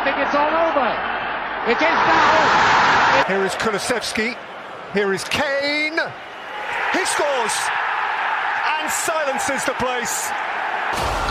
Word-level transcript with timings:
you 0.00 0.06
think 0.06 0.16
it's 0.24 0.34
all 0.34 0.48
over? 0.48 0.88
It 1.68 1.76
is 1.76 1.80
now. 1.82 3.24
Here 3.28 3.44
is 3.44 3.52
Kulusevski. 3.54 4.34
Here 4.94 5.12
is 5.12 5.24
Kane. 5.24 5.98
He 6.92 7.04
scores 7.04 7.52
and 8.80 8.90
silences 8.90 9.64
the 9.66 9.74
place. 9.74 10.30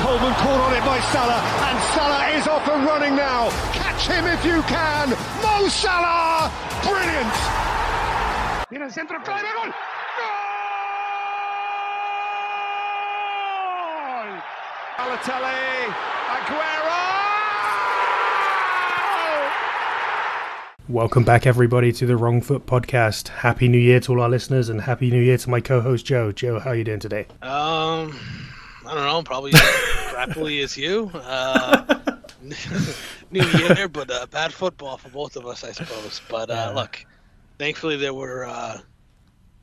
Coleman 0.06 0.34
caught 0.36 0.62
on 0.62 0.74
it 0.76 0.86
by 0.86 1.00
Salah, 1.12 1.42
and 1.68 1.80
Salah 1.94 2.30
is 2.38 2.48
off 2.48 2.68
and 2.70 2.86
running 2.86 3.16
now. 3.16 3.50
Catch 3.74 4.08
him 4.08 4.28
if 4.28 4.46
you 4.46 4.62
can. 4.64 5.10
Mo 5.42 5.68
Salah! 5.68 6.52
Brilliant! 6.84 7.34
Viene 8.70 8.84
el 8.86 8.92
centro, 8.92 9.20
clave, 9.24 9.52
gol. 9.58 9.74
¡Gol! 14.16 14.42
Balotelli, 14.98 15.92
Aguero! 16.30 17.29
Welcome 20.90 21.24
back, 21.24 21.46
everybody, 21.46 21.92
to 21.94 22.06
the 22.08 22.18
Wrong 22.18 22.42
Foot 22.42 22.66
Podcast. 22.66 23.28
Happy 23.28 23.68
New 23.68 23.78
Year 23.78 24.00
to 24.02 24.14
all 24.14 24.22
our 24.22 24.30
listeners, 24.30 24.70
and 24.70 24.82
Happy 24.82 25.12
New 25.12 25.22
Year 25.22 25.38
to 25.38 25.50
my 25.50 25.62
co-host 25.62 26.04
Joe. 26.04 26.32
Joe, 26.32 26.58
how 26.60 26.72
are 26.72 26.76
you 26.76 26.84
doing 26.84 27.00
today? 27.00 27.28
Um, 27.44 28.18
I 28.88 28.96
don't 28.96 29.04
know, 29.06 29.22
probably 29.24 29.52
as 29.54 29.62
crappily 29.62 30.64
as 30.64 30.76
you. 30.76 31.12
Uh, 31.14 32.00
new 33.32 33.44
year, 33.76 33.88
but 33.88 34.10
uh, 34.10 34.26
bad 34.32 34.52
football 34.52 34.98
for 34.98 35.10
both 35.10 35.36
of 35.36 35.46
us, 35.46 35.64
I 35.64 35.74
suppose. 35.74 36.22
But 36.28 36.50
uh, 36.50 36.54
Yeah. 36.54 36.70
look, 36.70 37.06
thankfully 37.60 37.96
there 37.98 38.16
were, 38.16 38.48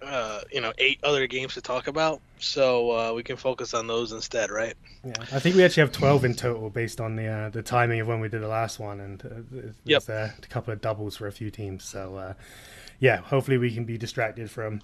uh, 0.02 0.40
you 0.52 0.60
know, 0.60 0.72
eight 0.78 0.98
other 1.02 1.26
games 1.26 1.54
to 1.54 1.60
talk 1.60 1.86
about, 1.86 2.20
so 2.38 2.90
uh, 2.90 3.12
we 3.14 3.22
can 3.22 3.36
focus 3.36 3.74
on 3.74 3.86
those 3.86 4.12
instead, 4.12 4.50
right? 4.50 4.74
Yeah, 5.04 5.14
I 5.32 5.38
think 5.40 5.56
we 5.56 5.64
actually 5.64 5.82
have 5.82 5.92
twelve 5.92 6.24
in 6.24 6.34
total, 6.34 6.70
based 6.70 7.00
on 7.00 7.16
the 7.16 7.26
uh, 7.26 7.48
the 7.50 7.62
timing 7.62 8.00
of 8.00 8.08
when 8.08 8.20
we 8.20 8.28
did 8.28 8.42
the 8.42 8.48
last 8.48 8.78
one, 8.78 9.00
and 9.00 9.24
uh, 9.24 9.28
there's 9.50 9.74
Yep. 9.84 10.02
uh, 10.08 10.12
a 10.42 10.46
couple 10.48 10.72
of 10.72 10.80
doubles 10.80 11.16
for 11.16 11.26
a 11.26 11.32
few 11.32 11.50
teams. 11.50 11.84
So, 11.84 12.16
uh, 12.16 12.34
yeah, 13.00 13.18
hopefully 13.18 13.58
we 13.58 13.72
can 13.74 13.84
be 13.84 13.96
distracted 13.98 14.50
from 14.50 14.80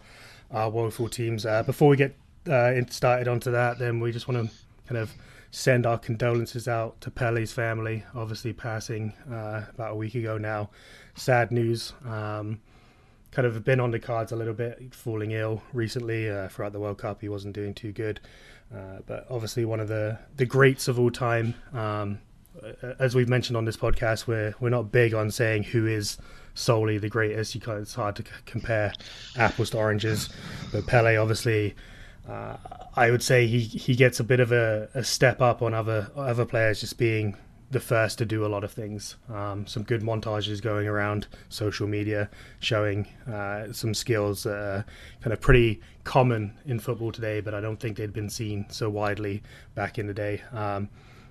our 0.51 0.71
woeful 0.71 1.09
teams. 1.09 1.45
Uh, 1.47 1.63
before 1.63 1.89
we 1.89 1.97
get 1.97 2.17
uh, 2.51 2.73
started 2.91 3.29
onto 3.29 3.51
that, 3.51 3.79
then 3.79 4.01
we 4.01 4.13
just 4.13 4.29
want 4.29 4.49
to 4.49 4.55
kind 4.87 4.99
of 4.99 5.13
send 5.51 5.85
our 5.85 5.99
condolences 5.99 6.67
out 6.67 6.99
to 7.03 7.11
Pele's 7.11 7.53
family, 7.53 8.05
obviously 8.15 8.53
passing 8.55 9.13
uh, 9.31 9.65
about 9.75 9.93
a 9.93 9.95
week 9.95 10.15
ago 10.15 10.39
now. 10.39 10.71
Sad 11.15 11.51
news. 11.53 11.93
Um, 12.07 12.61
kind 13.33 13.47
of 13.47 13.65
been 13.65 13.81
on 13.81 13.91
the 13.91 13.99
cards 13.99 14.31
a 14.31 14.37
little 14.37 14.55
bit, 14.55 14.95
falling 14.95 15.33
ill 15.33 15.63
recently 15.73 16.31
uh, 16.31 16.49
throughout 16.49 16.73
the 16.73 16.79
World 16.79 16.99
Cup. 16.99 17.21
He 17.23 17.29
wasn't 17.29 17.55
doing 17.55 17.75
too 17.75 17.91
good, 17.91 18.21
uh, 18.73 18.99
but 19.07 19.27
obviously 19.29 19.65
one 19.65 19.81
of 19.81 19.89
the 19.89 20.19
the 20.37 20.47
greats 20.47 20.87
of 20.87 20.99
all 20.99 21.11
time. 21.11 21.55
Um, 21.73 22.21
as 22.99 23.15
we've 23.15 23.31
mentioned 23.31 23.57
on 23.57 23.65
this 23.65 23.77
podcast, 23.77 24.27
we're 24.27 24.55
we're 24.61 24.71
not 24.71 24.93
big 24.93 25.15
on 25.15 25.31
saying 25.31 25.65
who 25.65 25.87
is 25.87 26.19
solely 26.55 26.99
the 26.99 27.09
greatest. 27.09 27.55
You 27.55 27.61
it's 27.67 27.95
hard 27.95 28.17
to 28.17 28.25
compare 28.45 28.93
apples 29.37 29.71
to 29.71 29.79
oranges, 29.79 30.29
but 30.71 30.87
Pele 30.87 31.17
obviously. 31.17 31.75
Uh, 32.29 32.57
I 32.95 33.11
would 33.11 33.23
say 33.23 33.49
he, 33.49 33.59
he 33.59 33.97
gets 33.97 34.21
a 34.21 34.25
bit 34.25 34.39
of 34.39 34.53
a, 34.53 34.89
a 34.95 35.03
step 35.03 35.41
up 35.41 35.61
on 35.61 35.75
other 35.75 36.09
other 36.15 36.45
players 36.45 36.81
just 36.81 36.97
being 36.97 37.37
the 37.73 37.81
first 37.81 38.19
to 38.19 38.27
do 38.27 38.45
a 38.45 38.49
lot 38.49 38.65
of 38.65 38.71
things. 38.71 39.17
Um, 39.33 39.67
some 39.67 39.83
good 39.83 40.03
montages 40.03 40.61
going 40.63 40.87
around 40.87 41.27
social 41.49 41.89
media 41.89 42.31
showing 42.61 43.09
uh, 43.27 43.73
some 43.73 43.95
skills 43.95 44.45
that 44.45 44.55
are 44.55 44.85
kind 45.23 45.33
of 45.33 45.41
pretty 45.41 45.81
common 46.05 46.57
in 46.67 46.79
football 46.79 47.11
today, 47.11 47.41
but 47.41 47.55
I 47.55 47.61
don't 47.61 47.81
think 47.81 47.97
they'd 47.97 48.13
been 48.13 48.29
seen 48.29 48.67
so 48.69 48.91
widely 48.91 49.43
back 49.75 49.99
in 49.99 50.07
the 50.07 50.15
day. 50.15 50.43
Um, 50.53 50.91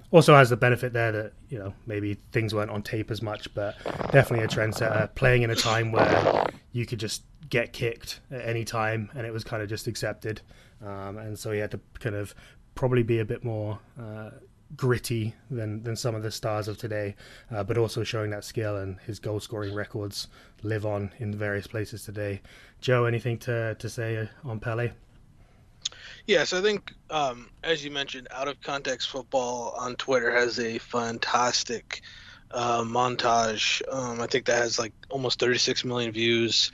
also 0.10 0.36
has 0.36 0.50
the 0.50 0.58
benefit 0.58 0.92
there 0.94 1.12
that 1.12 1.34
you 1.50 1.58
know 1.58 1.74
maybe 1.86 2.16
things 2.32 2.54
weren't 2.54 2.72
on 2.72 2.82
tape 2.82 3.12
as 3.12 3.22
much, 3.22 3.54
but 3.54 3.78
definitely 4.12 4.44
a 4.44 4.48
trendsetter. 4.48 5.14
Playing 5.16 5.44
in 5.44 5.52
a 5.52 5.56
time 5.56 5.92
where 5.92 6.46
you 6.74 6.86
could 6.86 7.00
just 7.00 7.24
get 7.50 7.72
kicked 7.72 8.20
at 8.32 8.46
any 8.46 8.66
time, 8.66 9.10
and 9.16 9.26
it 9.26 9.32
was 9.32 9.44
kind 9.44 9.64
of 9.64 9.70
just 9.70 9.88
accepted, 9.88 10.42
um, 10.84 11.18
and 11.18 11.38
so 11.40 11.52
he 11.52 11.60
had 11.60 11.72
to 11.72 11.80
kind 12.00 12.16
of 12.16 12.36
probably 12.76 13.04
be 13.04 13.20
a 13.20 13.26
bit 13.26 13.44
more 13.44 13.80
uh, 14.02 14.32
gritty 14.76 15.34
than 15.50 15.84
than 15.84 15.96
some 15.96 16.16
of 16.16 16.24
the 16.24 16.32
stars 16.32 16.68
of 16.68 16.78
today, 16.78 17.16
uh, 17.52 17.64
but 17.64 17.78
also 17.78 18.04
showing 18.04 18.32
that 18.32 18.44
skill 18.44 18.78
and 18.78 19.00
his 19.02 19.20
goal 19.20 19.40
scoring 19.40 19.74
records 19.74 20.28
live 20.64 20.86
on 20.86 21.12
in 21.20 21.34
various 21.34 21.68
places 21.68 22.04
today. 22.04 22.42
Joe, 22.80 23.06
anything 23.06 23.38
to 23.40 23.76
to 23.76 23.90
say 23.90 24.30
on 24.44 24.60
Pele? 24.60 24.92
Yes, 26.28 26.54
I 26.54 26.62
think, 26.62 26.94
um, 27.10 27.50
as 27.64 27.84
you 27.84 27.92
mentioned, 27.92 28.28
out 28.32 28.48
of 28.48 28.62
context 28.62 29.10
football 29.10 29.74
on 29.78 29.96
Twitter 29.96 30.32
has 30.32 30.60
a 30.60 30.78
fantastic 30.78 32.02
uh, 32.52 32.84
montage. 32.84 33.82
Um, 33.92 34.22
I 34.22 34.28
think 34.28 34.46
that 34.46 34.60
has 34.60 34.78
like 34.78 34.94
almost 35.10 35.40
36 35.40 35.84
million 35.84 36.12
views 36.12 36.72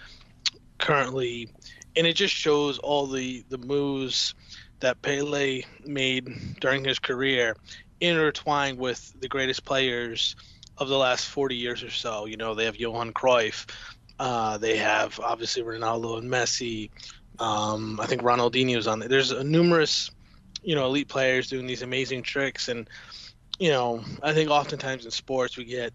currently, 0.80 1.50
and 1.96 2.06
it 2.06 2.13
just 2.13 2.34
shows 2.34 2.78
all 2.80 3.07
the 3.07 3.44
the 3.50 3.57
moves 3.57 4.36
that 4.80 5.02
Pele 5.02 5.63
made 5.86 6.28
during 6.59 6.84
his 6.84 7.00
career, 7.00 7.56
intertwined 8.00 8.78
with 8.78 9.12
the 9.19 9.28
greatest 9.28 9.66
players 9.66 10.35
of 10.78 10.88
the 10.90 10.97
last 10.97 11.25
40 11.28 11.56
years 11.56 11.84
or 11.84 11.90
so. 11.90 12.25
You 12.25 12.38
know, 12.38 12.53
they 12.56 12.66
have 12.66 12.78
Johan 12.78 13.13
Cruyff, 13.13 13.66
uh, 14.19 14.58
they 14.58 14.78
have 14.78 15.19
obviously 15.19 15.63
Ronaldo 15.63 16.18
and 16.18 16.30
Messi. 16.30 16.90
Um, 17.40 18.00
I 18.02 18.06
think 18.07 18.22
Ronaldinho's 18.22 18.88
on 18.88 19.00
there. 19.00 19.09
There's 19.09 19.31
a 19.31 19.44
numerous, 19.44 20.09
you 20.63 20.75
know, 20.75 20.86
elite 20.86 21.09
players 21.09 21.47
doing 21.47 21.68
these 21.68 21.81
amazing 21.84 22.24
tricks, 22.24 22.68
and 22.69 22.88
you 23.59 23.69
know, 23.69 24.03
I 24.22 24.34
think 24.34 24.50
oftentimes 24.50 25.06
in 25.06 25.12
sports 25.12 25.57
we 25.57 25.66
get, 25.66 25.94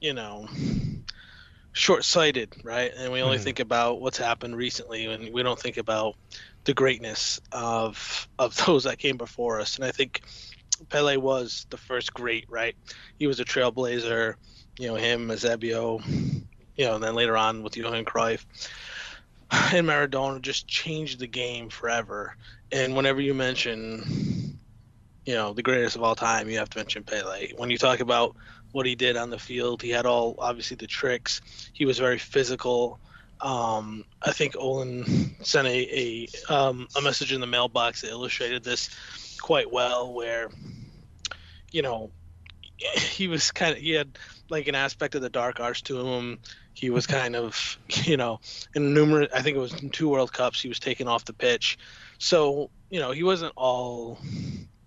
you 0.00 0.12
know, 0.14 0.46
short-sighted, 1.72 2.54
right? 2.64 2.92
And 2.96 3.12
we 3.12 3.22
only 3.22 3.38
Mhm. 3.38 3.44
think 3.44 3.60
about 3.60 4.00
what's 4.00 4.18
happened 4.18 4.56
recently, 4.56 5.06
and 5.06 5.32
we 5.32 5.42
don't 5.42 5.58
think 5.58 5.76
about 5.76 6.14
the 6.68 6.74
greatness 6.74 7.40
of 7.50 8.28
of 8.38 8.54
those 8.66 8.84
that 8.84 8.98
came 8.98 9.16
before 9.16 9.58
us. 9.58 9.76
And 9.76 9.84
I 9.86 9.90
think 9.90 10.20
Pele 10.90 11.16
was 11.16 11.66
the 11.70 11.78
first 11.78 12.12
great, 12.12 12.44
right? 12.48 12.76
He 13.18 13.26
was 13.26 13.40
a 13.40 13.44
trailblazer. 13.44 14.34
You 14.78 14.88
know, 14.88 14.94
him, 14.94 15.28
Eusebio, 15.30 16.00
you 16.76 16.84
know, 16.84 16.94
and 16.94 17.02
then 17.02 17.16
later 17.16 17.36
on 17.36 17.64
with 17.64 17.76
Johan 17.76 18.04
Cruyff 18.04 18.44
and 19.50 19.88
Maradona 19.88 20.40
just 20.40 20.68
changed 20.68 21.18
the 21.18 21.26
game 21.26 21.70
forever. 21.70 22.36
And 22.70 22.94
whenever 22.94 23.20
you 23.20 23.34
mention, 23.34 24.58
you 25.24 25.34
know, 25.34 25.54
the 25.54 25.62
greatest 25.62 25.96
of 25.96 26.02
all 26.02 26.14
time, 26.14 26.48
you 26.48 26.58
have 26.58 26.70
to 26.70 26.78
mention 26.78 27.02
Pele. 27.02 27.48
When 27.56 27.70
you 27.70 27.78
talk 27.78 28.00
about 28.00 28.36
what 28.72 28.86
he 28.86 28.94
did 28.94 29.16
on 29.16 29.30
the 29.30 29.38
field, 29.38 29.82
he 29.82 29.90
had 29.90 30.06
all 30.06 30.36
obviously 30.38 30.76
the 30.76 30.86
tricks. 30.86 31.40
He 31.72 31.86
was 31.86 31.98
very 31.98 32.18
physical. 32.18 33.00
Um, 33.40 34.04
I 34.22 34.32
think 34.32 34.54
Eolan 34.54 35.44
sent 35.44 35.68
a 35.68 35.70
a, 35.70 36.52
um, 36.52 36.88
a 36.96 37.00
message 37.00 37.32
in 37.32 37.40
the 37.40 37.46
mailbox 37.46 38.00
that 38.00 38.10
illustrated 38.10 38.64
this 38.64 38.90
quite 39.40 39.72
well, 39.72 40.12
where 40.12 40.50
you 41.70 41.82
know 41.82 42.10
he 42.78 43.28
was 43.28 43.50
kind 43.50 43.76
of 43.76 43.78
he 43.78 43.92
had 43.92 44.18
like 44.50 44.68
an 44.68 44.74
aspect 44.74 45.14
of 45.14 45.22
the 45.22 45.30
dark 45.30 45.60
arts 45.60 45.82
to 45.82 46.00
him. 46.06 46.38
He 46.74 46.90
was 46.90 47.06
kind 47.06 47.36
of 47.36 47.78
you 48.04 48.16
know 48.16 48.40
in 48.74 48.94
numerous 48.94 49.28
I 49.34 49.42
think 49.42 49.56
it 49.56 49.60
was 49.60 49.80
in 49.82 49.90
two 49.90 50.08
World 50.08 50.32
Cups 50.32 50.60
he 50.60 50.68
was 50.68 50.80
taken 50.80 51.08
off 51.08 51.24
the 51.24 51.32
pitch, 51.32 51.78
so 52.18 52.70
you 52.90 52.98
know 53.00 53.12
he 53.12 53.22
wasn't 53.22 53.52
all 53.56 54.18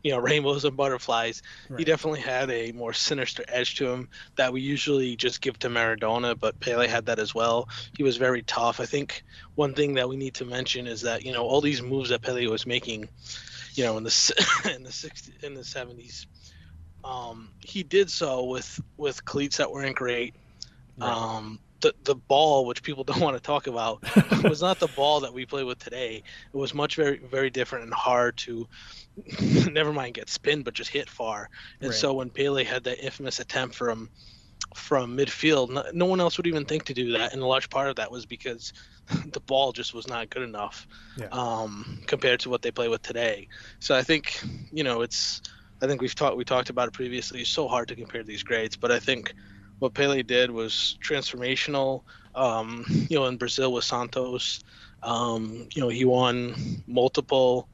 you 0.04 0.12
know 0.12 0.20
rainbows 0.32 0.66
and 0.66 0.76
butterflies. 0.76 1.42
He 1.78 1.84
definitely 1.84 2.22
had 2.22 2.50
a 2.50 2.72
more 2.72 2.94
sinister 2.94 3.44
edge 3.48 3.76
to 3.76 3.88
him 3.90 4.10
that 4.36 4.52
we 4.54 4.62
usually 4.62 5.16
just 5.16 5.42
give 5.42 5.58
to 5.60 5.70
Maradona, 5.70 6.40
but 6.40 6.60
Pele 6.60 6.88
had 6.88 7.06
that 7.06 7.20
as 7.20 7.34
well. 7.36 7.70
He 7.96 8.04
was 8.04 8.18
very 8.18 8.44
tough. 8.44 8.80
I 8.80 8.86
think 8.86 9.24
one 9.56 9.74
thing 9.74 9.94
that 9.96 10.10
we 10.10 10.16
need 10.16 10.34
to 10.36 10.46
mention 10.46 10.88
is 10.88 11.02
that 11.02 11.26
you 11.26 11.34
know 11.34 11.44
all 11.44 11.62
these 11.62 11.82
moves 11.82 12.10
that 12.10 12.22
Pele 12.22 12.48
was 12.48 12.66
making, 12.66 13.10
you 13.76 13.84
know 13.84 13.98
in 13.98 14.04
the 14.04 14.72
in 14.76 14.84
the 14.84 14.90
60s 14.90 15.44
in 15.44 15.54
the 15.54 15.62
70s, 15.62 16.26
um, 17.04 17.50
he 17.60 17.84
did 17.84 18.10
so 18.10 18.46
with 18.46 18.80
with 18.98 19.24
cleats 19.26 19.58
that 19.58 19.72
weren't 19.72 19.96
great. 19.96 20.36
Um, 21.00 21.60
the 21.82 21.94
the 22.04 22.16
ball, 22.16 22.66
which 22.66 22.84
people 22.84 23.04
don't 23.06 23.20
want 23.22 23.36
to 23.36 23.42
talk 23.42 23.68
about, 23.68 24.04
was 24.44 24.62
not 24.62 24.80
the 24.80 24.88
ball 24.88 25.22
that 25.22 25.34
we 25.34 25.46
play 25.46 25.64
with 25.64 25.80
today. 25.80 26.24
It 26.54 26.58
was 26.58 26.74
much 26.74 26.96
very 26.96 27.20
very 27.30 27.50
different 27.50 27.86
and 27.86 27.94
hard 27.94 28.38
to, 28.38 28.68
never 29.72 29.94
mind 29.94 30.16
get 30.16 30.30
spin, 30.30 30.64
but 30.64 30.74
just 30.74 30.92
hit 30.92 31.10
far. 31.10 31.50
And 31.82 31.90
Right. 31.90 31.96
so 31.96 32.14
when 32.14 32.30
Pele 32.30 32.64
had 32.64 32.84
that 32.86 33.04
infamous 33.04 33.40
attempt 33.40 33.76
from 33.76 34.10
from 34.76 35.18
midfield, 35.18 35.70
no, 35.70 35.84
no 35.94 36.06
one 36.06 36.22
else 36.22 36.38
would 36.38 36.48
even 36.48 36.66
think 36.66 36.86
to 36.86 36.94
do 36.94 37.12
that. 37.14 37.34
And 37.34 37.42
a 37.42 37.46
large 37.46 37.70
part 37.70 37.90
of 37.90 37.96
that 37.98 38.12
was 38.12 38.26
because 38.26 38.72
the 39.34 39.42
ball 39.42 39.72
just 39.74 39.94
was 39.94 40.08
not 40.08 40.30
good 40.30 40.44
enough 40.44 40.88
Yeah. 41.16 41.30
um, 41.32 42.02
compared 42.08 42.40
to 42.42 42.50
what 42.50 42.62
they 42.62 42.72
play 42.72 42.88
with 42.88 43.02
today. 43.02 43.48
So 43.80 43.96
I 43.96 44.04
think 44.04 44.42
you 44.72 44.84
know 44.84 45.02
it's 45.02 45.42
I 45.82 45.88
think 45.88 46.02
we've 46.02 46.16
talked 46.16 46.38
we 46.38 46.46
talked 46.46 46.70
about 46.70 46.88
it 46.88 46.94
previously. 46.94 47.42
It's 47.42 47.50
so 47.50 47.68
hard 47.68 47.88
to 47.90 47.96
compare 47.96 48.24
these 48.24 48.44
grades, 48.44 48.78
but 48.78 48.92
I 48.92 49.00
think 49.00 49.34
what 49.82 49.94
Pele 49.94 50.24
did 50.24 50.52
was 50.52 50.98
transformational. 51.04 52.04
Um, 52.36 52.86
you 53.10 53.20
know, 53.20 53.26
in 53.26 53.38
Brazil 53.38 53.74
with 53.74 53.84
Santos, 53.84 54.62
um, 55.04 55.68
you 55.76 55.82
know, 55.82 55.90
he 55.90 56.06
won 56.06 56.56
multiple 56.88 57.68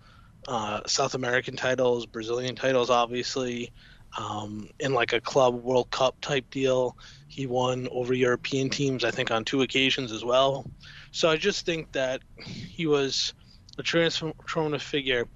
uh, 0.47 0.81
South 0.87 1.15
American 1.15 1.55
titles, 1.55 2.07
Brazilian 2.07 2.55
titles, 2.55 2.89
obviously. 2.89 3.71
um, 4.17 4.69
in 4.79 4.93
like 4.93 5.13
a 5.13 5.21
club 5.21 5.55
World 5.63 5.91
Cup 5.91 6.19
type 6.21 6.49
deal. 6.49 6.97
He 7.27 7.45
won 7.45 7.87
over 7.91 8.13
European 8.13 8.69
teams, 8.69 9.03
I 9.03 9.11
think, 9.11 9.31
on 9.31 9.45
two 9.45 9.61
occasions 9.61 10.11
as 10.11 10.23
well. 10.23 10.65
So 11.11 11.29
I 11.29 11.37
just 11.37 11.65
think 11.65 11.91
that 11.91 12.21
he 12.37 12.87
was 12.87 13.33
a 13.77 13.83
transformative 13.83 14.81
figure. 14.81 15.27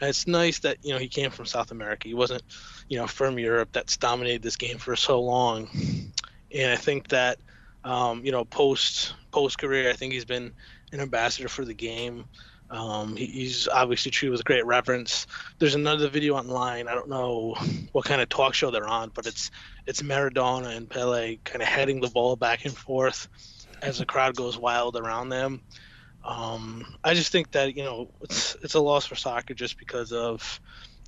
And 0.00 0.08
it's 0.08 0.26
nice 0.26 0.60
that 0.60 0.78
you 0.82 0.92
know 0.92 0.98
he 0.98 1.08
came 1.08 1.30
from 1.30 1.46
South 1.46 1.70
America. 1.70 2.08
He 2.08 2.14
wasn't, 2.14 2.42
you 2.88 2.98
know, 2.98 3.06
from 3.06 3.38
Europe 3.38 3.70
that's 3.72 3.96
dominated 3.96 4.42
this 4.42 4.56
game 4.56 4.78
for 4.78 4.96
so 4.96 5.20
long. 5.20 5.68
And 6.52 6.72
I 6.72 6.76
think 6.76 7.08
that, 7.08 7.38
um, 7.84 8.24
you 8.24 8.32
know, 8.32 8.44
post 8.44 9.14
post 9.30 9.58
career, 9.58 9.90
I 9.90 9.92
think 9.92 10.12
he's 10.12 10.24
been 10.24 10.52
an 10.92 11.00
ambassador 11.00 11.48
for 11.48 11.64
the 11.64 11.74
game. 11.74 12.24
Um, 12.70 13.16
he, 13.16 13.26
he's 13.26 13.66
obviously 13.68 14.10
treated 14.10 14.32
with 14.32 14.44
great 14.44 14.64
reverence. 14.64 15.26
There's 15.58 15.74
another 15.74 16.08
video 16.08 16.36
online. 16.36 16.86
I 16.86 16.94
don't 16.94 17.08
know 17.08 17.54
what 17.92 18.04
kind 18.04 18.20
of 18.20 18.28
talk 18.28 18.54
show 18.54 18.70
they're 18.70 18.86
on, 18.86 19.10
but 19.12 19.26
it's 19.26 19.50
it's 19.86 20.02
Maradona 20.02 20.76
and 20.76 20.88
Pele 20.88 21.36
kind 21.44 21.62
of 21.62 21.68
heading 21.68 22.00
the 22.00 22.08
ball 22.08 22.36
back 22.36 22.64
and 22.64 22.76
forth 22.76 23.28
as 23.82 23.98
the 23.98 24.06
crowd 24.06 24.36
goes 24.36 24.56
wild 24.56 24.96
around 24.96 25.30
them. 25.30 25.62
Um, 26.24 26.84
I 27.02 27.14
just 27.14 27.32
think 27.32 27.50
that 27.52 27.76
you 27.76 27.82
know 27.82 28.10
it's 28.20 28.56
it's 28.62 28.74
a 28.74 28.80
loss 28.80 29.06
for 29.06 29.14
soccer 29.14 29.54
just 29.54 29.78
because 29.78 30.12
of 30.12 30.60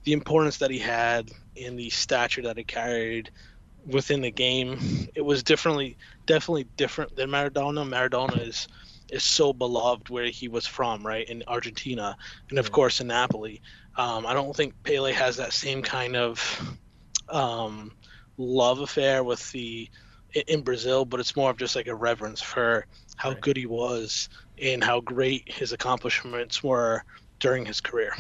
the 0.05 0.13
importance 0.13 0.59
that 0.59 0.71
he 0.71 0.79
had 0.79 1.31
and 1.63 1.79
the 1.79 1.91
stature 1.91 2.43
that 2.43 2.57
he 2.57 2.65
carried 2.65 3.31
within 3.87 4.21
the 4.21 4.31
game. 4.31 5.09
It 5.15 5.23
was 5.23 5.43
differently, 5.43 5.97
definitely 6.27 6.67
different 6.77 7.17
than 7.17 7.31
Maradona. 7.31 7.89
Maradona 7.89 8.49
is 8.49 8.69
is 9.11 9.23
so 9.23 9.53
beloved 9.53 10.09
where 10.09 10.27
he 10.27 10.49
was 10.49 10.67
from, 10.67 11.07
right 11.07 11.29
in 11.29 11.43
Argentina, 11.47 12.17
and 12.49 12.59
of 12.59 12.73
course 12.73 13.01
in 13.01 13.09
Napoli. 13.09 13.61
Um, 13.97 14.27
I 14.27 14.33
don't 14.33 14.57
think 14.57 14.75
Pele 14.85 15.13
has 15.13 15.37
that 15.37 15.53
same 15.53 15.83
kind 15.83 16.17
of 16.17 16.79
um, 17.29 17.93
love 18.39 18.81
affair 18.81 19.23
with 19.23 19.51
the 19.53 19.91
in 20.47 20.63
Brazil, 20.63 21.05
but 21.05 21.21
it's 21.21 21.37
more 21.37 21.51
of 21.51 21.59
just 21.59 21.77
like 21.77 21.89
a 21.89 21.95
reverence 21.95 22.41
for 22.41 22.87
how 23.23 23.31
right. 23.31 23.41
good 23.41 23.57
he 23.57 23.67
was 23.67 24.29
and 24.61 24.83
how 24.83 25.01
great 25.01 25.45
his 25.47 25.73
accomplishments 25.73 26.61
were 26.61 27.05
during 27.39 27.65
his 27.65 27.81
career. 27.81 28.13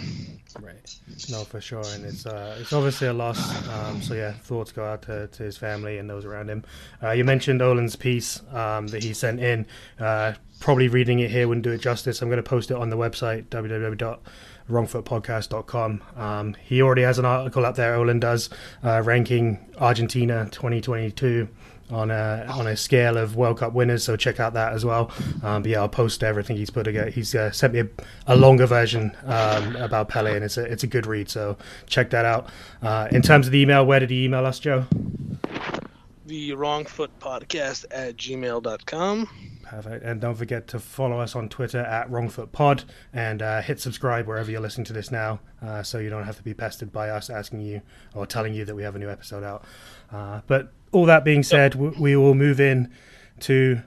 Right. 0.60 0.94
No, 1.28 1.42
for 1.42 1.60
sure, 1.60 1.82
and 1.94 2.04
it's 2.04 2.24
uh, 2.24 2.56
it's 2.60 2.72
obviously 2.72 3.08
a 3.08 3.12
loss. 3.12 3.40
Um, 3.68 4.00
so 4.00 4.14
yeah, 4.14 4.30
thoughts 4.32 4.70
go 4.70 4.84
out 4.84 5.02
to, 5.02 5.26
to 5.26 5.42
his 5.42 5.56
family 5.56 5.98
and 5.98 6.08
those 6.08 6.24
around 6.24 6.50
him. 6.50 6.62
Uh, 7.02 7.10
you 7.10 7.24
mentioned 7.24 7.60
Eolan's 7.60 7.96
piece 7.96 8.42
um, 8.52 8.86
that 8.88 9.02
he 9.02 9.12
sent 9.12 9.40
in. 9.40 9.66
Uh, 9.98 10.34
probably 10.60 10.86
reading 10.86 11.18
it 11.18 11.32
here 11.32 11.48
wouldn't 11.48 11.64
do 11.64 11.72
it 11.72 11.80
justice. 11.80 12.22
I'm 12.22 12.28
going 12.28 12.36
to 12.36 12.44
post 12.44 12.70
it 12.70 12.76
on 12.76 12.90
the 12.90 12.96
website 12.96 13.46
www.wrongfootpodcast.com. 13.46 16.02
Um, 16.16 16.54
he 16.62 16.80
already 16.80 17.02
has 17.02 17.18
an 17.18 17.24
article 17.24 17.66
up 17.66 17.74
there. 17.74 17.96
Olin 17.96 18.20
does 18.20 18.50
uh, 18.84 19.02
ranking 19.04 19.58
Argentina 19.78 20.48
2022 20.52 21.48
on 21.92 22.10
a 22.10 22.46
on 22.48 22.66
a 22.66 22.76
scale 22.76 23.16
of 23.16 23.36
World 23.36 23.58
Cup 23.58 23.72
winners. 23.72 24.04
So 24.04 24.16
check 24.16 24.40
out 24.40 24.54
that 24.54 24.72
as 24.72 24.84
well. 24.84 25.10
Um, 25.42 25.62
but 25.62 25.70
yeah, 25.70 25.80
I'll 25.80 25.88
post 25.88 26.22
everything 26.22 26.56
he's 26.56 26.70
put 26.70 26.84
together. 26.84 27.10
He's 27.10 27.34
uh, 27.34 27.50
sent 27.50 27.74
me 27.74 27.80
a, 27.80 27.88
a 28.26 28.36
longer 28.36 28.66
version 28.66 29.16
um, 29.24 29.76
about 29.76 30.08
Pele, 30.08 30.34
and 30.34 30.44
it's 30.44 30.56
a 30.56 30.64
it's 30.64 30.82
a 30.82 30.86
good 30.86 31.06
read. 31.06 31.28
So 31.28 31.56
check 31.86 32.10
that 32.10 32.24
out. 32.24 32.48
Uh, 32.82 33.08
in 33.10 33.22
terms 33.22 33.46
of 33.46 33.52
the 33.52 33.60
email, 33.60 33.84
where 33.84 34.00
did 34.00 34.10
he 34.10 34.24
email 34.24 34.46
us, 34.46 34.58
Joe? 34.58 34.86
The 36.26 36.54
Wrong 36.54 36.84
Foot 36.86 37.10
Podcast 37.20 37.84
at 37.90 38.16
gmail.com. 38.16 39.28
Perfect. 39.62 40.04
And 40.04 40.20
don't 40.20 40.34
forget 40.34 40.68
to 40.68 40.78
follow 40.78 41.18
us 41.18 41.34
on 41.34 41.48
Twitter 41.48 41.80
at 41.80 42.10
WrongFootPod 42.10 42.84
and 43.12 43.40
uh, 43.40 43.62
hit 43.62 43.80
subscribe 43.80 44.26
wherever 44.26 44.50
you're 44.50 44.60
listening 44.60 44.84
to 44.84 44.92
this 44.92 45.10
now 45.10 45.40
uh, 45.62 45.82
so 45.82 45.98
you 45.98 46.10
don't 46.10 46.24
have 46.24 46.36
to 46.36 46.42
be 46.42 46.52
pestered 46.52 46.92
by 46.92 47.08
us 47.08 47.30
asking 47.30 47.60
you 47.60 47.80
or 48.14 48.26
telling 48.26 48.52
you 48.52 48.66
that 48.66 48.74
we 48.74 48.82
have 48.82 48.96
a 48.96 48.98
new 48.98 49.08
episode 49.08 49.42
out. 49.42 49.64
Uh, 50.12 50.42
but 50.46 50.72
all 50.92 51.06
that 51.06 51.24
being 51.24 51.42
said, 51.42 51.74
we 51.74 52.16
will 52.16 52.34
move 52.34 52.60
in 52.60 52.92
to 53.40 53.82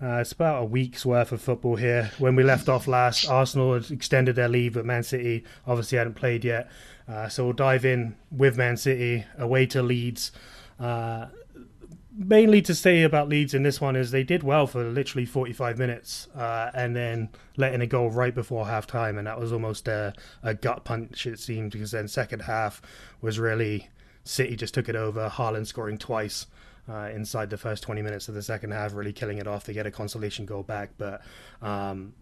uh, 0.00 0.18
it's 0.18 0.32
about 0.32 0.62
a 0.62 0.64
week's 0.64 1.04
worth 1.04 1.32
of 1.32 1.40
football 1.40 1.74
here. 1.74 2.12
When 2.18 2.36
we 2.36 2.44
left 2.44 2.68
off 2.68 2.86
last, 2.86 3.28
Arsenal 3.28 3.74
had 3.74 3.90
extended 3.90 4.36
their 4.36 4.48
lead, 4.48 4.74
but 4.74 4.84
Man 4.84 5.02
City 5.02 5.44
obviously 5.66 5.98
hadn't 5.98 6.14
played 6.14 6.44
yet. 6.44 6.70
Uh, 7.08 7.28
so 7.28 7.44
we'll 7.44 7.52
dive 7.52 7.84
in 7.84 8.14
with 8.30 8.56
Man 8.56 8.76
City 8.76 9.24
away 9.36 9.66
to 9.66 9.82
Leeds. 9.82 10.30
Uh, 10.78 11.26
mainly 12.16 12.62
to 12.62 12.76
say 12.76 13.02
about 13.02 13.28
Leeds 13.28 13.54
in 13.54 13.64
this 13.64 13.80
one 13.80 13.96
is 13.96 14.12
they 14.12 14.22
did 14.22 14.44
well 14.44 14.68
for 14.68 14.84
literally 14.84 15.24
45 15.24 15.78
minutes 15.78 16.28
uh, 16.36 16.70
and 16.74 16.94
then 16.94 17.28
letting 17.56 17.80
it 17.80 17.88
go 17.88 18.06
right 18.06 18.34
before 18.34 18.66
half 18.68 18.86
time. 18.86 19.18
And 19.18 19.26
that 19.26 19.40
was 19.40 19.52
almost 19.52 19.88
a, 19.88 20.12
a 20.44 20.54
gut 20.54 20.84
punch, 20.84 21.26
it 21.26 21.40
seemed, 21.40 21.72
because 21.72 21.90
then 21.90 22.06
second 22.06 22.42
half 22.42 22.80
was 23.20 23.40
really 23.40 23.88
City 24.28 24.56
just 24.56 24.74
took 24.74 24.88
it 24.88 24.96
over. 24.96 25.28
Haaland 25.28 25.66
scoring 25.66 25.98
twice 25.98 26.46
uh, 26.88 27.08
inside 27.14 27.50
the 27.50 27.56
first 27.56 27.82
20 27.82 28.02
minutes 28.02 28.28
of 28.28 28.34
the 28.34 28.42
second 28.42 28.72
half, 28.72 28.94
really 28.94 29.12
killing 29.12 29.38
it 29.38 29.46
off. 29.46 29.64
They 29.64 29.72
get 29.72 29.86
a 29.86 29.90
consolation 29.90 30.46
goal 30.46 30.62
back, 30.62 30.90
but 30.98 31.22
um, 31.62 32.12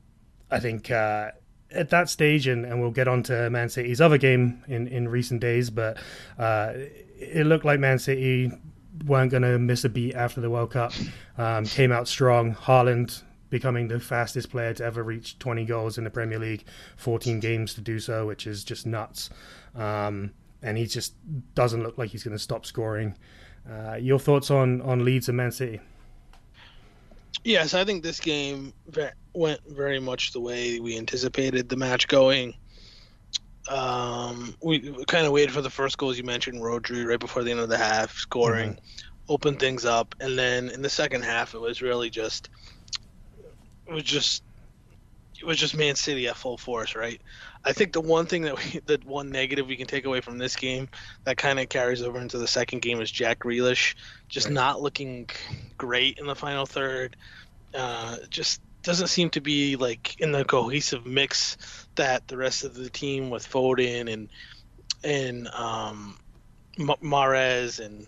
I 0.50 0.60
think 0.60 0.90
uh, 0.90 1.32
at 1.70 1.90
that 1.90 2.08
stage, 2.08 2.46
and, 2.46 2.64
and 2.64 2.80
we'll 2.80 2.90
get 2.90 3.08
on 3.08 3.22
to 3.24 3.50
Man 3.50 3.68
City's 3.68 4.00
other 4.00 4.18
game 4.18 4.62
in, 4.68 4.86
in 4.88 5.08
recent 5.08 5.40
days, 5.40 5.70
but 5.70 5.98
uh, 6.38 6.72
it 7.18 7.46
looked 7.46 7.64
like 7.64 7.80
Man 7.80 7.98
City 7.98 8.52
weren't 9.04 9.30
going 9.30 9.42
to 9.42 9.58
miss 9.58 9.84
a 9.84 9.88
beat 9.88 10.14
after 10.14 10.40
the 10.40 10.48
World 10.48 10.70
Cup. 10.70 10.92
Um, 11.36 11.66
came 11.66 11.92
out 11.92 12.08
strong. 12.08 12.54
Haaland 12.54 13.22
becoming 13.50 13.88
the 13.88 14.00
fastest 14.00 14.50
player 14.50 14.74
to 14.74 14.84
ever 14.84 15.02
reach 15.02 15.38
20 15.38 15.64
goals 15.64 15.98
in 15.98 16.04
the 16.04 16.10
Premier 16.10 16.38
League, 16.38 16.64
14 16.96 17.40
games 17.40 17.74
to 17.74 17.80
do 17.80 17.98
so, 17.98 18.26
which 18.26 18.46
is 18.46 18.64
just 18.64 18.86
nuts. 18.86 19.30
Um, 19.74 20.32
and 20.62 20.76
he 20.76 20.86
just 20.86 21.14
doesn't 21.54 21.82
look 21.82 21.98
like 21.98 22.10
he's 22.10 22.24
going 22.24 22.36
to 22.36 22.42
stop 22.42 22.66
scoring. 22.66 23.16
Uh, 23.70 23.94
your 23.94 24.18
thoughts 24.18 24.50
on 24.50 24.80
on 24.82 25.04
Leeds 25.04 25.28
and 25.28 25.36
Man 25.36 25.50
City? 25.50 25.80
Yes, 27.44 27.74
I 27.74 27.84
think 27.84 28.02
this 28.02 28.18
game 28.18 28.72
went 29.34 29.60
very 29.68 30.00
much 30.00 30.32
the 30.32 30.40
way 30.40 30.80
we 30.80 30.96
anticipated 30.96 31.68
the 31.68 31.76
match 31.76 32.08
going. 32.08 32.54
Um, 33.68 34.54
we 34.62 34.92
kind 35.06 35.26
of 35.26 35.32
waited 35.32 35.52
for 35.52 35.60
the 35.60 35.70
first 35.70 35.98
goals 35.98 36.16
you 36.16 36.24
mentioned, 36.24 36.60
Rodri, 36.60 37.06
right 37.06 37.20
before 37.20 37.42
the 37.42 37.50
end 37.50 37.60
of 37.60 37.68
the 37.68 37.78
half, 37.78 38.16
scoring, 38.16 38.72
mm-hmm. 38.72 39.32
opened 39.32 39.58
things 39.58 39.84
up, 39.84 40.14
and 40.20 40.38
then 40.38 40.70
in 40.70 40.82
the 40.82 40.88
second 40.88 41.22
half, 41.22 41.54
it 41.54 41.60
was 41.60 41.82
really 41.82 42.10
just, 42.10 42.48
it 43.86 43.92
was 43.92 44.04
just, 44.04 44.42
it 45.38 45.44
was 45.44 45.58
just 45.58 45.76
Man 45.76 45.96
City 45.96 46.28
at 46.28 46.36
full 46.36 46.56
force, 46.56 46.94
right? 46.94 47.20
I 47.66 47.72
think 47.72 47.92
the 47.92 48.00
one 48.00 48.26
thing 48.26 48.42
that 48.42 48.56
we, 48.56 48.80
the 48.86 49.00
one 49.04 49.30
negative 49.30 49.66
we 49.66 49.76
can 49.76 49.88
take 49.88 50.06
away 50.06 50.20
from 50.20 50.38
this 50.38 50.54
game 50.54 50.88
that 51.24 51.36
kind 51.36 51.58
of 51.58 51.68
carries 51.68 52.00
over 52.00 52.20
into 52.20 52.38
the 52.38 52.46
second 52.46 52.80
game 52.80 53.00
is 53.00 53.10
Jack 53.10 53.40
Grealish 53.40 53.96
just 54.28 54.46
right. 54.46 54.54
not 54.54 54.80
looking 54.80 55.28
great 55.76 56.18
in 56.18 56.26
the 56.26 56.36
final 56.36 56.64
third. 56.64 57.16
Uh, 57.74 58.18
just 58.30 58.60
doesn't 58.84 59.08
seem 59.08 59.30
to 59.30 59.40
be 59.40 59.74
like 59.74 60.20
in 60.20 60.30
the 60.30 60.44
cohesive 60.44 61.04
mix 61.04 61.56
that 61.96 62.28
the 62.28 62.36
rest 62.36 62.62
of 62.62 62.74
the 62.74 62.88
team 62.88 63.30
with 63.30 63.46
Foden 63.46 64.12
and 64.12 64.28
and 65.02 65.48
um, 65.48 66.16
Mahrez 66.78 67.84
and 67.84 68.06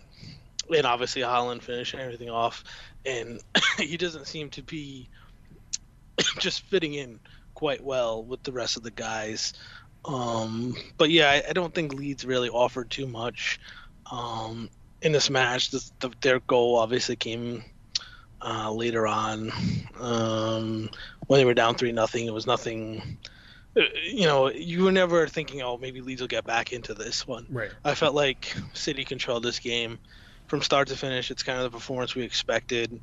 and 0.73 0.85
obviously 0.85 1.21
Haaland 1.21 1.63
finishing 1.63 1.99
everything 1.99 2.29
off, 2.29 2.63
and 3.05 3.41
he 3.77 3.97
doesn't 3.97 4.25
seem 4.25 4.49
to 4.51 4.61
be 4.61 5.09
just 6.39 6.61
fitting 6.61 6.93
in 6.93 7.19
quite 7.59 7.83
well 7.83 8.23
with 8.23 8.41
the 8.43 8.53
rest 8.53 8.77
of 8.77 8.83
the 8.83 8.91
guys. 8.91 9.51
Um, 10.05 10.77
but 10.97 11.09
yeah, 11.09 11.29
I, 11.29 11.49
I, 11.49 11.51
don't 11.51 11.73
think 11.75 11.93
Leeds 11.93 12.23
really 12.23 12.47
offered 12.47 12.89
too 12.89 13.05
much 13.05 13.59
um, 14.09 14.69
in 15.01 15.11
this 15.11 15.29
match. 15.29 15.71
The, 15.71 15.91
the, 15.99 16.11
their 16.21 16.39
goal 16.39 16.77
obviously 16.77 17.17
came 17.17 17.65
uh, 18.41 18.71
later 18.71 19.05
on 19.05 19.51
um, 19.99 20.89
when 21.27 21.37
they 21.41 21.43
were 21.43 21.53
down 21.53 21.75
three 21.75 21.91
nothing. 21.91 22.27
It 22.27 22.33
was 22.33 22.47
nothing. 22.47 23.17
Uh, 23.75 23.81
you 24.01 24.23
know, 24.23 24.49
you 24.49 24.85
were 24.85 24.93
never 24.93 25.27
thinking, 25.27 25.61
oh, 25.61 25.77
maybe 25.77 25.99
Leeds 25.99 26.21
will 26.21 26.29
get 26.29 26.45
back 26.45 26.71
into 26.71 26.93
this 26.93 27.27
one. 27.27 27.45
Right. 27.49 27.71
I 27.83 27.93
felt 27.93 28.15
like 28.15 28.55
City 28.73 29.03
controlled 29.03 29.43
this 29.43 29.59
game 29.59 29.99
from 30.47 30.61
start 30.61 30.87
to 30.87 30.95
finish. 30.95 31.29
It's 31.29 31.43
kind 31.43 31.57
of 31.57 31.69
the 31.69 31.77
performance 31.77 32.15
we 32.15 32.23
expected 32.23 33.01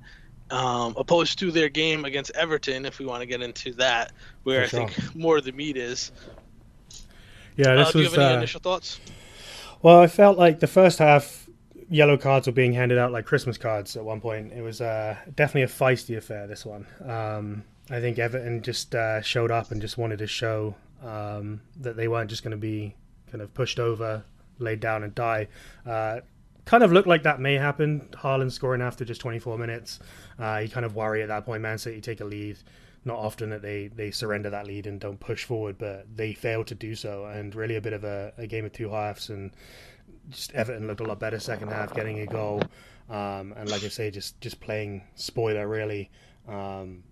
um, 0.50 0.94
opposed 0.96 1.38
to 1.40 1.50
their 1.50 1.68
game 1.68 2.04
against 2.04 2.30
Everton, 2.32 2.84
if 2.84 2.98
we 2.98 3.06
want 3.06 3.20
to 3.20 3.26
get 3.26 3.42
into 3.42 3.72
that, 3.74 4.12
where 4.44 4.66
For 4.68 4.76
I 4.76 4.80
sure. 4.80 4.88
think 4.88 5.16
more 5.16 5.38
of 5.38 5.44
the 5.44 5.52
meat 5.52 5.76
is. 5.76 6.12
Yeah, 7.56 7.74
this 7.74 7.88
uh, 7.88 7.92
do 7.92 7.98
was. 7.98 8.04
you 8.06 8.10
have 8.10 8.18
any 8.18 8.34
uh, 8.34 8.38
initial 8.38 8.60
thoughts? 8.60 9.00
Well, 9.82 10.00
I 10.00 10.06
felt 10.06 10.38
like 10.38 10.60
the 10.60 10.66
first 10.66 10.98
half, 10.98 11.48
yellow 11.88 12.16
cards 12.16 12.46
were 12.46 12.52
being 12.52 12.72
handed 12.72 12.98
out 12.98 13.12
like 13.12 13.24
Christmas 13.24 13.58
cards 13.58 13.96
at 13.96 14.04
one 14.04 14.20
point. 14.20 14.52
It 14.52 14.62
was 14.62 14.80
uh, 14.80 15.16
definitely 15.34 15.62
a 15.62 15.66
feisty 15.68 16.16
affair. 16.16 16.46
This 16.46 16.64
one, 16.66 16.86
um, 17.04 17.64
I 17.90 18.00
think 18.00 18.18
Everton 18.18 18.62
just 18.62 18.94
uh, 18.94 19.22
showed 19.22 19.50
up 19.50 19.70
and 19.70 19.80
just 19.80 19.98
wanted 19.98 20.18
to 20.18 20.26
show 20.26 20.74
um, 21.02 21.60
that 21.80 21.96
they 21.96 22.08
weren't 22.08 22.30
just 22.30 22.42
going 22.42 22.52
to 22.52 22.56
be 22.56 22.94
kind 23.30 23.42
of 23.42 23.52
pushed 23.54 23.78
over, 23.78 24.24
laid 24.58 24.80
down, 24.80 25.02
and 25.02 25.14
die. 25.14 25.48
Kind 26.66 26.82
of 26.82 26.92
looked 26.92 27.08
like 27.08 27.22
that 27.22 27.40
may 27.40 27.54
happen. 27.54 28.08
Haaland 28.12 28.52
scoring 28.52 28.82
after 28.82 29.04
just 29.04 29.20
24 29.22 29.56
minutes. 29.56 29.98
Uh, 30.38 30.60
you 30.62 30.68
kind 30.68 30.84
of 30.84 30.94
worry 30.94 31.22
at 31.22 31.28
that 31.28 31.46
point. 31.46 31.62
Man 31.62 31.78
City 31.78 32.00
take 32.00 32.20
a 32.20 32.24
lead. 32.24 32.58
Not 33.04 33.18
often 33.18 33.50
that 33.50 33.62
they, 33.62 33.86
they 33.86 34.10
surrender 34.10 34.50
that 34.50 34.66
lead 34.66 34.86
and 34.86 35.00
don't 35.00 35.18
push 35.18 35.44
forward, 35.44 35.78
but 35.78 36.06
they 36.14 36.34
fail 36.34 36.64
to 36.64 36.74
do 36.74 36.94
so. 36.94 37.24
And 37.26 37.54
really 37.54 37.76
a 37.76 37.80
bit 37.80 37.92
of 37.92 38.04
a, 38.04 38.32
a 38.36 38.46
game 38.46 38.64
of 38.64 38.72
two 38.72 38.90
halves. 38.90 39.30
And 39.30 39.52
just 40.30 40.52
Everton 40.54 40.86
looked 40.86 41.00
a 41.00 41.04
lot 41.04 41.20
better 41.20 41.38
second 41.38 41.68
half, 41.68 41.94
getting 41.94 42.20
a 42.20 42.26
goal, 42.26 42.62
um, 43.08 43.54
and 43.56 43.68
like 43.70 43.84
I 43.84 43.88
say, 43.88 44.10
just 44.10 44.40
just 44.40 44.60
playing 44.60 45.02
spoiler 45.14 45.66
really. 45.68 46.10
Um, 46.48 47.04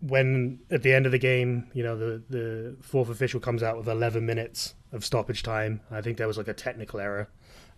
when 0.00 0.60
at 0.70 0.82
the 0.82 0.92
end 0.92 1.06
of 1.06 1.12
the 1.12 1.18
game, 1.18 1.70
you 1.74 1.82
know, 1.82 1.96
the 1.96 2.22
the 2.28 2.76
fourth 2.80 3.08
official 3.08 3.40
comes 3.40 3.62
out 3.62 3.76
with 3.76 3.88
11 3.88 4.24
minutes 4.24 4.74
of 4.92 5.04
stoppage 5.04 5.42
time. 5.42 5.80
I 5.90 6.00
think 6.00 6.18
there 6.18 6.26
was 6.26 6.38
like 6.38 6.48
a 6.48 6.54
technical 6.54 7.00
error 7.00 7.28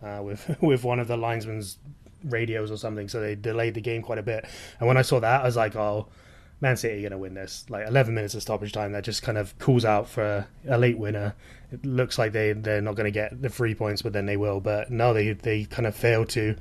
uh, 0.05 0.23
with 0.23 0.57
with 0.61 0.85
one 0.85 1.01
of 1.01 1.09
the 1.09 1.17
linesmen's 1.17 1.79
radios 2.25 2.71
or 2.71 2.77
something, 2.77 3.09
so 3.09 3.21
they 3.21 3.35
delayed 3.35 3.75
the 3.75 3.81
game 3.81 4.03
quite 4.03 4.19
a 4.19 4.23
bit. 4.23 4.47
And 4.79 4.89
when 4.89 4.97
I 4.97 5.03
saw 5.03 5.21
that, 5.21 5.43
I 5.43 5.45
was 5.45 5.57
like, 5.57 5.77
oh. 5.77 6.09
Man 6.61 6.77
City 6.79 6.99
are 6.99 7.01
going 7.01 7.13
to 7.13 7.19
win 7.19 7.35
this. 7.35 7.67
Like 7.69 7.87
11 7.89 8.15
minutes 8.15 8.35
of 8.35 8.41
stoppage 8.41 8.73
time, 8.73 8.93
that 8.93 9.05
just 9.05 9.23
kind 9.23 9.37
of 9.37 9.59
cools 9.59 9.85
out 9.85 10.09
for 10.09 10.47
a 10.67 10.79
late 10.79 10.97
winner. 10.97 11.35
It 11.71 11.85
looks 11.85 12.17
like 12.17 12.33
they 12.33 12.53
they're 12.53 12.81
not 12.81 12.95
going 12.95 13.05
to 13.05 13.11
get 13.11 13.43
the 13.43 13.51
three 13.51 13.75
points, 13.75 14.01
but 14.01 14.15
then 14.15 14.25
they 14.25 14.39
will. 14.39 14.61
But 14.61 14.91
no, 14.91 15.13
they 15.13 15.33
they 15.33 15.65
kind 15.65 15.87
of 15.87 15.95
fail 15.95 16.25
to. 16.27 16.57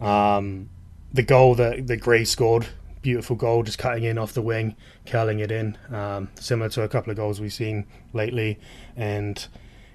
Um, 0.00 0.68
the 1.12 1.22
goal 1.22 1.56
that 1.56 1.86
that 1.88 1.96
Gray 1.96 2.24
scored 2.24 2.68
beautiful 3.02 3.36
goal, 3.36 3.62
just 3.62 3.78
cutting 3.78 4.04
in 4.04 4.18
off 4.18 4.32
the 4.32 4.42
wing, 4.42 4.76
curling 5.06 5.40
it 5.40 5.50
in, 5.50 5.76
um, 5.90 6.28
similar 6.34 6.68
to 6.70 6.82
a 6.82 6.88
couple 6.88 7.10
of 7.10 7.16
goals 7.16 7.40
we've 7.40 7.52
seen 7.52 7.86
lately. 8.12 8.58
And 8.96 9.46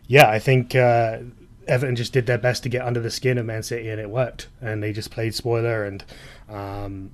yeah, 0.07 0.29
I 0.29 0.39
think 0.39 0.75
uh, 0.75 1.19
Everton 1.67 1.95
just 1.95 2.13
did 2.13 2.25
their 2.25 2.37
best 2.37 2.63
to 2.63 2.69
get 2.69 2.85
under 2.85 2.99
the 2.99 3.11
skin 3.11 3.37
of 3.37 3.45
Man 3.45 3.63
City, 3.63 3.89
and 3.89 3.99
it 3.99 4.09
worked. 4.09 4.47
And 4.61 4.81
they 4.81 4.93
just 4.93 5.11
played 5.11 5.33
spoiler, 5.33 5.85
and 5.85 6.03
um, 6.49 7.11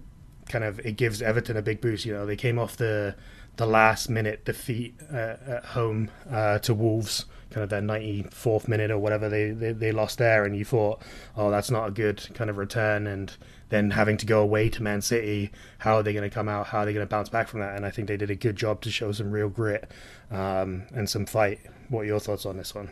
kind 0.49 0.63
of 0.63 0.79
it 0.79 0.97
gives 0.97 1.21
Everton 1.21 1.57
a 1.57 1.61
big 1.61 1.81
boost. 1.81 2.05
You 2.05 2.13
know, 2.13 2.25
they 2.25 2.35
came 2.35 2.59
off 2.59 2.77
the 2.77 3.15
the 3.57 3.65
last 3.65 4.09
minute 4.09 4.45
defeat 4.45 4.95
uh, 5.11 5.35
at 5.45 5.65
home 5.65 6.09
uh, 6.29 6.57
to 6.59 6.73
Wolves, 6.73 7.25
kind 7.49 7.63
of 7.63 7.69
their 7.69 7.81
94th 7.81 8.67
minute 8.67 8.89
or 8.89 8.97
whatever 8.97 9.29
they, 9.29 9.51
they, 9.51 9.73
they 9.73 9.91
lost 9.91 10.17
there, 10.17 10.45
and 10.45 10.55
you 10.55 10.63
thought, 10.65 11.01
oh, 11.35 11.51
that's 11.51 11.69
not 11.69 11.87
a 11.87 11.91
good 11.91 12.27
kind 12.33 12.49
of 12.49 12.57
return, 12.57 13.07
and 13.07 13.35
then 13.69 13.91
having 13.91 14.17
to 14.17 14.25
go 14.25 14.41
away 14.41 14.69
to 14.69 14.81
Man 14.81 15.01
City, 15.01 15.51
how 15.79 15.97
are 15.97 16.03
they 16.03 16.13
going 16.13 16.29
to 16.29 16.33
come 16.33 16.47
out? 16.47 16.67
How 16.67 16.79
are 16.79 16.85
they 16.85 16.93
going 16.93 17.05
to 17.05 17.09
bounce 17.09 17.29
back 17.29 17.47
from 17.47 17.59
that? 17.59 17.75
And 17.75 17.85
I 17.85 17.91
think 17.91 18.07
they 18.07 18.17
did 18.17 18.31
a 18.31 18.35
good 18.35 18.55
job 18.55 18.81
to 18.81 18.91
show 18.91 19.11
some 19.11 19.31
real 19.31 19.49
grit 19.49 19.91
um, 20.29 20.83
and 20.93 21.09
some 21.09 21.25
fight. 21.25 21.59
What 21.89 22.01
are 22.01 22.05
your 22.05 22.19
thoughts 22.19 22.45
on 22.45 22.57
this 22.57 22.73
one? 22.73 22.89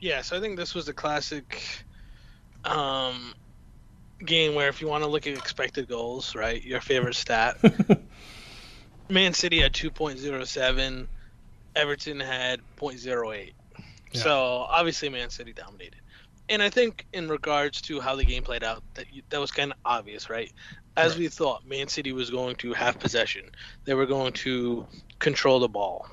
Yeah, 0.00 0.20
so 0.22 0.36
I 0.36 0.40
think 0.40 0.58
this 0.58 0.74
was 0.74 0.86
the 0.86 0.92
classic 0.92 1.62
um, 2.64 3.34
game 4.24 4.54
where 4.54 4.68
if 4.68 4.80
you 4.80 4.86
want 4.86 5.02
to 5.02 5.08
look 5.08 5.26
at 5.26 5.36
expected 5.36 5.88
goals, 5.88 6.34
right, 6.34 6.62
your 6.62 6.80
favorite 6.80 7.14
stat, 7.14 7.56
Man 9.08 9.32
City 9.32 9.60
had 9.60 9.72
2.07, 9.72 11.06
Everton 11.76 12.20
had 12.20 12.60
0.08. 12.78 13.52
Yeah. 14.12 14.20
So 14.20 14.66
obviously 14.68 15.08
Man 15.08 15.30
City 15.30 15.52
dominated. 15.52 16.00
And 16.48 16.62
I 16.62 16.68
think 16.68 17.06
in 17.12 17.28
regards 17.28 17.80
to 17.82 18.00
how 18.00 18.16
the 18.16 18.24
game 18.24 18.42
played 18.42 18.62
out, 18.62 18.82
that 18.94 19.06
that 19.30 19.40
was 19.40 19.50
kind 19.50 19.72
of 19.72 19.78
obvious, 19.84 20.28
right? 20.28 20.52
As 20.96 21.12
right. 21.12 21.20
we 21.20 21.28
thought, 21.28 21.66
Man 21.66 21.88
City 21.88 22.12
was 22.12 22.30
going 22.30 22.56
to 22.56 22.74
have 22.74 22.98
possession. 22.98 23.44
They 23.84 23.94
were 23.94 24.06
going 24.06 24.34
to 24.34 24.86
control 25.18 25.60
the 25.60 25.68
ball. 25.68 26.06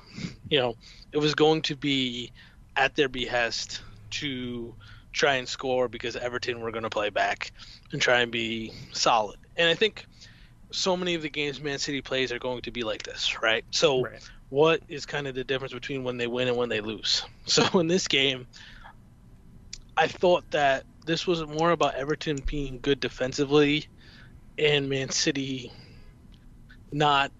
You 0.48 0.58
know, 0.58 0.76
it 1.12 1.18
was 1.18 1.34
going 1.34 1.60
to 1.62 1.76
be 1.76 2.32
at 2.76 2.94
their 2.94 3.08
behest 3.08 3.82
to 4.10 4.74
try 5.12 5.34
and 5.34 5.48
score 5.48 5.88
because 5.88 6.16
Everton 6.16 6.60
were 6.60 6.70
going 6.70 6.84
to 6.84 6.90
play 6.90 7.10
back 7.10 7.52
and 7.92 8.00
try 8.00 8.20
and 8.20 8.32
be 8.32 8.72
solid. 8.92 9.38
And 9.56 9.68
I 9.68 9.74
think 9.74 10.06
so 10.70 10.96
many 10.96 11.14
of 11.14 11.22
the 11.22 11.28
games 11.28 11.60
Man 11.60 11.78
City 11.78 12.00
plays 12.00 12.32
are 12.32 12.38
going 12.38 12.62
to 12.62 12.70
be 12.70 12.82
like 12.82 13.02
this, 13.02 13.42
right? 13.42 13.64
So, 13.70 14.04
right. 14.04 14.30
what 14.48 14.80
is 14.88 15.04
kind 15.04 15.26
of 15.26 15.34
the 15.34 15.44
difference 15.44 15.74
between 15.74 16.02
when 16.04 16.16
they 16.16 16.26
win 16.26 16.48
and 16.48 16.56
when 16.56 16.68
they 16.68 16.80
lose? 16.80 17.22
So, 17.44 17.80
in 17.80 17.88
this 17.88 18.08
game, 18.08 18.46
I 19.96 20.06
thought 20.06 20.50
that 20.52 20.84
this 21.04 21.26
was 21.26 21.44
more 21.44 21.72
about 21.72 21.96
Everton 21.96 22.38
being 22.46 22.78
good 22.80 23.00
defensively 23.00 23.86
and 24.56 24.88
Man 24.88 25.10
City 25.10 25.72
not 26.92 27.32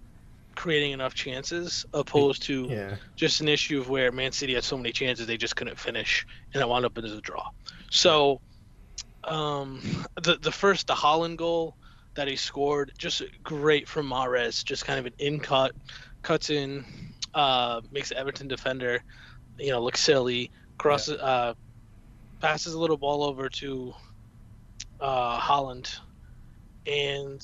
creating 0.63 0.93
enough 0.93 1.13
chances 1.13 1.85
opposed 1.93 2.45
to 2.45 2.69
yeah. 2.71 2.95
just 3.17 3.41
an 3.41 3.49
issue 3.49 3.81
of 3.81 3.89
where 3.89 4.13
Man 4.13 4.31
City 4.31 4.55
had 4.55 4.63
so 4.63 4.77
many 4.77 4.93
chances 4.93 5.27
they 5.27 5.37
just 5.37 5.57
couldn't 5.57 5.77
finish 5.77 6.25
and 6.55 6.63
it 6.63 6.69
wound 6.69 6.85
up 6.85 6.97
as 6.99 7.11
a 7.11 7.21
draw. 7.21 7.51
So 7.91 8.41
um, 9.25 9.81
the 10.23 10.37
the 10.37 10.53
first 10.53 10.87
the 10.87 10.95
Haaland 10.95 11.37
goal 11.37 11.75
that 12.15 12.29
he 12.29 12.37
scored 12.37 12.93
just 12.97 13.23
great 13.43 13.89
from 13.89 14.09
Mahrez, 14.09 14.65
just 14.65 14.85
kind 14.85 15.01
of 15.01 15.07
an 15.07 15.15
in 15.19 15.41
cut 15.41 15.73
cuts 16.23 16.49
in 16.49 16.85
uh, 17.35 17.81
makes 17.91 18.11
the 18.11 18.17
Everton 18.17 18.47
defender 18.47 19.03
you 19.59 19.71
know 19.71 19.83
look 19.83 19.97
silly 19.97 20.53
crosses 20.79 21.17
yeah. 21.19 21.27
uh, 21.27 21.55
passes 22.39 22.75
a 22.75 22.79
little 22.79 22.97
ball 22.97 23.25
over 23.25 23.49
to 23.49 23.93
uh, 25.01 25.41
Haaland, 25.41 25.99
and 26.87 27.43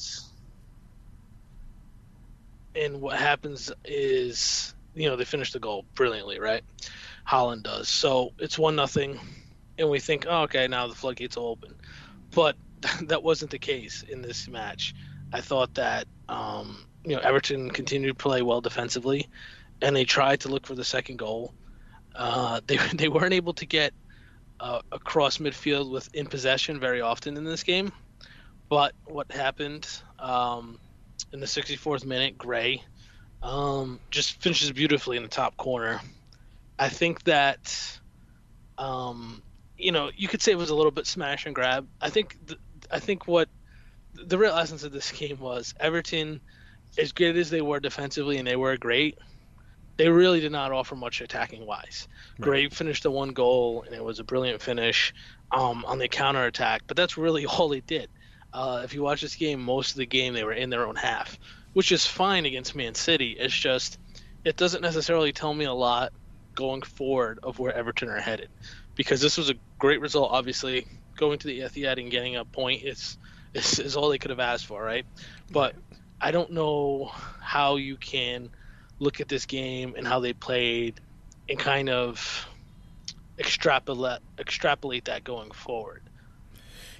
and 2.78 3.00
what 3.00 3.18
happens 3.18 3.72
is 3.84 4.74
you 4.94 5.08
know 5.08 5.16
they 5.16 5.24
finish 5.24 5.52
the 5.52 5.58
goal 5.58 5.84
brilliantly, 5.94 6.38
right? 6.38 6.62
Haaland 7.26 7.62
does. 7.62 7.88
So 7.88 8.32
it's 8.38 8.58
one 8.58 8.76
nothing, 8.76 9.18
and 9.78 9.90
we 9.90 10.00
think, 10.00 10.26
oh, 10.28 10.42
okay, 10.42 10.66
now 10.68 10.86
the 10.86 10.94
floodgates 10.94 11.36
will 11.36 11.46
open, 11.46 11.74
but 12.34 12.56
that 13.02 13.22
wasn't 13.22 13.50
the 13.50 13.58
case 13.58 14.04
in 14.08 14.22
this 14.22 14.48
match. 14.48 14.94
I 15.32 15.40
thought 15.40 15.74
that 15.74 16.06
um, 16.28 16.84
you 17.04 17.16
know 17.16 17.22
Everton 17.22 17.70
continued 17.70 18.08
to 18.08 18.14
play 18.14 18.42
well 18.42 18.60
defensively, 18.60 19.28
and 19.82 19.94
they 19.94 20.04
tried 20.04 20.40
to 20.40 20.48
look 20.48 20.66
for 20.66 20.74
the 20.74 20.84
second 20.84 21.18
goal. 21.18 21.54
Uh, 22.14 22.60
they 22.66 22.76
they 22.94 23.08
weren't 23.08 23.34
able 23.34 23.54
to 23.54 23.66
get 23.66 23.92
uh, 24.60 24.80
across 24.90 25.38
midfield 25.38 25.90
with 25.90 26.12
in 26.14 26.26
possession 26.26 26.80
very 26.80 27.00
often 27.00 27.36
in 27.36 27.44
this 27.44 27.62
game. 27.62 27.92
But 28.68 28.92
what 29.06 29.32
happened 29.32 29.88
um, 30.18 30.78
in 31.32 31.40
the 31.40 31.46
64th 31.46 32.04
minute, 32.04 32.38
Gray 32.38 32.82
um, 33.42 34.00
just 34.10 34.40
finishes 34.40 34.72
beautifully 34.72 35.16
in 35.16 35.22
the 35.22 35.28
top 35.28 35.56
corner. 35.56 36.00
I 36.78 36.88
think 36.88 37.24
that, 37.24 37.98
um, 38.76 39.42
you 39.76 39.92
know, 39.92 40.10
you 40.16 40.28
could 40.28 40.42
say 40.42 40.52
it 40.52 40.58
was 40.58 40.70
a 40.70 40.74
little 40.74 40.92
bit 40.92 41.06
smash 41.06 41.46
and 41.46 41.54
grab. 41.54 41.86
I 42.00 42.10
think, 42.10 42.36
th- 42.46 42.60
I 42.90 42.98
think 43.00 43.26
what 43.26 43.48
the 44.14 44.38
real 44.38 44.56
essence 44.56 44.84
of 44.84 44.92
this 44.92 45.10
game 45.18 45.38
was 45.38 45.74
Everton, 45.78 46.40
as 46.96 47.12
good 47.12 47.36
as 47.36 47.50
they 47.50 47.60
were 47.60 47.80
defensively 47.80 48.38
and 48.38 48.46
they 48.46 48.56
were 48.56 48.76
great, 48.76 49.18
they 49.96 50.08
really 50.08 50.40
did 50.40 50.52
not 50.52 50.72
offer 50.72 50.94
much 50.94 51.20
attacking 51.20 51.66
wise. 51.66 52.06
Right. 52.38 52.44
Gray 52.44 52.68
finished 52.68 53.02
the 53.02 53.10
one 53.10 53.30
goal, 53.30 53.82
and 53.84 53.94
it 53.94 54.02
was 54.02 54.20
a 54.20 54.24
brilliant 54.24 54.62
finish 54.62 55.12
um, 55.50 55.84
on 55.86 55.98
the 55.98 56.08
counter 56.08 56.44
attack. 56.44 56.82
But 56.86 56.96
that's 56.96 57.18
really 57.18 57.46
all 57.46 57.68
they 57.68 57.80
did. 57.80 58.08
Uh, 58.52 58.82
if 58.84 58.94
you 58.94 59.02
watch 59.02 59.20
this 59.20 59.36
game, 59.36 59.62
most 59.62 59.92
of 59.92 59.96
the 59.98 60.06
game 60.06 60.32
they 60.34 60.44
were 60.44 60.52
in 60.52 60.70
their 60.70 60.86
own 60.86 60.96
half, 60.96 61.38
which 61.74 61.92
is 61.92 62.06
fine 62.06 62.46
against 62.46 62.74
Man 62.74 62.94
City. 62.94 63.36
It's 63.38 63.54
just 63.54 63.98
it 64.44 64.56
doesn't 64.56 64.80
necessarily 64.80 65.32
tell 65.32 65.52
me 65.52 65.64
a 65.64 65.72
lot 65.72 66.12
going 66.54 66.82
forward 66.82 67.38
of 67.42 67.58
where 67.58 67.72
Everton 67.72 68.08
are 68.08 68.20
headed, 68.20 68.48
because 68.94 69.20
this 69.20 69.36
was 69.36 69.50
a 69.50 69.54
great 69.78 70.00
result. 70.00 70.30
Obviously, 70.32 70.86
going 71.16 71.38
to 71.38 71.46
the 71.46 71.60
Etihad 71.60 72.00
and 72.00 72.10
getting 72.10 72.36
a 72.36 72.44
point 72.44 72.84
is 72.84 73.18
is, 73.54 73.78
is 73.78 73.96
all 73.96 74.08
they 74.08 74.18
could 74.18 74.30
have 74.30 74.40
asked 74.40 74.66
for, 74.66 74.82
right? 74.82 75.04
But 75.50 75.74
I 76.20 76.30
don't 76.30 76.52
know 76.52 77.12
how 77.40 77.76
you 77.76 77.96
can 77.96 78.50
look 78.98 79.20
at 79.20 79.28
this 79.28 79.46
game 79.46 79.94
and 79.96 80.06
how 80.06 80.20
they 80.20 80.32
played 80.32 81.00
and 81.48 81.58
kind 81.58 81.88
of 81.88 82.46
extrapolate 83.38 84.20
extrapolate 84.38 85.04
that 85.04 85.22
going 85.24 85.50
forward. 85.50 86.02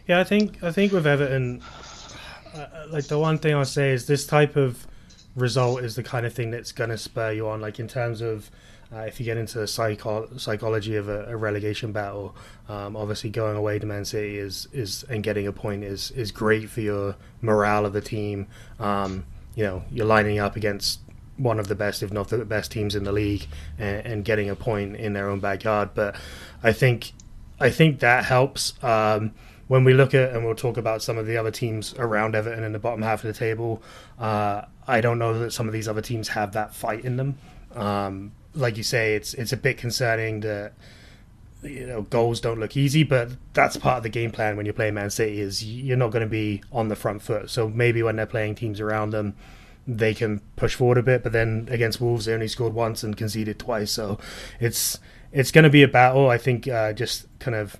Yeah, 0.09 0.21
I 0.21 0.25
think 0.25 0.63
I 0.63 0.73
think 0.73 0.93
with 0.93 1.07
Everton, 1.07 1.61
uh, 2.55 2.67
like 2.89 3.09
the 3.09 3.19
one 3.19 3.37
thing 3.37 3.55
I'll 3.55 3.67
say 3.67 3.93
is 3.93 4.07
this 4.07 4.27
type 4.27 4.57
of 4.57 4.87
result 5.37 5.85
is 5.85 5.97
the 5.97 6.03
kind 6.03 6.25
of 6.25 6.33
thing 6.33 6.51
that's 6.51 6.73
going 6.73 6.89
to 6.89 6.97
spur 6.97 7.33
you 7.33 7.47
on. 7.47 7.61
Like 7.61 7.79
in 7.79 7.89
terms 7.89 8.23
of 8.23 8.51
uh, 8.91 9.01
if 9.01 9.21
you 9.21 9.27
get 9.27 9.37
into 9.37 9.59
the 9.59 9.67
psycho- 9.67 10.35
psychology 10.39 10.97
of 10.97 11.11
a, 11.11 11.27
a 11.27 11.37
relegation 11.37 11.93
battle, 11.93 12.35
um, 12.71 12.97
obviously 12.97 13.29
going 13.29 13.55
away 13.55 13.79
to 13.79 13.85
Man 13.85 14.07
City 14.07 14.39
is 14.39 14.67
is 14.73 15.05
and 15.11 15.23
getting 15.23 15.47
a 15.47 15.53
point 15.53 15.85
is 15.85 16.11
is 16.13 16.33
great 16.33 16.71
for 16.71 16.81
your 16.81 17.15
morale 17.43 17.85
of 17.85 17.93
the 17.93 18.01
team. 18.01 18.47
Um, 18.81 19.27
you 19.55 19.65
know, 19.65 19.85
you're 19.91 20.07
lining 20.07 20.39
up 20.39 20.57
against 20.57 21.01
one 21.37 21.61
of 21.61 21.69
the 21.69 21.75
best, 21.75 22.03
if 22.03 22.11
not 22.11 22.29
the 22.29 22.47
best 22.47 22.73
teams 22.73 22.95
in 22.95 23.05
the 23.05 23.13
league, 23.13 23.47
and, 23.79 24.07
and 24.07 24.25
getting 24.25 24.49
a 24.49 24.57
point 24.57 24.97
in 24.97 25.13
their 25.13 25.29
own 25.29 25.41
backyard. 25.41 25.91
But 25.95 26.17
I 26.63 26.73
think 26.73 27.13
I 27.61 27.69
think 27.69 28.01
that 28.01 28.25
helps. 28.25 28.73
Um, 28.83 29.33
when 29.69 29.85
we 29.85 29.95
look 29.95 30.15
at 30.15 30.35
and 30.35 30.45
we'll 30.45 30.55
talk 30.55 30.77
about 30.77 31.03
some 31.03 31.19
of 31.19 31.27
the 31.27 31.37
other 31.37 31.51
teams 31.51 31.95
around 31.99 32.35
Everton 32.35 32.65
in 32.65 32.73
the 32.73 32.79
bottom 32.79 33.03
half 33.03 33.23
of 33.23 33.33
the 33.33 33.39
table, 33.39 33.83
uh, 34.19 34.63
I 34.87 35.01
don't 35.01 35.19
know 35.19 35.39
that 35.39 35.53
some 35.53 35.67
of 35.67 35.73
these 35.73 35.87
other 35.87 36.01
teams 36.01 36.29
have 36.29 36.53
that 36.53 36.75
fight 36.75 37.05
in 37.05 37.17
them. 37.17 37.39
Um, 37.75 38.33
like 38.55 38.77
you 38.77 38.83
say, 38.83 39.15
it's 39.15 39.35
it's 39.35 39.53
a 39.53 39.57
bit 39.57 39.77
concerning 39.79 40.41
that 40.41 40.73
you 41.63 41.87
know 41.87 42.03
goals 42.03 42.41
don't 42.41 42.59
look 42.59 42.77
easy, 42.77 43.03
but 43.03 43.31
that's 43.53 43.77
part 43.77 43.99
of 43.99 44.03
the 44.03 44.09
game 44.09 44.31
plan 44.31 44.57
when 44.57 44.65
you're 44.65 44.73
playing 44.73 44.95
Man 44.95 45.11
City. 45.11 45.41
Is 45.41 45.63
you're 45.63 45.99
not 45.99 46.11
going 46.11 46.25
to 46.25 46.31
be 46.31 46.63
on 46.73 46.89
the 46.89 46.97
front 46.97 47.23
foot. 47.23 47.51
So 47.51 47.69
maybe 47.69 48.03
when 48.03 48.17
they're 48.17 48.27
playing 48.27 48.55
teams 48.55 48.81
around 48.81 49.11
them, 49.11 49.37
they 49.87 50.15
can 50.15 50.41
push 50.57 50.75
forward 50.75 50.99
a 50.99 51.03
bit. 51.03 51.23
But 51.23 51.33
then 51.33 51.69
against 51.71 52.01
Wolves, 52.01 52.25
they 52.25 52.33
only 52.33 52.49
scored 52.49 52.73
once 52.73 53.03
and 53.03 53.17
conceded 53.17 53.59
twice. 53.59 53.91
So 53.91 54.19
it's 54.61 54.99
it's 55.31 55.51
going 55.51 55.65
to 55.65 55.71
be 55.71 55.83
a 55.83 55.89
battle. 55.89 56.31
I 56.31 56.39
think 56.39 56.67
uh, 56.67 56.95
just 56.95 57.27
kind 57.39 57.55
of 57.55 57.77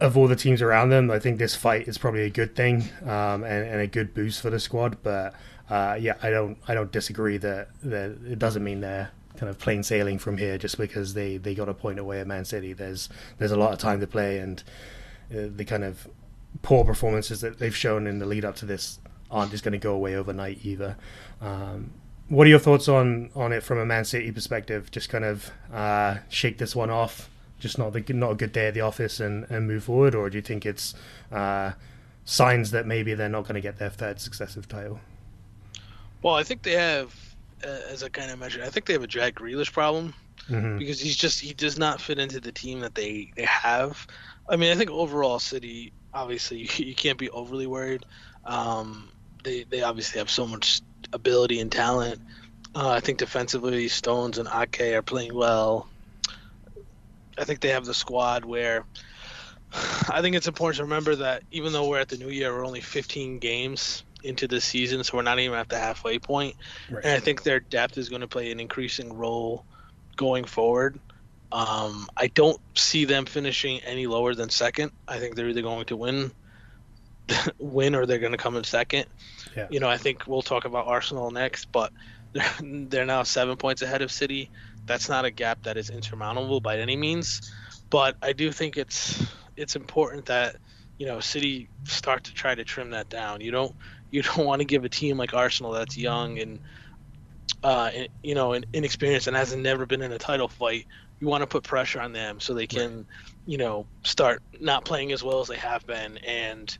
of 0.00 0.16
all 0.16 0.28
the 0.28 0.36
teams 0.36 0.62
around 0.62 0.90
them, 0.90 1.10
I 1.10 1.18
think 1.18 1.38
this 1.38 1.54
fight 1.54 1.88
is 1.88 1.98
probably 1.98 2.22
a 2.22 2.30
good 2.30 2.54
thing 2.54 2.84
um, 3.02 3.42
and, 3.44 3.66
and, 3.66 3.80
a 3.80 3.86
good 3.86 4.14
boost 4.14 4.40
for 4.40 4.50
the 4.50 4.60
squad. 4.60 4.98
But 5.02 5.34
uh, 5.68 5.96
yeah, 6.00 6.14
I 6.22 6.30
don't 6.30 6.58
I 6.68 6.74
don't 6.74 6.92
disagree 6.92 7.36
that 7.38 7.68
that 7.82 8.18
it 8.26 8.38
doesn't 8.38 8.62
mean 8.62 8.80
they're 8.80 9.10
kind 9.36 9.50
of 9.50 9.58
plain 9.58 9.82
sailing 9.82 10.18
from 10.18 10.36
here 10.36 10.58
just 10.58 10.76
because 10.78 11.14
they, 11.14 11.36
they 11.36 11.54
got 11.54 11.68
a 11.68 11.74
point 11.74 11.98
away 11.98 12.20
at 12.20 12.26
Man 12.26 12.44
City. 12.44 12.72
There's 12.72 13.08
there's 13.38 13.52
a 13.52 13.56
lot 13.56 13.72
of 13.72 13.78
time 13.78 14.00
to 14.00 14.06
play 14.06 14.38
and 14.38 14.62
uh, 15.32 15.48
the 15.54 15.64
kind 15.64 15.84
of 15.84 16.08
poor 16.62 16.84
performances 16.84 17.40
that 17.40 17.58
they've 17.58 17.76
shown 17.76 18.06
in 18.06 18.18
the 18.18 18.26
lead 18.26 18.44
up 18.44 18.56
to 18.56 18.66
this 18.66 18.98
aren't 19.30 19.50
just 19.50 19.62
going 19.62 19.72
to 19.72 19.78
go 19.78 19.94
away 19.94 20.16
overnight 20.16 20.64
either. 20.64 20.96
Um, 21.40 21.92
what 22.28 22.46
are 22.46 22.50
your 22.50 22.58
thoughts 22.58 22.88
on, 22.88 23.30
on 23.34 23.52
it 23.52 23.62
from 23.62 23.78
a 23.78 23.86
Man 23.86 24.04
City 24.04 24.32
perspective? 24.32 24.90
Just 24.90 25.08
kind 25.08 25.24
of 25.24 25.50
uh, 25.72 26.18
shake 26.28 26.58
this 26.58 26.74
one 26.74 26.90
off, 26.90 27.30
just 27.58 27.78
not 27.78 27.92
the, 27.92 28.12
not 28.12 28.32
a 28.32 28.34
good 28.34 28.52
day 28.52 28.68
at 28.68 28.74
the 28.74 28.80
office, 28.80 29.20
and, 29.20 29.44
and 29.50 29.66
move 29.66 29.84
forward, 29.84 30.14
or 30.14 30.30
do 30.30 30.38
you 30.38 30.42
think 30.42 30.64
it's 30.66 30.94
uh, 31.32 31.72
signs 32.24 32.70
that 32.70 32.86
maybe 32.86 33.14
they're 33.14 33.28
not 33.28 33.42
going 33.42 33.54
to 33.54 33.60
get 33.60 33.78
their 33.78 33.90
third 33.90 34.20
successive 34.20 34.68
title? 34.68 35.00
Well, 36.22 36.34
I 36.34 36.42
think 36.42 36.62
they 36.62 36.72
have, 36.72 37.14
uh, 37.64 37.80
as 37.90 38.02
a 38.02 38.10
kind 38.10 38.30
of 38.30 38.38
measure, 38.38 38.62
I 38.62 38.68
think 38.68 38.86
they 38.86 38.92
have 38.92 39.02
a 39.02 39.08
Jack 39.08 39.34
Grealish 39.36 39.72
problem 39.72 40.14
mm-hmm. 40.48 40.78
because 40.78 41.00
he's 41.00 41.16
just 41.16 41.40
he 41.40 41.54
does 41.54 41.78
not 41.78 42.00
fit 42.00 42.18
into 42.18 42.40
the 42.40 42.52
team 42.52 42.80
that 42.80 42.94
they 42.94 43.30
they 43.36 43.44
have. 43.44 44.06
I 44.48 44.56
mean, 44.56 44.72
I 44.72 44.74
think 44.74 44.90
overall, 44.90 45.38
City 45.38 45.92
obviously 46.14 46.58
you, 46.58 46.68
you 46.86 46.94
can't 46.94 47.18
be 47.18 47.30
overly 47.30 47.66
worried. 47.66 48.04
Um, 48.44 49.08
they 49.44 49.64
they 49.64 49.82
obviously 49.82 50.18
have 50.18 50.30
so 50.30 50.46
much 50.46 50.80
ability 51.12 51.60
and 51.60 51.70
talent. 51.70 52.20
Uh, 52.74 52.90
I 52.90 53.00
think 53.00 53.18
defensively, 53.18 53.88
Stones 53.88 54.38
and 54.38 54.48
Ake 54.52 54.94
are 54.94 55.02
playing 55.02 55.34
well. 55.34 55.88
I 57.38 57.44
think 57.44 57.60
they 57.60 57.70
have 57.70 57.84
the 57.84 57.94
squad 57.94 58.44
where 58.44 58.84
I 60.08 60.22
think 60.22 60.34
it's 60.36 60.48
important 60.48 60.78
to 60.78 60.84
remember 60.84 61.16
that 61.16 61.42
even 61.50 61.72
though 61.72 61.88
we're 61.88 62.00
at 62.00 62.08
the 62.08 62.16
new 62.16 62.30
year, 62.30 62.52
we're 62.52 62.64
only 62.64 62.80
15 62.80 63.38
games 63.38 64.02
into 64.22 64.48
the 64.48 64.60
season, 64.60 65.04
so 65.04 65.16
we're 65.16 65.22
not 65.22 65.38
even 65.38 65.58
at 65.58 65.68
the 65.68 65.78
halfway 65.78 66.18
point. 66.18 66.56
Right. 66.90 67.04
And 67.04 67.14
I 67.14 67.20
think 67.20 67.42
their 67.42 67.60
depth 67.60 67.98
is 67.98 68.08
going 68.08 68.22
to 68.22 68.28
play 68.28 68.50
an 68.50 68.60
increasing 68.60 69.12
role 69.12 69.64
going 70.16 70.44
forward. 70.44 70.98
Um, 71.52 72.08
I 72.16 72.26
don't 72.28 72.60
see 72.74 73.04
them 73.04 73.26
finishing 73.26 73.80
any 73.80 74.06
lower 74.06 74.34
than 74.34 74.50
second. 74.50 74.92
I 75.06 75.18
think 75.18 75.34
they're 75.34 75.48
either 75.48 75.62
going 75.62 75.86
to 75.86 75.96
win, 75.96 76.32
win, 77.58 77.94
or 77.94 78.06
they're 78.06 78.18
going 78.18 78.32
to 78.32 78.38
come 78.38 78.56
in 78.56 78.64
second. 78.64 79.06
Yeah. 79.56 79.68
You 79.70 79.80
know, 79.80 79.88
I 79.88 79.96
think 79.96 80.26
we'll 80.26 80.42
talk 80.42 80.64
about 80.64 80.86
Arsenal 80.86 81.30
next, 81.30 81.70
but 81.72 81.92
they're, 82.32 82.54
they're 82.60 83.06
now 83.06 83.22
seven 83.22 83.56
points 83.56 83.82
ahead 83.82 84.02
of 84.02 84.10
City. 84.10 84.50
That's 84.88 85.08
not 85.08 85.24
a 85.24 85.30
gap 85.30 85.62
that 85.62 85.76
is 85.76 85.90
insurmountable 85.90 86.60
by 86.60 86.78
any 86.78 86.96
means, 86.96 87.52
but 87.90 88.16
I 88.22 88.32
do 88.32 88.50
think 88.50 88.76
it's 88.76 89.24
it's 89.56 89.76
important 89.76 90.26
that 90.26 90.56
you 90.98 91.06
know 91.06 91.20
City 91.20 91.68
start 91.84 92.24
to 92.24 92.34
try 92.34 92.54
to 92.54 92.64
trim 92.64 92.90
that 92.90 93.08
down. 93.08 93.40
You 93.40 93.52
don't 93.52 93.74
you 94.10 94.22
don't 94.34 94.44
want 94.44 94.60
to 94.60 94.64
give 94.64 94.84
a 94.84 94.88
team 94.88 95.16
like 95.16 95.34
Arsenal 95.34 95.72
that's 95.72 95.96
young 95.96 96.38
and 96.38 96.58
uh, 97.62 97.90
you 98.22 98.34
know, 98.34 98.52
inexperienced 98.72 99.26
and 99.26 99.36
hasn't 99.36 99.62
never 99.62 99.84
been 99.84 100.02
in 100.02 100.12
a 100.12 100.18
title 100.18 100.48
fight 100.48 100.86
you 101.20 101.26
want 101.26 101.42
to 101.42 101.46
put 101.46 101.64
pressure 101.64 102.00
on 102.00 102.12
them 102.12 102.38
so 102.38 102.54
they 102.54 102.66
can, 102.66 102.96
right. 102.96 103.06
you 103.46 103.58
know, 103.58 103.86
start 104.04 104.42
not 104.60 104.84
playing 104.84 105.12
as 105.12 105.22
well 105.22 105.40
as 105.40 105.48
they 105.48 105.56
have 105.56 105.84
been 105.86 106.18
and, 106.18 106.76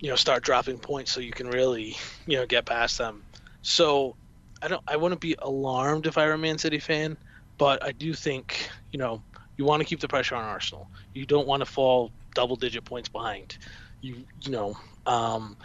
you 0.00 0.10
know, 0.10 0.16
start 0.16 0.42
dropping 0.42 0.78
points 0.78 1.12
so 1.12 1.20
you 1.20 1.30
can 1.30 1.48
really, 1.48 1.96
you 2.26 2.36
know, 2.36 2.46
get 2.46 2.64
past 2.66 2.98
them. 2.98 3.22
So 3.62 4.16
I 4.60 4.68
don't, 4.68 4.82
I 4.88 4.96
wouldn't 4.96 5.20
be 5.20 5.36
alarmed 5.38 6.06
if 6.06 6.18
I 6.18 6.26
were 6.26 6.32
a 6.32 6.38
Man 6.38 6.58
City 6.58 6.80
fan, 6.80 7.16
but 7.58 7.82
I 7.84 7.92
do 7.92 8.12
think, 8.12 8.68
you 8.92 8.98
know, 8.98 9.22
you 9.56 9.64
want 9.64 9.80
to 9.80 9.86
keep 9.86 10.00
the 10.00 10.08
pressure 10.08 10.34
on 10.34 10.44
Arsenal. 10.44 10.88
You 11.14 11.26
don't 11.26 11.46
want 11.46 11.60
to 11.60 11.66
fall 11.66 12.10
double 12.34 12.56
digit 12.56 12.84
points 12.84 13.08
behind. 13.08 13.56
You, 14.00 14.24
you 14.42 14.50
know, 14.50 14.76
um, 15.06 15.56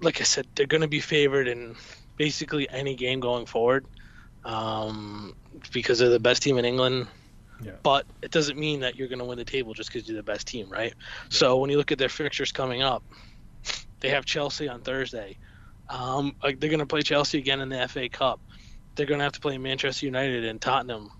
like 0.00 0.20
I 0.20 0.24
said, 0.24 0.46
they're 0.54 0.66
going 0.66 0.82
to 0.82 0.88
be 0.88 1.00
favored 1.00 1.48
in 1.48 1.74
basically 2.16 2.68
any 2.70 2.94
game 2.94 3.20
going 3.20 3.46
forward 3.46 3.84
um, 4.44 5.34
because 5.72 5.98
they're 5.98 6.08
the 6.08 6.20
best 6.20 6.42
team 6.42 6.58
in 6.58 6.64
England 6.64 7.08
yeah. 7.62 7.72
But 7.82 8.06
it 8.22 8.30
doesn't 8.30 8.58
mean 8.58 8.80
that 8.80 8.96
you're 8.96 9.08
going 9.08 9.18
to 9.18 9.24
win 9.24 9.38
the 9.38 9.44
table 9.44 9.74
just 9.74 9.92
because 9.92 10.08
you're 10.08 10.16
the 10.16 10.22
best 10.22 10.46
team, 10.46 10.68
right? 10.68 10.92
Yeah. 10.96 11.26
So 11.30 11.56
when 11.58 11.70
you 11.70 11.78
look 11.78 11.92
at 11.92 11.98
their 11.98 12.08
fixtures 12.08 12.52
coming 12.52 12.82
up, 12.82 13.02
they 14.00 14.10
have 14.10 14.24
Chelsea 14.24 14.68
on 14.68 14.82
Thursday. 14.82 15.38
Um, 15.88 16.34
they're 16.42 16.54
going 16.54 16.78
to 16.80 16.86
play 16.86 17.02
Chelsea 17.02 17.38
again 17.38 17.60
in 17.60 17.68
the 17.68 17.88
FA 17.88 18.08
Cup. 18.08 18.40
They're 18.94 19.06
going 19.06 19.18
to 19.18 19.24
have 19.24 19.32
to 19.32 19.40
play 19.40 19.56
Manchester 19.58 20.06
United 20.06 20.44
and 20.44 20.60
Tottenham 20.60 21.10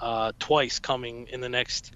uh, 0.00 0.32
twice 0.38 0.78
coming 0.78 1.28
in 1.28 1.40
the 1.40 1.48
next 1.48 1.92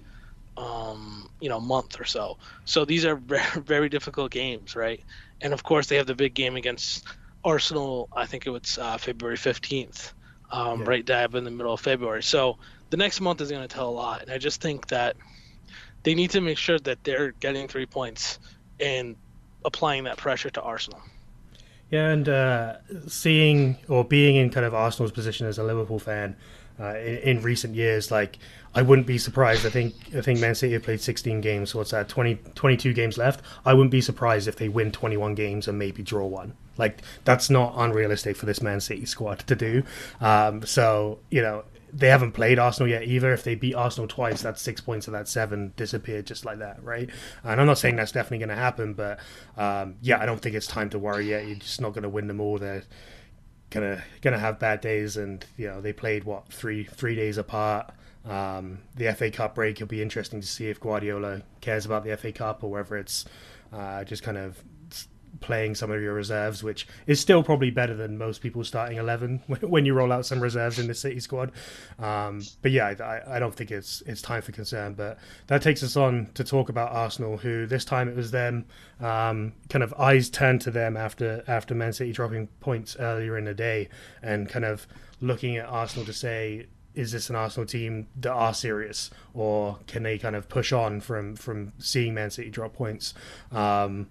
um, 0.57 1.29
you 1.39 1.49
know 1.49 1.59
month 1.59 1.99
or 1.99 2.05
so. 2.05 2.37
So 2.65 2.85
these 2.85 3.05
are 3.05 3.15
very, 3.33 3.61
very 3.61 3.89
difficult 3.89 4.31
games, 4.31 4.75
right? 4.75 5.03
And 5.41 5.53
of 5.53 5.63
course, 5.63 5.87
they 5.87 5.95
have 5.95 6.07
the 6.07 6.15
big 6.15 6.33
game 6.33 6.55
against 6.55 7.05
Arsenal. 7.43 8.09
I 8.15 8.25
think 8.25 8.45
it 8.45 8.49
was 8.49 8.77
uh, 8.77 8.97
February 8.97 9.37
15th, 9.37 10.11
um, 10.51 10.81
yeah. 10.81 10.87
right 10.87 11.05
dab 11.05 11.35
in 11.35 11.43
the 11.43 11.51
middle 11.51 11.73
of 11.73 11.79
February. 11.79 12.23
So 12.23 12.57
the 12.89 12.97
next 12.97 13.21
month 13.21 13.41
is 13.41 13.49
going 13.49 13.61
to 13.61 13.73
tell 13.73 13.89
a 13.89 13.91
lot. 13.91 14.21
And 14.23 14.31
I 14.31 14.37
just 14.37 14.61
think 14.61 14.87
that 14.87 15.15
they 16.03 16.15
need 16.15 16.31
to 16.31 16.41
make 16.41 16.57
sure 16.57 16.79
that 16.79 17.03
they're 17.03 17.31
getting 17.31 17.67
three 17.67 17.85
points 17.85 18.39
and 18.79 19.15
applying 19.63 20.05
that 20.05 20.17
pressure 20.17 20.49
to 20.49 20.61
Arsenal. 20.61 21.01
Yeah, 21.89 22.09
and 22.09 22.29
uh, 22.29 22.75
seeing 23.07 23.77
or 23.87 24.03
being 24.03 24.35
in 24.35 24.51
kind 24.51 24.65
of 24.65 24.75
Arsenal's 24.75 25.11
position 25.11 25.47
as 25.47 25.57
a 25.57 25.63
Liverpool 25.63 25.99
fan 25.99 26.35
uh, 26.79 26.95
in, 26.97 27.17
in, 27.17 27.41
recent 27.41 27.75
years, 27.75 28.11
like 28.11 28.37
I 28.73 28.81
wouldn't 28.81 29.07
be 29.07 29.17
surprised. 29.17 29.65
I 29.65 29.69
think 29.69 29.95
I 30.15 30.21
think 30.21 30.39
Man 30.39 30.55
City 30.55 30.73
have 30.73 30.83
played 30.83 31.01
16 31.01 31.41
games, 31.41 31.71
so 31.71 31.79
what's 31.79 31.91
that? 31.91 32.09
20, 32.09 32.35
22 32.55 32.93
games 32.93 33.17
left. 33.17 33.43
I 33.65 33.73
wouldn't 33.73 33.91
be 33.91 34.01
surprised 34.01 34.47
if 34.47 34.55
they 34.55 34.69
win 34.69 34.91
21 34.91 35.35
games 35.35 35.67
and 35.67 35.77
maybe 35.77 36.03
draw 36.03 36.25
one. 36.25 36.53
Like 36.77 37.01
that's 37.25 37.49
not 37.49 37.73
unrealistic 37.75 38.37
for 38.37 38.45
this 38.45 38.61
Man 38.61 38.79
City 38.79 39.05
squad 39.05 39.39
to 39.39 39.55
do. 39.55 39.83
Um, 40.21 40.65
so 40.65 41.19
you 41.29 41.41
know, 41.41 41.63
they 41.91 42.07
haven't 42.07 42.33
played 42.33 42.59
Arsenal 42.59 42.89
yet 42.89 43.03
either. 43.03 43.33
If 43.33 43.43
they 43.43 43.55
beat 43.55 43.75
Arsenal 43.75 44.07
twice, 44.07 44.41
that's 44.41 44.61
six 44.61 44.81
points 44.81 45.07
of 45.07 45.13
that 45.13 45.27
seven 45.27 45.73
disappeared 45.75 46.25
just 46.25 46.45
like 46.45 46.59
that, 46.59 46.83
right? 46.83 47.09
And 47.43 47.59
I'm 47.59 47.67
not 47.67 47.77
saying 47.77 47.95
that's 47.95 48.11
definitely 48.11 48.39
going 48.39 48.49
to 48.49 48.55
happen, 48.55 48.93
but 48.93 49.19
um, 49.57 49.95
yeah, 50.01 50.19
I 50.19 50.25
don't 50.25 50.41
think 50.41 50.55
it's 50.55 50.67
time 50.67 50.89
to 50.91 50.99
worry 50.99 51.29
yet. 51.29 51.47
You're 51.47 51.57
just 51.57 51.81
not 51.81 51.93
going 51.93 52.03
to 52.03 52.09
win 52.09 52.27
them 52.27 52.39
all. 52.39 52.57
They're 52.57 52.83
gonna 53.69 54.03
gonna 54.21 54.39
have 54.39 54.59
bad 54.59 54.81
days, 54.81 55.17
and 55.17 55.45
you 55.57 55.67
know 55.67 55.81
they 55.81 55.93
played 55.93 56.23
what 56.23 56.51
three 56.51 56.83
three 56.83 57.15
days 57.15 57.37
apart. 57.37 57.91
Um, 58.25 58.79
the 58.95 59.13
FA 59.13 59.31
Cup 59.31 59.55
break, 59.55 59.77
it'll 59.77 59.87
be 59.87 60.01
interesting 60.01 60.41
to 60.41 60.47
see 60.47 60.69
if 60.69 60.79
Guardiola 60.79 61.41
cares 61.61 61.85
about 61.85 62.03
the 62.03 62.15
FA 62.17 62.31
Cup 62.31 62.63
or 62.63 62.69
whether 62.69 62.97
it's 62.97 63.25
uh, 63.71 64.03
just 64.03 64.23
kind 64.23 64.37
of 64.37 64.61
playing 65.41 65.75
some 65.75 65.91
of 65.91 66.01
your 66.01 66.13
reserves, 66.13 66.63
which 66.63 66.87
is 67.07 67.19
still 67.19 67.43
probably 67.43 67.71
better 67.71 67.95
than 67.95 68.17
most 68.17 68.41
people 68.41 68.63
starting 68.63 68.97
11 68.97 69.41
when 69.61 69.85
you 69.85 69.93
roll 69.93 70.11
out 70.11 70.25
some 70.25 70.39
reserves 70.39 70.79
in 70.79 70.87
the 70.87 70.93
City 70.93 71.19
squad. 71.19 71.51
Um, 71.97 72.41
but 72.61 72.71
yeah, 72.71 72.93
I, 72.99 73.35
I, 73.35 73.39
don't 73.39 73.53
think 73.53 73.71
it's 73.71 74.01
it's 74.05 74.21
time 74.21 74.41
for 74.41 74.51
concern. 74.51 74.93
But 74.93 75.19
that 75.47 75.61
takes 75.61 75.83
us 75.83 75.95
on 75.95 76.29
to 76.33 76.43
talk 76.43 76.69
about 76.69 76.91
Arsenal, 76.91 77.37
who 77.37 77.65
this 77.65 77.85
time 77.85 78.09
it 78.09 78.15
was 78.15 78.31
them, 78.31 78.65
um, 78.99 79.53
kind 79.69 79.83
of 79.83 79.93
eyes 79.93 80.29
turned 80.29 80.61
to 80.61 80.71
them 80.71 80.97
after 80.97 81.43
after 81.47 81.75
Man 81.75 81.93
City 81.93 82.11
dropping 82.11 82.47
points 82.59 82.95
earlier 82.99 83.37
in 83.37 83.45
the 83.45 83.53
day, 83.53 83.89
and 84.21 84.49
kind 84.49 84.65
of 84.65 84.87
looking 85.21 85.57
at 85.57 85.67
Arsenal 85.67 86.05
to 86.05 86.13
say. 86.13 86.67
Is 86.95 87.11
this 87.11 87.29
an 87.29 87.35
Arsenal 87.35 87.67
team 87.67 88.07
that 88.19 88.31
are 88.31 88.53
serious, 88.53 89.11
or 89.33 89.77
can 89.85 90.03
they 90.03 90.17
kind 90.17 90.35
of 90.35 90.49
push 90.49 90.73
on 90.73 90.99
from 90.99 91.35
from 91.35 91.71
seeing 91.77 92.15
Man 92.15 92.31
City 92.31 92.49
drop 92.49 92.73
points? 92.73 93.13
Um, 93.51 94.07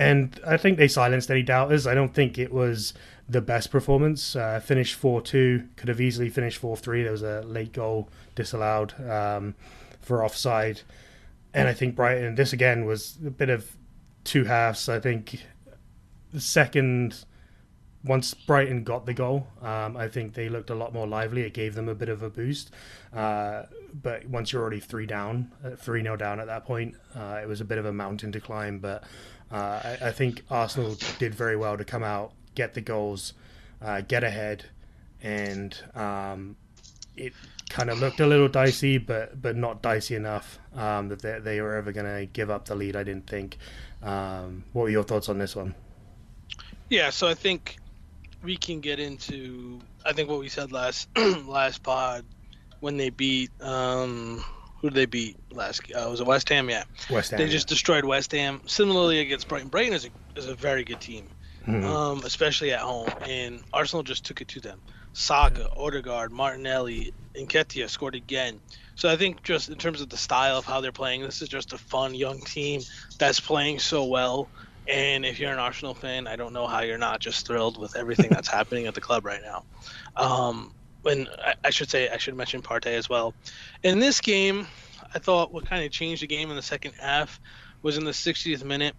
and 0.00 0.40
I 0.46 0.56
think 0.56 0.78
they 0.78 0.88
silenced 0.88 1.30
any 1.30 1.42
doubters. 1.42 1.86
I 1.86 1.92
don't 1.92 2.14
think 2.14 2.38
it 2.38 2.50
was 2.50 2.94
the 3.28 3.42
best 3.42 3.70
performance. 3.70 4.34
Uh, 4.34 4.58
finished 4.58 4.94
4 4.94 5.20
2, 5.20 5.68
could 5.76 5.90
have 5.90 6.00
easily 6.00 6.30
finished 6.30 6.56
4 6.56 6.74
3. 6.74 7.02
There 7.02 7.12
was 7.12 7.22
a 7.22 7.42
late 7.42 7.74
goal 7.74 8.08
disallowed 8.34 8.94
um, 9.06 9.54
for 10.00 10.24
offside. 10.24 10.80
And 11.52 11.68
I 11.68 11.74
think 11.74 11.96
Brighton, 11.96 12.34
this 12.34 12.54
again 12.54 12.86
was 12.86 13.18
a 13.26 13.30
bit 13.30 13.50
of 13.50 13.76
two 14.24 14.44
halves. 14.44 14.88
I 14.88 15.00
think 15.00 15.44
the 16.32 16.40
second, 16.40 17.26
once 18.02 18.32
Brighton 18.32 18.84
got 18.84 19.04
the 19.04 19.12
goal, 19.12 19.48
um, 19.60 19.98
I 19.98 20.08
think 20.08 20.32
they 20.32 20.48
looked 20.48 20.70
a 20.70 20.74
lot 20.74 20.94
more 20.94 21.06
lively. 21.06 21.42
It 21.42 21.52
gave 21.52 21.74
them 21.74 21.90
a 21.90 21.94
bit 21.94 22.08
of 22.08 22.22
a 22.22 22.30
boost. 22.30 22.70
Uh, 23.12 23.64
but 23.92 24.24
once 24.26 24.50
you're 24.50 24.62
already 24.62 24.80
three 24.80 25.04
down, 25.04 25.52
uh, 25.62 25.76
3 25.76 26.02
0 26.02 26.16
down 26.16 26.40
at 26.40 26.46
that 26.46 26.64
point, 26.64 26.94
uh, 27.14 27.40
it 27.42 27.46
was 27.46 27.60
a 27.60 27.66
bit 27.66 27.76
of 27.76 27.84
a 27.84 27.92
mountain 27.92 28.32
to 28.32 28.40
climb. 28.40 28.78
But 28.78 29.04
uh, 29.52 29.80
I, 29.84 29.98
I, 30.02 30.12
think 30.12 30.44
Arsenal 30.50 30.96
did 31.18 31.34
very 31.34 31.56
well 31.56 31.76
to 31.76 31.84
come 31.84 32.02
out, 32.04 32.32
get 32.54 32.74
the 32.74 32.80
goals, 32.80 33.32
uh, 33.82 34.00
get 34.02 34.22
ahead, 34.22 34.64
and 35.22 35.76
um, 35.94 36.56
it 37.16 37.32
kind 37.68 37.90
of 37.90 37.98
looked 37.98 38.20
a 38.20 38.26
little 38.26 38.48
dicey, 38.48 38.98
but 38.98 39.40
but 39.40 39.56
not 39.56 39.82
dicey 39.82 40.14
enough 40.14 40.58
um, 40.74 41.08
that 41.08 41.22
they, 41.22 41.38
they, 41.40 41.60
were 41.60 41.74
ever 41.74 41.92
going 41.92 42.06
to 42.06 42.26
give 42.26 42.50
up 42.50 42.66
the 42.66 42.74
lead. 42.74 42.96
I 42.96 43.02
didn't 43.02 43.26
think. 43.26 43.58
Um, 44.02 44.64
what 44.72 44.82
were 44.82 44.90
your 44.90 45.04
thoughts 45.04 45.28
on 45.28 45.38
this 45.38 45.56
one? 45.56 45.74
Yeah, 46.88 47.10
so 47.10 47.28
I 47.28 47.34
think 47.34 47.76
we 48.42 48.56
can 48.56 48.80
get 48.80 48.98
into 48.98 49.80
I 50.04 50.12
think 50.12 50.28
what 50.28 50.38
we 50.38 50.48
said 50.48 50.72
last 50.72 51.08
last 51.46 51.82
pod 51.82 52.24
when 52.80 52.96
they 52.96 53.10
beat 53.10 53.50
um 53.60 54.44
who 54.80 54.88
did 54.90 54.96
they 54.96 55.06
beat 55.06 55.36
last? 55.52 55.82
Uh, 55.94 56.08
was 56.10 56.20
it 56.20 56.26
West 56.26 56.48
Ham? 56.48 56.68
Yeah, 56.70 56.84
West 57.10 57.30
Ham. 57.30 57.38
they 57.38 57.48
just 57.48 57.68
destroyed 57.68 58.04
West 58.04 58.32
Ham. 58.32 58.60
Similarly 58.66 59.20
against 59.20 59.48
Brighton. 59.48 59.68
Brighton 59.68 59.92
is 59.94 60.06
a 60.06 60.10
is 60.36 60.46
a 60.46 60.54
very 60.54 60.84
good 60.84 61.00
team, 61.00 61.28
Mhm. 61.66 61.84
um, 61.84 62.22
especially 62.24 62.72
at 62.72 62.80
home, 62.80 63.08
and 63.22 63.62
Arsenal 63.72 64.02
just 64.02 64.24
took 64.24 64.40
it 64.40 64.48
to 64.48 64.60
them. 64.60 64.80
Saka, 65.12 65.68
Odegaard, 65.76 66.30
Martinelli, 66.30 67.12
Nketiah 67.36 67.88
scored 67.88 68.14
again. 68.14 68.60
So 68.94 69.10
I 69.10 69.16
think 69.16 69.42
just 69.42 69.68
in 69.68 69.76
terms 69.76 70.00
of 70.00 70.08
the 70.08 70.16
style 70.16 70.56
of 70.56 70.64
how 70.64 70.80
they're 70.80 70.92
playing, 70.92 71.22
this 71.22 71.42
is 71.42 71.48
just 71.48 71.72
a 71.72 71.78
fun 71.78 72.14
young 72.14 72.40
team 72.40 72.80
that's 73.18 73.40
playing 73.40 73.78
so 73.80 74.04
well. 74.04 74.48
And 74.88 75.24
if 75.24 75.38
you're 75.38 75.52
an 75.52 75.58
Arsenal 75.58 75.94
fan, 75.94 76.26
I 76.26 76.36
don't 76.36 76.52
know 76.52 76.66
how 76.66 76.80
you're 76.80 76.98
not 76.98 77.20
just 77.20 77.46
thrilled 77.46 77.78
with 77.78 77.96
everything 77.96 78.30
that's 78.30 78.48
happening 78.48 78.86
at 78.86 78.94
the 78.94 79.00
club 79.00 79.24
right 79.24 79.40
now. 79.42 79.64
Um, 80.16 80.72
and 81.04 81.28
I, 81.44 81.54
I 81.64 81.70
should 81.70 81.90
say 81.90 82.08
I 82.08 82.16
should 82.18 82.34
mention 82.36 82.62
Partey 82.62 82.86
as 82.96 83.08
well. 83.08 83.34
In 83.82 83.98
this 83.98 84.20
game, 84.20 84.66
I 85.14 85.18
thought 85.18 85.52
what 85.52 85.66
kind 85.66 85.84
of 85.84 85.90
changed 85.90 86.22
the 86.22 86.26
game 86.26 86.50
in 86.50 86.56
the 86.56 86.62
second 86.62 86.92
half 87.00 87.40
was 87.82 87.96
in 87.96 88.04
the 88.04 88.10
60th 88.12 88.64
minute. 88.64 88.94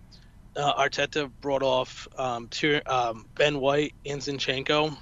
Uh, 0.56 0.74
Arteta 0.74 1.32
brought 1.42 1.64
off 1.64 2.08
um, 2.18 2.48
Tier, 2.50 2.82
um, 2.86 3.26
Ben 3.36 3.60
White 3.60 3.94
and 4.06 4.20
Zinchenko, 4.22 4.98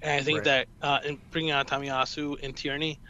and 0.00 0.10
I 0.20 0.22
think 0.22 0.38
Right. 0.38 0.44
that 0.44 0.68
uh, 0.80 0.98
in 1.04 1.18
bringing 1.30 1.52
on 1.52 1.64
Tomiyasu 1.66 2.36
and 2.42 2.54
Tierney, 2.56 3.00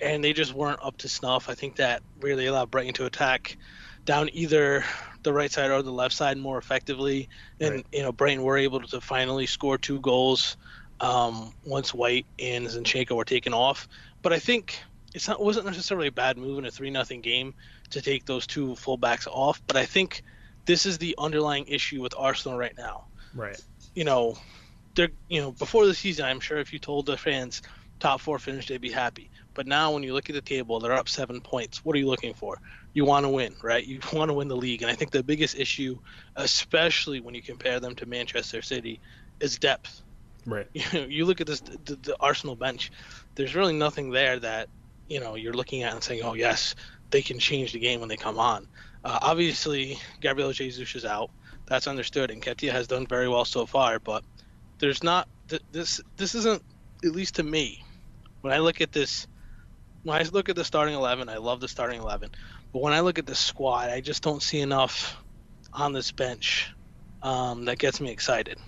and 0.00 0.24
they 0.24 0.32
just 0.32 0.54
weren't 0.54 0.80
up 0.82 0.96
to 0.98 1.08
snuff. 1.08 1.50
I 1.50 1.54
think 1.54 1.76
that 1.76 2.02
really 2.20 2.46
allowed 2.46 2.70
Brighton 2.70 2.94
to 2.94 3.04
attack 3.06 3.58
down 4.04 4.30
either 4.32 4.82
the 5.22 5.32
right 5.32 5.50
side 5.52 5.70
or 5.70 5.82
the 5.82 5.92
left 5.92 6.14
side 6.14 6.38
more 6.38 6.56
effectively, 6.58 7.28
and 7.60 7.74
Right. 7.76 7.86
you 7.92 8.02
know 8.02 8.12
Brighton 8.12 8.42
were 8.42 8.56
able 8.56 8.80
to 8.80 9.00
finally 9.00 9.46
score 9.46 9.76
two 9.76 10.00
goals 10.00 10.56
um, 11.02 11.52
once 11.66 11.92
White 11.92 12.26
and 12.38 12.66
Zinchenko 12.66 13.16
were 13.16 13.24
taken 13.24 13.52
off. 13.52 13.88
But 14.22 14.32
I 14.32 14.38
think 14.38 14.78
it's 15.14 15.28
not 15.28 15.42
wasn't 15.42 15.66
necessarily 15.66 16.06
a 16.06 16.12
bad 16.12 16.38
move 16.38 16.58
in 16.58 16.64
a 16.64 16.70
three 16.70 16.90
nothing 16.90 17.20
game 17.20 17.52
to 17.90 18.00
take 18.00 18.24
those 18.24 18.46
two 18.46 18.68
fullbacks 18.68 19.26
off. 19.26 19.60
But 19.66 19.76
I 19.76 19.84
think 19.84 20.22
this 20.64 20.86
is 20.86 20.96
the 20.98 21.14
underlying 21.18 21.66
issue 21.66 22.00
with 22.00 22.14
Arsenal 22.16 22.56
right 22.56 22.74
now. 22.78 23.04
right. 23.34 23.60
You 23.94 24.04
know, 24.04 24.38
they're 24.94 25.10
you 25.28 25.40
know 25.40 25.52
before 25.52 25.86
the 25.86 25.94
season, 25.94 26.24
I'm 26.24 26.40
sure 26.40 26.58
if 26.58 26.72
you 26.72 26.78
told 26.78 27.06
the 27.06 27.18
fans 27.18 27.60
top 27.98 28.20
four 28.20 28.38
finish, 28.38 28.68
they'd 28.68 28.80
be 28.80 28.90
happy. 28.90 29.30
But 29.54 29.66
now 29.66 29.92
when 29.92 30.02
you 30.02 30.14
look 30.14 30.30
at 30.30 30.34
the 30.34 30.40
table, 30.40 30.80
they're 30.80 30.92
up 30.92 31.08
seven 31.08 31.40
points. 31.40 31.84
What 31.84 31.94
are 31.94 31.98
you 31.98 32.08
looking 32.08 32.32
for? 32.32 32.58
You 32.94 33.04
want 33.04 33.24
to 33.24 33.28
win, 33.28 33.54
right? 33.62 33.84
You 33.84 34.00
want 34.12 34.28
to 34.30 34.34
win 34.34 34.48
the 34.48 34.56
league. 34.56 34.82
And 34.82 34.90
I 34.90 34.94
think 34.94 35.10
the 35.10 35.22
biggest 35.22 35.58
issue, 35.58 35.98
especially 36.36 37.20
when 37.20 37.34
you 37.34 37.42
compare 37.42 37.80
them 37.80 37.94
to 37.96 38.06
Manchester 38.06 38.62
City, 38.62 39.00
is 39.40 39.58
depth 39.58 40.01
Right. 40.46 40.66
you 40.74 40.82
know, 40.92 41.06
you 41.06 41.24
look 41.24 41.40
at 41.40 41.46
this 41.46 41.60
the, 41.60 41.96
the 41.96 42.16
Arsenal 42.20 42.56
bench. 42.56 42.90
There's 43.34 43.54
really 43.54 43.74
nothing 43.74 44.10
there 44.10 44.38
that 44.40 44.68
you 45.08 45.20
know 45.20 45.34
you're 45.34 45.52
looking 45.54 45.82
at 45.82 45.92
and 45.94 46.02
saying, 46.02 46.22
"Oh 46.22 46.34
yes, 46.34 46.74
they 47.10 47.22
can 47.22 47.38
change 47.38 47.72
the 47.72 47.78
game 47.78 48.00
when 48.00 48.08
they 48.08 48.16
come 48.16 48.38
on." 48.38 48.66
Uh, 49.04 49.18
obviously, 49.22 49.98
Gabriel 50.20 50.52
Jesus 50.52 50.94
is 50.94 51.04
out. 51.04 51.30
That's 51.66 51.86
understood, 51.86 52.30
and 52.30 52.42
Ketia 52.42 52.72
has 52.72 52.86
done 52.86 53.06
very 53.06 53.28
well 53.28 53.44
so 53.44 53.66
far. 53.66 53.98
But 53.98 54.24
there's 54.78 55.02
not 55.02 55.28
th- 55.48 55.62
this. 55.70 56.00
This 56.16 56.34
isn't 56.34 56.62
at 57.04 57.12
least 57.12 57.36
to 57.36 57.42
me. 57.42 57.82
When 58.40 58.52
I 58.52 58.58
look 58.58 58.80
at 58.80 58.92
this, 58.92 59.26
when 60.02 60.20
I 60.20 60.24
look 60.32 60.48
at 60.48 60.56
the 60.56 60.64
starting 60.64 60.94
eleven, 60.94 61.28
I 61.28 61.36
love 61.36 61.60
the 61.60 61.68
starting 61.68 62.00
eleven. 62.00 62.30
But 62.72 62.82
when 62.82 62.92
I 62.92 63.00
look 63.00 63.18
at 63.18 63.26
the 63.26 63.34
squad, 63.34 63.90
I 63.90 64.00
just 64.00 64.22
don't 64.22 64.42
see 64.42 64.60
enough 64.60 65.22
on 65.72 65.92
this 65.92 66.10
bench 66.10 66.70
um, 67.22 67.66
that 67.66 67.78
gets 67.78 68.00
me 68.00 68.10
excited. 68.10 68.58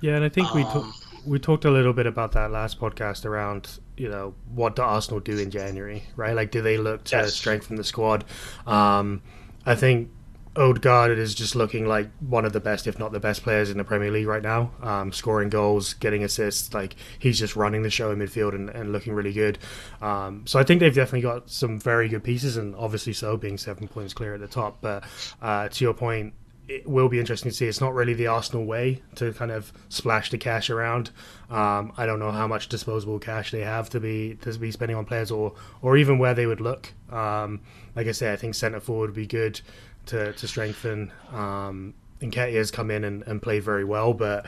Yeah, 0.00 0.16
and 0.16 0.24
I 0.24 0.28
think 0.28 0.52
we 0.52 0.62
Um, 0.62 0.92
talk, 0.92 1.11
we 1.26 1.38
talked 1.38 1.64
a 1.64 1.70
little 1.70 1.92
bit 1.92 2.06
about 2.06 2.32
that 2.32 2.50
last 2.50 2.80
podcast 2.80 3.24
around 3.24 3.78
you 3.96 4.08
know 4.08 4.34
what 4.54 4.76
do 4.76 4.82
Arsenal 4.82 5.20
do 5.20 5.38
in 5.38 5.50
January, 5.50 6.02
right? 6.16 6.34
Like, 6.34 6.50
do 6.50 6.62
they 6.62 6.76
look 6.78 7.04
to 7.04 7.16
Yes. 7.16 7.34
strengthen 7.34 7.76
the 7.76 7.84
squad? 7.84 8.24
Um, 8.66 9.22
I 9.66 9.74
think 9.74 10.08
Odegaard 10.54 11.18
is 11.18 11.34
just 11.34 11.54
looking 11.56 11.86
like 11.86 12.10
one 12.20 12.44
of 12.44 12.52
the 12.52 12.60
best, 12.60 12.86
if 12.86 12.98
not 12.98 13.12
the 13.12 13.20
best 13.20 13.42
players 13.42 13.70
in 13.70 13.78
the 13.78 13.84
Premier 13.84 14.10
League 14.10 14.26
right 14.26 14.42
now. 14.42 14.70
Um, 14.82 15.10
scoring 15.12 15.48
goals, 15.48 15.94
getting 15.94 16.24
assists, 16.24 16.74
like 16.74 16.94
he's 17.18 17.38
just 17.38 17.56
running 17.56 17.82
the 17.82 17.90
show 17.90 18.10
in 18.10 18.18
midfield 18.18 18.54
and, 18.54 18.68
and 18.68 18.92
looking 18.92 19.14
really 19.14 19.32
good. 19.32 19.58
Um, 20.02 20.46
so 20.46 20.58
I 20.58 20.64
think 20.64 20.80
they've 20.80 20.94
definitely 20.94 21.22
got 21.22 21.48
some 21.48 21.78
very 21.80 22.08
good 22.08 22.22
pieces, 22.24 22.56
and 22.58 22.74
obviously 22.76 23.12
so 23.14 23.36
being 23.38 23.56
seven 23.56 23.88
points 23.88 24.12
clear 24.12 24.34
at 24.34 24.40
the 24.40 24.46
top. 24.48 24.78
But 24.82 25.04
uh, 25.40 25.68
to 25.68 25.84
your 25.84 25.94
point, 25.94 26.34
it 26.76 26.88
will 26.88 27.08
be 27.08 27.18
interesting 27.20 27.50
to 27.50 27.56
see. 27.56 27.66
It's 27.66 27.80
not 27.80 27.94
really 27.94 28.14
the 28.14 28.26
Arsenal 28.28 28.64
way 28.64 29.02
to 29.16 29.32
kind 29.32 29.50
of 29.50 29.72
splash 29.88 30.30
the 30.30 30.38
cash 30.38 30.70
around. 30.70 31.10
Um, 31.50 31.92
I 31.96 32.06
don't 32.06 32.18
know 32.18 32.30
how 32.30 32.46
much 32.46 32.68
disposable 32.68 33.18
cash 33.18 33.50
they 33.50 33.60
have 33.60 33.90
to 33.90 34.00
be 34.00 34.36
to 34.42 34.58
be 34.58 34.70
spending 34.70 34.96
on 34.96 35.04
players, 35.04 35.30
or 35.30 35.54
or 35.82 35.96
even 35.96 36.18
where 36.18 36.34
they 36.34 36.46
would 36.46 36.60
look. 36.60 36.92
Um, 37.10 37.60
like 37.94 38.06
I 38.06 38.12
say, 38.12 38.32
I 38.32 38.36
think 38.36 38.54
centre 38.54 38.80
forward 38.80 39.10
would 39.10 39.16
be 39.16 39.26
good 39.26 39.60
to 40.06 40.32
to 40.32 40.48
strengthen. 40.48 41.12
Um, 41.32 41.94
has 42.20 42.70
come 42.70 42.90
in 42.92 43.02
and, 43.02 43.22
and 43.24 43.42
played 43.42 43.64
very 43.64 43.84
well, 43.84 44.14
but 44.14 44.46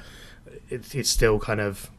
it's 0.71 0.95
it's 0.95 1.11
still 1.11 1.39
kind 1.39 1.61
of 1.61 1.91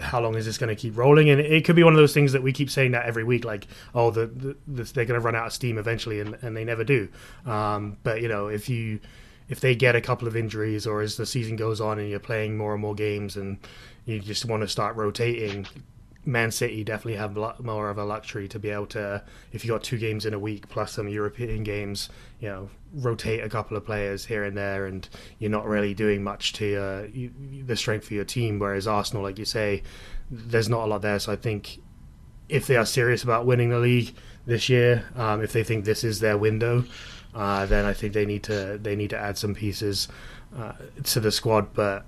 how 0.00 0.20
long 0.20 0.34
is 0.34 0.46
this 0.46 0.58
going 0.58 0.68
to 0.68 0.76
keep 0.76 0.96
rolling? 0.96 1.30
And 1.30 1.40
it 1.40 1.64
could 1.64 1.76
be 1.76 1.84
one 1.84 1.92
of 1.92 1.98
those 1.98 2.14
things 2.14 2.32
that 2.32 2.42
we 2.42 2.52
keep 2.52 2.70
saying 2.70 2.92
that 2.92 3.06
every 3.06 3.22
week, 3.22 3.44
like, 3.44 3.66
oh, 3.94 4.10
the, 4.10 4.26
the, 4.26 4.56
the 4.66 4.82
they're 4.84 5.04
going 5.04 5.20
to 5.20 5.24
run 5.24 5.36
out 5.36 5.46
of 5.46 5.52
steam 5.52 5.78
eventually, 5.78 6.20
and, 6.20 6.36
and 6.42 6.56
they 6.56 6.64
never 6.64 6.84
do. 6.84 7.08
Um, 7.46 7.96
but 8.02 8.20
you 8.20 8.28
know, 8.28 8.48
if 8.48 8.68
you 8.68 9.00
if 9.48 9.60
they 9.60 9.74
get 9.74 9.94
a 9.94 10.00
couple 10.00 10.26
of 10.26 10.36
injuries, 10.36 10.86
or 10.86 11.02
as 11.02 11.16
the 11.16 11.26
season 11.26 11.56
goes 11.56 11.80
on 11.80 11.98
and 11.98 12.08
you're 12.08 12.18
playing 12.20 12.56
more 12.56 12.72
and 12.72 12.82
more 12.82 12.94
games, 12.94 13.36
and 13.36 13.58
you 14.04 14.20
just 14.20 14.44
want 14.44 14.62
to 14.62 14.68
start 14.68 14.96
rotating, 14.96 15.66
Man 16.26 16.50
City 16.50 16.82
definitely 16.84 17.16
have 17.16 17.36
a 17.36 17.40
lot 17.40 17.62
more 17.62 17.90
of 17.90 17.98
a 17.98 18.04
luxury 18.04 18.48
to 18.48 18.58
be 18.58 18.70
able 18.70 18.86
to, 18.86 19.22
if 19.52 19.64
you 19.64 19.70
got 19.70 19.82
two 19.82 19.98
games 19.98 20.24
in 20.24 20.32
a 20.32 20.38
week 20.38 20.68
plus 20.68 20.92
some 20.92 21.08
European 21.08 21.62
games, 21.64 22.08
you 22.40 22.48
know, 22.48 22.70
rotate 22.94 23.44
a 23.44 23.48
couple 23.48 23.76
of 23.76 23.84
players 23.84 24.24
here 24.24 24.44
and 24.44 24.56
there, 24.56 24.86
and 24.86 25.08
you're 25.38 25.50
not 25.50 25.66
really 25.66 25.92
doing 25.92 26.22
much 26.22 26.54
to 26.54 26.76
uh, 26.76 27.06
the 27.66 27.76
strength 27.76 28.06
of 28.06 28.12
your 28.12 28.24
team. 28.24 28.58
Whereas 28.58 28.86
Arsenal, 28.86 29.22
like 29.22 29.38
you 29.38 29.44
say, 29.44 29.82
there's 30.30 30.68
not 30.68 30.84
a 30.84 30.86
lot 30.86 31.02
there. 31.02 31.18
So 31.18 31.32
I 31.32 31.36
think 31.36 31.80
if 32.48 32.66
they 32.66 32.76
are 32.76 32.86
serious 32.86 33.22
about 33.22 33.44
winning 33.44 33.68
the 33.68 33.78
league 33.78 34.14
this 34.46 34.68
year, 34.68 35.04
um, 35.16 35.42
if 35.42 35.52
they 35.52 35.64
think 35.64 35.84
this 35.84 36.04
is 36.04 36.20
their 36.20 36.38
window, 36.38 36.84
uh, 37.34 37.66
then 37.66 37.84
I 37.84 37.92
think 37.92 38.12
they 38.12 38.26
need 38.26 38.42
to 38.44 38.78
they 38.78 38.96
need 38.96 39.10
to 39.10 39.18
add 39.18 39.36
some 39.36 39.54
pieces 39.54 40.08
uh, 40.56 40.72
to 41.04 41.20
the 41.20 41.32
squad. 41.32 41.74
But 41.74 42.04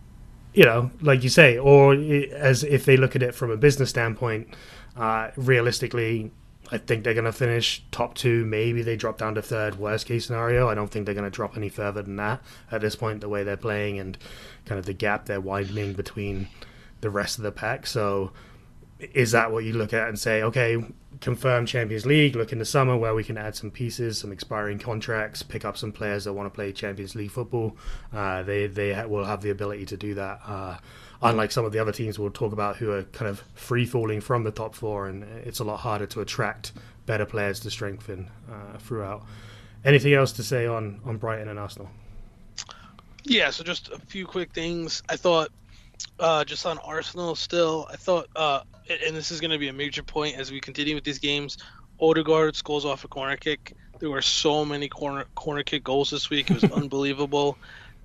you 0.55 0.65
know, 0.65 0.91
like 1.01 1.23
you 1.23 1.29
say, 1.29 1.59
or 1.59 1.95
as 1.95 2.65
if 2.65 2.85
they 2.85 2.97
look 2.97 3.17
at 3.17 3.23
it 3.23 3.35
from 3.35 3.51
a 3.51 3.57
business 3.57 3.91
standpoint, 3.91 4.49
uh, 4.97 5.31
realistically, 5.37 6.31
I 6.71 6.79
think 6.79 7.05
they're 7.05 7.15
going 7.15 7.25
to 7.25 7.33
finish 7.33 7.85
top 7.91 8.15
two. 8.15 8.45
Maybe 8.45 8.83
they 8.83 8.97
drop 8.97 9.19
down 9.19 9.35
to 9.35 9.43
third. 9.43 9.79
Worst 9.79 10.07
case 10.07 10.27
scenario, 10.27 10.69
I 10.69 10.75
don't 10.75 10.91
think 10.91 11.07
they're 11.07 11.15
going 11.15 11.31
to 11.31 11.31
drop 11.31 11.57
any 11.57 11.69
further 11.69 12.03
than 12.03 12.17
that 12.17 12.41
at 12.71 12.81
this 12.81 12.97
point. 12.97 13.21
The 13.21 13.29
way 13.29 13.45
they're 13.45 13.57
playing 13.57 13.99
and 13.99 14.17
kind 14.65 14.79
of 14.79 14.87
the 14.87 14.93
gap 14.93 15.27
they're 15.27 15.41
widening 15.41 15.93
between 15.93 16.49
the 17.01 17.11
rest 17.11 17.39
of 17.39 17.45
the 17.45 17.53
pack. 17.53 17.87
So, 17.87 18.33
is 18.99 19.33
that 19.33 19.53
what 19.53 19.65
you 19.65 19.73
look 19.75 19.93
at 19.93 20.09
and 20.09 20.19
say, 20.19 20.43
okay, 20.43 20.83
confirm 21.21 21.67
Champions 21.67 22.07
League? 22.07 22.37
Look 22.37 22.53
in 22.53 22.59
the 22.59 22.65
summer 22.65 22.97
where 22.97 23.15
we 23.15 23.25
can 23.25 23.37
add 23.37 23.55
some 23.55 23.71
pieces, 23.71 24.19
some 24.19 24.33
expiring 24.33 24.79
contracts, 24.79 25.43
pick 25.43 25.65
up 25.65 25.77
some 25.77 25.93
players 25.93 26.25
that 26.25 26.33
want 26.33 26.51
to 26.51 26.55
play 26.55 26.73
Champions 26.73 27.15
League 27.15 27.31
football. 27.31 27.77
Uh, 28.13 28.43
they 28.43 28.67
they 28.67 29.05
will 29.07 29.25
have 29.25 29.43
the 29.43 29.51
ability 29.51 29.87
to 29.87 29.97
do 29.97 30.15
that. 30.15 30.41
Uh, 30.47 30.79
unlike 31.23 31.51
some 31.51 31.65
of 31.65 31.73
the 31.73 31.79
other 31.79 31.93
teams 31.93 32.19
we'll 32.19 32.31
talk 32.31 32.53
about 32.53 32.77
who 32.77 32.91
are 32.91 33.03
kind 33.05 33.29
of 33.29 33.43
free 33.55 33.87
falling 33.87 34.21
from 34.21 34.45
the 34.45 34.51
top 34.51 34.75
four, 34.75 35.09
and 35.09 35.25
it's 35.45 35.61
a 35.61 35.65
lot 35.65 35.79
harder 35.79 36.07
to 36.07 36.21
attract 36.21 36.73
better 37.05 37.27
players 37.27 37.61
to 37.61 37.71
strengthen 37.71 38.31
uh, 38.51 38.79
throughout. 38.79 39.25
Anything 39.85 40.15
else 40.15 40.33
to 40.33 40.43
say 40.43 40.67
on 40.67 41.01
on 41.05 41.19
Brighton 41.19 41.49
and 41.49 41.59
Arsenal? 41.59 41.91
Yeah, 43.25 43.51
so 43.51 43.65
just 43.65 43.91
a 43.91 43.99
few 43.99 44.25
quick 44.25 44.53
things. 44.53 45.03
I 45.09 45.17
thought, 45.17 45.51
uh, 46.19 46.45
just 46.45 46.67
on 46.67 46.79
Arsenal 46.79 47.35
still, 47.35 47.87
I 47.91 47.97
thought, 47.97 48.29
uh, 48.37 48.61
and 49.07 49.17
this 49.17 49.31
is 49.31 49.41
going 49.41 49.51
to 49.51 49.59
be 49.59 49.69
a 49.69 49.73
major 49.73 50.03
point 50.03 50.37
as 50.37 50.51
we 50.51 50.61
continue 50.61 50.95
with 50.95 51.05
these 51.05 51.19
games. 51.19 51.59
Odegaard 52.01 52.57
scores 52.57 52.85
off 52.85 53.05
a 53.05 53.09
corner 53.09 53.37
kick. 53.37 53.73
There 53.99 54.11
were 54.11 54.23
so 54.23 54.65
many 54.65 54.89
corner 54.89 55.25
corner 55.35 55.63
kick 55.63 55.85
goals 55.85 56.11
this 56.11 56.29
week. 56.31 56.51
It 56.51 56.63
was 56.63 56.73
unbelievable. 56.73 57.59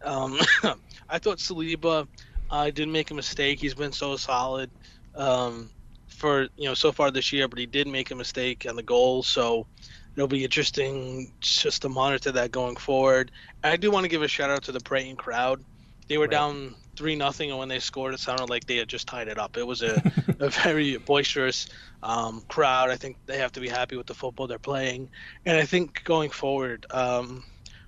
Um, 0.04 0.40
I 1.10 1.20
thought 1.20 1.38
Saliba 1.38 2.08
uh, 2.50 2.66
didn't 2.66 2.92
make 2.92 3.12
a 3.12 3.14
mistake. 3.14 3.60
He's 3.60 3.74
been 3.74 3.92
so 3.92 4.16
solid 4.16 4.70
um, 5.16 5.70
for 6.08 6.44
you 6.56 6.66
know 6.66 6.74
so 6.74 6.92
far 6.92 7.12
this 7.12 7.34
year, 7.34 7.48
but 7.48 7.60
he 7.60 7.66
did 7.66 7.88
make 7.88 8.12
a 8.12 8.16
mistake 8.16 8.66
on 8.70 8.76
the 8.76 8.84
goal. 8.84 9.24
So 9.24 9.68
it'll 10.16 10.28
be 10.28 10.44
interesting 10.44 11.34
just 11.42 11.82
to 11.84 11.90
monitor 11.90 12.32
that 12.32 12.52
going 12.52 12.78
forward. 12.78 13.32
I 13.64 13.76
do 13.78 13.92
want 13.92 14.06
to 14.06 14.10
give 14.10 14.22
a 14.22 14.28
shout 14.28 14.50
out 14.50 14.64
to 14.64 14.72
the 14.72 14.80
Brighton 14.80 15.16
crowd. 15.18 15.64
They 16.08 16.18
were 16.18 16.26
Right. 16.26 16.32
down 16.32 16.76
three 17.02 17.16
nothing, 17.16 17.50
and 17.50 17.58
when 17.58 17.68
they 17.68 17.80
scored, 17.80 18.14
it 18.14 18.20
sounded 18.20 18.48
like 18.48 18.66
they 18.66 18.76
had 18.76 18.88
just 18.88 19.08
tied 19.08 19.28
it 19.28 19.40
up. 19.40 19.58
It 19.58 19.66
was 19.66 19.82
a, 19.82 20.00
a 20.40 20.50
very 20.50 20.98
boisterous 20.98 21.68
um, 22.04 22.44
crowd. 22.48 22.92
I 22.92 22.96
think 22.96 23.18
they 23.26 23.40
have 23.40 23.52
to 23.54 23.60
be 23.60 23.68
happy 23.68 23.98
with 23.98 24.06
the 24.06 24.14
football 24.14 24.46
they're 24.46 24.60
playing, 24.60 25.10
and 25.48 25.58
I 25.58 25.66
think 25.66 26.04
going 26.04 26.30
forward, 26.30 26.86
um, 26.92 27.44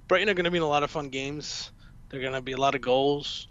Brighton 0.07 0.29
are 0.29 0.33
going 0.33 0.45
to 0.45 0.51
be 0.51 0.57
in 0.57 0.63
a 0.63 0.67
lot 0.67 0.81
of 0.81 0.89
fun 0.89 1.09
games. 1.09 1.69
They're 2.09 2.21
going 2.21 2.33
to 2.33 2.41
be 2.41 2.53
a 2.53 2.57
lot 2.57 2.73
of 2.73 2.81
goals. 2.81 3.47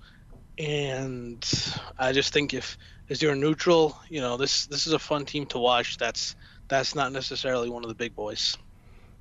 and 0.58 1.48
I 1.96 2.10
just 2.10 2.32
think 2.32 2.54
if 2.54 2.76
as 3.08 3.22
you're 3.22 3.36
neutral, 3.36 3.96
you 4.08 4.20
know 4.20 4.36
this 4.36 4.66
this 4.66 4.88
is 4.88 4.94
a 4.94 4.98
fun 4.98 5.24
team 5.26 5.46
to 5.46 5.58
watch. 5.58 5.96
That's 5.96 6.34
that's 6.66 6.96
not 6.96 7.12
necessarily 7.12 7.70
one 7.70 7.84
of 7.84 7.88
the 7.88 7.94
big 7.94 8.16
boys. 8.16 8.56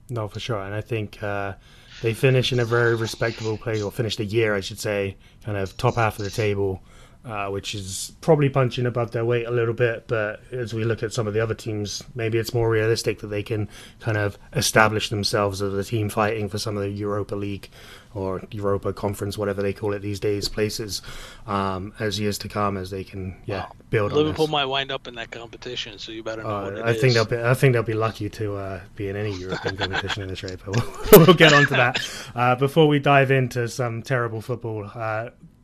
No, 0.10 0.28
for 0.28 0.40
sure, 0.40 0.60
and 0.64 0.74
I 0.74 0.82
think 0.82 1.22
uh, 1.22 1.54
they 2.02 2.16
finish 2.16 2.52
in 2.52 2.60
a 2.60 2.66
very 2.66 2.96
respectable 2.96 3.58
place, 3.58 3.84
or 3.84 3.92
finish 3.92 4.16
the 4.16 4.26
year, 4.26 4.56
I 4.56 4.60
should 4.62 4.80
say, 4.80 5.18
kind 5.44 5.58
of 5.58 5.76
top 5.78 5.96
half 5.96 6.18
of 6.20 6.26
the 6.26 6.32
table 6.32 6.82
uh, 7.24 7.48
which 7.50 7.76
is 7.76 8.14
probably 8.22 8.50
punching 8.50 8.86
above 8.86 9.12
their 9.12 9.26
weight 9.26 9.46
a 9.46 9.52
little 9.52 9.74
bit. 9.74 10.08
But 10.08 10.42
as 10.52 10.74
we 10.74 10.84
look 10.84 11.04
at 11.04 11.14
some 11.14 11.28
of 11.28 11.34
the 11.34 11.40
other 11.40 11.54
teams, 11.54 12.04
maybe 12.16 12.38
it's 12.38 12.54
more 12.54 12.70
realistic 12.70 13.20
that 13.20 13.28
they 13.28 13.44
can 13.44 13.70
kind 14.00 14.18
of 14.18 14.38
establish 14.54 15.10
themselves 15.10 15.62
as 15.62 15.74
a 15.74 15.84
team 15.84 16.10
fighting 16.10 16.50
for 16.50 16.58
some 16.58 16.78
of 16.78 16.84
the 16.84 16.90
Europa 16.90 17.36
League 17.36 17.70
or 18.14 18.42
Europa 18.52 18.94
Conference, 18.94 19.38
whatever 19.38 19.62
they 19.62 19.74
call 19.74 19.94
it 19.94 20.00
these 20.00 20.20
days, 20.20 20.50
places 20.50 21.02
um, 21.48 21.94
as 22.00 22.20
years 22.20 22.38
to 22.40 22.50
come, 22.50 22.78
as 22.78 22.90
they 22.90 23.04
can 23.04 23.36
yeah 23.46 23.62
wow. 23.62 23.72
build. 23.90 24.12
Liverpool 24.12 24.48
might 24.48 24.66
wind 24.66 24.92
up 24.92 25.08
in 25.08 25.16
that 25.16 25.32
competition, 25.32 25.98
so 26.00 26.12
you 26.12 26.24
better 26.24 26.44
know 26.44 26.50
uh, 26.50 26.64
what 26.64 26.78
it 26.78 26.86
I 26.86 26.92
is. 26.92 27.02
think 27.02 27.14
they'll 27.14 27.26
be. 27.26 27.38
I 27.38 27.54
think 27.54 27.74
they'll 27.74 27.84
be 27.84 27.94
lucky 27.94 28.30
to 28.30 28.56
uh, 28.56 28.82
be 28.96 29.10
in 29.10 29.16
any 29.16 29.34
European 29.34 29.78
competition 29.78 30.24
in 30.24 30.30
this 30.30 30.44
race. 30.44 30.58
But 30.64 30.76
we'll, 30.76 31.26
we'll, 31.26 31.36
get 31.36 31.54
onto 31.54 31.76
that 31.76 32.00
uh, 32.36 32.56
before 32.56 32.88
we 32.88 33.00
dive 33.00 33.32
into 33.32 33.68
some 33.68 34.02
terrible 34.02 34.42
football. 34.42 34.90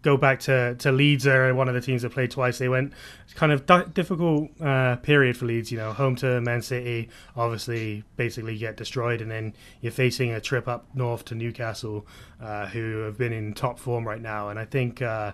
Go 0.08 0.16
back 0.16 0.40
to, 0.48 0.74
to 0.76 0.90
Leeds, 0.94 1.26
they're 1.26 1.54
one 1.54 1.68
of 1.68 1.74
the 1.74 1.82
teams 1.82 2.02
that 2.04 2.14
played 2.14 2.32
twice. 2.32 2.60
They 2.60 2.70
went 2.70 2.94
kind 3.36 3.52
of 3.52 3.66
di- 3.66 3.90
difficult 3.94 4.50
uh, 4.62 4.96
period 4.96 5.36
for 5.36 5.44
Leeds, 5.48 5.70
you 5.70 5.78
know, 5.78 5.92
home 5.92 6.16
to 6.24 6.40
Man 6.40 6.62
City, 6.62 7.10
obviously 7.36 8.06
basically 8.16 8.58
get 8.58 8.78
destroyed, 8.78 9.20
and 9.20 9.30
then 9.30 9.54
you're 9.82 9.92
facing 9.92 10.32
a 10.32 10.40
trip 10.40 10.66
up 10.66 10.86
north 10.94 11.26
to 11.26 11.36
Newcastle, 11.36 12.08
uh, 12.42 12.68
who 12.68 13.00
have 13.00 13.18
been 13.18 13.34
in 13.34 13.54
top 13.54 13.80
form 13.80 14.08
right 14.08 14.22
now. 14.22 14.48
And 14.48 14.58
I 14.58 14.64
think 14.64 15.02
uh, 15.02 15.34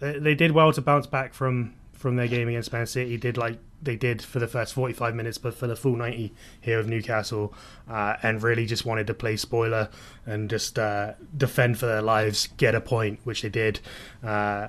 they, 0.00 0.18
they 0.18 0.34
did 0.34 0.50
well 0.50 0.72
to 0.72 0.82
bounce 0.82 1.06
back 1.06 1.32
from 1.32 1.74
from 1.98 2.16
their 2.16 2.28
game 2.28 2.48
against 2.48 2.72
Man 2.72 2.86
City. 2.86 3.16
Did 3.18 3.36
like 3.36 3.58
they 3.82 3.96
did 3.96 4.22
for 4.22 4.38
the 4.38 4.46
first 4.46 4.72
45 4.72 5.14
minutes, 5.14 5.36
but 5.36 5.54
for 5.54 5.66
the 5.66 5.76
full 5.76 5.96
90 5.96 6.32
here 6.60 6.78
of 6.78 6.88
Newcastle, 6.88 7.52
uh, 7.88 8.16
and 8.22 8.42
really 8.42 8.64
just 8.64 8.86
wanted 8.86 9.06
to 9.08 9.14
play 9.14 9.36
spoiler 9.36 9.90
and 10.24 10.48
just 10.48 10.78
uh, 10.78 11.12
defend 11.36 11.78
for 11.78 11.86
their 11.86 12.02
lives, 12.02 12.48
get 12.56 12.74
a 12.74 12.80
point, 12.80 13.20
which 13.24 13.42
they 13.42 13.48
did. 13.50 13.80
Uh, 14.24 14.68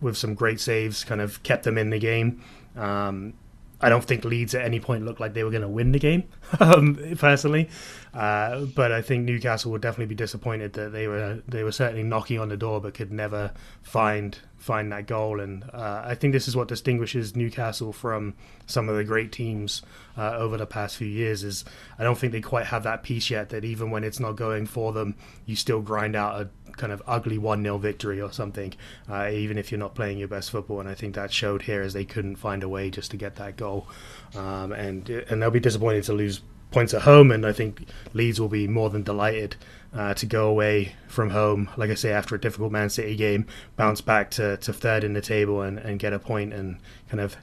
with 0.00 0.16
some 0.16 0.34
great 0.34 0.60
saves 0.60 1.04
kind 1.04 1.20
of 1.20 1.42
kept 1.42 1.64
them 1.64 1.76
in 1.76 1.90
the 1.90 1.98
game. 1.98 2.42
Um, 2.76 3.34
I 3.80 3.88
don't 3.88 4.04
think 4.04 4.24
Leeds 4.24 4.54
at 4.54 4.64
any 4.64 4.80
point 4.80 5.04
looked 5.04 5.20
like 5.20 5.34
they 5.34 5.44
were 5.44 5.50
going 5.50 5.62
to 5.62 5.68
win 5.68 5.92
the 5.92 5.98
game, 5.98 6.24
um, 6.60 6.98
personally. 7.16 7.68
Uh, 8.12 8.64
but 8.64 8.90
I 8.90 9.02
think 9.02 9.24
Newcastle 9.24 9.70
would 9.72 9.82
definitely 9.82 10.06
be 10.06 10.14
disappointed 10.14 10.72
that 10.72 10.90
they 10.92 11.06
were 11.06 11.42
they 11.46 11.62
were 11.62 11.72
certainly 11.72 12.02
knocking 12.02 12.40
on 12.40 12.48
the 12.48 12.56
door, 12.56 12.80
but 12.80 12.94
could 12.94 13.12
never 13.12 13.52
find 13.82 14.38
find 14.56 14.90
that 14.90 15.06
goal. 15.06 15.38
And 15.38 15.64
uh, 15.72 16.02
I 16.04 16.14
think 16.16 16.32
this 16.32 16.48
is 16.48 16.56
what 16.56 16.66
distinguishes 16.66 17.36
Newcastle 17.36 17.92
from 17.92 18.34
some 18.66 18.88
of 18.88 18.96
the 18.96 19.04
great 19.04 19.30
teams 19.30 19.82
uh, 20.16 20.32
over 20.36 20.56
the 20.56 20.66
past 20.66 20.96
few 20.96 21.06
years. 21.06 21.44
Is 21.44 21.64
I 21.98 22.02
don't 22.02 22.18
think 22.18 22.32
they 22.32 22.40
quite 22.40 22.66
have 22.66 22.82
that 22.82 23.04
piece 23.04 23.30
yet. 23.30 23.50
That 23.50 23.64
even 23.64 23.90
when 23.90 24.02
it's 24.02 24.18
not 24.18 24.32
going 24.32 24.66
for 24.66 24.92
them, 24.92 25.14
you 25.46 25.54
still 25.54 25.82
grind 25.82 26.16
out 26.16 26.40
a 26.40 26.48
kind 26.78 26.92
of 26.92 27.02
ugly 27.06 27.38
one 27.38 27.62
0 27.62 27.78
victory 27.78 28.20
or 28.20 28.32
something, 28.32 28.74
uh, 29.10 29.28
even 29.30 29.58
if 29.58 29.70
you're 29.70 29.78
not 29.78 29.94
playing 29.94 30.18
your 30.18 30.28
best 30.28 30.50
football. 30.50 30.80
And 30.80 30.88
I 30.88 30.94
think 30.94 31.14
that 31.14 31.32
showed 31.32 31.62
here 31.62 31.82
as 31.82 31.92
they 31.92 32.04
couldn't 32.04 32.36
find 32.36 32.62
a 32.62 32.68
way 32.68 32.90
just 32.90 33.10
to 33.10 33.16
get 33.16 33.36
that 33.36 33.56
goal. 33.56 33.86
Um, 34.34 34.72
and 34.72 35.08
and 35.08 35.42
they'll 35.42 35.50
be 35.50 35.60
disappointed 35.60 36.04
to 36.04 36.12
lose 36.12 36.40
points 36.70 36.94
at 36.94 37.02
home, 37.02 37.30
and 37.30 37.46
I 37.46 37.52
think 37.52 37.88
Leeds 38.12 38.40
will 38.40 38.48
be 38.48 38.68
more 38.68 38.90
than 38.90 39.02
delighted 39.02 39.56
uh, 39.94 40.14
to 40.14 40.26
go 40.26 40.48
away 40.48 40.94
from 41.06 41.30
home, 41.30 41.70
like 41.76 41.90
I 41.90 41.94
say, 41.94 42.12
after 42.12 42.34
a 42.34 42.40
difficult 42.40 42.72
Man 42.72 42.90
City 42.90 43.16
game, 43.16 43.46
bounce 43.76 44.00
back 44.00 44.30
to, 44.32 44.56
to 44.58 44.72
third 44.72 45.04
in 45.04 45.14
the 45.14 45.20
table 45.20 45.62
and, 45.62 45.78
and 45.78 45.98
get 45.98 46.12
a 46.12 46.18
point 46.18 46.52
and 46.52 46.78
kind 47.08 47.20
of 47.20 47.36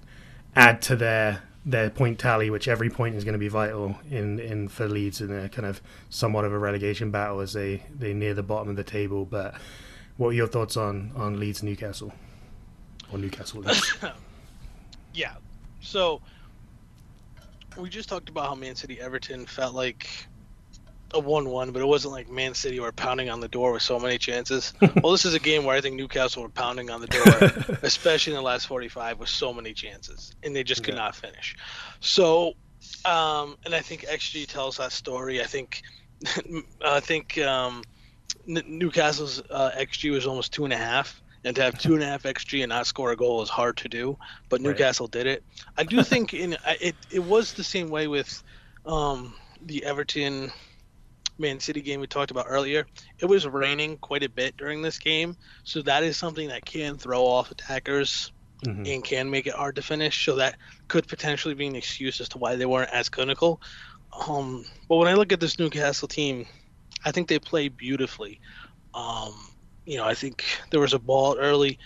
add 0.56 0.82
to 0.84 0.96
their 0.96 1.42
their 1.66 1.90
point 1.90 2.20
tally, 2.20 2.50
which 2.50 2.68
every 2.68 2.90
point 2.90 3.16
is 3.16 3.24
going 3.24 3.34
to 3.34 3.40
be 3.40 3.48
vital 3.48 3.98
in, 4.12 4.40
in 4.40 4.68
for 4.68 4.88
Leeds 4.88 5.20
in 5.20 5.32
a 5.32 5.50
kind 5.50 5.66
of 5.66 5.82
somewhat 6.10 6.46
of 6.46 6.54
a 6.54 6.60
relegation 6.60 7.10
battle 7.10 7.40
as 7.40 7.54
they, 7.54 7.84
they 7.94 8.14
near 8.14 8.36
the 8.36 8.44
bottom 8.44 8.70
of 8.70 8.76
the 8.76 8.84
table. 8.84 9.26
But 9.26 9.56
what 10.18 10.30
are 10.30 10.34
your 10.34 10.48
thoughts 10.48 10.78
on, 10.78 11.12
on 11.16 11.40
Leeds 11.40 11.64
Newcastle? 11.64 12.14
Or 13.12 13.18
Newcastle 13.18 13.62
Leeds? 13.62 13.98
yeah. 15.14 15.34
So 15.82 16.22
we 17.78 17.90
just 17.90 18.10
talked 18.10 18.30
about 18.30 18.48
how 18.48 18.56
Man 18.56 18.76
City 18.76 19.02
Everton 19.02 19.46
felt 19.46 19.74
like 19.74 20.28
a 21.14 21.20
one-one, 21.20 21.72
but 21.72 21.82
it 21.82 21.86
wasn't 21.86 22.14
like 22.14 22.30
Man 22.30 22.54
City 22.54 22.80
were 22.80 22.92
pounding 22.92 23.30
on 23.30 23.40
the 23.40 23.48
door 23.48 23.72
with 23.72 23.82
so 23.82 24.00
many 24.00 24.18
chances. 24.18 24.74
well, 25.02 25.12
this 25.12 25.26
is 25.26 25.34
a 25.34 25.40
game 25.40 25.64
where 25.64 25.76
I 25.76 25.82
think 25.82 25.96
Newcastle 25.96 26.44
were 26.44 26.50
pounding 26.50 26.90
on 26.90 27.02
the 27.02 27.08
door, 27.08 27.78
especially 27.84 28.34
in 28.34 28.38
the 28.38 28.44
last 28.44 28.68
45 28.68 29.20
with 29.20 29.30
so 29.30 29.54
many 29.54 29.74
chances, 29.74 30.34
and 30.44 30.56
they 30.56 30.64
just 30.64 30.84
could 30.84 30.96
yeah. 30.96 31.02
not 31.02 31.16
finish. 31.16 31.56
So, 32.00 32.54
um, 33.06 33.58
and 33.66 33.74
I 33.74 33.82
think 33.82 34.06
XG 34.06 34.48
tells 34.48 34.78
that 34.78 34.92
story. 34.92 35.42
I 35.42 35.46
think, 35.46 35.84
I 36.86 37.00
think 37.00 37.38
um, 37.40 37.84
Newcastle's 38.46 39.42
uh, 39.50 39.72
XG 39.78 40.12
was 40.12 40.28
almost 40.28 40.54
two 40.54 40.66
and 40.66 40.74
a 40.74 40.78
half 40.78 41.22
and 41.46 41.56
to 41.56 41.62
have 41.62 41.78
two 41.78 41.94
and 41.94 42.02
a 42.02 42.08
half 42.08 42.24
xG 42.24 42.64
and 42.64 42.70
not 42.70 42.88
score 42.88 43.12
a 43.12 43.16
goal 43.16 43.44
is 43.44 43.50
hard 43.50 43.78
to 43.78 43.88
do. 43.88 44.18
But 44.50 44.62
Newcastle 44.62 45.06
right. 45.06 45.12
did 45.12 45.28
it. 45.28 45.44
I 45.78 45.84
do 45.84 46.02
think 46.04 46.34
in 46.34 46.58
it 46.82 46.96
it 47.12 47.24
was 47.24 47.54
the 47.54 47.64
same 47.64 47.90
way 47.90 48.08
with 48.08 48.44
um, 48.86 49.36
the 49.62 49.86
Everton 49.86 50.52
Man 51.38 51.60
City 51.60 51.82
game 51.82 52.00
we 52.00 52.08
talked 52.08 52.32
about 52.32 52.46
earlier. 52.48 52.88
It 53.20 53.26
was 53.26 53.46
raining 53.46 53.98
quite 53.98 54.24
a 54.24 54.30
bit 54.30 54.58
during 54.58 54.82
this 54.82 54.98
game, 55.00 55.36
so 55.64 55.82
that 55.82 56.04
is 56.04 56.18
something 56.18 56.48
that 56.50 56.66
can 56.66 56.98
throw 56.98 57.26
off 57.26 57.52
attackers 57.52 58.32
mm-hmm. 58.64 58.86
and 58.86 59.04
can 59.04 59.30
make 59.30 59.48
it 59.48 59.54
hard 59.54 59.76
to 59.76 59.82
finish. 59.82 60.26
So 60.26 60.36
that 60.36 60.56
could 60.88 61.08
potentially 61.08 61.54
be 61.54 61.68
an 61.68 61.76
excuse 61.76 62.22
as 62.22 62.30
to 62.30 62.38
why 62.38 62.56
they 62.56 62.66
weren't 62.66 62.92
as 62.92 63.10
clinical. 63.10 63.62
Um, 64.28 64.66
but 64.88 64.96
when 64.96 65.08
I 65.08 65.14
look 65.14 65.34
at 65.34 65.40
this 65.40 65.60
Newcastle 65.60 66.08
team, 66.08 66.46
I 67.04 67.12
think 67.12 67.28
they 67.28 67.40
play 67.40 67.68
beautifully. 67.68 68.40
Um, 68.94 69.34
you 69.86 69.98
know, 69.98 70.06
I 70.06 70.14
think 70.14 70.46
there 70.72 70.80
was 70.80 70.94
a 70.94 71.00
ball 71.00 71.38
early. 71.38 71.80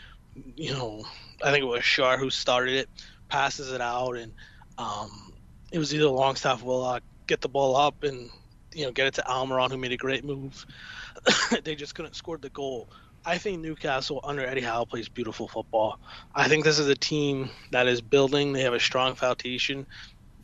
You 0.55 0.73
know, 0.73 1.05
I 1.43 1.51
think 1.51 1.63
it 1.63 1.67
was 1.67 1.81
Schär 1.81 2.19
who 2.19 2.29
started 2.29 2.75
it, 2.75 2.89
passes 3.29 3.71
it 3.71 3.81
out, 3.81 4.15
and 4.15 4.31
um, 4.77 5.33
it 5.71 5.79
was 5.79 5.93
either 5.93 6.07
Longstaff 6.07 6.63
Willock 6.63 7.03
get 7.27 7.41
the 7.41 7.49
ball 7.49 7.75
up 7.75 8.03
and 8.03 8.29
you 8.73 8.85
know 8.85 8.91
get 8.91 9.07
it 9.07 9.13
to 9.15 9.23
Almiron 9.27 9.71
who 9.71 9.77
made 9.77 9.91
a 9.91 9.97
great 9.97 10.23
move. 10.23 10.65
they 11.63 11.75
just 11.75 11.95
couldn't 11.95 12.15
score 12.15 12.37
the 12.37 12.49
goal. 12.49 12.89
I 13.25 13.37
think 13.37 13.59
Newcastle 13.59 14.21
under 14.23 14.45
Eddie 14.45 14.61
Howe 14.61 14.85
plays 14.85 15.09
beautiful 15.09 15.47
football. 15.47 15.99
I 16.33 16.47
think 16.47 16.63
this 16.63 16.79
is 16.79 16.87
a 16.87 16.95
team 16.95 17.49
that 17.71 17.87
is 17.87 18.01
building. 18.01 18.53
They 18.53 18.61
have 18.61 18.73
a 18.73 18.79
strong 18.79 19.15
foundation. 19.15 19.85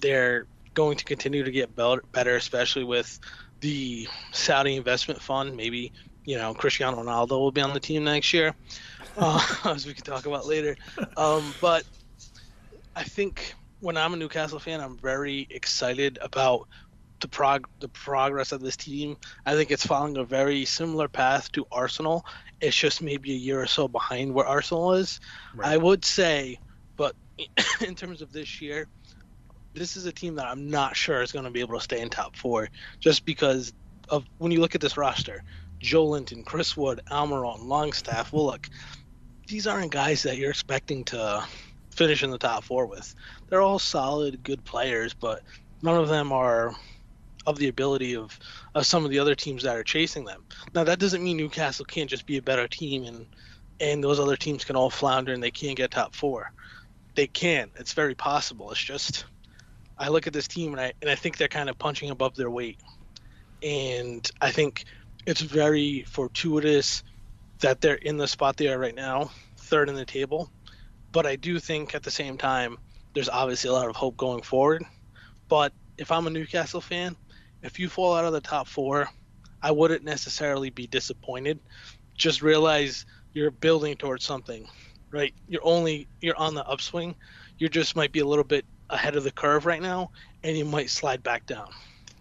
They're 0.01 0.47
going 0.73 0.97
to 0.97 1.05
continue 1.05 1.43
to 1.43 1.51
get 1.51 1.73
better, 1.75 2.35
especially 2.35 2.83
with 2.83 3.19
the 3.61 4.07
Saudi 4.31 4.75
investment 4.75 5.21
fund. 5.21 5.55
Maybe 5.55 5.93
you 6.25 6.37
know 6.37 6.53
Cristiano 6.53 7.01
Ronaldo 7.01 7.31
will 7.31 7.51
be 7.51 7.61
on 7.61 7.73
the 7.73 7.79
team 7.79 8.03
next 8.03 8.33
year, 8.33 8.53
uh, 9.17 9.41
as 9.65 9.85
we 9.85 9.93
can 9.93 10.03
talk 10.03 10.25
about 10.25 10.45
later. 10.45 10.75
Um, 11.15 11.53
but 11.61 11.85
I 12.95 13.03
think 13.03 13.55
when 13.79 13.97
I'm 13.97 14.13
a 14.13 14.17
Newcastle 14.17 14.59
fan, 14.59 14.81
I'm 14.81 14.97
very 14.97 15.47
excited 15.49 16.17
about 16.21 16.67
the 17.25 17.29
prog 17.29 17.67
the 17.79 17.87
progress 17.87 18.51
of 18.51 18.61
this 18.61 18.77
team. 18.77 19.17
I 19.47 19.55
think 19.55 19.71
it's 19.71 19.83
following 19.83 20.15
a 20.17 20.23
very 20.23 20.63
similar 20.63 21.07
path 21.07 21.51
to 21.53 21.65
Arsenal. 21.71 22.23
It's 22.61 22.75
just 22.75 23.01
maybe 23.01 23.31
a 23.31 23.35
year 23.35 23.59
or 23.59 23.65
so 23.65 23.87
behind 23.87 24.31
where 24.31 24.45
Arsenal 24.45 24.93
is. 24.93 25.19
Right. 25.55 25.73
I 25.73 25.77
would 25.77 26.05
say, 26.05 26.59
but 26.97 27.15
in 27.81 27.95
terms 27.95 28.21
of 28.21 28.31
this 28.31 28.61
year, 28.61 28.87
this 29.73 29.97
is 29.97 30.05
a 30.05 30.11
team 30.11 30.35
that 30.35 30.45
I'm 30.45 30.69
not 30.69 30.95
sure 30.95 31.23
is 31.23 31.31
going 31.31 31.45
to 31.45 31.51
be 31.51 31.61
able 31.61 31.79
to 31.79 31.83
stay 31.83 31.99
in 31.99 32.09
top 32.09 32.35
four, 32.35 32.69
just 32.99 33.25
because 33.25 33.73
of 34.07 34.23
when 34.37 34.51
you 34.51 34.61
look 34.61 34.75
at 34.75 34.81
this 34.81 34.95
roster. 34.95 35.43
Joelinton, 35.81 36.45
Chris 36.45 36.77
Wood, 36.77 37.01
Almiron, 37.09 37.65
Longstaff, 37.65 38.31
Willock. 38.31 38.69
These 39.47 39.65
aren't 39.65 39.91
guys 39.91 40.23
that 40.23 40.37
you're 40.37 40.51
expecting 40.51 41.03
to 41.05 41.43
finish 41.89 42.23
in 42.23 42.29
the 42.29 42.37
top 42.37 42.63
four 42.63 42.85
with. 42.85 43.15
They're 43.49 43.61
all 43.61 43.79
solid, 43.79 44.43
good 44.43 44.63
players, 44.63 45.13
but 45.15 45.41
none 45.81 45.97
of 45.97 46.07
them 46.07 46.31
are 46.31 46.75
of 47.45 47.57
the 47.57 47.67
ability 47.67 48.15
of, 48.15 48.37
of 48.73 48.85
some 48.85 49.05
of 49.05 49.11
the 49.11 49.19
other 49.19 49.35
teams 49.35 49.63
that 49.63 49.75
are 49.75 49.83
chasing 49.83 50.25
them. 50.25 50.43
Now 50.73 50.83
that 50.83 50.99
doesn't 50.99 51.23
mean 51.23 51.37
Newcastle 51.37 51.85
can't 51.85 52.09
just 52.09 52.25
be 52.25 52.37
a 52.37 52.41
better 52.41 52.67
team 52.67 53.03
and 53.03 53.25
and 53.79 54.01
those 54.01 54.21
other 54.21 54.37
teams 54.37 54.63
can 54.63 54.77
all 54.77 54.89
flounder 54.89 55.33
and 55.33 55.43
they 55.43 55.51
can't 55.51 55.75
get 55.75 55.91
top 55.91 56.15
four. 56.15 56.53
They 57.15 57.27
can. 57.27 57.71
It's 57.75 57.93
very 57.93 58.15
possible. 58.15 58.71
It's 58.71 58.79
just 58.81 59.25
I 59.97 60.09
look 60.09 60.27
at 60.27 60.33
this 60.33 60.47
team 60.47 60.71
and 60.71 60.81
I 60.81 60.93
and 61.01 61.09
I 61.09 61.15
think 61.15 61.37
they're 61.37 61.47
kind 61.47 61.69
of 61.69 61.77
punching 61.77 62.09
above 62.09 62.35
their 62.35 62.49
weight. 62.49 62.79
And 63.61 64.29
I 64.41 64.51
think 64.51 64.85
it's 65.25 65.41
very 65.41 66.03
fortuitous 66.03 67.03
that 67.59 67.81
they're 67.81 67.95
in 67.95 68.17
the 68.17 68.27
spot 68.27 68.57
they 68.57 68.67
are 68.67 68.77
right 68.77 68.95
now, 68.95 69.31
third 69.57 69.89
in 69.89 69.95
the 69.95 70.05
table. 70.05 70.49
But 71.11 71.25
I 71.25 71.35
do 71.35 71.59
think 71.59 71.95
at 71.95 72.03
the 72.03 72.11
same 72.11 72.37
time, 72.37 72.77
there's 73.13 73.29
obviously 73.29 73.69
a 73.69 73.73
lot 73.73 73.89
of 73.89 73.95
hope 73.95 74.17
going 74.17 74.41
forward. 74.41 74.83
But 75.47 75.73
if 75.97 76.11
I'm 76.11 76.27
a 76.27 76.29
Newcastle 76.29 76.81
fan, 76.81 77.15
if 77.65 77.79
you 77.79 77.89
fall 77.89 78.15
out 78.15 78.25
of 78.25 78.33
the 78.33 78.41
top 78.41 78.67
four, 78.67 79.09
I 79.61 79.71
wouldn't 79.71 80.03
necessarily 80.03 80.69
be 80.69 80.87
disappointed. 80.87 81.59
Just 82.15 82.41
realize 82.41 83.05
you're 83.33 83.51
building 83.51 83.97
towards 83.97 84.23
something, 84.23 84.67
right? 85.11 85.33
You're 85.47 85.65
only 85.65 86.07
you're 86.21 86.37
on 86.37 86.53
the 86.53 86.65
upswing. 86.65 87.15
You 87.57 87.67
just 87.67 87.95
might 87.95 88.11
be 88.11 88.19
a 88.19 88.25
little 88.25 88.43
bit 88.43 88.65
ahead 88.89 89.15
of 89.15 89.23
the 89.23 89.31
curve 89.31 89.65
right 89.65 89.81
now, 89.81 90.11
and 90.43 90.55
you 90.55 90.65
might 90.65 90.89
slide 90.89 91.23
back 91.23 91.45
down. 91.47 91.69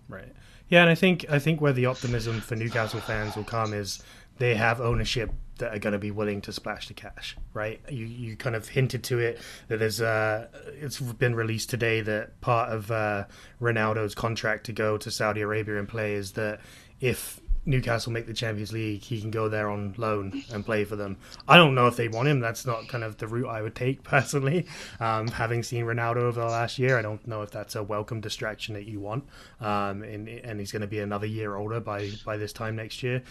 Right. 0.09 0.33
Yeah, 0.69 0.81
and 0.81 0.91
I 0.91 0.95
think 0.95 1.27
I 1.31 1.39
think 1.39 1.61
where 1.61 1.73
the 1.73 1.87
optimism 1.87 2.41
for 2.41 2.57
Newcastle 2.57 3.01
fans 3.01 3.37
will 3.37 3.45
come 3.45 3.75
is 3.75 4.03
they 4.39 4.55
have 4.55 4.81
ownership 4.81 5.31
that 5.59 5.75
are 5.75 5.79
going 5.79 5.93
to 5.93 5.99
be 5.99 6.11
willing 6.11 6.41
to 6.43 6.53
splash 6.53 6.89
the 6.89 6.95
cash, 6.95 7.37
right? 7.53 7.81
You 7.89 8.07
you 8.07 8.37
kind 8.37 8.57
of 8.57 8.69
hinted 8.69 9.05
to 9.05 9.19
it 9.19 9.41
that 9.69 9.79
there's 9.79 10.01
uh 10.01 10.49
it's 10.81 11.01
been 11.01 11.35
released 11.35 11.71
today 11.71 12.01
that 12.03 12.41
part 12.41 12.73
of 12.73 12.91
uh, 12.91 13.25
Ronaldo's 13.61 14.15
contract 14.15 14.67
to 14.67 14.73
go 14.73 14.99
to 14.99 15.11
Saudi 15.11 15.41
Arabia 15.41 15.79
and 15.79 15.89
play 15.89 16.15
is 16.15 16.33
that 16.33 16.61
if 17.01 17.41
Newcastle 17.67 18.13
make 18.13 18.27
the 18.27 18.35
Champions 18.35 18.73
League, 18.73 19.03
he 19.03 19.21
can 19.21 19.31
go 19.31 19.49
there 19.49 19.71
on 19.71 19.95
loan 19.97 20.43
and 20.53 20.65
play 20.65 20.85
for 20.85 20.97
them. 20.97 21.17
I 21.49 21.57
don't 21.57 21.75
know 21.75 21.87
if 21.87 21.97
they 21.97 22.09
want 22.09 22.29
him. 22.29 22.41
That's 22.41 22.67
not 22.67 22.89
kind 22.89 23.03
of 23.03 23.17
the 23.17 23.27
route 23.27 23.49
I 23.49 23.63
would 23.63 23.75
take 23.75 24.03
personally. 24.05 24.67
Um, 25.01 25.29
having 25.29 25.63
seen 25.63 25.85
Ronaldo 25.85 26.17
over 26.17 26.41
the 26.41 26.47
last 26.47 26.79
year, 26.79 26.99
I 26.99 27.03
don't 27.03 27.27
know 27.27 27.43
if 27.43 27.51
that's 27.51 27.75
a 27.75 27.83
welcome 27.83 28.21
distraction 28.21 28.75
that 28.75 28.85
you 28.85 29.01
want. 29.01 29.25
Um, 29.61 30.03
and, 30.03 30.29
and 30.29 30.61
he's 30.61 30.73
going 30.73 30.83
to 30.83 30.89
be 30.89 31.01
another 31.01 31.27
year 31.27 31.57
older 31.57 31.81
by 31.81 32.11
by 32.25 32.37
this 32.37 32.53
time 32.53 32.77
next 32.77 33.03
year. 33.03 33.23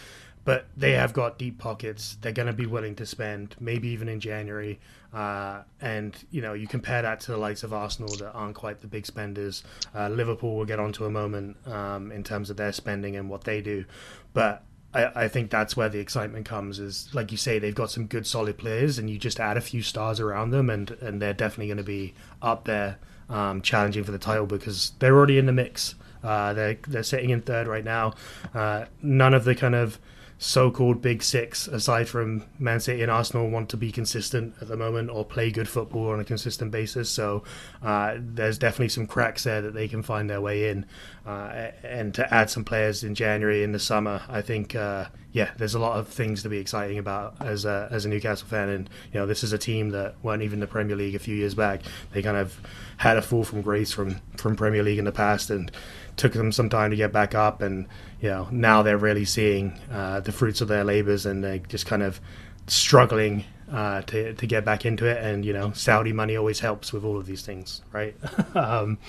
But 0.46 0.66
they 0.76 0.92
have 0.92 1.14
got 1.14 1.38
deep 1.38 1.58
pockets. 1.58 2.18
They're 2.22 2.34
going 2.34 2.48
to 2.48 2.54
be 2.54 2.66
willing 2.66 2.96
to 2.96 3.06
spend, 3.06 3.56
maybe 3.60 3.88
even 3.90 4.10
in 4.10 4.20
January. 4.20 4.80
Uh, 5.14 5.62
and 5.80 6.16
you 6.32 6.42
know, 6.42 6.54
you 6.54 6.68
compare 6.68 7.02
that 7.02 7.20
to 7.22 7.32
the 7.32 7.38
likes 7.38 7.64
of 7.64 7.72
Arsenal 7.72 8.14
that 8.18 8.32
aren't 8.34 8.56
quite 8.56 8.82
the 8.82 8.88
big 8.88 9.06
spenders. 9.06 9.64
Uh, 9.96 10.10
Liverpool 10.10 10.56
will 10.56 10.66
get 10.66 10.80
onto 10.80 11.06
a 11.06 11.10
moment 11.10 11.56
um, 11.68 12.12
in 12.12 12.24
terms 12.24 12.50
of 12.50 12.58
their 12.58 12.72
spending 12.72 13.16
and 13.16 13.30
what 13.30 13.44
they 13.44 13.62
do. 13.62 13.86
But 14.34 14.64
I, 14.94 15.24
I, 15.24 15.28
think 15.28 15.50
that's 15.50 15.76
where 15.76 15.90
the 15.90 16.00
excitement 16.00 16.46
comes. 16.46 16.80
Is 16.80 17.10
like 17.14 17.32
you 17.32 17.38
say, 17.38 17.60
they've 17.60 17.74
got 17.74 17.92
some 17.92 18.06
good, 18.06 18.28
solid 18.28 18.58
players, 18.58 18.98
and 18.98 19.10
you 19.10 19.18
just 19.18 19.40
add 19.40 19.58
a 19.58 19.62
few 19.62 19.82
stars 19.82 20.20
around 20.20 20.52
them, 20.52 20.70
and 20.70 20.92
and 21.02 21.22
they're 21.22 21.34
definitely 21.34 21.68
going 21.68 21.78
to 21.78 21.84
be 21.84 22.14
up 22.42 22.66
there, 22.66 22.98
um, 23.30 23.62
challenging 23.62 24.04
for 24.04 24.12
the 24.12 24.20
title 24.20 24.46
because 24.46 24.92
they're 25.00 25.16
already 25.16 25.38
in 25.38 25.46
the 25.46 25.54
mix. 25.54 25.96
Uh, 26.24 26.54
they're 26.54 26.78
they're 26.88 27.04
sitting 27.04 27.32
in 27.32 27.42
third 27.42 27.68
right 27.68 27.84
now. 27.84 28.14
Uh, 28.54 28.86
none 29.02 29.34
of 29.34 29.46
the 29.46 29.56
kind 29.56 29.76
of 29.76 30.00
so-called 30.38 31.02
big 31.02 31.24
six, 31.24 31.68
aside 31.68 32.10
from 32.10 32.44
Man 32.60 32.80
City 32.80 33.02
and 33.02 33.12
Arsenal, 33.12 33.50
want 33.50 33.70
to 33.70 33.78
be 33.78 33.92
consistent 33.92 34.56
at 34.62 34.68
the 34.68 34.78
moment 34.78 35.10
or 35.10 35.24
play 35.24 35.52
good 35.52 35.70
football 35.70 36.10
on 36.10 36.20
a 36.20 36.24
consistent 36.24 36.72
basis. 36.72 37.10
So 37.10 37.44
uh, 37.82 38.16
there's 38.20 38.58
definitely 38.58 38.90
some 38.90 39.08
cracks 39.08 39.44
there 39.44 39.62
that 39.62 39.74
they 39.74 39.88
can 39.88 40.04
find 40.04 40.30
their 40.30 40.42
way 40.42 40.70
in. 40.70 40.86
Uh, 41.26 41.72
and 41.84 42.14
to 42.16 42.34
add 42.34 42.50
some 42.50 42.66
players 42.66 43.04
in 43.04 43.16
January 43.16 43.64
in 43.64 43.72
the 43.72 43.80
summer, 43.80 44.22
I 44.28 44.42
think 44.42 44.76
uh, 44.76 45.06
yeah, 45.34 45.50
there's 45.58 45.74
a 45.74 45.80
lot 45.80 45.98
of 46.00 46.08
things 46.08 46.44
to 46.44 46.50
be 46.50 46.60
exciting 46.60 47.00
about 47.00 47.36
as 47.42 47.66
a, 47.66 47.90
as 47.92 48.06
a 48.06 48.10
Newcastle 48.10 48.48
fan. 48.48 48.70
And 48.70 48.90
you 49.12 49.20
know, 49.20 49.26
this 49.26 49.44
is 49.44 49.52
a 49.52 49.58
team 49.58 49.90
that 49.90 50.16
weren't 50.22 50.44
even 50.44 50.60
the 50.60 50.68
Premier 50.68 50.96
League 50.96 51.16
a 51.16 51.20
few 51.20 51.36
years 51.36 51.56
back. 51.56 51.82
They 52.14 52.22
kind 52.22 52.38
of 52.38 52.60
had 52.98 53.18
a 53.18 53.22
fall 53.22 53.44
from 53.44 53.62
grace 53.62 53.92
from 53.92 54.22
from 54.38 54.56
Premier 54.56 54.84
League 54.84 55.00
in 55.00 55.06
the 55.06 55.12
past 55.12 55.50
and 55.50 55.72
took 56.16 56.34
them 56.34 56.52
some 56.52 56.70
time 56.70 56.92
to 56.92 56.96
get 56.96 57.12
back 57.12 57.34
up 57.34 57.64
and 57.64 57.88
you 58.22 58.30
know 58.30 58.48
now 58.52 58.84
they're 58.84 59.00
really 59.00 59.26
seeing 59.26 59.80
uh, 59.92 60.20
the 60.20 60.32
fruits 60.32 60.62
of 60.62 60.68
their 60.68 60.84
labors 60.84 61.26
and 61.26 61.44
they're 61.44 61.58
just 61.58 61.88
kind 61.88 62.04
of 62.04 62.22
struggling 62.68 63.44
uh, 63.72 64.04
to 64.04 64.34
to 64.36 64.46
get 64.46 64.64
back 64.64 64.86
into 64.86 65.06
it. 65.06 65.24
And 65.24 65.44
you 65.44 65.54
know, 65.54 65.72
Saudi 65.72 66.14
money 66.14 66.38
always 66.38 66.60
helps 66.60 66.94
with 66.94 67.04
all 67.04 67.18
of 67.18 67.26
these 67.26 67.42
things, 67.42 67.82
right? 67.92 68.16
um, 68.56 69.00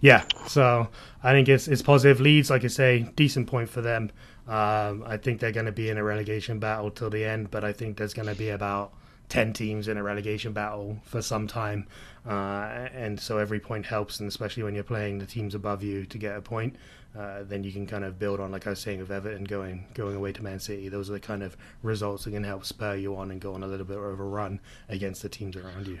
yeah, 0.00 0.24
so 0.46 0.88
I 1.22 1.32
think 1.32 1.48
it's 1.48 1.68
it's 1.68 1.82
positive. 1.82 2.20
Leads, 2.20 2.50
like 2.50 2.64
I 2.64 2.68
say, 2.68 3.10
decent 3.14 3.46
point 3.46 3.68
for 3.68 3.82
them. 3.82 4.10
Um, 4.48 5.02
I 5.06 5.16
think 5.16 5.40
they're 5.40 5.52
going 5.52 5.66
to 5.66 5.72
be 5.72 5.90
in 5.90 5.98
a 5.98 6.04
relegation 6.04 6.58
battle 6.58 6.90
till 6.90 7.10
the 7.10 7.24
end, 7.24 7.50
but 7.50 7.64
I 7.64 7.72
think 7.72 7.96
there's 7.96 8.14
going 8.14 8.28
to 8.28 8.34
be 8.34 8.50
about 8.50 8.92
10 9.28 9.52
teams 9.52 9.88
in 9.88 9.96
a 9.96 10.02
relegation 10.02 10.52
battle 10.52 10.98
for 11.04 11.20
some 11.20 11.46
time. 11.46 11.86
Uh, 12.28 12.88
and 12.94 13.18
so 13.18 13.38
every 13.38 13.58
point 13.58 13.86
helps, 13.86 14.20
and 14.20 14.28
especially 14.28 14.62
when 14.62 14.74
you're 14.74 14.84
playing 14.84 15.18
the 15.18 15.26
teams 15.26 15.54
above 15.54 15.82
you 15.82 16.04
to 16.06 16.18
get 16.18 16.36
a 16.36 16.40
point, 16.40 16.76
uh, 17.18 17.42
then 17.44 17.64
you 17.64 17.72
can 17.72 17.86
kind 17.86 18.04
of 18.04 18.18
build 18.18 18.40
on, 18.40 18.52
like 18.52 18.66
I 18.66 18.70
was 18.70 18.78
saying, 18.78 19.00
of 19.00 19.10
Everton 19.10 19.44
going 19.44 19.86
going 19.94 20.16
away 20.16 20.32
to 20.32 20.42
Man 20.42 20.60
City. 20.60 20.88
Those 20.88 21.08
are 21.08 21.14
the 21.14 21.20
kind 21.20 21.42
of 21.42 21.56
results 21.82 22.24
that 22.24 22.32
can 22.32 22.44
help 22.44 22.64
spur 22.64 22.94
you 22.94 23.16
on 23.16 23.30
and 23.30 23.40
go 23.40 23.54
on 23.54 23.62
a 23.62 23.66
little 23.66 23.86
bit 23.86 23.96
of 23.96 24.04
a 24.20 24.24
run 24.24 24.60
against 24.88 25.22
the 25.22 25.28
teams 25.28 25.56
around 25.56 25.86
you. 25.86 25.98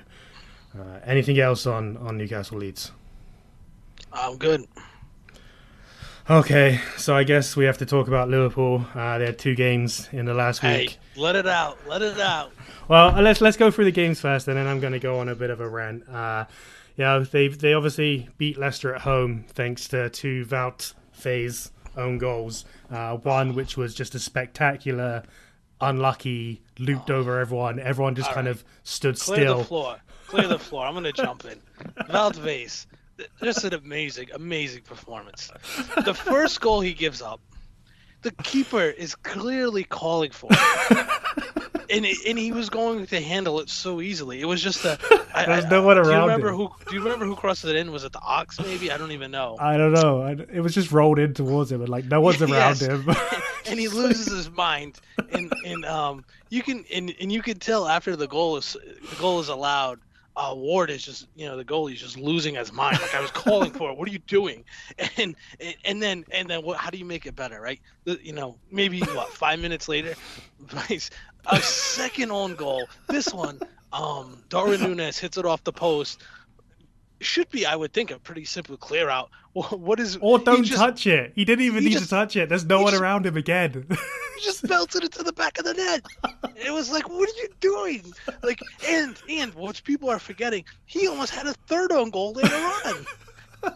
Uh, 0.78 1.00
anything 1.04 1.38
else 1.38 1.66
on, 1.66 1.96
on 1.96 2.18
Newcastle 2.18 2.58
Leeds? 2.58 2.92
I'm 4.12 4.36
good. 4.36 4.66
Okay, 6.28 6.80
so 6.96 7.14
I 7.14 7.22
guess 7.22 7.54
we 7.54 7.66
have 7.66 7.78
to 7.78 7.86
talk 7.86 8.08
about 8.08 8.28
Liverpool. 8.28 8.84
Uh, 8.96 9.18
they 9.18 9.26
had 9.26 9.38
two 9.38 9.54
games 9.54 10.08
in 10.10 10.26
the 10.26 10.34
last 10.34 10.60
week. 10.60 10.90
Hey, 10.90 11.20
let 11.20 11.36
it 11.36 11.46
out. 11.46 11.78
Let 11.86 12.02
it 12.02 12.18
out. 12.18 12.50
Well, 12.88 13.14
uh, 13.14 13.22
let's 13.22 13.40
let's 13.40 13.56
go 13.56 13.70
through 13.70 13.84
the 13.84 13.92
games 13.92 14.20
first, 14.20 14.48
and 14.48 14.56
then 14.56 14.66
I'm 14.66 14.80
going 14.80 14.92
to 14.92 14.98
go 14.98 15.20
on 15.20 15.28
a 15.28 15.36
bit 15.36 15.50
of 15.50 15.60
a 15.60 15.68
rant. 15.68 16.08
Uh, 16.08 16.46
yeah, 16.96 17.24
they 17.30 17.46
they 17.46 17.74
obviously 17.74 18.28
beat 18.38 18.58
Leicester 18.58 18.92
at 18.92 19.02
home 19.02 19.44
thanks 19.50 19.86
to 19.88 20.10
two 20.10 20.44
Wout 20.46 20.94
Faes 21.16 21.70
own 21.96 22.18
goals. 22.18 22.64
Uh, 22.90 23.18
one 23.18 23.54
which 23.54 23.76
was 23.76 23.94
just 23.94 24.16
a 24.16 24.18
spectacular, 24.18 25.22
unlucky, 25.80 26.60
looped 26.80 27.08
over 27.08 27.38
everyone. 27.38 27.78
Everyone 27.78 28.16
just 28.16 28.30
All 28.30 28.34
kind 28.34 28.48
right. 28.48 28.56
of 28.56 28.64
stood 28.82 29.16
Clear 29.16 29.36
still. 29.36 29.54
Clear 29.54 29.58
the 29.58 29.64
floor. 29.64 29.96
Clear 30.26 30.48
the 30.48 30.58
floor. 30.58 30.86
I'm 30.86 30.94
going 30.94 31.04
to 31.04 31.12
jump 31.12 31.44
in. 31.44 31.60
Faes 32.08 32.86
just 33.42 33.64
an 33.64 33.74
amazing, 33.74 34.28
amazing 34.34 34.82
performance. 34.82 35.50
The 36.04 36.14
first 36.14 36.60
goal 36.60 36.80
he 36.80 36.92
gives 36.92 37.22
up, 37.22 37.40
the 38.22 38.30
keeper 38.42 38.82
is 38.82 39.14
clearly 39.14 39.84
calling 39.84 40.30
for 40.30 40.48
it. 40.50 41.06
and 41.90 42.04
and 42.04 42.38
he 42.38 42.52
was 42.52 42.68
going 42.70 43.06
to 43.06 43.20
handle 43.20 43.60
it 43.60 43.68
so 43.68 44.00
easily. 44.00 44.40
It 44.40 44.46
was 44.46 44.62
just 44.62 44.84
a. 44.84 44.98
I, 45.34 45.46
There's 45.46 45.66
no 45.66 45.82
one 45.82 45.98
around. 45.98 46.06
Do 46.06 46.12
you 46.12 46.20
remember 46.20 46.48
him. 46.48 46.56
who? 46.56 46.70
Do 46.88 46.94
you 46.94 47.02
remember 47.02 47.24
who 47.26 47.36
crossed 47.36 47.64
it 47.64 47.76
in? 47.76 47.92
Was 47.92 48.04
it 48.04 48.12
the 48.12 48.20
Ox? 48.20 48.58
Maybe 48.60 48.90
I 48.90 48.96
don't 48.96 49.12
even 49.12 49.30
know. 49.30 49.56
I 49.60 49.76
don't 49.76 49.92
know. 49.92 50.26
it 50.26 50.60
was 50.60 50.74
just 50.74 50.92
rolled 50.92 51.18
in 51.18 51.34
towards 51.34 51.70
him, 51.70 51.80
and 51.80 51.88
like 51.88 52.06
no 52.06 52.20
one's 52.20 52.42
around 52.42 52.80
yes. 52.80 52.80
him. 52.80 53.08
and 53.66 53.78
he 53.78 53.88
loses 54.02 54.32
his 54.32 54.50
mind, 54.50 54.98
and 55.30 55.52
and 55.64 55.84
um 55.84 56.24
you 56.50 56.62
can 56.62 56.84
and, 56.92 57.14
and 57.20 57.30
you 57.30 57.42
can 57.42 57.58
tell 57.58 57.86
after 57.86 58.16
the 58.16 58.26
goal 58.26 58.56
is 58.56 58.76
the 59.10 59.16
goal 59.16 59.40
is 59.40 59.48
allowed 59.48 60.00
uh, 60.36 60.52
Ward 60.54 60.90
is 60.90 61.02
just, 61.02 61.28
you 61.34 61.46
know, 61.46 61.56
the 61.56 61.64
goalie's 61.64 62.00
just 62.00 62.18
losing 62.18 62.56
his 62.56 62.72
mind. 62.72 63.00
Like 63.00 63.14
I 63.14 63.20
was 63.20 63.30
calling 63.30 63.70
for 63.70 63.90
it. 63.90 63.96
What 63.96 64.08
are 64.08 64.12
you 64.12 64.18
doing? 64.20 64.64
And 65.18 65.34
and 65.84 66.02
then 66.02 66.24
and 66.30 66.48
then 66.48 66.62
what? 66.62 66.76
How 66.76 66.90
do 66.90 66.98
you 66.98 67.04
make 67.04 67.26
it 67.26 67.34
better, 67.34 67.60
right? 67.60 67.80
You 68.04 68.32
know, 68.32 68.58
maybe 68.70 69.00
what? 69.00 69.28
Five 69.30 69.58
minutes 69.60 69.88
later, 69.88 70.14
a 71.46 71.60
second 71.60 72.30
on 72.30 72.54
goal. 72.54 72.86
This 73.08 73.32
one, 73.32 73.60
um, 73.92 74.42
Darwin 74.48 74.82
Nunez 74.82 75.18
hits 75.18 75.38
it 75.38 75.46
off 75.46 75.64
the 75.64 75.72
post 75.72 76.22
should 77.20 77.48
be, 77.50 77.66
I 77.66 77.76
would 77.76 77.92
think, 77.92 78.10
a 78.10 78.18
pretty 78.18 78.44
simple 78.44 78.76
clear 78.76 79.08
out. 79.08 79.30
What 79.56 80.00
is? 80.00 80.18
Or 80.20 80.38
don't 80.38 80.64
just, 80.64 80.78
touch 80.78 81.06
it. 81.06 81.32
He 81.34 81.46
didn't 81.46 81.64
even 81.64 81.82
he 81.82 81.88
need 81.88 81.94
just, 81.94 82.04
to 82.04 82.10
touch 82.10 82.36
it. 82.36 82.50
There's 82.50 82.66
no 82.66 82.82
one 82.82 82.90
just, 82.90 83.00
around 83.00 83.24
him 83.24 83.38
again. 83.38 83.86
he 83.88 84.44
just 84.44 84.68
belted 84.68 85.02
it 85.02 85.12
to 85.12 85.22
the 85.22 85.32
back 85.32 85.58
of 85.58 85.64
the 85.64 85.72
net. 85.72 86.04
It 86.62 86.72
was 86.74 86.90
like, 86.90 87.08
what 87.08 87.26
are 87.26 87.40
you 87.40 87.48
doing? 87.60 88.12
Like, 88.42 88.60
and 88.86 89.16
and 89.30 89.54
what 89.54 89.82
people 89.82 90.10
are 90.10 90.18
forgetting, 90.18 90.66
he 90.84 91.08
almost 91.08 91.34
had 91.34 91.46
a 91.46 91.54
third 91.68 91.90
own 91.90 92.10
goal 92.10 92.32
later 92.32 92.54
on. 92.54 93.06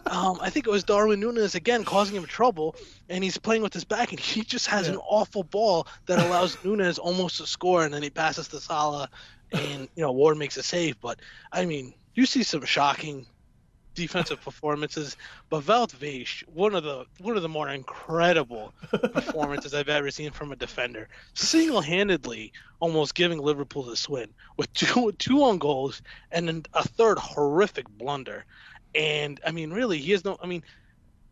Um, 0.05 0.37
I 0.39 0.51
think 0.51 0.67
it 0.67 0.69
was 0.69 0.83
Darwin 0.83 1.19
Nunez 1.19 1.55
again 1.55 1.83
causing 1.83 2.15
him 2.15 2.25
trouble, 2.25 2.75
and 3.09 3.23
he's 3.23 3.39
playing 3.39 3.63
with 3.63 3.73
his 3.73 3.83
back, 3.83 4.11
and 4.11 4.19
he 4.19 4.43
just 4.43 4.67
has 4.67 4.87
yeah. 4.87 4.93
an 4.93 4.99
awful 4.99 5.43
ball 5.43 5.87
that 6.05 6.19
allows 6.19 6.57
Nunez 6.63 6.99
almost 6.99 7.37
to 7.37 7.47
score, 7.47 7.83
and 7.83 7.93
then 7.93 8.03
he 8.03 8.11
passes 8.11 8.47
to 8.49 8.59
Salah, 8.59 9.09
and 9.51 9.89
you 9.95 10.03
know 10.03 10.11
Ward 10.11 10.37
makes 10.37 10.57
a 10.57 10.63
save. 10.63 11.01
But 11.01 11.19
I 11.51 11.65
mean, 11.65 11.95
you 12.13 12.27
see 12.27 12.43
some 12.43 12.63
shocking 12.65 13.25
defensive 13.93 14.41
performances, 14.41 15.17
but 15.49 15.63
Weghorst, 15.63 16.47
one 16.47 16.75
of 16.75 16.83
the 16.83 17.05
one 17.19 17.35
of 17.35 17.43
the 17.43 17.49
more 17.49 17.69
incredible 17.69 18.73
performances 18.89 19.73
I've 19.73 19.89
ever 19.89 20.11
seen 20.11 20.31
from 20.31 20.51
a 20.51 20.55
defender, 20.55 21.09
single-handedly 21.33 22.53
almost 22.79 23.15
giving 23.15 23.39
Liverpool 23.39 23.83
the 23.83 24.05
win 24.09 24.29
with 24.57 24.71
two 24.73 25.11
two 25.13 25.43
on 25.43 25.57
goals 25.57 26.01
and 26.31 26.47
then 26.47 26.63
a 26.73 26.87
third 26.87 27.17
horrific 27.17 27.89
blunder. 27.89 28.45
And 28.95 29.39
I 29.45 29.51
mean, 29.51 29.71
really, 29.71 29.99
he 29.99 30.11
has 30.11 30.25
no. 30.25 30.37
I 30.41 30.47
mean, 30.47 30.63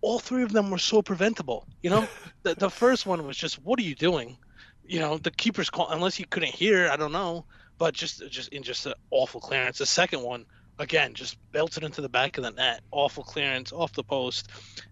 all 0.01 0.19
three 0.19 0.43
of 0.43 0.51
them 0.51 0.71
were 0.71 0.77
so 0.77 1.01
preventable. 1.01 1.67
You 1.81 1.89
know, 1.89 2.07
the 2.43 2.55
the 2.55 2.69
first 2.69 3.05
one 3.05 3.25
was 3.25 3.37
just, 3.37 3.55
"What 3.63 3.79
are 3.79 3.83
you 3.83 3.95
doing?" 3.95 4.37
You 4.85 4.99
know, 4.99 5.17
the 5.17 5.31
keeper's 5.31 5.69
call 5.69 5.89
unless 5.89 6.15
he 6.15 6.23
couldn't 6.23 6.53
hear. 6.53 6.89
I 6.89 6.95
don't 6.95 7.11
know, 7.11 7.45
but 7.77 7.93
just 7.93 8.27
just 8.29 8.49
in 8.49 8.63
just 8.63 8.85
an 8.85 8.93
awful 9.11 9.41
clearance. 9.41 9.77
The 9.77 9.85
second 9.85 10.21
one 10.21 10.45
again, 10.79 11.13
just 11.13 11.37
belted 11.51 11.83
into 11.83 12.01
the 12.01 12.09
back 12.09 12.37
of 12.37 12.43
the 12.43 12.51
net. 12.51 12.81
Awful 12.91 13.23
clearance 13.23 13.71
off 13.71 13.93
the 13.93 14.03
post. 14.03 14.49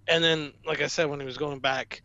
And 0.07 0.23
then, 0.23 0.53
like 0.65 0.81
I 0.81 0.87
said, 0.87 1.09
when 1.09 1.19
he 1.19 1.25
was 1.25 1.37
going 1.37 1.59
back, 1.59 2.03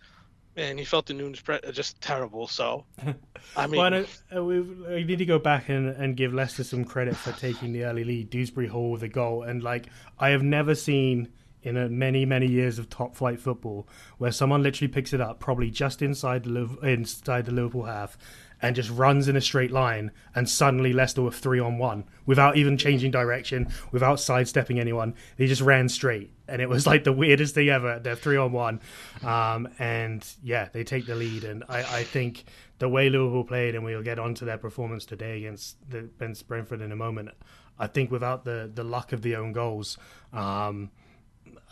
and 0.56 0.78
he 0.78 0.84
felt 0.84 1.06
the 1.06 1.14
Nunez 1.14 1.40
pre- 1.40 1.60
just 1.72 2.00
terrible. 2.00 2.46
So, 2.46 2.84
I 3.56 3.66
mean, 3.66 3.80
well, 3.80 4.04
uh, 4.34 4.44
we, 4.44 4.60
we, 4.60 5.04
need 5.04 5.18
to 5.18 5.24
go 5.24 5.38
back 5.38 5.68
and, 5.68 5.88
and 5.88 6.16
give 6.16 6.34
Leicester 6.34 6.64
some 6.64 6.84
credit 6.84 7.16
for 7.16 7.32
taking 7.32 7.72
the 7.72 7.84
early 7.84 8.04
lead. 8.04 8.30
Dewsbury 8.30 8.68
Hall 8.68 8.90
with 8.90 9.02
a 9.02 9.08
goal, 9.08 9.42
and 9.42 9.62
like 9.62 9.86
I 10.18 10.30
have 10.30 10.42
never 10.42 10.74
seen 10.74 11.28
in 11.62 11.76
a 11.76 11.88
many 11.88 12.26
many 12.26 12.46
years 12.46 12.78
of 12.78 12.90
top 12.90 13.14
flight 13.14 13.40
football 13.40 13.88
where 14.18 14.32
someone 14.32 14.62
literally 14.62 14.92
picks 14.92 15.12
it 15.12 15.20
up, 15.20 15.40
probably 15.40 15.70
just 15.70 16.02
inside 16.02 16.44
the 16.44 16.78
inside 16.82 17.46
the 17.46 17.52
Liverpool 17.52 17.84
half, 17.84 18.18
and 18.62 18.76
just 18.76 18.90
runs 18.90 19.26
in 19.26 19.36
a 19.36 19.40
straight 19.40 19.72
line, 19.72 20.12
and 20.34 20.48
suddenly 20.48 20.92
Leicester 20.92 21.20
were 21.20 21.32
three 21.32 21.58
on 21.58 21.78
one 21.78 22.04
without 22.24 22.56
even 22.56 22.78
changing 22.78 23.10
direction, 23.10 23.68
without 23.90 24.20
sidestepping 24.20 24.78
anyone. 24.78 25.14
They 25.36 25.48
just 25.48 25.60
ran 25.60 25.88
straight, 25.88 26.32
and 26.46 26.62
it 26.62 26.68
was 26.68 26.86
like 26.86 27.02
the 27.02 27.12
weirdest 27.12 27.56
thing 27.56 27.68
ever. 27.68 27.98
They're 27.98 28.14
three 28.14 28.36
on 28.36 28.52
one, 28.52 28.80
um, 29.22 29.68
and 29.80 30.24
yeah, 30.42 30.68
they 30.72 30.84
take 30.84 31.06
the 31.06 31.16
lead. 31.16 31.42
And 31.42 31.64
I, 31.68 31.80
I, 31.80 32.04
think 32.04 32.44
the 32.78 32.88
way 32.88 33.10
Liverpool 33.10 33.44
played, 33.44 33.74
and 33.74 33.84
we'll 33.84 34.02
get 34.02 34.20
onto 34.20 34.46
their 34.46 34.58
performance 34.58 35.04
today 35.04 35.38
against 35.38 35.76
the 35.90 35.98
against 35.98 36.46
Brentford 36.46 36.80
in 36.80 36.92
a 36.92 36.96
moment. 36.96 37.30
I 37.78 37.88
think 37.88 38.12
without 38.12 38.44
the 38.44 38.70
the 38.72 38.84
luck 38.84 39.12
of 39.12 39.22
the 39.22 39.34
own 39.34 39.52
goals, 39.52 39.98
um, 40.32 40.92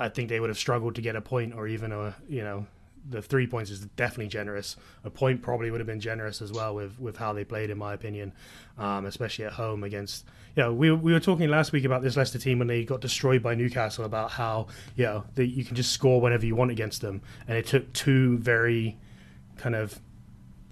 I 0.00 0.08
think 0.08 0.28
they 0.28 0.40
would 0.40 0.50
have 0.50 0.58
struggled 0.58 0.96
to 0.96 1.02
get 1.02 1.14
a 1.14 1.20
point 1.20 1.54
or 1.54 1.68
even 1.68 1.92
a 1.92 2.16
you 2.28 2.42
know 2.42 2.66
the 3.08 3.22
three 3.22 3.46
points 3.46 3.70
is 3.70 3.80
definitely 3.80 4.28
generous. 4.28 4.76
A 5.04 5.10
point 5.10 5.42
probably 5.42 5.70
would 5.70 5.80
have 5.80 5.86
been 5.86 6.00
generous 6.00 6.42
as 6.42 6.52
well 6.52 6.74
with, 6.74 6.98
with 7.00 7.16
how 7.16 7.32
they 7.32 7.44
played, 7.44 7.70
in 7.70 7.78
my 7.78 7.94
opinion, 7.94 8.32
um, 8.78 9.06
especially 9.06 9.44
at 9.44 9.52
home 9.52 9.84
against. 9.84 10.24
You 10.56 10.64
know, 10.64 10.72
we 10.72 10.90
we 10.90 11.12
were 11.12 11.20
talking 11.20 11.48
last 11.48 11.72
week 11.72 11.84
about 11.84 12.02
this 12.02 12.16
Leicester 12.16 12.38
team 12.38 12.58
when 12.58 12.68
they 12.68 12.84
got 12.84 13.00
destroyed 13.00 13.42
by 13.42 13.54
Newcastle 13.54 14.04
about 14.04 14.32
how 14.32 14.66
you 14.96 15.04
know 15.04 15.24
that 15.36 15.46
you 15.46 15.64
can 15.64 15.76
just 15.76 15.92
score 15.92 16.20
whenever 16.20 16.44
you 16.44 16.56
want 16.56 16.70
against 16.70 17.00
them, 17.00 17.22
and 17.46 17.56
it 17.56 17.66
took 17.66 17.92
two 17.92 18.38
very 18.38 18.98
kind 19.56 19.74
of 19.74 20.00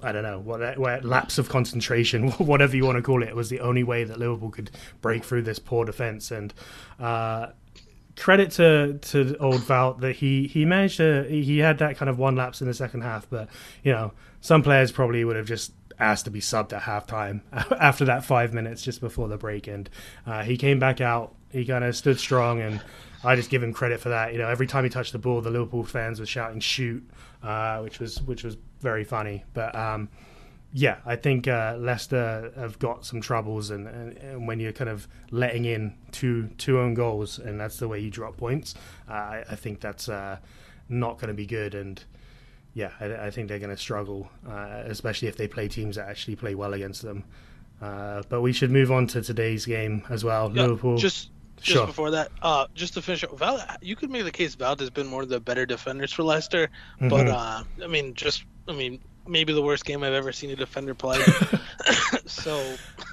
I 0.02 0.12
don't 0.12 0.22
know 0.22 0.38
what, 0.38 0.78
what 0.78 1.04
lapse 1.04 1.38
of 1.38 1.48
concentration, 1.48 2.30
whatever 2.32 2.76
you 2.76 2.84
want 2.84 2.96
to 2.96 3.02
call 3.02 3.22
it, 3.22 3.34
was 3.34 3.48
the 3.48 3.60
only 3.60 3.82
way 3.82 4.04
that 4.04 4.18
Liverpool 4.18 4.50
could 4.50 4.70
break 5.00 5.24
through 5.24 5.42
this 5.42 5.58
poor 5.58 5.84
defense. 5.84 6.30
And 6.30 6.54
uh, 7.00 7.48
credit 8.18 8.50
to 8.52 8.98
to 8.98 9.36
old 9.38 9.62
Wout 9.62 10.00
that 10.00 10.16
he 10.16 10.46
he 10.46 10.64
managed 10.64 10.98
to 10.98 11.24
he 11.28 11.58
had 11.58 11.78
that 11.78 11.96
kind 11.96 12.08
of 12.08 12.18
one 12.18 12.36
lapse 12.36 12.60
in 12.60 12.66
the 12.66 12.74
second 12.74 13.02
half, 13.02 13.28
but 13.30 13.48
you 13.82 13.92
know 13.92 14.12
some 14.40 14.62
players 14.62 14.92
probably 14.92 15.24
would 15.24 15.36
have 15.36 15.46
just 15.46 15.72
asked 15.98 16.24
to 16.26 16.30
be 16.30 16.40
subbed 16.40 16.72
at 16.72 16.82
halftime 16.82 17.40
after 17.80 18.04
that 18.04 18.24
five 18.24 18.52
minutes 18.52 18.82
just 18.82 19.00
before 19.00 19.28
the 19.28 19.36
break, 19.36 19.66
and 19.66 19.88
uh, 20.26 20.42
he 20.42 20.56
came 20.56 20.78
back 20.78 21.00
out. 21.00 21.34
He 21.50 21.64
kind 21.64 21.84
of 21.84 21.96
stood 21.96 22.18
strong, 22.18 22.60
and 22.60 22.82
I 23.24 23.36
just 23.36 23.50
give 23.50 23.62
him 23.62 23.72
credit 23.72 24.00
for 24.00 24.10
that. 24.10 24.32
You 24.32 24.38
know, 24.38 24.48
every 24.48 24.66
time 24.66 24.84
he 24.84 24.90
touched 24.90 25.12
the 25.12 25.18
ball, 25.18 25.40
the 25.40 25.50
Liverpool 25.50 25.84
fans 25.84 26.20
were 26.20 26.26
shouting 26.26 26.60
"shoot," 26.60 27.08
uh, 27.42 27.80
which 27.80 28.00
was 28.00 28.20
which 28.22 28.44
was 28.44 28.56
very 28.80 29.04
funny. 29.04 29.44
But 29.54 29.74
um, 29.74 30.08
yeah, 30.72 30.98
I 31.06 31.16
think 31.16 31.48
uh, 31.48 31.76
Leicester 31.78 32.52
have 32.56 32.78
got 32.78 33.06
some 33.06 33.20
troubles, 33.20 33.70
and, 33.70 33.86
and, 33.86 34.16
and, 34.18 34.46
when 34.46 34.60
you're 34.60 34.72
kind 34.72 34.90
of 34.90 35.08
letting 35.30 35.64
in 35.64 35.94
two 36.12 36.48
two 36.58 36.78
own 36.78 36.92
goals, 36.92 37.38
and 37.38 37.58
that's 37.58 37.78
the 37.78 37.88
way 37.88 38.00
you 38.00 38.10
drop 38.10 38.36
points, 38.36 38.74
uh, 39.08 39.12
I, 39.12 39.44
I, 39.50 39.56
think 39.56 39.80
that's 39.80 40.10
uh, 40.10 40.36
not 40.90 41.18
going 41.18 41.28
to 41.28 41.34
be 41.34 41.46
good. 41.46 41.74
And 41.74 42.02
yeah, 42.74 42.90
I, 43.00 43.26
I 43.26 43.30
think 43.30 43.48
they're 43.48 43.58
going 43.58 43.74
to 43.74 43.80
struggle, 43.80 44.28
uh, 44.46 44.82
especially 44.84 45.28
if 45.28 45.36
they 45.38 45.48
play 45.48 45.68
teams 45.68 45.96
that 45.96 46.06
actually 46.06 46.36
play 46.36 46.54
well 46.54 46.74
against 46.74 47.00
them. 47.00 47.24
Uh, 47.80 48.22
but 48.28 48.42
we 48.42 48.52
should 48.52 48.70
move 48.70 48.92
on 48.92 49.06
to 49.06 49.22
today's 49.22 49.64
game 49.64 50.02
as 50.10 50.22
well. 50.22 50.52
Yeah, 50.52 50.62
Liverpool. 50.62 50.98
Just 50.98 51.30
just 51.56 51.70
sure. 51.70 51.86
before 51.86 52.10
that, 52.10 52.30
uh, 52.42 52.66
just 52.74 52.94
to 52.94 53.02
finish 53.02 53.24
up, 53.24 53.36
Val, 53.38 53.60
you 53.80 53.96
could 53.96 54.10
make 54.10 54.24
the 54.24 54.30
case 54.30 54.54
Val 54.54 54.76
has 54.76 54.90
been 54.90 55.10
one 55.10 55.24
of 55.24 55.30
the 55.30 55.40
better 55.40 55.64
defenders 55.64 56.12
for 56.12 56.24
Leicester, 56.24 56.68
mm-hmm. 57.00 57.08
but 57.08 57.26
I 57.28 57.86
mean, 57.86 58.12
just 58.14 58.44
I 58.68 58.72
mean, 58.72 59.00
maybe 59.28 59.52
the 59.52 59.62
worst 59.62 59.84
game 59.84 60.02
I've 60.02 60.12
ever 60.12 60.32
seen 60.32 60.50
a 60.50 60.56
defender 60.56 60.94
play. 60.94 61.22
so 62.26 62.58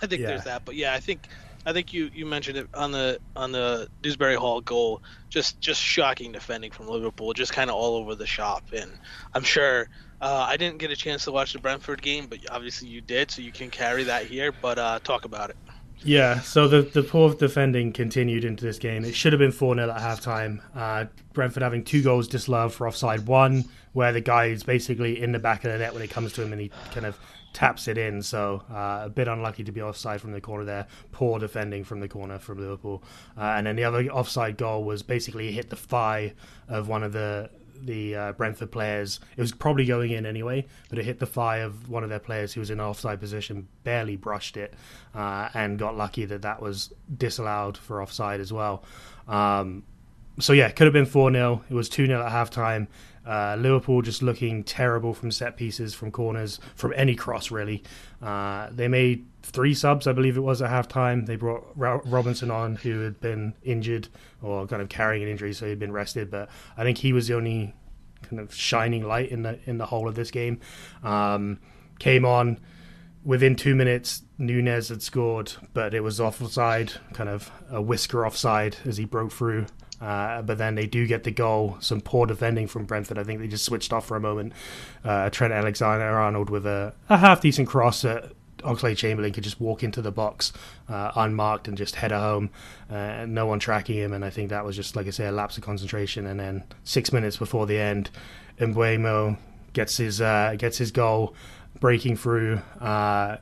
I 0.02 0.08
think 0.08 0.22
yeah. 0.22 0.28
there's 0.28 0.44
that. 0.46 0.64
But 0.66 0.76
yeah, 0.76 0.94
I 0.94 1.00
think 1.00 1.28
I 1.66 1.74
think 1.74 1.94
you, 1.94 2.12
you 2.14 2.26
mentioned 2.26 2.58
it 2.58 2.68
on 2.74 2.92
the 2.92 3.20
on 3.36 3.52
the 3.52 3.90
Dewsbury 4.02 4.36
Hall 4.36 4.62
goal. 4.62 5.02
Just 5.30 5.60
just 5.60 5.82
shocking 5.82 6.32
defending 6.32 6.72
from 6.72 6.88
Liverpool, 6.88 7.34
just 7.34 7.54
kind 7.54 7.70
of 7.70 7.76
all 7.76 7.96
over 7.96 8.16
the 8.16 8.28
shop. 8.28 8.64
And 8.74 8.92
I'm 9.34 9.44
sure 9.44 9.90
uh, 10.22 10.46
I 10.48 10.58
didn't 10.58 10.78
get 10.78 10.92
a 10.92 10.96
chance 10.96 11.26
to 11.26 11.32
watch 11.32 11.54
the 11.54 11.60
Brentford 11.60 12.02
game, 12.02 12.28
but 12.28 12.40
obviously 12.52 12.88
you 12.88 13.02
did, 13.02 13.32
so 13.32 13.42
you 13.42 13.52
can 13.52 13.70
carry 13.70 14.04
that 14.04 14.26
here. 14.26 14.52
But 14.52 14.78
uh, 14.78 15.00
talk 15.04 15.26
about 15.26 15.50
it. 15.50 15.58
Yeah, 16.04 16.42
so 16.42 16.68
the, 16.68 16.84
the 16.84 17.02
poor 17.02 17.34
defending 17.34 17.92
continued 17.92 18.46
into 18.46 18.64
this 18.64 18.78
game. 18.78 19.06
It 19.06 19.16
should 19.16 19.34
have 19.34 19.40
been 19.40 19.52
4 19.52 19.76
0 19.76 19.90
at 19.90 20.02
halftime. 20.02 20.60
Uh, 20.76 21.06
Brentford 21.34 21.64
having 21.64 21.84
two 21.84 22.04
goals 22.04 22.28
disallowed 22.28 22.74
for 22.74 22.88
offside. 22.88 23.26
One, 23.26 23.66
where 23.96 24.12
the 24.12 24.20
guy 24.20 24.48
is 24.48 24.62
basically 24.62 25.22
in 25.22 25.32
the 25.32 25.40
back 25.40 25.64
of 25.64 25.72
the 25.72 25.78
net 25.78 25.94
when 25.94 26.04
it 26.04 26.10
comes 26.10 26.34
to 26.34 26.44
him 26.44 26.52
and 26.52 26.62
he 26.62 26.70
kind 26.92 27.06
of 27.06 27.18
taps 27.54 27.88
it 27.88 27.98
in. 27.98 28.22
So 28.22 28.62
uh, 28.70 29.04
a 29.06 29.10
bit 29.10 29.30
unlucky 29.30 29.64
to 29.64 29.72
be 29.72 29.82
offside 29.82 30.20
from 30.20 30.34
the 30.34 30.42
corner 30.42 30.66
there. 30.66 30.88
Poor 31.14 31.40
defending 31.40 31.86
from 31.86 32.02
the 32.02 32.10
corner 32.10 32.38
from 32.38 32.60
Liverpool. 32.60 33.02
Uh, 33.38 33.54
and 33.56 33.66
then 33.66 33.78
the 33.78 33.86
other 33.86 34.06
offside 34.10 34.58
goal 34.58 34.84
was 34.84 35.02
basically 35.02 35.50
hit 35.54 35.70
the 35.70 35.78
thigh 35.78 36.34
of 36.68 36.90
one 36.90 37.04
of 37.04 37.14
the 37.14 37.50
the 37.82 38.16
uh, 38.16 38.32
Brentford 38.34 38.72
players. 38.72 39.20
It 39.38 39.42
was 39.42 39.52
probably 39.54 39.86
going 39.86 40.12
in 40.12 40.26
anyway, 40.26 40.66
but 40.90 41.00
it 41.00 41.06
hit 41.06 41.20
the 41.20 41.26
thigh 41.26 41.58
of 41.58 41.90
one 41.90 42.04
of 42.04 42.10
their 42.10 42.20
players 42.20 42.54
who 42.54 42.60
was 42.60 42.70
in 42.70 42.80
offside 42.80 43.20
position, 43.20 43.68
barely 43.84 44.16
brushed 44.16 44.58
it, 44.58 44.74
uh, 45.14 45.50
and 45.54 45.78
got 45.78 45.96
lucky 45.96 46.26
that 46.26 46.42
that 46.42 46.62
was 46.62 46.94
disallowed 47.18 47.78
for 47.78 48.02
offside 48.02 48.40
as 48.40 48.52
well. 48.52 48.84
Um, 49.28 49.84
so 50.40 50.54
yeah, 50.54 50.70
could 50.70 50.86
have 50.86 50.94
been 50.94 51.06
4 51.06 51.32
0. 51.32 51.64
It 51.70 51.74
was 51.74 51.90
2 51.90 52.08
0 52.08 52.26
at 52.26 52.32
halftime. 52.32 52.88
Uh, 53.26 53.56
Liverpool 53.58 54.02
just 54.02 54.22
looking 54.22 54.64
terrible 54.64 55.14
from 55.14 55.32
set 55.32 55.58
pieces, 55.58 55.94
from 55.94 56.12
corners, 56.12 56.60
from 56.76 56.94
any 56.96 57.16
cross, 57.16 57.52
really. 57.52 57.84
Uh, 58.22 58.70
they 58.72 58.88
made 58.88 59.26
three 59.42 59.74
subs, 59.74 60.08
I 60.08 60.12
believe 60.12 60.38
it 60.38 60.42
was, 60.42 60.62
at 60.62 60.70
halftime. 60.70 61.26
They 61.26 61.36
brought 61.36 61.66
Robinson 61.76 62.52
on, 62.52 62.76
who 62.76 63.02
had 63.02 63.20
been 63.20 63.54
injured 63.64 64.08
or 64.42 64.68
kind 64.68 64.82
of 64.82 64.90
carrying 64.90 65.24
an 65.24 65.30
injury, 65.30 65.54
so 65.54 65.68
he'd 65.68 65.80
been 65.80 65.92
rested. 65.92 66.30
But 66.30 66.50
I 66.78 66.84
think 66.84 66.98
he 66.98 67.14
was 67.14 67.28
the 67.28 67.36
only 67.36 67.74
kind 68.24 68.40
of 68.40 68.54
shining 68.54 69.08
light 69.08 69.30
in 69.30 69.44
the 69.44 69.60
in 69.66 69.78
the 69.78 69.86
whole 69.86 70.08
of 70.08 70.16
this 70.16 70.32
game. 70.32 70.60
Um, 71.04 71.60
came 72.00 72.26
on 72.26 72.60
within 73.24 73.56
two 73.56 73.76
minutes. 73.76 74.24
Nunez 74.38 74.90
had 74.90 75.02
scored, 75.02 75.54
but 75.74 75.94
it 75.94 76.02
was 76.02 76.20
offside, 76.20 76.94
kind 77.14 77.30
of 77.30 77.52
a 77.70 77.82
whisker 77.82 78.26
offside 78.26 78.78
as 78.86 78.98
he 78.98 79.06
broke 79.06 79.32
through 79.32 79.66
uh, 80.02 80.42
but 80.42 80.58
then 80.58 80.76
they 80.76 80.88
do 80.88 81.08
get 81.08 81.24
the 81.24 81.32
goal. 81.32 81.78
Some 81.80 82.02
poor 82.02 82.26
defending 82.26 82.68
from 82.68 82.86
Brentford. 82.86 83.18
I 83.18 83.24
think 83.24 83.40
they 83.40 83.48
just 83.48 83.66
switched 83.66 83.94
off 83.94 84.06
for 84.06 84.18
a 84.18 84.20
moment. 84.20 84.54
Uh, 85.04 85.30
Trent 85.30 85.54
Alexander 85.54 86.06
Arnold 86.06 86.50
with 86.50 86.66
a, 86.66 86.94
a 87.10 87.18
half 87.18 87.42
decent 87.42 87.68
cross 87.68 88.02
that 88.02 88.32
Oxlade 88.60 88.98
Chamberlain 88.98 89.32
could 89.32 89.44
just 89.44 89.60
walk 89.60 89.84
into 89.84 90.02
the 90.02 90.12
box 90.12 90.52
uh, 90.90 91.12
unmarked 91.16 91.68
and 91.68 91.78
just 91.78 91.96
header 91.96 92.20
home. 92.20 92.50
Uh, 92.90 93.26
no 93.28 93.46
one 93.46 93.60
tracking 93.60 93.98
him. 93.98 94.14
And 94.14 94.26
I 94.26 94.30
think 94.30 94.50
that 94.50 94.66
was 94.66 94.76
just, 94.76 94.96
like 94.96 95.08
I 95.08 95.12
say, 95.12 95.28
a 95.28 95.32
lapse 95.32 95.58
of 95.58 95.64
concentration. 95.64 96.26
And 96.26 96.40
then 96.40 96.64
six 96.84 97.14
minutes 97.14 97.38
before 97.38 97.66
the 97.66 97.78
end, 97.78 98.10
Mbeumo 98.60 99.38
gets 99.74 99.98
his, 99.98 100.22
uh, 100.22 100.56
gets 100.58 100.78
his 100.78 100.92
goal, 100.92 101.36
breaking 101.80 102.18
through 102.18 102.62
uh, 102.80 103.38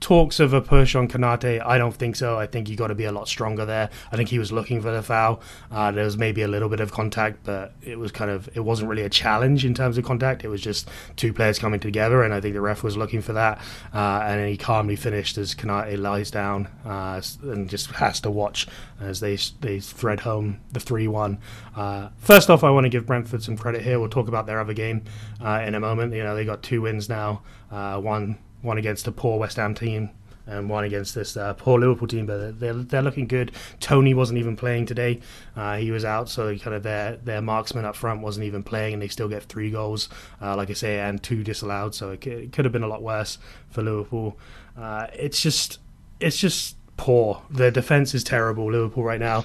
talks 0.00 0.40
of 0.40 0.52
a 0.54 0.60
push 0.60 0.94
on 0.94 1.08
Konate. 1.08 1.64
I 1.64 1.78
don't 1.78 1.94
think 1.94 2.16
so. 2.16 2.38
I 2.38 2.46
think 2.46 2.68
you 2.68 2.76
got 2.76 2.88
to 2.88 2.94
be 2.94 3.04
a 3.04 3.12
lot 3.12 3.28
stronger 3.28 3.66
there. 3.66 3.90
I 4.10 4.16
think 4.16 4.30
he 4.30 4.38
was 4.38 4.50
looking 4.50 4.80
for 4.80 4.90
the 4.90 5.02
foul. 5.02 5.42
Uh, 5.70 5.90
there 5.92 6.04
was 6.04 6.16
maybe 6.16 6.42
a 6.42 6.48
little 6.48 6.68
bit 6.68 6.80
of 6.80 6.90
contact, 6.90 7.44
but 7.44 7.74
it 7.82 7.98
was 7.98 8.10
kind 8.10 8.30
of 8.30 8.48
it 8.54 8.60
wasn't 8.60 8.88
really 8.88 9.02
a 9.02 9.10
challenge 9.10 9.64
in 9.64 9.74
terms 9.74 9.98
of 9.98 10.04
contact. 10.04 10.44
It 10.44 10.48
was 10.48 10.62
just 10.62 10.88
two 11.16 11.32
players 11.32 11.58
coming 11.58 11.80
together, 11.80 12.22
and 12.22 12.32
I 12.32 12.40
think 12.40 12.54
the 12.54 12.60
ref 12.60 12.82
was 12.82 12.96
looking 12.96 13.20
for 13.20 13.34
that. 13.34 13.58
Uh, 13.92 14.22
and 14.24 14.48
he 14.48 14.56
calmly 14.56 14.96
finished 14.96 15.36
as 15.38 15.54
Konate 15.54 15.98
lies 15.98 16.30
down 16.30 16.68
uh, 16.84 17.20
and 17.42 17.68
just 17.68 17.90
has 17.92 18.20
to 18.20 18.30
watch 18.30 18.66
as 19.00 19.20
they 19.20 19.36
they 19.60 19.80
thread 19.80 20.20
home 20.20 20.60
the 20.72 20.80
three 20.80 21.08
one. 21.08 21.38
Uh, 21.76 22.08
first 22.18 22.48
off, 22.48 22.64
I 22.64 22.70
want 22.70 22.84
to 22.84 22.90
give 22.90 23.06
Brentford 23.06 23.42
some 23.42 23.56
credit 23.56 23.82
here. 23.82 24.00
We'll 24.00 24.08
talk 24.08 24.28
about 24.28 24.46
their 24.46 24.60
other 24.60 24.74
game 24.74 25.04
uh, 25.44 25.62
in 25.64 25.74
a 25.74 25.80
moment. 25.80 26.14
You 26.14 26.24
know 26.24 26.34
they 26.34 26.44
got 26.44 26.62
two 26.62 26.82
wins 26.82 27.08
now. 27.08 27.42
Uh, 27.70 28.00
one 28.00 28.38
one 28.62 28.78
against 28.78 29.06
a 29.06 29.12
poor 29.12 29.38
West 29.38 29.56
Ham 29.56 29.74
team 29.74 30.10
and 30.46 30.68
one 30.68 30.84
against 30.84 31.14
this 31.14 31.36
uh, 31.36 31.54
poor 31.54 31.78
Liverpool 31.78 32.08
team, 32.08 32.26
but 32.26 32.58
they're, 32.58 32.74
they're 32.74 33.02
looking 33.02 33.26
good. 33.26 33.52
Toney 33.78 34.14
wasn't 34.14 34.38
even 34.38 34.56
playing 34.56 34.86
today; 34.86 35.20
uh, 35.56 35.76
he 35.76 35.90
was 35.90 36.04
out, 36.04 36.28
so 36.28 36.56
kind 36.58 36.74
of 36.74 36.82
their 36.82 37.16
their 37.16 37.40
marksman 37.40 37.84
up 37.84 37.96
front 37.96 38.20
wasn't 38.20 38.44
even 38.44 38.62
playing, 38.62 38.94
and 38.94 39.02
they 39.02 39.08
still 39.08 39.28
get 39.28 39.44
three 39.44 39.70
goals, 39.70 40.08
uh, 40.42 40.56
like 40.56 40.70
I 40.70 40.74
say, 40.74 40.98
and 40.98 41.22
two 41.22 41.44
disallowed. 41.44 41.94
So 41.94 42.10
it, 42.10 42.26
it, 42.26 42.52
could 42.52 42.64
have 42.64 42.72
been 42.72 42.82
a 42.82 42.88
lot 42.88 43.02
worse 43.02 43.38
for 43.70 43.82
Liverpool. 43.82 44.38
Uh, 44.76 45.06
it's 45.14 45.40
just 45.40 45.78
it's 46.18 46.36
just 46.36 46.76
poor. 46.96 47.42
Their 47.50 47.70
defense 47.70 48.14
is 48.14 48.24
terrible. 48.24 48.70
Liverpool 48.70 49.04
right 49.04 49.20
now. 49.20 49.44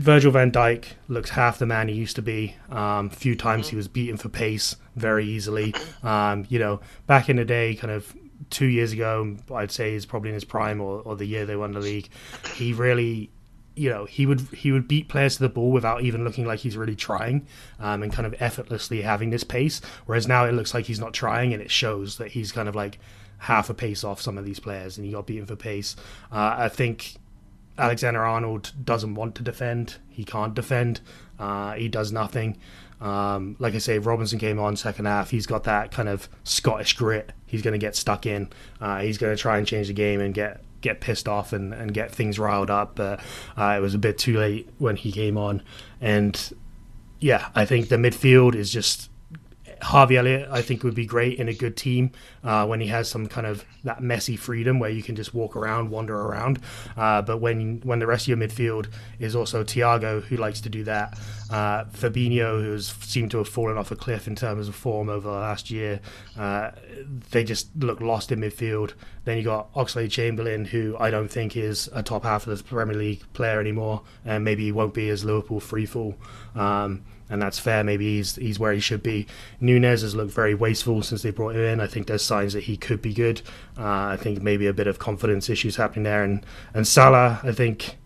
Virgil 0.00 0.32
van 0.32 0.50
Dijk 0.50 0.86
looks 1.08 1.28
half 1.28 1.58
the 1.58 1.66
man 1.66 1.88
he 1.88 1.94
used 1.94 2.16
to 2.16 2.22
be. 2.22 2.56
Um, 2.70 3.10
few 3.10 3.36
times 3.36 3.68
he 3.68 3.76
was 3.76 3.86
beaten 3.86 4.16
for 4.16 4.30
pace 4.30 4.74
very 4.96 5.26
easily. 5.26 5.74
Um, 6.02 6.46
you 6.48 6.58
know, 6.58 6.80
back 7.06 7.28
in 7.28 7.36
the 7.36 7.44
day, 7.44 7.74
kind 7.74 7.92
of 7.92 8.14
two 8.48 8.64
years 8.64 8.92
ago, 8.92 9.36
I'd 9.54 9.70
say 9.70 9.92
he's 9.92 10.06
probably 10.06 10.30
in 10.30 10.34
his 10.34 10.44
prime 10.44 10.80
or, 10.80 11.02
or 11.02 11.16
the 11.16 11.26
year 11.26 11.44
they 11.44 11.54
won 11.54 11.72
the 11.72 11.80
league. 11.80 12.08
He 12.54 12.72
really, 12.72 13.30
you 13.76 13.90
know, 13.90 14.06
he 14.06 14.24
would 14.24 14.40
he 14.54 14.72
would 14.72 14.88
beat 14.88 15.08
players 15.08 15.36
to 15.36 15.42
the 15.42 15.50
ball 15.50 15.70
without 15.70 16.00
even 16.00 16.24
looking 16.24 16.46
like 16.46 16.60
he's 16.60 16.78
really 16.78 16.96
trying, 16.96 17.46
um, 17.78 18.02
and 18.02 18.10
kind 18.10 18.26
of 18.26 18.34
effortlessly 18.40 19.02
having 19.02 19.28
this 19.28 19.44
pace. 19.44 19.82
Whereas 20.06 20.26
now 20.26 20.46
it 20.46 20.52
looks 20.52 20.72
like 20.72 20.86
he's 20.86 20.98
not 20.98 21.12
trying, 21.12 21.52
and 21.52 21.62
it 21.62 21.70
shows 21.70 22.16
that 22.16 22.28
he's 22.28 22.52
kind 22.52 22.70
of 22.70 22.74
like 22.74 22.98
half 23.36 23.68
a 23.68 23.74
pace 23.74 24.02
off 24.02 24.22
some 24.22 24.38
of 24.38 24.46
these 24.46 24.60
players, 24.60 24.96
and 24.96 25.04
he 25.04 25.12
got 25.12 25.26
beaten 25.26 25.44
for 25.44 25.56
pace. 25.56 25.94
Uh, 26.32 26.54
I 26.56 26.70
think 26.70 27.16
Alexander 27.80 28.24
Arnold 28.24 28.72
doesn't 28.84 29.14
want 29.14 29.34
to 29.36 29.42
defend. 29.42 29.96
He 30.08 30.24
can't 30.24 30.54
defend. 30.54 31.00
Uh, 31.38 31.72
he 31.72 31.88
does 31.88 32.12
nothing. 32.12 32.58
Um, 33.00 33.56
like 33.58 33.74
I 33.74 33.78
say, 33.78 33.98
Robinson 33.98 34.38
came 34.38 34.58
on 34.58 34.76
second 34.76 35.06
half. 35.06 35.30
He's 35.30 35.46
got 35.46 35.64
that 35.64 35.90
kind 35.90 36.08
of 36.08 36.28
Scottish 36.44 36.94
grit. 36.94 37.32
He's 37.46 37.62
going 37.62 37.72
to 37.72 37.78
get 37.78 37.96
stuck 37.96 38.26
in. 38.26 38.50
Uh, 38.80 39.00
he's 39.00 39.16
going 39.16 39.34
to 39.34 39.40
try 39.40 39.56
and 39.56 39.66
change 39.66 39.88
the 39.88 39.94
game 39.94 40.20
and 40.20 40.34
get 40.34 40.62
get 40.82 41.00
pissed 41.00 41.28
off 41.28 41.52
and, 41.52 41.74
and 41.74 41.92
get 41.92 42.10
things 42.10 42.38
riled 42.38 42.70
up. 42.70 42.96
But 42.96 43.20
uh, 43.56 43.74
it 43.76 43.80
was 43.80 43.94
a 43.94 43.98
bit 43.98 44.18
too 44.18 44.38
late 44.38 44.68
when 44.78 44.96
he 44.96 45.12
came 45.12 45.36
on. 45.36 45.62
And 46.00 46.52
yeah, 47.20 47.48
I 47.54 47.64
think 47.64 47.88
the 47.88 47.96
midfield 47.96 48.54
is 48.54 48.70
just 48.70 49.10
Harvey 49.82 50.16
Elliott, 50.16 50.48
I 50.50 50.62
think, 50.62 50.82
would 50.82 50.94
be 50.94 51.06
great 51.06 51.38
in 51.38 51.48
a 51.48 51.54
good 51.54 51.76
team 51.76 52.12
uh, 52.44 52.66
when 52.66 52.80
he 52.80 52.88
has 52.88 53.08
some 53.08 53.26
kind 53.26 53.46
of 53.46 53.64
that 53.84 54.02
messy 54.02 54.36
freedom 54.36 54.78
where 54.78 54.90
you 54.90 55.02
can 55.02 55.16
just 55.16 55.32
walk 55.34 55.56
around, 55.56 55.90
wander 55.90 56.16
around. 56.16 56.60
Uh, 56.96 57.22
but 57.22 57.38
when 57.38 57.80
when 57.82 57.98
the 57.98 58.06
rest 58.06 58.24
of 58.24 58.28
your 58.28 58.36
midfield 58.36 58.88
is 59.18 59.34
also 59.34 59.64
Thiago, 59.64 60.22
who 60.22 60.36
likes 60.36 60.60
to 60.62 60.68
do 60.68 60.84
that, 60.84 61.18
uh, 61.50 61.84
Fabinho, 61.84 62.62
who's 62.62 62.92
seemed 62.92 63.30
to 63.30 63.38
have 63.38 63.48
fallen 63.48 63.76
off 63.78 63.90
a 63.90 63.96
cliff 63.96 64.26
in 64.26 64.36
terms 64.36 64.68
of 64.68 64.74
form 64.74 65.08
over 65.08 65.28
the 65.28 65.34
last 65.34 65.70
year, 65.70 66.00
uh, 66.38 66.70
they 67.30 67.44
just 67.44 67.68
look 67.76 68.00
lost 68.00 68.30
in 68.32 68.40
midfield. 68.40 68.92
Then 69.24 69.38
you 69.38 69.44
got 69.44 69.72
Oxlade 69.74 70.10
Chamberlain, 70.10 70.64
who 70.66 70.96
I 70.98 71.10
don't 71.10 71.28
think 71.28 71.56
is 71.56 71.88
a 71.92 72.02
top 72.02 72.24
half 72.24 72.46
of 72.46 72.56
the 72.56 72.64
Premier 72.64 72.96
League 72.96 73.22
player 73.32 73.60
anymore, 73.60 74.02
and 74.24 74.44
maybe 74.44 74.64
he 74.64 74.72
won't 74.72 74.94
be 74.94 75.08
as 75.08 75.24
Liverpool 75.24 75.60
free 75.60 75.86
fall. 75.86 76.16
Um, 76.54 77.02
and 77.30 77.40
that's 77.40 77.58
fair. 77.58 77.82
Maybe 77.84 78.16
he's 78.16 78.36
he's 78.36 78.58
where 78.58 78.72
he 78.72 78.80
should 78.80 79.02
be. 79.02 79.26
Nunez 79.60 80.02
has 80.02 80.14
looked 80.14 80.32
very 80.32 80.54
wasteful 80.54 81.02
since 81.02 81.22
they 81.22 81.30
brought 81.30 81.54
him 81.54 81.62
in. 81.62 81.80
I 81.80 81.86
think 81.86 82.08
there's 82.08 82.22
signs 82.22 82.52
that 82.52 82.64
he 82.64 82.76
could 82.76 83.00
be 83.00 83.14
good. 83.14 83.40
Uh, 83.78 83.84
I 83.84 84.16
think 84.20 84.42
maybe 84.42 84.66
a 84.66 84.74
bit 84.74 84.88
of 84.88 84.98
confidence 84.98 85.48
issues 85.48 85.76
happening 85.76 86.02
there, 86.02 86.24
and 86.24 86.44
and 86.74 86.86
Salah, 86.86 87.40
I 87.42 87.52
think. 87.52 87.96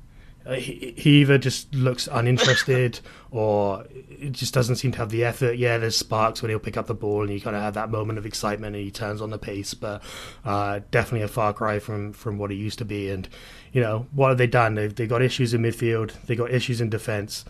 Uh, 0.47 0.57
he, 0.57 0.93
he 0.95 1.23
either 1.23 1.39
just 1.39 1.75
looks 1.75 2.07
uninterested 2.13 3.01
or 3.31 3.83
it 4.11 4.33
just 4.33 4.53
doesn't 4.53 4.77
seem 4.77 4.93
to 4.93 4.99
have 4.99 5.09
the 5.09 5.25
effort. 5.25 5.57
Yeah, 5.57 5.79
there's 5.79 5.97
sparks 5.97 6.43
when 6.43 6.51
he'll 6.51 6.59
pick 6.59 6.77
up 6.77 6.87
the 6.87 6.93
ball 6.93 7.23
and 7.23 7.33
you 7.33 7.41
kind 7.41 7.57
of 7.57 7.63
have 7.63 7.73
that 7.73 7.89
moment 7.89 8.19
of 8.19 8.27
excitement 8.27 8.77
and 8.77 8.85
he 8.85 8.91
turns 8.91 9.23
on 9.23 9.31
the 9.31 9.39
pace, 9.39 9.73
but 9.73 10.03
uh, 10.45 10.81
definitely 10.91 11.23
a 11.23 11.29
far 11.29 11.55
cry 11.55 11.79
from, 11.79 12.13
from 12.13 12.37
what 12.37 12.51
he 12.51 12.59
used 12.59 12.79
to 12.81 12.85
be. 12.85 13.09
And, 13.09 13.27
you 13.73 13.81
know, 13.81 14.07
what 14.13 14.29
have 14.29 14.37
they 14.37 14.47
done? 14.47 14.75
They've, 14.75 14.95
they 14.95 15.07
got 15.07 15.23
issues 15.23 15.55
in 15.55 15.63
midfield, 15.63 16.13
they 16.27 16.37
got 16.37 16.51
issues 16.51 16.79
in 16.83 16.91
defence. 16.91 17.47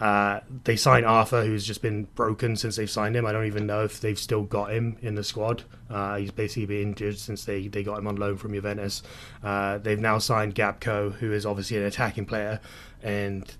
Uh, 0.00 0.40
they 0.64 0.76
signed 0.76 1.06
Arthur, 1.06 1.44
who's 1.44 1.64
just 1.64 1.80
been 1.80 2.04
broken 2.14 2.56
since 2.56 2.76
they've 2.76 2.90
signed 2.90 3.14
him. 3.16 3.24
I 3.26 3.32
don't 3.32 3.46
even 3.46 3.66
know 3.66 3.84
if 3.84 4.00
they've 4.00 4.18
still 4.18 4.42
got 4.42 4.72
him 4.72 4.96
in 5.02 5.14
the 5.14 5.22
squad. 5.22 5.62
Uh, 5.88 6.16
he's 6.16 6.32
basically 6.32 6.66
been 6.66 6.88
injured 6.88 7.18
since 7.18 7.44
they, 7.44 7.68
they 7.68 7.82
got 7.84 7.98
him 7.98 8.08
on 8.08 8.16
loan 8.16 8.36
from 8.36 8.52
Juventus. 8.52 9.02
Uh, 9.42 9.78
they've 9.78 10.00
now 10.00 10.18
signed 10.18 10.54
Gakpo, 10.54 11.12
who 11.12 11.32
is 11.32 11.46
obviously 11.46 11.76
an 11.76 11.84
attacking 11.84 12.26
player. 12.26 12.60
And 13.02 13.50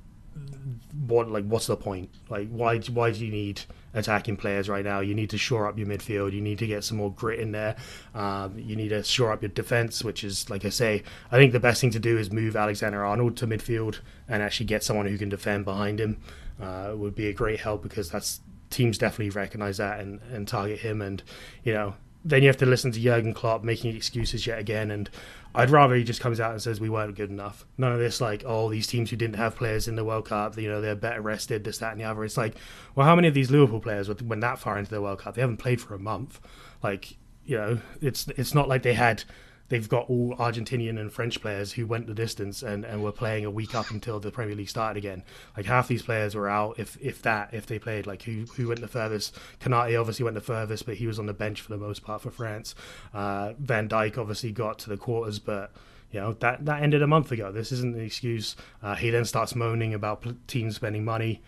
what 1.07 1.31
like 1.31 1.45
what's 1.45 1.67
the 1.67 1.77
point? 1.77 2.11
Like 2.29 2.49
why 2.49 2.79
why 2.79 3.13
do 3.13 3.25
you 3.25 3.31
need 3.31 3.63
attacking 3.95 4.37
players 4.37 4.69
right 4.69 4.85
now? 4.85 5.01
You 5.01 5.15
need 5.15 5.31
to 5.31 5.39
shore 5.39 5.67
up 5.67 5.79
your 5.79 5.87
midfield. 5.87 6.33
You 6.33 6.41
need 6.41 6.59
to 6.59 6.67
get 6.67 6.85
some 6.85 6.99
more 6.99 7.13
grit 7.13 7.41
in 7.41 7.53
there. 7.53 7.77
Um, 8.15 8.59
you 8.59 8.77
need 8.77 8.89
to 8.89 9.03
shore 9.03 9.33
up 9.33 9.43
your 9.43 9.51
defense, 9.51 10.05
which 10.05 10.25
is 10.25 10.51
like 10.51 10.65
I 10.65 10.71
say. 10.71 11.03
I 11.31 11.37
think 11.37 11.53
the 11.53 11.61
best 11.61 11.81
thing 11.81 11.91
to 11.91 12.01
do 12.01 12.19
is 12.19 12.31
move 12.31 12.57
Alexander 12.57 13.05
Arnold 13.05 13.37
to 13.39 13.47
midfield 13.47 14.01
and 14.29 14.43
actually 14.43 14.67
get 14.67 14.83
someone 14.83 15.07
who 15.07 15.19
can 15.19 15.29
defend 15.29 15.65
behind 15.65 16.01
him. 16.01 16.21
Uh, 16.61 16.93
would 16.95 17.17
be 17.17 17.27
a 17.27 17.33
great 17.33 17.59
help 17.59 17.83
because 17.83 18.11
that's 18.11 18.41
teams 18.71 18.97
definitely 18.97 19.31
recognize 19.31 19.79
that 19.79 19.99
and, 19.99 20.21
and 20.33 20.47
target 20.47 20.79
him. 20.79 21.03
And 21.03 21.23
you 21.65 21.73
know 21.73 21.95
then 22.25 22.43
you 22.43 22.49
have 22.49 22.57
to 22.57 22.67
listen 22.67 22.91
to 22.91 23.01
Jurgen 23.01 23.35
Klopp 23.35 23.63
making 23.63 23.95
excuses 23.95 24.47
yet 24.47 24.59
again. 24.59 24.91
And 24.91 25.11
I'd 25.55 25.71
rather 25.71 25.95
he 25.95 26.03
just 26.03 26.21
comes 26.21 26.41
out 26.41 26.51
and 26.51 26.61
says 26.61 26.81
we 26.81 26.89
weren't 26.89 27.15
good 27.15 27.31
enough. 27.31 27.65
None 27.79 27.93
of 27.93 27.99
this 27.99 28.21
like, 28.21 28.43
oh, 28.45 28.71
these 28.71 28.89
teams 28.89 29.11
who 29.11 29.17
didn't 29.17 29.37
have 29.37 29.55
players 29.55 29.87
in 29.87 29.95
the 29.95 30.05
World 30.05 30.27
Cup, 30.27 30.59
you 30.59 30.69
know, 30.69 30.81
they're 30.81 30.97
better 30.97 31.21
rested, 31.21 31.63
this, 31.63 31.79
that, 31.79 31.93
and 31.93 32.01
the 32.01 32.05
other. 32.05 32.25
It's 32.25 32.37
like, 32.37 32.57
well, 32.95 33.07
how 33.07 33.15
many 33.15 33.29
of 33.29 33.35
these 33.35 33.51
Liverpool 33.51 33.81
players 33.81 34.09
went 34.09 34.41
that 34.41 34.59
far 34.59 34.79
into 34.79 34.91
the 34.91 35.01
World 35.01 35.21
Cup? 35.21 35.37
They 35.37 35.43
haven't 35.43 35.59
played 35.59 35.81
for 35.81 35.95
a 35.95 35.99
month. 35.99 36.41
Like, 36.83 37.17
you 37.45 37.57
know, 37.57 37.79
it's 38.01 38.27
it's 38.29 38.55
not 38.55 38.69
like 38.69 38.83
they 38.83 38.95
had 38.95 39.23
they've 39.69 39.89
got 39.89 40.09
all 40.11 40.37
Argentinian 40.37 41.01
and 41.01 41.13
French 41.13 41.41
players 41.41 41.73
who 41.73 41.87
went 41.87 42.07
the 42.07 42.15
distance 42.15 42.63
and, 42.63 42.85
and 42.85 43.03
were 43.03 43.13
playing 43.13 43.45
a 43.45 43.51
week 43.51 43.75
up 43.75 43.91
until 43.91 44.21
the 44.21 44.31
Premier 44.31 44.55
League 44.55 44.69
started 44.69 44.99
again. 44.99 45.23
Like 45.57 45.67
half 45.67 45.89
these 45.89 46.03
players 46.03 46.35
were 46.35 46.49
out, 46.49 46.79
if 46.79 46.97
if 47.01 47.23
that, 47.23 47.53
if 47.53 47.67
they 47.67 47.79
played. 47.79 48.07
Like 48.07 48.23
who 48.23 48.45
who 48.57 48.69
went 48.69 48.81
the 48.81 48.89
furthest? 48.89 49.37
Konate 49.61 49.99
obviously 49.99 50.25
went 50.25 50.35
the 50.35 50.41
furthest, 50.41 50.87
but 50.87 50.97
he 50.97 51.07
was 51.07 51.19
on 51.19 51.27
the 51.27 51.35
bench 51.35 51.61
for 51.61 51.71
the 51.71 51.79
most 51.79 52.03
part 52.03 52.23
for 52.23 52.31
France. 52.31 52.75
Uh, 53.13 53.55
Van 53.59 53.89
Dijk 53.89 54.19
obviously 54.19 54.53
got 54.53 54.79
to 54.81 54.91
the 54.91 54.97
quarters, 54.97 55.39
but 55.39 55.73
you 56.11 56.21
know 56.21 56.35
that 56.35 56.65
that 56.65 56.83
ended 56.83 57.03
a 57.03 57.07
month 57.07 57.33
ago. 57.33 57.51
This 57.51 57.73
isn't 57.73 57.97
an 57.97 58.05
excuse. 58.05 58.57
Uh, 58.83 58.95
he 58.95 59.11
then 59.11 59.25
starts 59.25 59.55
moaning 59.55 59.95
about 59.95 60.25
teams 60.47 60.77
spending 60.77 61.05
money 61.05 61.43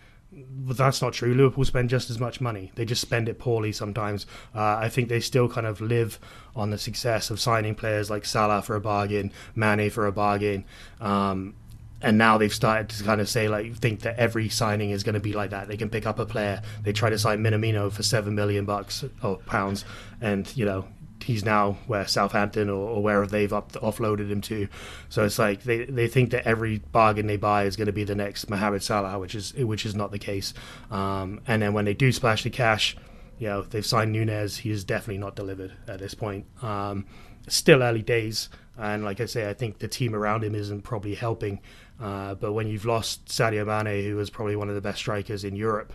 that's 0.67 1.01
not 1.01 1.13
true. 1.13 1.33
Liverpool 1.33 1.65
spend 1.65 1.89
just 1.89 2.09
as 2.09 2.19
much 2.19 2.41
money. 2.41 2.71
They 2.75 2.85
just 2.85 3.01
spend 3.01 3.29
it 3.29 3.39
poorly 3.39 3.71
sometimes. 3.71 4.25
Uh, 4.53 4.77
I 4.77 4.89
think 4.89 5.09
they 5.09 5.19
still 5.19 5.47
kind 5.49 5.65
of 5.65 5.81
live 5.81 6.19
on 6.55 6.69
the 6.69 6.77
success 6.77 7.29
of 7.29 7.39
signing 7.39 7.75
players 7.75 8.09
like 8.09 8.25
Salah 8.25 8.61
for 8.61 8.75
a 8.75 8.81
bargain, 8.81 9.31
Mane 9.55 9.89
for 9.89 10.07
a 10.07 10.11
bargain. 10.11 10.65
Um, 10.99 11.55
and 12.01 12.17
now 12.17 12.37
they've 12.37 12.53
started 12.53 12.89
to 12.89 13.03
kind 13.03 13.19
of 13.19 13.27
say 13.27 13.47
like 13.47 13.75
think 13.75 14.01
that 14.01 14.17
every 14.17 14.49
signing 14.49 14.91
is 14.91 15.03
going 15.03 15.15
to 15.15 15.19
be 15.19 15.33
like 15.33 15.49
that. 15.49 15.67
They 15.67 15.77
can 15.77 15.89
pick 15.89 16.05
up 16.05 16.19
a 16.19 16.25
player. 16.25 16.61
They 16.83 16.93
try 16.93 17.09
to 17.09 17.17
sign 17.17 17.39
Minamino 17.39 17.91
for 17.91 18.03
seven 18.03 18.35
million 18.35 18.65
bucks 18.65 19.03
or 19.23 19.37
pounds, 19.37 19.83
and 20.21 20.51
you 20.55 20.65
know 20.65 20.87
he's 21.27 21.43
now 21.43 21.73
where 21.87 22.07
Southampton 22.07 22.69
or, 22.69 22.89
or 22.89 23.03
wherever 23.03 23.27
they've 23.27 23.51
up, 23.51 23.73
offloaded 23.73 24.29
him 24.29 24.39
to. 24.41 24.69
So 25.09 25.25
it's 25.25 25.37
like 25.37 25.63
they, 25.63 25.83
they 25.83 26.07
think 26.07 26.31
that 26.31 26.47
every 26.47 26.77
bargain 26.77 27.27
they 27.27 27.35
buy 27.35 27.65
is 27.65 27.75
going 27.75 27.87
to 27.87 27.91
be 27.91 28.05
the 28.05 28.15
next 28.15 28.49
Mohamed 28.49 28.81
Salah, 28.81 29.19
which 29.19 29.35
is 29.35 29.53
which 29.53 29.85
is 29.85 29.93
not 29.93 30.11
the 30.11 30.19
case. 30.19 30.53
Um, 30.89 31.41
and 31.45 31.61
then 31.61 31.73
when 31.73 31.83
they 31.83 31.93
do 31.93 32.13
splash 32.13 32.43
the 32.43 32.49
cash, 32.49 32.95
you 33.39 33.47
know 33.47 33.61
they've 33.61 33.85
signed 33.85 34.13
Nunez. 34.13 34.57
He 34.57 34.71
is 34.71 34.85
definitely 34.85 35.17
not 35.17 35.35
delivered 35.35 35.73
at 35.87 35.99
this 35.99 36.13
point. 36.13 36.45
Um, 36.63 37.05
still 37.49 37.83
early 37.83 38.01
days, 38.01 38.47
and 38.77 39.03
like 39.03 39.19
I 39.19 39.25
say, 39.25 39.49
I 39.49 39.53
think 39.53 39.79
the 39.79 39.89
team 39.89 40.15
around 40.15 40.45
him 40.45 40.55
isn't 40.55 40.83
probably 40.83 41.15
helping. 41.15 41.59
Uh, 42.01 42.35
but 42.35 42.53
when 42.53 42.67
you've 42.67 42.85
lost 42.85 43.25
Sadio 43.25 43.65
Mane, 43.65 44.05
who 44.05 44.15
was 44.15 44.29
probably 44.29 44.55
one 44.55 44.69
of 44.69 44.75
the 44.75 44.81
best 44.81 44.99
strikers 44.99 45.43
in 45.43 45.57
Europe 45.57 45.91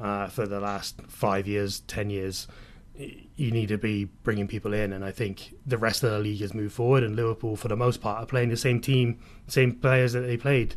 uh, 0.00 0.26
for 0.26 0.44
the 0.44 0.58
last 0.58 1.00
five 1.06 1.46
years, 1.46 1.80
ten 1.80 2.10
years 2.10 2.48
you 2.96 3.50
need 3.50 3.68
to 3.68 3.78
be 3.78 4.04
bringing 4.04 4.46
people 4.46 4.72
in, 4.74 4.92
and 4.92 5.04
I 5.04 5.10
think 5.10 5.54
the 5.66 5.78
rest 5.78 6.02
of 6.02 6.10
the 6.10 6.18
league 6.18 6.40
has 6.40 6.54
moved 6.54 6.74
forward, 6.74 7.02
and 7.02 7.16
Liverpool, 7.16 7.56
for 7.56 7.68
the 7.68 7.76
most 7.76 8.00
part, 8.00 8.22
are 8.22 8.26
playing 8.26 8.50
the 8.50 8.56
same 8.56 8.80
team, 8.80 9.18
same 9.48 9.72
players 9.72 10.12
that 10.12 10.20
they 10.20 10.36
played 10.36 10.74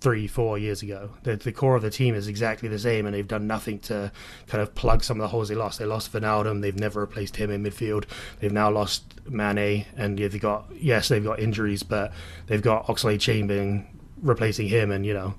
three, 0.00 0.26
four 0.26 0.58
years 0.58 0.82
ago. 0.82 1.10
The, 1.22 1.36
the 1.36 1.52
core 1.52 1.76
of 1.76 1.82
the 1.82 1.90
team 1.90 2.14
is 2.14 2.28
exactly 2.28 2.68
the 2.68 2.78
same, 2.78 3.06
and 3.06 3.14
they've 3.14 3.26
done 3.26 3.46
nothing 3.46 3.78
to 3.80 4.12
kind 4.48 4.62
of 4.62 4.74
plug 4.74 5.04
some 5.04 5.18
of 5.18 5.22
the 5.22 5.28
holes 5.28 5.48
they 5.48 5.54
lost. 5.54 5.78
They 5.78 5.86
lost 5.86 6.12
Wijnaldum, 6.12 6.60
they've 6.60 6.78
never 6.78 7.00
replaced 7.00 7.36
him 7.36 7.50
in 7.50 7.62
midfield. 7.62 8.04
They've 8.40 8.52
now 8.52 8.70
lost 8.70 9.04
Mane, 9.28 9.86
and 9.96 10.18
they've 10.18 10.40
got 10.40 10.66
yes, 10.74 11.08
they've 11.08 11.24
got 11.24 11.38
injuries, 11.38 11.82
but 11.82 12.12
they've 12.48 12.62
got 12.62 12.86
Oxlade 12.86 13.20
Chamberlain 13.20 13.86
replacing 14.20 14.68
him, 14.68 14.90
and 14.90 15.06
you 15.06 15.14
know 15.14 15.34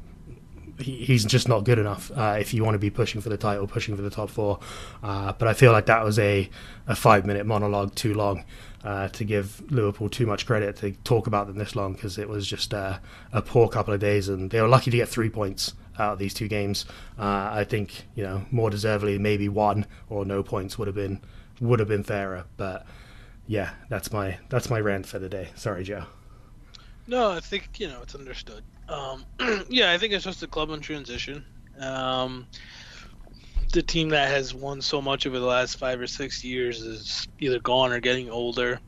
he's 0.80 1.26
just 1.26 1.48
not 1.48 1.64
good 1.64 1.80
enough 1.80 2.12
uh, 2.16 2.38
if 2.40 2.54
you 2.54 2.64
want 2.64 2.76
to 2.76 2.80
be 2.80 2.90
pushing 2.90 3.22
for 3.22 3.30
the 3.30 3.38
title, 3.38 3.68
pushing 3.68 3.96
for 3.96 4.02
the 4.02 4.10
top 4.10 4.30
four. 4.30 4.60
Uh, 5.02 5.34
but 5.34 5.48
I 5.48 5.54
feel 5.54 5.72
like 5.72 5.86
that 5.88 6.04
was 6.04 6.20
a, 6.20 6.50
a 6.88 6.96
five 6.96 7.26
minute 7.26 7.46
monologue 7.46 7.96
too 7.96 8.14
long 8.14 8.44
uh, 8.84 9.08
to 9.10 9.24
give 9.24 9.72
Liverpool 9.72 10.10
too 10.10 10.26
much 10.26 10.46
credit 10.46 10.76
to 10.78 10.92
talk 11.04 11.28
about 11.28 11.48
them 11.48 11.58
this 11.58 11.76
long 11.76 11.94
because 11.94 12.18
it 12.18 12.30
was 12.30 12.48
just 12.48 12.74
a 12.74 13.02
poor 13.46 13.68
couple 13.68 13.94
of 13.94 14.00
days 14.00 14.30
and 14.30 14.52
they 14.52 14.62
were 14.62 14.68
lucky 14.68 14.92
to 14.92 14.98
get 14.98 15.10
three 15.10 15.30
points 15.30 15.74
out 15.98 16.14
of 16.14 16.20
these 16.20 16.34
two 16.34 16.48
games. 16.48 16.86
Uh, 17.18 17.50
I 17.52 17.64
think 17.64 18.06
you 18.16 18.24
know 18.24 18.46
more 18.52 18.70
deservedly 18.70 19.18
maybe 19.18 19.50
one 19.50 19.86
or 20.10 20.26
no 20.26 20.44
points 20.44 20.78
would 20.78 20.88
have 20.88 20.96
been 20.96 21.22
would 21.60 21.80
have 21.80 21.88
been 21.88 22.04
fairer. 22.04 22.46
But 22.58 22.86
yeah, 23.48 23.72
that's 23.90 24.12
my 24.12 24.38
that's 24.50 24.70
my 24.70 24.80
rant 24.80 25.06
for 25.06 25.20
the 25.20 25.30
day. 25.30 25.50
Sorry, 25.56 25.84
Joe. 25.84 26.04
No, 27.08 27.32
I 27.32 27.40
think 27.40 27.80
you 27.80 27.88
know 27.88 28.02
it's 28.02 28.16
understood. 28.16 28.64
Um, 28.88 29.26
yeah, 29.70 29.92
I 29.92 29.98
think 29.98 30.14
it's 30.14 30.26
just 30.26 30.44
a 30.44 30.48
club 30.48 30.70
in 30.72 30.80
transition. 30.82 31.44
Um, 31.80 32.48
the 33.74 33.82
team 33.82 34.10
that 34.10 34.30
has 34.30 34.54
won 34.54 34.82
so 34.82 35.02
much 35.02 35.28
over 35.28 35.40
the 35.40 35.46
last 35.46 35.78
five 35.78 36.00
or 36.00 36.08
six 36.08 36.44
years 36.44 36.82
is 36.82 37.28
either 37.40 37.60
gone 37.60 37.92
or 37.92 38.00
getting 38.00 38.30
older. 38.30 38.80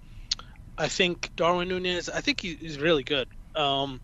I 0.77 0.87
think 0.87 1.31
Darwin 1.35 1.67
Nunez. 1.67 2.09
I 2.09 2.21
think 2.21 2.41
he, 2.41 2.55
he's 2.55 2.79
really 2.79 3.03
good. 3.03 3.27
Um, 3.55 3.99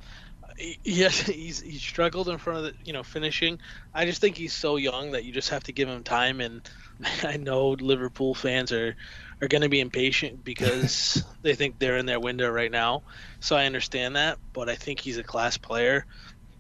yes, 0.84 1.20
he's 1.28 1.62
he 1.62 1.78
struggled 1.78 2.30
in 2.30 2.38
front 2.38 2.60
of 2.60 2.66
the 2.66 2.74
you 2.86 2.94
know 2.94 3.04
finishing. 3.04 3.60
I 3.94 4.06
just 4.06 4.22
think 4.22 4.38
he's 4.38 4.54
so 4.54 4.78
young 4.78 5.12
that 5.12 5.24
you 5.24 5.32
just 5.32 5.50
have 5.50 5.64
to 5.64 5.72
give 5.72 5.90
him 5.90 6.04
time. 6.04 6.42
And 6.42 6.62
I 7.24 7.38
know 7.38 7.70
Liverpool 7.72 8.34
fans 8.34 8.72
are 8.72 8.96
are 9.42 9.48
going 9.48 9.62
to 9.62 9.70
be 9.70 9.80
impatient 9.80 10.44
because 10.44 11.24
they 11.42 11.56
think 11.56 11.80
they're 11.80 11.98
in 11.98 12.06
their 12.06 12.20
window 12.20 12.50
right 12.50 12.72
now. 12.72 13.04
So 13.40 13.56
I 13.56 13.66
understand 13.66 14.16
that, 14.16 14.38
but 14.54 14.70
I 14.70 14.76
think 14.76 15.00
he's 15.00 15.18
a 15.18 15.24
class 15.24 15.58
player. 15.58 16.06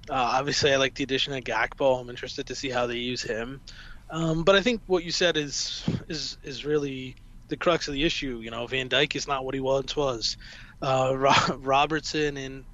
Uh, 0.09 0.15
obviously, 0.15 0.73
I 0.73 0.77
like 0.77 0.95
the 0.95 1.03
addition 1.03 1.33
of 1.33 1.43
Gakpo. 1.43 2.01
I'm 2.01 2.09
interested 2.09 2.47
to 2.47 2.55
see 2.55 2.69
how 2.69 2.87
they 2.87 2.97
use 2.97 3.21
him. 3.21 3.61
Um, 4.09 4.43
but 4.43 4.55
I 4.55 4.61
think 4.61 4.81
what 4.85 5.03
you 5.03 5.11
said 5.11 5.37
is 5.37 5.83
is 6.07 6.37
is 6.43 6.65
really 6.65 7.15
the 7.47 7.57
crux 7.57 7.87
of 7.87 7.93
the 7.93 8.03
issue. 8.03 8.39
You 8.43 8.51
know, 8.51 8.67
Van 8.67 8.89
Dijk 8.89 9.15
is 9.15 9.27
not 9.27 9.45
what 9.45 9.53
he 9.53 9.59
once 9.59 9.95
was. 9.95 10.37
Uh, 10.81 11.15
Robertson 11.57 12.35
and 12.35 12.65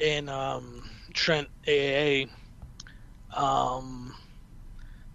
and 0.00 0.30
um, 0.30 0.82
Trent 1.14 1.48
AAA, 1.66 2.28
um, 3.34 4.14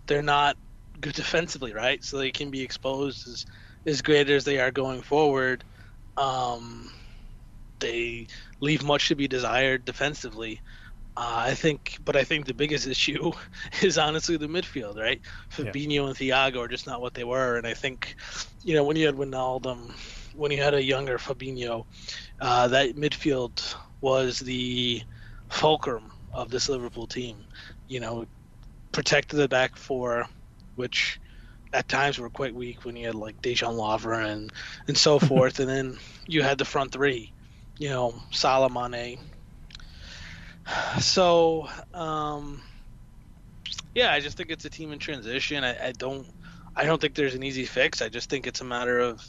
they're 0.08 0.22
not 0.22 0.58
good 1.00 1.14
defensively, 1.16 1.74
right? 1.74 2.04
So 2.04 2.18
they 2.18 2.32
can 2.32 2.52
be 2.52 2.62
exposed 2.62 3.28
as 3.28 3.46
as 3.86 4.02
great 4.02 4.30
as 4.30 4.46
they 4.46 4.60
are 4.60 4.72
going 4.72 5.02
forward. 5.02 5.64
Um, 6.16 6.90
they 7.80 8.28
leave 8.62 8.84
much 8.84 9.10
to 9.10 9.16
be 9.16 9.28
desired 9.28 9.84
defensively. 9.84 10.62
Uh, 11.16 11.44
I 11.48 11.54
think, 11.54 11.98
but 12.04 12.16
I 12.16 12.24
think 12.24 12.46
the 12.46 12.54
biggest 12.54 12.88
issue 12.96 13.32
is 13.82 13.98
honestly 13.98 14.38
the 14.38 14.48
midfield, 14.48 14.98
right? 14.98 15.22
Fabinho 15.52 15.94
yeah. 15.94 16.08
and 16.08 16.16
Thiago 16.16 16.60
are 16.60 16.68
just 16.68 16.88
not 16.88 17.02
what 17.02 17.14
they 17.14 17.24
were, 17.24 17.58
and 17.58 17.68
I 17.68 17.74
think, 17.74 18.16
you 18.64 18.74
know, 18.74 18.84
when 18.84 18.96
you 18.96 19.06
had 19.06 19.16
Wijnaldum, 19.16 19.92
when 20.34 20.52
you 20.52 20.62
had 20.62 20.74
a 20.74 20.84
younger 20.84 21.18
Fabinho, 21.18 21.86
uh, 22.40 22.68
that 22.70 22.96
midfield 22.96 23.76
was 24.04 24.40
the 24.40 25.02
fulcrum 25.50 26.12
of 26.34 26.52
this 26.52 26.70
Liverpool 26.70 27.08
team. 27.08 27.38
You 27.88 28.02
know, 28.02 28.26
protected 28.92 29.40
the 29.40 29.48
back 29.48 29.76
four, 29.76 30.28
which 30.76 31.20
at 31.72 31.88
times 31.88 32.20
were 32.20 32.30
quite 32.30 32.54
weak 32.54 32.86
when 32.86 32.96
you 32.96 33.08
had 33.08 33.16
like 33.16 33.42
Dejan 33.42 33.74
Lovren 33.74 34.26
and 34.28 34.54
and 34.88 34.98
so 34.98 35.18
forth, 35.32 35.60
and 35.60 35.70
then 35.70 35.98
you 36.28 36.44
had 36.44 36.60
the 36.60 36.66
front 36.66 36.92
three, 36.92 37.32
you 37.80 37.90
know, 37.90 38.14
Salah, 38.32 38.70
Mane, 38.70 39.18
so, 41.00 41.70
um, 41.94 42.62
yeah, 43.96 44.12
I 44.12 44.20
just 44.20 44.38
think 44.38 44.50
it's 44.50 44.66
a 44.66 44.70
team 44.70 44.92
in 44.92 45.00
transition. 45.00 45.64
I, 45.64 45.88
I, 45.88 45.92
don't, 45.92 46.28
I 46.76 46.86
don't 46.86 47.00
think 47.00 47.16
there's 47.16 47.36
an 47.36 47.44
easy 47.44 47.66
fix. 47.66 48.02
I 48.02 48.10
just 48.10 48.30
think 48.30 48.48
it's 48.48 48.62
a 48.62 48.66
matter 48.66 49.00
of 49.00 49.26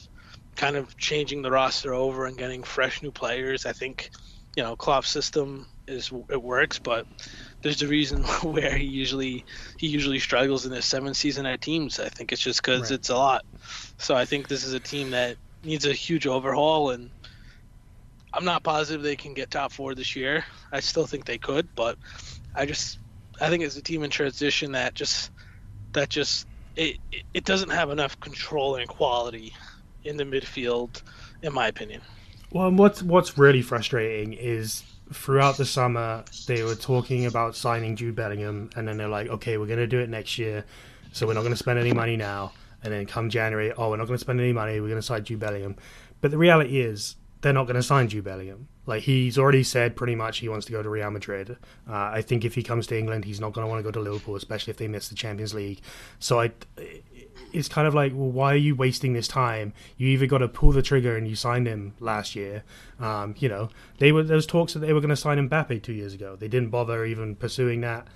kind 0.56 0.76
of 0.76 0.96
changing 0.96 1.42
the 1.42 1.50
roster 1.50 1.92
over 1.92 2.26
and 2.26 2.38
getting 2.38 2.62
fresh 2.62 3.02
new 3.02 3.10
players. 3.10 3.66
I 3.66 3.72
think, 3.72 4.10
you 4.56 4.62
know, 4.62 4.76
Klopp's 4.76 5.08
system 5.08 5.66
is 5.86 6.12
it 6.30 6.42
works, 6.42 6.78
but 6.78 7.06
there's 7.62 7.82
a 7.82 7.88
reason 7.88 8.22
where 8.42 8.76
he 8.76 8.84
usually 8.84 9.44
he 9.78 9.88
usually 9.88 10.18
struggles 10.18 10.66
in 10.66 10.72
his 10.72 10.84
seventh 10.84 11.16
season 11.16 11.46
at 11.46 11.60
teams. 11.60 11.98
I 11.98 12.08
think 12.08 12.32
it's 12.32 12.42
just 12.42 12.62
because 12.62 12.90
right. 12.90 12.98
it's 12.98 13.10
a 13.10 13.16
lot. 13.16 13.44
So 13.98 14.14
I 14.14 14.24
think 14.24 14.48
this 14.48 14.64
is 14.64 14.74
a 14.74 14.80
team 14.80 15.10
that 15.10 15.36
needs 15.62 15.86
a 15.86 15.92
huge 15.92 16.26
overhaul 16.26 16.90
and 16.90 17.10
I'm 18.34 18.44
not 18.44 18.64
positive 18.64 19.02
they 19.02 19.16
can 19.16 19.32
get 19.32 19.50
top 19.50 19.72
four 19.72 19.94
this 19.94 20.16
year. 20.16 20.44
I 20.72 20.80
still 20.80 21.06
think 21.06 21.24
they 21.24 21.38
could, 21.38 21.68
but 21.76 21.96
I 22.54 22.66
just 22.66 22.98
I 23.40 23.48
think 23.48 23.62
it's 23.62 23.76
a 23.76 23.82
team 23.82 24.02
in 24.02 24.10
transition 24.10 24.72
that 24.72 24.94
just 24.94 25.30
that 25.92 26.08
just 26.08 26.46
it 26.76 26.96
it 27.32 27.44
doesn't 27.44 27.70
have 27.70 27.90
enough 27.90 28.18
control 28.20 28.76
and 28.76 28.88
quality 28.88 29.52
in 30.02 30.16
the 30.16 30.24
midfield, 30.24 31.02
in 31.42 31.52
my 31.52 31.68
opinion. 31.68 32.02
Well, 32.54 32.70
what's 32.70 33.02
what's 33.02 33.36
really 33.36 33.62
frustrating 33.62 34.32
is 34.32 34.84
throughout 35.12 35.56
the 35.56 35.64
summer 35.64 36.24
they 36.46 36.62
were 36.62 36.76
talking 36.76 37.26
about 37.26 37.56
signing 37.56 37.96
Jude 37.96 38.14
Bellingham, 38.14 38.70
and 38.76 38.86
then 38.86 38.96
they're 38.96 39.08
like, 39.08 39.26
okay, 39.26 39.58
we're 39.58 39.66
gonna 39.66 39.88
do 39.88 39.98
it 39.98 40.08
next 40.08 40.38
year, 40.38 40.64
so 41.10 41.26
we're 41.26 41.34
not 41.34 41.42
gonna 41.42 41.56
spend 41.56 41.80
any 41.80 41.92
money 41.92 42.16
now. 42.16 42.52
And 42.84 42.92
then 42.92 43.06
come 43.06 43.28
January, 43.28 43.72
oh, 43.72 43.90
we're 43.90 43.96
not 43.96 44.06
gonna 44.06 44.18
spend 44.18 44.38
any 44.38 44.52
money, 44.52 44.78
we're 44.78 44.88
gonna 44.88 45.02
sign 45.02 45.24
Jude 45.24 45.40
Bellingham. 45.40 45.74
But 46.20 46.30
the 46.30 46.38
reality 46.38 46.80
is, 46.80 47.16
they're 47.44 47.52
not 47.52 47.64
going 47.64 47.76
to 47.76 47.82
sign 47.82 48.08
Jude 48.08 48.24
Bellingham. 48.24 48.68
Like 48.86 49.02
he's 49.02 49.36
already 49.36 49.64
said, 49.64 49.96
pretty 49.96 50.14
much 50.14 50.38
he 50.38 50.48
wants 50.48 50.64
to 50.64 50.72
go 50.72 50.82
to 50.82 50.88
Real 50.88 51.10
Madrid. 51.10 51.58
Uh, 51.86 51.92
I 51.92 52.22
think 52.22 52.42
if 52.42 52.54
he 52.54 52.62
comes 52.62 52.86
to 52.86 52.98
England, 52.98 53.26
he's 53.26 53.38
not 53.38 53.52
going 53.52 53.66
to 53.66 53.68
want 53.68 53.80
to 53.80 53.82
go 53.82 53.90
to 53.90 54.00
Liverpool, 54.00 54.34
especially 54.34 54.70
if 54.70 54.78
they 54.78 54.88
miss 54.88 55.10
the 55.10 55.14
Champions 55.14 55.52
League. 55.52 55.82
So 56.20 56.40
I, 56.40 56.52
it's 57.52 57.68
kind 57.68 57.86
of 57.86 57.94
like, 57.94 58.12
well, 58.12 58.30
why 58.30 58.52
are 58.52 58.56
you 58.56 58.74
wasting 58.74 59.12
this 59.12 59.28
time? 59.28 59.72
You 59.96 60.08
either 60.08 60.26
got 60.26 60.38
to 60.38 60.48
pull 60.48 60.72
the 60.72 60.82
trigger 60.82 61.16
and 61.16 61.26
you 61.28 61.36
signed 61.36 61.66
him 61.66 61.94
last 62.00 62.34
year. 62.34 62.64
Um, 63.00 63.34
you 63.38 63.48
know, 63.48 63.70
they 63.98 64.12
were 64.12 64.22
those 64.22 64.46
talks 64.46 64.72
that 64.74 64.80
they 64.80 64.92
were 64.92 65.00
going 65.00 65.10
to 65.10 65.16
sign 65.16 65.48
Mbappe 65.48 65.82
two 65.82 65.92
years 65.92 66.14
ago. 66.14 66.36
They 66.36 66.48
didn't 66.48 66.70
bother 66.70 67.04
even 67.04 67.36
pursuing 67.36 67.80
that 67.82 68.06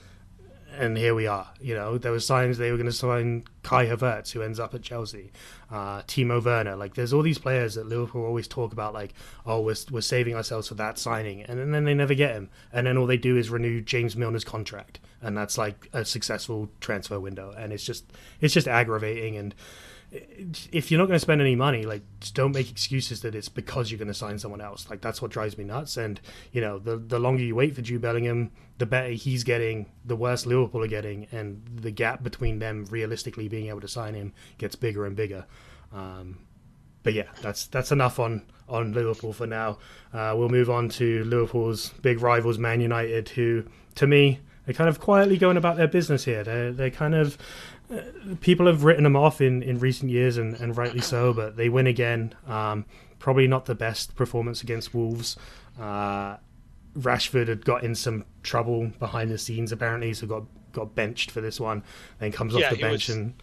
and 0.78 0.96
here 0.96 1.14
we 1.14 1.26
are. 1.26 1.48
You 1.60 1.74
know, 1.74 1.98
there 1.98 2.12
were 2.12 2.20
signs 2.20 2.56
they 2.56 2.70
were 2.70 2.76
going 2.76 2.86
to 2.86 2.92
sign 2.92 3.44
Kai 3.62 3.86
Havertz, 3.86 4.32
who 4.32 4.42
ends 4.42 4.60
up 4.60 4.74
at 4.74 4.82
Chelsea, 4.82 5.32
uh, 5.70 6.02
Timo 6.02 6.42
Werner. 6.42 6.76
Like, 6.76 6.94
there's 6.94 7.12
all 7.12 7.22
these 7.22 7.38
players 7.38 7.74
that 7.74 7.86
Liverpool 7.86 8.24
always 8.24 8.48
talk 8.48 8.72
about, 8.72 8.94
like, 8.94 9.12
oh, 9.44 9.60
we're, 9.60 9.76
we're 9.90 10.00
saving 10.00 10.34
ourselves 10.34 10.68
for 10.68 10.74
that 10.74 10.98
signing, 10.98 11.42
and 11.42 11.74
then 11.74 11.84
they 11.84 11.94
never 11.94 12.14
get 12.14 12.34
him. 12.34 12.48
And 12.72 12.86
then 12.86 12.96
all 12.96 13.06
they 13.06 13.16
do 13.16 13.36
is 13.36 13.50
renew 13.50 13.80
James 13.80 14.14
Milner's 14.14 14.44
contract, 14.44 15.00
and 15.22 15.36
that's 15.36 15.58
like 15.58 15.88
a 15.92 16.04
successful 16.04 16.68
transfer 16.80 17.18
window. 17.18 17.54
And 17.56 17.72
it's 17.72 17.84
just, 17.84 18.04
it's 18.40 18.54
just 18.54 18.68
aggravating. 18.68 19.36
And 19.36 19.54
if 20.10 20.90
you're 20.90 20.98
not 20.98 21.06
going 21.06 21.16
to 21.16 21.20
spend 21.20 21.40
any 21.40 21.54
money, 21.54 21.84
like 21.84 22.02
don't 22.32 22.54
make 22.54 22.70
excuses 22.70 23.20
that 23.22 23.34
it's 23.34 23.48
because 23.48 23.90
you're 23.90 23.98
going 23.98 24.08
to 24.08 24.14
sign 24.14 24.38
someone 24.38 24.60
else. 24.60 24.88
Like 24.88 25.00
that's 25.00 25.20
what 25.20 25.30
drives 25.30 25.58
me 25.58 25.64
nuts. 25.64 25.96
And 25.96 26.20
you 26.52 26.60
know, 26.60 26.78
the 26.78 26.96
the 26.96 27.18
longer 27.18 27.42
you 27.42 27.54
wait 27.54 27.74
for 27.74 27.82
Jude 27.82 28.00
Bellingham, 28.00 28.50
the 28.78 28.86
better 28.86 29.10
he's 29.10 29.44
getting, 29.44 29.86
the 30.04 30.16
worse 30.16 30.46
Liverpool 30.46 30.82
are 30.82 30.88
getting, 30.88 31.26
and 31.30 31.62
the 31.74 31.90
gap 31.90 32.22
between 32.22 32.58
them 32.58 32.86
realistically 32.90 33.48
being 33.48 33.68
able 33.68 33.82
to 33.82 33.88
sign 33.88 34.14
him 34.14 34.32
gets 34.56 34.76
bigger 34.76 35.04
and 35.04 35.14
bigger. 35.14 35.44
Um, 35.92 36.38
but 37.02 37.12
yeah, 37.12 37.28
that's 37.42 37.66
that's 37.66 37.92
enough 37.92 38.18
on 38.18 38.42
on 38.66 38.92
Liverpool 38.92 39.34
for 39.34 39.46
now. 39.46 39.78
Uh, 40.12 40.34
we'll 40.36 40.48
move 40.48 40.70
on 40.70 40.88
to 40.90 41.24
Liverpool's 41.24 41.90
big 42.00 42.22
rivals, 42.22 42.58
Man 42.58 42.80
United, 42.80 43.28
who 43.30 43.64
to 43.96 44.06
me 44.06 44.40
they're 44.68 44.74
kind 44.74 44.90
of 44.90 45.00
quietly 45.00 45.38
going 45.38 45.56
about 45.56 45.78
their 45.78 45.88
business 45.88 46.26
here. 46.26 46.44
They're 46.44 46.72
they're 46.72 46.90
kind 46.90 47.14
of 47.14 47.38
people 48.42 48.66
have 48.66 48.84
written 48.84 49.04
them 49.04 49.16
off 49.16 49.40
in, 49.40 49.62
in 49.62 49.78
recent 49.78 50.10
years, 50.10 50.36
and, 50.36 50.54
and 50.56 50.76
rightly 50.76 51.00
so. 51.00 51.32
But 51.32 51.56
they 51.56 51.70
win 51.70 51.86
again. 51.86 52.34
Um, 52.46 52.84
probably 53.18 53.48
not 53.48 53.64
the 53.64 53.74
best 53.74 54.14
performance 54.14 54.62
against 54.62 54.92
Wolves. 54.92 55.38
Uh, 55.80 56.36
Rashford 56.98 57.48
had 57.48 57.64
got 57.64 57.82
in 57.82 57.94
some 57.94 58.26
trouble 58.42 58.92
behind 58.98 59.30
the 59.30 59.38
scenes 59.38 59.72
apparently, 59.72 60.12
so 60.12 60.26
got 60.26 60.42
got 60.72 60.94
benched 60.94 61.30
for 61.30 61.40
this 61.40 61.58
one. 61.58 61.82
Then 62.18 62.30
comes 62.30 62.52
yeah, 62.52 62.66
off 62.66 62.74
the 62.74 62.78
bench 62.78 63.08
was, 63.08 63.16
and 63.16 63.42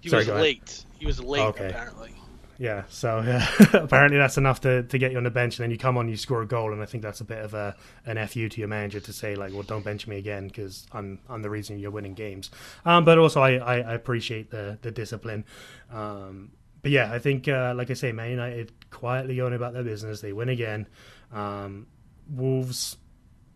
he 0.00 0.08
Sorry, 0.08 0.24
was 0.24 0.28
late. 0.28 0.84
He 0.98 1.04
was 1.04 1.20
late 1.20 1.42
okay. 1.42 1.68
apparently 1.68 2.14
yeah. 2.62 2.84
So 2.88 3.18
uh, 3.18 3.44
apparently 3.82 4.18
that's 4.18 4.38
enough 4.38 4.60
to, 4.60 4.84
to 4.84 4.96
get 4.96 5.10
you 5.10 5.18
on 5.18 5.24
the 5.24 5.32
bench, 5.32 5.58
and 5.58 5.64
then 5.64 5.72
you 5.72 5.78
come 5.78 5.98
on, 5.98 6.08
you 6.08 6.16
score 6.16 6.42
a 6.42 6.46
goal, 6.46 6.72
and 6.72 6.80
I 6.80 6.84
think 6.84 7.02
that's 7.02 7.20
a 7.20 7.24
bit 7.24 7.38
of 7.38 7.54
a 7.54 7.74
an 8.06 8.24
fu 8.28 8.48
to 8.48 8.60
your 8.60 8.68
manager 8.68 9.00
to 9.00 9.12
say 9.12 9.34
like, 9.34 9.52
well, 9.52 9.64
don't 9.64 9.84
bench 9.84 10.06
me 10.06 10.16
again 10.16 10.46
because 10.46 10.86
I'm 10.92 11.18
I'm 11.28 11.42
the 11.42 11.50
reason 11.50 11.80
you're 11.80 11.90
winning 11.90 12.14
games. 12.14 12.52
Um, 12.84 13.04
but 13.04 13.18
also 13.18 13.40
I, 13.40 13.54
I, 13.54 13.74
I 13.78 13.94
appreciate 13.94 14.52
the 14.52 14.78
the 14.80 14.92
discipline. 14.92 15.44
Um, 15.90 16.52
but 16.82 16.92
yeah, 16.92 17.12
I 17.12 17.18
think 17.18 17.48
uh, 17.48 17.74
like 17.76 17.90
I 17.90 17.94
say, 17.94 18.12
Man 18.12 18.30
United 18.30 18.90
quietly 18.90 19.34
going 19.34 19.54
about 19.54 19.72
their 19.72 19.82
business. 19.82 20.20
They 20.20 20.32
win 20.32 20.48
again. 20.48 20.86
Um, 21.32 21.88
Wolves 22.30 22.96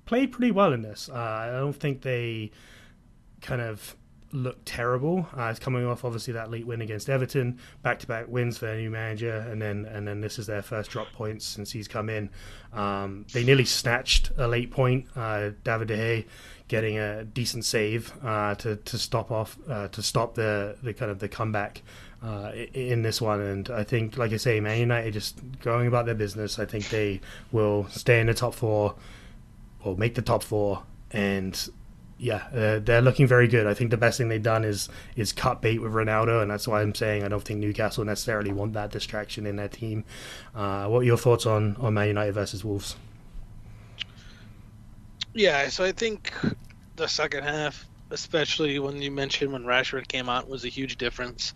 played 0.04 0.32
pretty 0.32 0.50
well 0.50 0.72
in 0.72 0.82
this. 0.82 1.08
Uh, 1.08 1.14
I 1.14 1.50
don't 1.52 1.76
think 1.76 2.02
they 2.02 2.50
kind 3.40 3.60
of 3.60 3.94
look 4.32 4.58
terrible. 4.64 5.26
Uh, 5.36 5.44
it's 5.44 5.58
coming 5.58 5.86
off 5.86 6.04
obviously 6.04 6.32
that 6.34 6.50
late 6.50 6.66
win 6.66 6.80
against 6.80 7.08
Everton, 7.08 7.58
back 7.82 7.98
to 8.00 8.06
back 8.06 8.28
wins 8.28 8.58
for 8.58 8.66
their 8.66 8.76
new 8.76 8.90
manager, 8.90 9.38
and 9.50 9.60
then 9.60 9.84
and 9.86 10.06
then 10.06 10.20
this 10.20 10.38
is 10.38 10.46
their 10.46 10.62
first 10.62 10.90
drop 10.90 11.12
points 11.12 11.46
since 11.46 11.70
he's 11.70 11.88
come 11.88 12.08
in. 12.08 12.30
Um, 12.72 13.26
they 13.32 13.44
nearly 13.44 13.64
snatched 13.64 14.30
a 14.36 14.46
late 14.48 14.70
point. 14.70 15.06
Uh, 15.16 15.50
David 15.64 15.88
De 15.88 15.96
Gea 15.96 16.24
getting 16.68 16.98
a 16.98 17.24
decent 17.24 17.64
save 17.64 18.12
uh, 18.24 18.54
to 18.56 18.76
to 18.76 18.98
stop 18.98 19.30
off 19.30 19.58
uh, 19.68 19.88
to 19.88 20.02
stop 20.02 20.34
the 20.34 20.76
the 20.82 20.92
kind 20.92 21.10
of 21.10 21.18
the 21.18 21.28
comeback. 21.28 21.82
Uh, 22.22 22.50
in 22.72 23.02
this 23.02 23.20
one, 23.20 23.40
and 23.40 23.70
I 23.70 23.84
think, 23.84 24.16
like 24.16 24.32
I 24.32 24.38
say, 24.38 24.58
Man 24.58 24.80
United 24.80 25.12
just 25.12 25.38
going 25.60 25.86
about 25.86 26.06
their 26.06 26.14
business. 26.14 26.58
I 26.58 26.64
think 26.64 26.88
they 26.88 27.20
will 27.52 27.86
stay 27.90 28.20
in 28.20 28.26
the 28.26 28.34
top 28.34 28.54
four, 28.54 28.96
or 29.84 29.96
make 29.96 30.14
the 30.14 30.22
top 30.22 30.42
four, 30.42 30.82
and 31.12 31.68
yeah, 32.18 32.46
uh, 32.54 32.78
they're 32.78 33.02
looking 33.02 33.26
very 33.26 33.46
good. 33.46 33.66
I 33.66 33.74
think 33.74 33.90
the 33.90 33.96
best 33.96 34.18
thing 34.18 34.28
they've 34.28 34.42
done 34.42 34.64
is 34.64 34.88
is 35.16 35.32
cut 35.32 35.60
bait 35.60 35.80
with 35.80 35.92
Ronaldo, 35.92 36.40
and 36.40 36.50
that's 36.50 36.66
why 36.66 36.80
I'm 36.80 36.94
saying 36.94 37.24
I 37.24 37.28
don't 37.28 37.42
think 37.42 37.60
Newcastle 37.60 38.04
necessarily 38.04 38.52
want 38.52 38.72
that 38.72 38.90
distraction 38.90 39.46
in 39.46 39.56
their 39.56 39.68
team. 39.68 40.04
Uh, 40.54 40.86
what 40.86 41.00
are 41.00 41.04
your 41.04 41.18
thoughts 41.18 41.44
on 41.44 41.76
on 41.76 41.94
Man 41.94 42.08
United 42.08 42.32
versus 42.32 42.64
Wolves? 42.64 42.96
Yeah, 45.34 45.68
so 45.68 45.84
I 45.84 45.92
think 45.92 46.32
the 46.96 47.06
second 47.06 47.44
half, 47.44 47.84
especially 48.10 48.78
when 48.78 49.02
you 49.02 49.10
mentioned 49.10 49.52
when 49.52 49.64
Rashford 49.64 50.08
came 50.08 50.30
out, 50.30 50.48
was 50.48 50.64
a 50.64 50.68
huge 50.68 50.96
difference. 50.96 51.52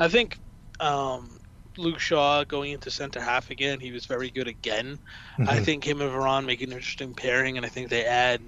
I 0.00 0.08
think 0.08 0.38
um, 0.80 1.38
Luke 1.76 2.00
Shaw 2.00 2.42
going 2.42 2.72
into 2.72 2.90
center 2.90 3.20
half 3.20 3.50
again, 3.50 3.78
he 3.78 3.92
was 3.92 4.06
very 4.06 4.30
good 4.30 4.48
again. 4.48 4.98
Mm-hmm. 5.38 5.48
I 5.48 5.60
think 5.60 5.84
him 5.84 6.00
and 6.00 6.10
Varane 6.10 6.44
make 6.44 6.62
an 6.62 6.72
interesting 6.72 7.14
pairing, 7.14 7.56
and 7.56 7.64
I 7.64 7.68
think 7.68 7.88
they 7.88 8.04
add 8.04 8.40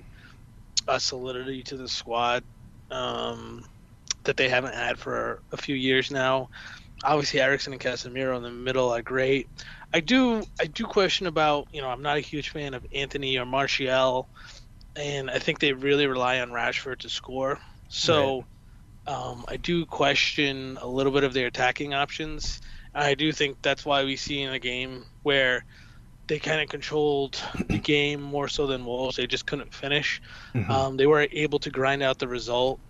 a 0.89 1.01
solidity 1.01 1.63
to 1.65 1.77
the 1.77 1.89
squad 1.89 2.43
um, 2.91 3.65
that 4.25 4.37
they 4.37 4.49
haven't 4.49 4.75
had 4.75 4.99
for 4.99 5.41
a 5.53 5.57
few 5.57 5.75
years 5.75 6.11
now. 6.11 6.49
Obviously, 7.05 7.41
Eriksen 7.41 7.73
and 7.73 7.83
Casemiro 7.83 8.37
in 8.37 8.43
the 8.43 8.51
middle 8.51 8.91
are 8.91 9.03
great. 9.03 9.49
I 9.93 10.01
do 10.01 10.45
I 10.61 10.67
do 10.67 10.85
question 10.85 11.27
about 11.27 11.69
you 11.73 11.81
know 11.81 11.89
I'm 11.89 12.03
not 12.03 12.17
a 12.17 12.21
huge 12.21 12.51
fan 12.51 12.75
of 12.75 12.87
Antony 12.95 13.39
or 13.39 13.45
Martial, 13.45 14.29
and 14.97 15.31
I 15.31 15.39
think 15.39 15.59
they 15.59 15.73
really 15.73 16.07
rely 16.07 16.41
on 16.41 16.51
Rashford 16.51 16.99
to 17.01 17.09
score. 17.09 17.59
So 17.89 18.45
right. 19.07 19.15
um, 19.15 19.45
I 19.49 19.57
do 19.57 19.85
question 19.85 20.79
a 20.81 20.87
little 20.87 21.13
bit 21.13 21.25
of 21.25 21.35
their 21.35 21.49
attacking 21.49 21.93
options. 21.93 22.61
I 22.95 23.15
do 23.15 23.33
think 23.33 23.61
that's 23.63 23.85
why 23.85 24.05
we 24.05 24.17
see 24.17 24.43
in 24.43 24.53
a 24.53 24.59
game 24.59 25.05
where 25.23 25.65
they 26.33 26.39
kind 26.39 26.63
of 26.63 26.69
controlled 26.71 27.39
the 27.69 27.77
game 27.77 28.23
more 28.23 28.49
so 28.49 28.67
than 28.67 28.87
Wolves. 28.87 29.17
They 29.17 29.27
just 29.27 29.45
couldn't 29.45 29.75
finish. 29.75 30.23
Mm-hmm. 30.55 30.71
Um, 30.71 30.97
they 30.97 31.05
were 31.05 31.29
able 31.31 31.59
to 31.59 31.69
grind 31.69 32.03
out 32.03 32.19
the 32.19 32.27
result, 32.27 32.81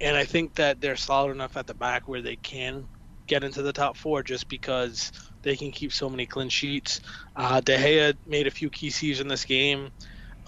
and 0.00 0.16
I 0.16 0.24
think 0.24 0.54
that 0.54 0.80
they're 0.80 0.96
solid 0.96 1.30
enough 1.30 1.56
at 1.56 1.68
the 1.68 1.74
back 1.74 2.08
where 2.08 2.22
they 2.22 2.34
can 2.34 2.88
get 3.28 3.44
into 3.44 3.62
the 3.62 3.72
top 3.72 3.96
four 3.96 4.24
just 4.24 4.48
because 4.48 5.12
they 5.42 5.54
can 5.54 5.70
keep 5.70 5.92
so 5.92 6.10
many 6.10 6.26
clean 6.26 6.48
sheets. 6.48 7.00
Uh, 7.36 7.60
De 7.60 7.76
Gea 7.76 8.16
made 8.26 8.48
a 8.48 8.50
few 8.50 8.68
key 8.68 8.90
saves 8.90 9.20
in 9.20 9.28
this 9.28 9.44
game. 9.44 9.92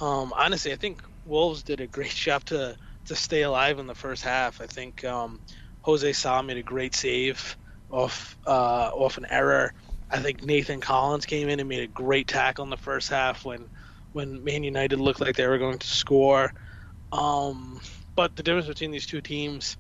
Um, 0.01 0.33
honestly, 0.35 0.73
I 0.73 0.77
think 0.77 1.05
Wolves 1.27 1.63
did 1.63 1.81
a 1.81 1.87
great 1.87 2.11
job 2.27 2.45
to 2.47 2.77
to 3.05 3.15
stay 3.15 3.43
alive 3.43 3.79
in 3.79 3.87
the 3.87 3.95
first 3.95 4.25
half. 4.25 4.61
I 4.61 4.67
think 4.67 5.05
um, 5.05 5.39
Jose 5.83 6.13
Sa 6.15 6.43
made 6.43 6.57
a 6.57 6.65
great 6.65 6.97
save 6.97 7.57
off 7.93 8.37
uh, 8.45 8.91
off 8.93 9.19
an 9.19 9.27
error. 9.31 9.73
I 10.11 10.19
think 10.19 10.43
Nathan 10.43 10.81
Collins 10.81 11.27
came 11.27 11.49
in 11.49 11.61
and 11.61 11.69
made 11.69 11.83
a 11.83 11.87
great 11.87 12.27
tackle 12.27 12.65
in 12.65 12.71
the 12.71 12.77
first 12.77 13.09
half 13.09 13.45
when 13.45 13.69
when 14.13 14.43
Man 14.43 14.65
United 14.65 14.99
looked 14.99 15.21
like 15.21 15.37
they 15.37 15.47
were 15.47 15.59
going 15.59 15.79
to 15.79 15.87
score. 15.87 16.53
Um, 17.13 17.81
but 18.17 18.35
the 18.35 18.43
difference 18.43 18.67
between 18.67 18.91
these 18.91 19.07
two 19.07 19.21
teams 19.21 19.77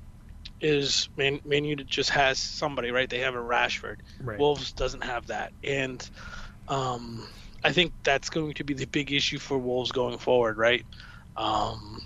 is 0.61 1.09
Man, 1.17 1.41
Man 1.45 1.65
United 1.65 1.89
just 1.89 2.11
has 2.11 2.39
somebody, 2.39 2.91
right? 2.91 3.09
They 3.09 3.21
have 3.21 3.35
a 3.35 3.39
Rashford. 3.39 3.97
Right. 4.21 4.39
Wolves 4.39 4.73
doesn't 4.73 5.03
have 5.03 5.27
that, 5.27 5.53
and 5.65 6.09
um, 6.69 7.27
I 7.65 7.73
think 7.73 7.93
that's 8.05 8.31
going 8.31 8.55
to 8.55 8.65
be 8.65 8.75
the 8.75 8.87
big 8.87 9.13
issue 9.13 9.39
for 9.39 9.59
Wolves 9.59 9.93
going 9.93 10.19
forward, 10.19 10.57
right? 10.57 10.87
Um, 11.37 12.01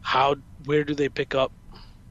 how 0.00 0.36
where 0.64 0.84
do 0.84 0.94
they 0.94 1.08
pick 1.08 1.34
up 1.34 1.52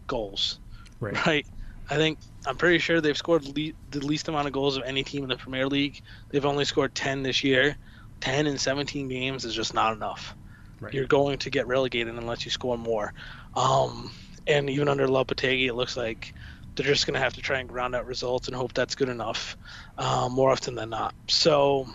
goals? 0.08 0.60
Right. 1.00 1.26
right? 1.26 1.46
I 1.90 1.96
think 1.96 2.20
I'm 2.48 2.58
pretty 2.58 2.80
sure 2.80 3.02
they've 3.02 3.18
scored 3.18 3.46
le- 3.46 3.74
the 3.90 4.06
least 4.06 4.28
amount 4.28 4.48
of 4.48 4.54
goals 4.54 4.78
of 4.78 4.84
any 4.84 5.04
team 5.04 5.24
in 5.24 5.30
the 5.30 5.38
Premier 5.38 5.68
League. 5.68 6.02
They've 6.30 6.46
only 6.46 6.66
scored 6.66 6.96
10 6.96 7.24
this 7.24 7.44
year. 7.44 7.78
10 8.22 8.48
in 8.48 8.58
17 8.58 9.08
games 9.08 9.46
is 9.46 9.56
just 9.56 9.74
not 9.74 9.94
enough. 9.94 10.36
Right. 10.80 10.94
You're 10.94 11.08
going 11.08 11.38
to 11.40 11.50
get 11.50 11.68
relegated 11.68 12.16
unless 12.16 12.46
you 12.46 12.52
score 12.52 12.78
more. 12.78 13.14
Um, 13.56 14.12
and 14.48 14.70
even 14.70 14.88
under 14.88 15.08
Lopetegui, 15.08 15.68
it 15.68 15.74
looks 15.74 15.98
like 15.98 16.34
they're 16.76 16.86
just 16.86 17.06
going 17.06 17.14
to 17.14 17.20
have 17.20 17.34
to 17.34 17.42
try 17.42 17.60
and 17.60 17.70
ground 17.70 17.96
out 17.96 18.06
results 18.06 18.48
and 18.48 18.56
hope 18.56 18.74
that's 18.74 18.96
good 18.96 19.10
enough 19.10 19.58
uh, 19.98 20.28
more 20.30 20.52
often 20.52 20.76
than 20.76 20.90
not. 20.90 21.14
So, 21.28 21.88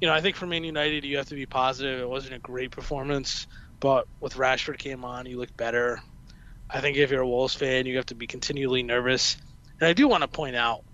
you 0.00 0.08
know, 0.08 0.14
I 0.14 0.20
think 0.20 0.36
for 0.36 0.46
Man 0.46 0.64
United, 0.64 1.04
you 1.04 1.18
have 1.18 1.28
to 1.28 1.34
be 1.34 1.46
positive. 1.46 2.00
It 2.00 2.08
wasn't 2.08 2.34
a 2.34 2.40
great 2.40 2.72
performance, 2.72 3.46
but 3.80 4.06
with 4.20 4.34
Rashford 4.34 4.78
came 4.78 5.04
on, 5.04 5.26
you 5.26 5.38
looked 5.38 5.56
better. 5.56 6.00
I 6.72 6.80
think 6.80 6.96
if 6.96 7.10
you're 7.10 7.22
a 7.22 7.28
Wolves 7.28 7.54
fan, 7.54 7.86
you 7.86 7.96
have 7.96 8.06
to 8.06 8.14
be 8.14 8.26
continually 8.26 8.82
nervous. 8.82 9.36
And 9.80 9.88
I 9.88 9.92
do 9.92 10.06
want 10.08 10.22
to 10.22 10.28
point 10.28 10.56
out, 10.56 10.84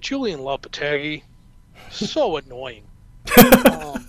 Julen 0.00 0.38
Lopetegui, 0.38 1.22
so 1.90 2.36
annoying. 2.36 2.84
Um, 3.64 4.06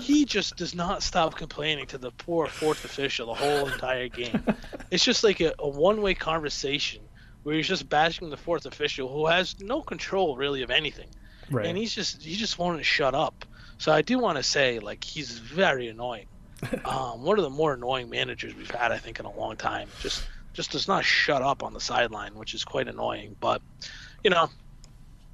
he 0.00 0.24
just 0.24 0.56
does 0.56 0.74
not 0.74 1.02
stop 1.02 1.36
complaining 1.36 1.86
to 1.86 1.98
the 1.98 2.10
poor 2.10 2.46
fourth 2.46 2.84
official 2.84 3.28
the 3.28 3.34
whole 3.34 3.68
entire 3.68 4.08
game. 4.08 4.42
It's 4.90 5.04
just 5.04 5.24
like 5.24 5.40
a, 5.40 5.54
a 5.58 5.68
one-way 5.68 6.14
conversation 6.14 7.02
where 7.42 7.54
he's 7.54 7.68
just 7.68 7.88
bashing 7.88 8.30
the 8.30 8.36
fourth 8.36 8.66
official 8.66 9.08
who 9.08 9.26
has 9.26 9.60
no 9.60 9.80
control 9.82 10.36
really 10.36 10.62
of 10.62 10.70
anything. 10.70 11.08
Right. 11.50 11.66
And 11.66 11.76
he's 11.76 11.94
just 11.94 12.22
he 12.22 12.36
just 12.36 12.56
to 12.56 12.82
shut 12.82 13.14
up. 13.14 13.44
So 13.78 13.92
I 13.92 14.02
do 14.02 14.18
want 14.18 14.36
to 14.36 14.42
say 14.42 14.78
like 14.78 15.02
he's 15.04 15.38
very 15.38 15.88
annoying. 15.88 16.26
um, 16.84 17.22
one 17.22 17.38
of 17.38 17.44
the 17.44 17.50
more 17.50 17.72
annoying 17.72 18.10
managers 18.10 18.54
we've 18.54 18.70
had 18.70 18.92
I 18.92 18.98
think 18.98 19.20
in 19.20 19.26
a 19.26 19.34
long 19.34 19.56
time. 19.56 19.88
Just 20.00 20.22
just 20.52 20.72
does 20.72 20.88
not 20.88 21.04
shut 21.04 21.42
up 21.42 21.62
on 21.62 21.72
the 21.72 21.80
sideline, 21.80 22.34
which 22.34 22.54
is 22.54 22.64
quite 22.64 22.88
annoying. 22.88 23.36
But 23.40 23.62
you 24.24 24.30
know, 24.30 24.48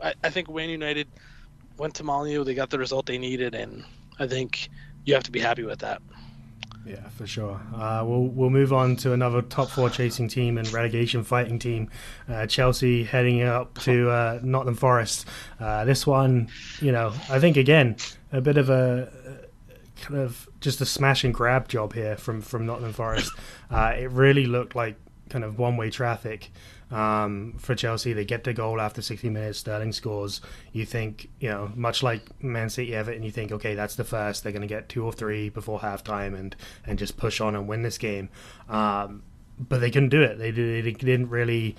I, 0.00 0.14
I 0.22 0.30
think 0.30 0.52
Man 0.52 0.68
United 0.68 1.08
went 1.76 1.94
to 1.96 2.04
Molineux. 2.04 2.44
They 2.44 2.54
got 2.54 2.70
the 2.70 2.78
result 2.78 3.06
they 3.06 3.18
needed, 3.18 3.54
and 3.54 3.84
I 4.18 4.26
think 4.26 4.68
you 5.04 5.14
have 5.14 5.24
to 5.24 5.32
be 5.32 5.40
happy 5.40 5.62
with 5.62 5.80
that. 5.80 6.02
Yeah, 6.86 7.08
for 7.08 7.26
sure. 7.26 7.60
Uh, 7.74 8.04
we'll 8.06 8.28
we'll 8.28 8.50
move 8.50 8.72
on 8.72 8.94
to 8.96 9.12
another 9.12 9.42
top 9.42 9.70
four 9.70 9.90
chasing 9.90 10.28
team 10.28 10.56
and 10.56 10.72
relegation 10.72 11.24
fighting 11.24 11.58
team, 11.58 11.90
uh, 12.28 12.46
Chelsea 12.46 13.02
heading 13.02 13.42
up 13.42 13.76
to 13.80 14.08
uh, 14.08 14.38
Nottingham 14.42 14.76
Forest. 14.76 15.26
Uh, 15.58 15.84
this 15.84 16.06
one, 16.06 16.48
you 16.80 16.92
know, 16.92 17.12
I 17.28 17.40
think 17.40 17.56
again 17.56 17.96
a 18.32 18.40
bit 18.40 18.56
of 18.56 18.70
a 18.70 19.10
kind 20.00 20.20
of 20.20 20.48
just 20.60 20.80
a 20.80 20.86
smash 20.86 21.24
and 21.24 21.34
grab 21.34 21.68
job 21.68 21.92
here 21.92 22.16
from 22.16 22.40
from 22.40 22.66
Nottingham 22.66 22.92
Forest. 22.92 23.32
Uh, 23.68 23.94
it 23.98 24.10
really 24.12 24.46
looked 24.46 24.76
like 24.76 24.96
kind 25.28 25.44
of 25.44 25.58
one 25.58 25.76
way 25.76 25.90
traffic 25.90 26.50
um, 26.90 27.54
for 27.58 27.74
Chelsea. 27.74 28.12
They 28.12 28.24
get 28.24 28.44
the 28.44 28.52
goal 28.52 28.80
after 28.80 29.02
60 29.02 29.28
minutes. 29.30 29.58
Sterling 29.58 29.92
scores. 29.92 30.40
You 30.72 30.86
think, 30.86 31.28
you 31.40 31.48
know, 31.48 31.70
much 31.74 32.02
like 32.02 32.22
Man 32.42 32.70
City, 32.70 32.94
Everton, 32.94 33.22
you 33.22 33.30
think, 33.30 33.52
okay, 33.52 33.74
that's 33.74 33.96
the 33.96 34.04
first. 34.04 34.42
They're 34.42 34.52
going 34.52 34.62
to 34.62 34.68
get 34.68 34.88
two 34.88 35.04
or 35.04 35.12
three 35.12 35.48
before 35.48 35.80
halftime 35.80 36.38
and 36.38 36.54
and 36.86 36.98
just 36.98 37.16
push 37.16 37.40
on 37.40 37.54
and 37.54 37.66
win 37.66 37.82
this 37.82 37.98
game. 37.98 38.28
Um, 38.68 39.22
but 39.58 39.80
they 39.80 39.90
couldn't 39.90 40.10
do 40.10 40.22
it. 40.22 40.38
They, 40.38 40.50
they 40.50 40.92
didn't 40.92 41.30
really. 41.30 41.76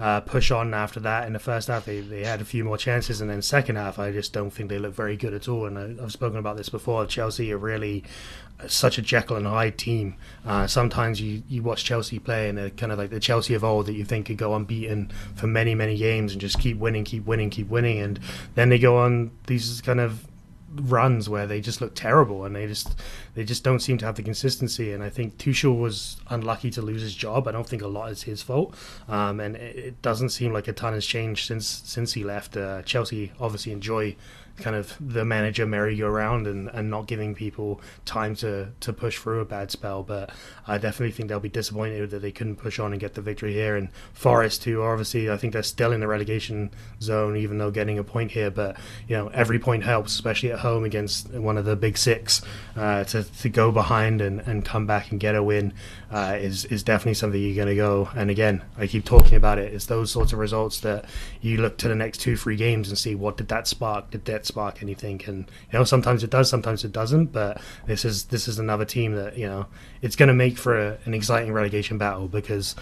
Uh, 0.00 0.20
push 0.20 0.50
on 0.50 0.72
after 0.72 0.98
that. 1.00 1.26
In 1.26 1.34
the 1.34 1.38
first 1.38 1.68
half, 1.68 1.84
they, 1.84 2.00
they 2.00 2.24
had 2.24 2.40
a 2.40 2.44
few 2.44 2.64
more 2.64 2.78
chances, 2.78 3.20
and 3.20 3.28
then 3.28 3.42
second 3.42 3.76
half, 3.76 3.98
I 3.98 4.12
just 4.12 4.32
don't 4.32 4.50
think 4.50 4.70
they 4.70 4.78
look 4.78 4.94
very 4.94 5.16
good 5.16 5.34
at 5.34 5.46
all. 5.46 5.66
And 5.66 5.78
I, 5.78 6.02
have 6.02 6.12
spoken 6.12 6.38
about 6.38 6.56
this 6.56 6.70
before. 6.70 7.04
Chelsea 7.06 7.52
are 7.52 7.58
really 7.58 8.04
such 8.66 8.98
a 8.98 9.02
Jekyll 9.02 9.36
and 9.36 9.46
Hyde 9.46 9.78
team. 9.78 10.16
Uh, 10.46 10.66
sometimes 10.66 11.20
you, 11.20 11.42
you 11.48 11.62
watch 11.62 11.84
Chelsea 11.84 12.18
play 12.18 12.48
and 12.48 12.58
they're 12.58 12.70
kind 12.70 12.92
of 12.92 12.98
like 12.98 13.10
the 13.10 13.20
Chelsea 13.20 13.54
of 13.54 13.64
old 13.64 13.86
that 13.86 13.94
you 13.94 14.04
think 14.04 14.26
could 14.26 14.36
go 14.36 14.54
unbeaten 14.54 15.10
for 15.34 15.46
many, 15.46 15.74
many 15.74 15.96
games 15.96 16.32
and 16.32 16.40
just 16.40 16.58
keep 16.58 16.78
winning, 16.78 17.04
keep 17.04 17.26
winning, 17.26 17.50
keep 17.50 17.68
winning. 17.68 17.98
And 17.98 18.20
then 18.54 18.68
they 18.68 18.78
go 18.78 18.98
on 18.98 19.30
these 19.46 19.80
kind 19.80 20.00
of 20.00 20.26
runs 20.74 21.28
where 21.28 21.46
they 21.46 21.60
just 21.60 21.80
look 21.80 21.94
terrible 21.94 22.44
and 22.44 22.54
they 22.54 22.66
just 22.66 22.94
they 23.34 23.44
just 23.44 23.64
don't 23.64 23.80
seem 23.80 23.98
to 23.98 24.06
have 24.06 24.14
the 24.14 24.22
consistency. 24.22 24.92
And 24.92 25.02
I 25.02 25.10
think 25.10 25.36
Tuchel 25.38 25.78
was 25.78 26.16
unlucky 26.28 26.70
to 26.70 26.82
lose 26.82 27.02
his 27.02 27.14
job. 27.14 27.48
I 27.48 27.52
don't 27.52 27.68
think 27.68 27.82
a 27.82 27.88
lot 27.88 28.10
is 28.10 28.22
his 28.22 28.42
fault. 28.42 28.74
Um, 29.08 29.40
and 29.40 29.56
it, 29.56 29.76
it, 29.76 30.02
doesn't 30.02 30.30
seem 30.30 30.52
like 30.52 30.68
a 30.68 30.72
ton 30.72 30.92
has 30.92 31.06
changed 31.06 31.46
since 31.46 31.66
since 31.66 32.12
he 32.12 32.24
left. 32.24 32.56
Uh, 32.56 32.82
Chelsea 32.82 33.32
obviously 33.40 33.72
enjoy 33.72 34.16
kind 34.60 34.76
of 34.76 34.96
the 35.00 35.24
manager 35.24 35.66
merry-go-round 35.66 36.46
and, 36.46 36.68
and 36.68 36.90
not 36.90 37.06
giving 37.06 37.34
people 37.34 37.80
time 38.04 38.34
to, 38.36 38.68
to 38.80 38.92
push 38.92 39.18
through 39.18 39.40
a 39.40 39.44
bad 39.44 39.70
spell. 39.70 40.02
But 40.02 40.30
I 40.66 40.78
definitely 40.78 41.12
think 41.12 41.28
they'll 41.28 41.40
be 41.40 41.48
disappointed 41.48 42.10
that 42.10 42.20
they 42.20 42.32
couldn't 42.32 42.56
push 42.56 42.78
on 42.78 42.92
and 42.92 43.00
get 43.00 43.14
the 43.14 43.22
victory 43.22 43.52
here. 43.52 43.76
And 43.76 43.88
Forest, 44.12 44.64
who 44.64 44.82
obviously, 44.82 45.30
I 45.30 45.36
think 45.36 45.52
they're 45.52 45.62
still 45.62 45.92
in 45.92 46.00
the 46.00 46.08
relegation 46.08 46.70
zone, 47.00 47.36
even 47.36 47.58
though 47.58 47.70
getting 47.70 47.98
a 47.98 48.04
point 48.04 48.30
here. 48.30 48.50
But, 48.50 48.76
you 49.08 49.16
know, 49.16 49.28
every 49.28 49.58
point 49.58 49.84
helps, 49.84 50.14
especially 50.14 50.52
at 50.52 50.60
home 50.60 50.84
against 50.84 51.30
one 51.30 51.56
of 51.56 51.64
the 51.64 51.76
big 51.76 51.98
six. 51.98 52.42
Uh, 52.76 53.04
to, 53.04 53.24
to 53.24 53.48
go 53.48 53.72
behind 53.72 54.20
and, 54.20 54.40
and 54.40 54.64
come 54.64 54.86
back 54.86 55.10
and 55.10 55.20
get 55.20 55.34
a 55.34 55.42
win 55.42 55.72
uh, 56.10 56.36
is, 56.38 56.64
is 56.66 56.82
definitely 56.82 57.14
something 57.14 57.40
you're 57.40 57.54
going 57.54 57.68
to 57.68 57.74
go. 57.74 58.08
And 58.14 58.30
again, 58.30 58.62
I 58.78 58.86
keep 58.86 59.04
talking 59.04 59.34
about 59.34 59.58
it. 59.58 59.72
It's 59.74 59.86
those 59.86 60.10
sorts 60.10 60.32
of 60.32 60.38
results 60.38 60.80
that 60.80 61.04
you 61.40 61.58
look 61.58 61.76
to 61.78 61.88
the 61.88 61.94
next 61.94 62.18
two, 62.18 62.36
three 62.36 62.56
games 62.56 62.88
and 62.88 62.98
see 62.98 63.14
what 63.14 63.36
did 63.36 63.48
that 63.48 63.66
spark? 63.66 64.10
Did 64.10 64.24
that 64.26 64.46
spark 64.50 64.82
anything? 64.82 65.20
And 65.26 65.50
you 65.72 65.78
know, 65.78 65.84
sometimes 65.84 66.22
it 66.22 66.30
does, 66.30 66.50
sometimes 66.50 66.84
it 66.84 66.92
doesn't. 66.92 67.32
But 67.32 67.60
this 67.86 68.04
is 68.04 68.24
this 68.24 68.48
is 68.48 68.58
another 68.58 68.84
team 68.84 69.14
that 69.14 69.38
you 69.38 69.46
know 69.46 69.66
it's 70.02 70.16
going 70.16 70.28
to 70.28 70.34
make 70.34 70.58
for 70.58 70.78
a, 70.78 70.98
an 71.04 71.14
exciting 71.14 71.52
relegation 71.52 71.98
battle 71.98 72.28
because 72.28 72.76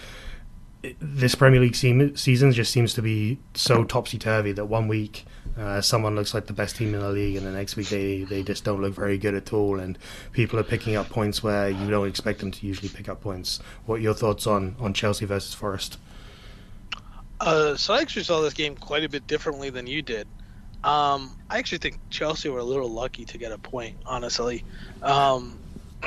this 0.99 1.35
Premier 1.35 1.59
League 1.59 1.75
season 1.75 2.51
just 2.53 2.71
seems 2.71 2.93
to 2.93 3.01
be 3.01 3.37
so 3.53 3.83
topsy 3.83 4.17
turvy 4.17 4.53
that 4.53 4.65
one 4.65 4.87
week 4.87 5.25
uh, 5.59 5.81
someone 5.81 6.15
looks 6.15 6.33
like 6.33 6.45
the 6.45 6.53
best 6.53 6.77
team 6.77 6.93
in 6.93 7.01
the 7.01 7.09
league, 7.09 7.35
and 7.35 7.45
the 7.45 7.51
next 7.51 7.75
week 7.75 7.89
they, 7.89 8.23
they 8.23 8.43
just 8.43 8.63
don't 8.63 8.81
look 8.81 8.93
very 8.93 9.17
good 9.17 9.33
at 9.33 9.51
all, 9.51 9.79
and 9.79 9.97
people 10.31 10.57
are 10.57 10.63
picking 10.63 10.95
up 10.95 11.09
points 11.09 11.43
where 11.43 11.69
you 11.69 11.89
don't 11.89 12.07
expect 12.07 12.39
them 12.39 12.49
to 12.51 12.65
usually 12.65 12.87
pick 12.87 13.09
up 13.09 13.19
points. 13.19 13.59
What 13.85 13.95
are 13.95 14.03
your 14.03 14.13
thoughts 14.13 14.47
on, 14.47 14.75
on 14.79 14.93
Chelsea 14.93 15.25
versus 15.25 15.53
Forest? 15.53 15.97
Uh, 17.41 17.75
so 17.75 17.93
I 17.93 18.01
actually 18.01 18.23
saw 18.23 18.41
this 18.41 18.53
game 18.53 18.75
quite 18.75 19.03
a 19.03 19.09
bit 19.09 19.27
differently 19.27 19.69
than 19.69 19.85
you 19.85 20.01
did. 20.01 20.27
Um, 20.83 21.35
I 21.49 21.57
actually 21.57 21.79
think 21.79 21.99
Chelsea 22.09 22.49
were 22.49 22.59
a 22.59 22.63
little 22.63 22.89
lucky 22.89 23.25
to 23.25 23.37
get 23.37 23.51
a 23.51 23.57
point, 23.57 23.95
honestly. 24.05 24.63
Um, 25.01 25.59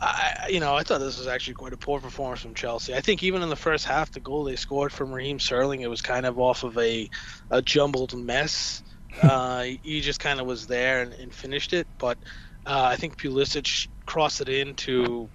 I, 0.00 0.46
you 0.48 0.60
know, 0.60 0.74
I 0.74 0.82
thought 0.82 1.00
this 1.00 1.18
was 1.18 1.26
actually 1.26 1.54
quite 1.54 1.74
a 1.74 1.76
poor 1.76 2.00
performance 2.00 2.40
from 2.40 2.54
Chelsea. 2.54 2.94
I 2.94 3.02
think 3.02 3.22
even 3.22 3.42
in 3.42 3.50
the 3.50 3.56
first 3.56 3.84
half, 3.84 4.10
the 4.12 4.20
goal 4.20 4.44
they 4.44 4.56
scored 4.56 4.92
from 4.92 5.12
Raheem 5.12 5.38
Sterling, 5.38 5.82
it 5.82 5.90
was 5.90 6.00
kind 6.00 6.24
of 6.24 6.38
off 6.38 6.62
of 6.62 6.78
a, 6.78 7.10
a 7.50 7.60
jumbled 7.60 8.16
mess. 8.16 8.82
uh, 9.22 9.64
he 9.82 10.00
just 10.00 10.20
kind 10.20 10.40
of 10.40 10.46
was 10.46 10.66
there 10.66 11.02
and, 11.02 11.12
and 11.14 11.34
finished 11.34 11.72
it. 11.74 11.86
But 11.98 12.16
uh, 12.64 12.84
I 12.84 12.96
think 12.96 13.18
Pulisic 13.18 13.88
crossed 14.06 14.40
it 14.40 14.48
into, 14.48 15.28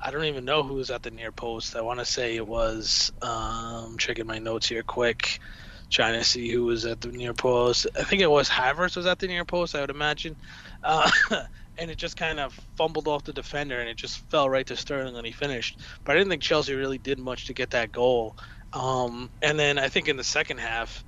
I 0.00 0.10
don't 0.10 0.24
even 0.24 0.44
know 0.44 0.62
who 0.62 0.74
was 0.74 0.90
at 0.90 1.02
the 1.02 1.10
near 1.10 1.32
post. 1.32 1.74
I 1.76 1.80
want 1.80 2.00
to 2.00 2.04
say 2.04 2.36
it 2.36 2.46
was, 2.46 3.10
um, 3.22 3.96
checking 3.98 4.26
my 4.26 4.38
notes 4.38 4.68
here 4.68 4.82
quick, 4.82 5.40
trying 5.90 6.18
to 6.18 6.24
see 6.24 6.50
who 6.50 6.64
was 6.64 6.84
at 6.84 7.00
the 7.00 7.08
near 7.08 7.32
post. 7.32 7.86
I 7.98 8.02
think 8.02 8.22
it 8.22 8.30
was 8.30 8.48
Havertz 8.48 8.96
was 8.96 9.06
at 9.06 9.18
the 9.18 9.26
near 9.26 9.44
post, 9.44 9.74
I 9.74 9.80
would 9.80 9.90
imagine. 9.90 10.36
Uh, 10.82 11.10
and 11.78 11.90
it 11.90 11.96
just 11.96 12.16
kind 12.16 12.40
of 12.40 12.58
fumbled 12.76 13.08
off 13.08 13.24
the 13.24 13.32
defender 13.32 13.78
and 13.78 13.88
it 13.88 13.96
just 13.96 14.18
fell 14.30 14.48
right 14.48 14.66
to 14.66 14.76
Sterling 14.76 15.16
and 15.16 15.26
he 15.26 15.32
finished. 15.32 15.78
But 16.04 16.12
I 16.12 16.18
didn't 16.18 16.30
think 16.30 16.42
Chelsea 16.42 16.74
really 16.74 16.98
did 16.98 17.18
much 17.18 17.46
to 17.46 17.52
get 17.52 17.70
that 17.70 17.92
goal. 17.92 18.36
Um, 18.72 19.30
and 19.42 19.58
then 19.58 19.78
I 19.78 19.88
think 19.88 20.08
in 20.08 20.16
the 20.16 20.24
second 20.24 20.58
half, 20.58 21.04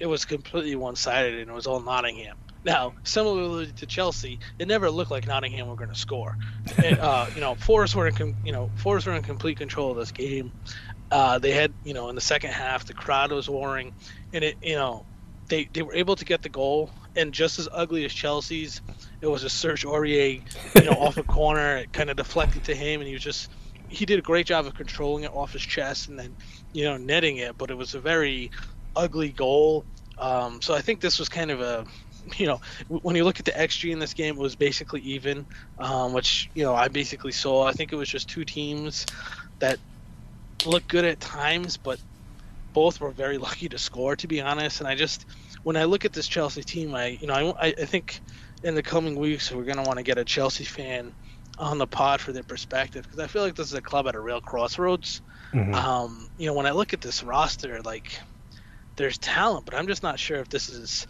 it 0.00 0.06
was 0.06 0.24
completely 0.24 0.76
one 0.76 0.96
sided 0.96 1.40
and 1.40 1.50
it 1.50 1.54
was 1.54 1.66
all 1.66 1.80
Nottingham. 1.80 2.36
Now, 2.64 2.94
similarly 3.04 3.72
to 3.76 3.86
Chelsea, 3.86 4.40
it 4.58 4.66
never 4.66 4.90
looked 4.90 5.10
like 5.10 5.26
Nottingham 5.26 5.68
were 5.68 5.76
going 5.76 5.90
to 5.90 5.98
score. 5.98 6.36
It, 6.78 6.98
uh, 6.98 7.26
you 7.34 7.40
know, 7.40 7.54
Forest 7.54 7.94
were 7.94 8.08
in 8.08 8.14
com- 8.14 8.36
you 8.44 8.52
know 8.52 8.70
Forest 8.76 9.06
were 9.06 9.14
in 9.14 9.22
complete 9.22 9.58
control 9.58 9.92
of 9.92 9.96
this 9.96 10.10
game. 10.10 10.52
Uh, 11.10 11.38
they 11.38 11.52
had 11.52 11.72
you 11.84 11.94
know 11.94 12.08
in 12.08 12.14
the 12.14 12.20
second 12.20 12.50
half 12.50 12.86
the 12.86 12.94
crowd 12.94 13.32
was 13.32 13.48
roaring, 13.48 13.94
and 14.32 14.44
it 14.44 14.56
you 14.62 14.74
know 14.74 15.04
they 15.48 15.68
they 15.72 15.82
were 15.82 15.94
able 15.94 16.16
to 16.16 16.24
get 16.24 16.42
the 16.42 16.48
goal. 16.48 16.90
And 17.16 17.32
just 17.32 17.58
as 17.58 17.68
ugly 17.72 18.04
as 18.04 18.12
Chelsea's, 18.12 18.80
it 19.20 19.26
was 19.26 19.42
a 19.42 19.48
Serge 19.48 19.84
Aurier, 19.84 20.40
you 20.76 20.84
know, 20.84 20.92
off 20.92 21.16
a 21.16 21.22
corner, 21.24 21.78
it 21.78 21.92
kind 21.92 22.10
of 22.10 22.16
deflected 22.16 22.64
to 22.64 22.74
him, 22.74 23.00
and 23.00 23.08
he 23.08 23.14
was 23.14 23.22
just 23.22 23.50
he 23.88 24.04
did 24.04 24.18
a 24.18 24.22
great 24.22 24.46
job 24.46 24.66
of 24.66 24.74
controlling 24.74 25.24
it 25.24 25.32
off 25.32 25.52
his 25.52 25.62
chest 25.62 26.08
and 26.08 26.18
then 26.18 26.36
you 26.72 26.84
know 26.84 26.96
netting 26.96 27.38
it. 27.38 27.56
But 27.56 27.70
it 27.70 27.76
was 27.76 27.94
a 27.94 28.00
very 28.00 28.50
ugly 28.94 29.30
goal. 29.30 29.84
Um, 30.18 30.60
so 30.60 30.74
I 30.74 30.80
think 30.80 31.00
this 31.00 31.18
was 31.18 31.28
kind 31.28 31.50
of 31.50 31.60
a 31.60 31.86
you 32.36 32.46
know, 32.46 32.60
when 32.88 33.16
you 33.16 33.24
look 33.24 33.38
at 33.38 33.46
the 33.46 33.52
XG 33.52 33.90
in 33.90 33.98
this 33.98 34.14
game, 34.14 34.36
it 34.36 34.40
was 34.40 34.56
basically 34.56 35.00
even, 35.00 35.46
um, 35.78 36.12
which 36.12 36.50
you 36.54 36.64
know 36.64 36.74
I 36.74 36.88
basically 36.88 37.32
saw. 37.32 37.66
I 37.66 37.72
think 37.72 37.92
it 37.92 37.96
was 37.96 38.08
just 38.08 38.28
two 38.28 38.44
teams 38.44 39.06
that 39.60 39.78
looked 40.66 40.88
good 40.88 41.04
at 41.04 41.20
times, 41.20 41.76
but 41.76 42.00
both 42.72 43.00
were 43.00 43.10
very 43.10 43.38
lucky 43.46 43.68
to 43.68 43.78
score, 43.78 44.16
to 44.16 44.26
be 44.26 44.40
honest. 44.40 44.80
And 44.80 44.88
I 44.88 44.94
just, 44.94 45.26
when 45.62 45.76
I 45.76 45.84
look 45.84 46.04
at 46.04 46.12
this 46.12 46.28
Chelsea 46.28 46.62
team, 46.62 46.94
I 46.94 47.18
you 47.20 47.26
know 47.26 47.56
I, 47.60 47.66
I 47.66 47.84
think 47.84 48.20
in 48.62 48.74
the 48.74 48.82
coming 48.82 49.16
weeks 49.16 49.52
we're 49.52 49.64
gonna 49.64 49.82
want 49.82 49.98
to 49.98 50.02
get 50.02 50.18
a 50.18 50.24
Chelsea 50.24 50.64
fan 50.64 51.14
on 51.58 51.78
the 51.78 51.86
pod 51.86 52.20
for 52.20 52.32
their 52.32 52.42
perspective 52.42 53.04
because 53.04 53.18
I 53.18 53.26
feel 53.26 53.42
like 53.42 53.56
this 53.56 53.66
is 53.66 53.74
a 53.74 53.82
club 53.82 54.06
at 54.06 54.14
a 54.14 54.20
real 54.20 54.40
crossroads. 54.40 55.22
Mm-hmm. 55.52 55.74
Um, 55.74 56.30
you 56.38 56.46
know, 56.46 56.54
when 56.54 56.66
I 56.66 56.70
look 56.70 56.92
at 56.92 57.00
this 57.00 57.22
roster, 57.22 57.80
like 57.82 58.20
there's 58.96 59.18
talent, 59.18 59.64
but 59.64 59.74
I'm 59.74 59.86
just 59.86 60.02
not 60.02 60.18
sure 60.18 60.38
if 60.38 60.48
this 60.48 60.68
is 60.68 61.06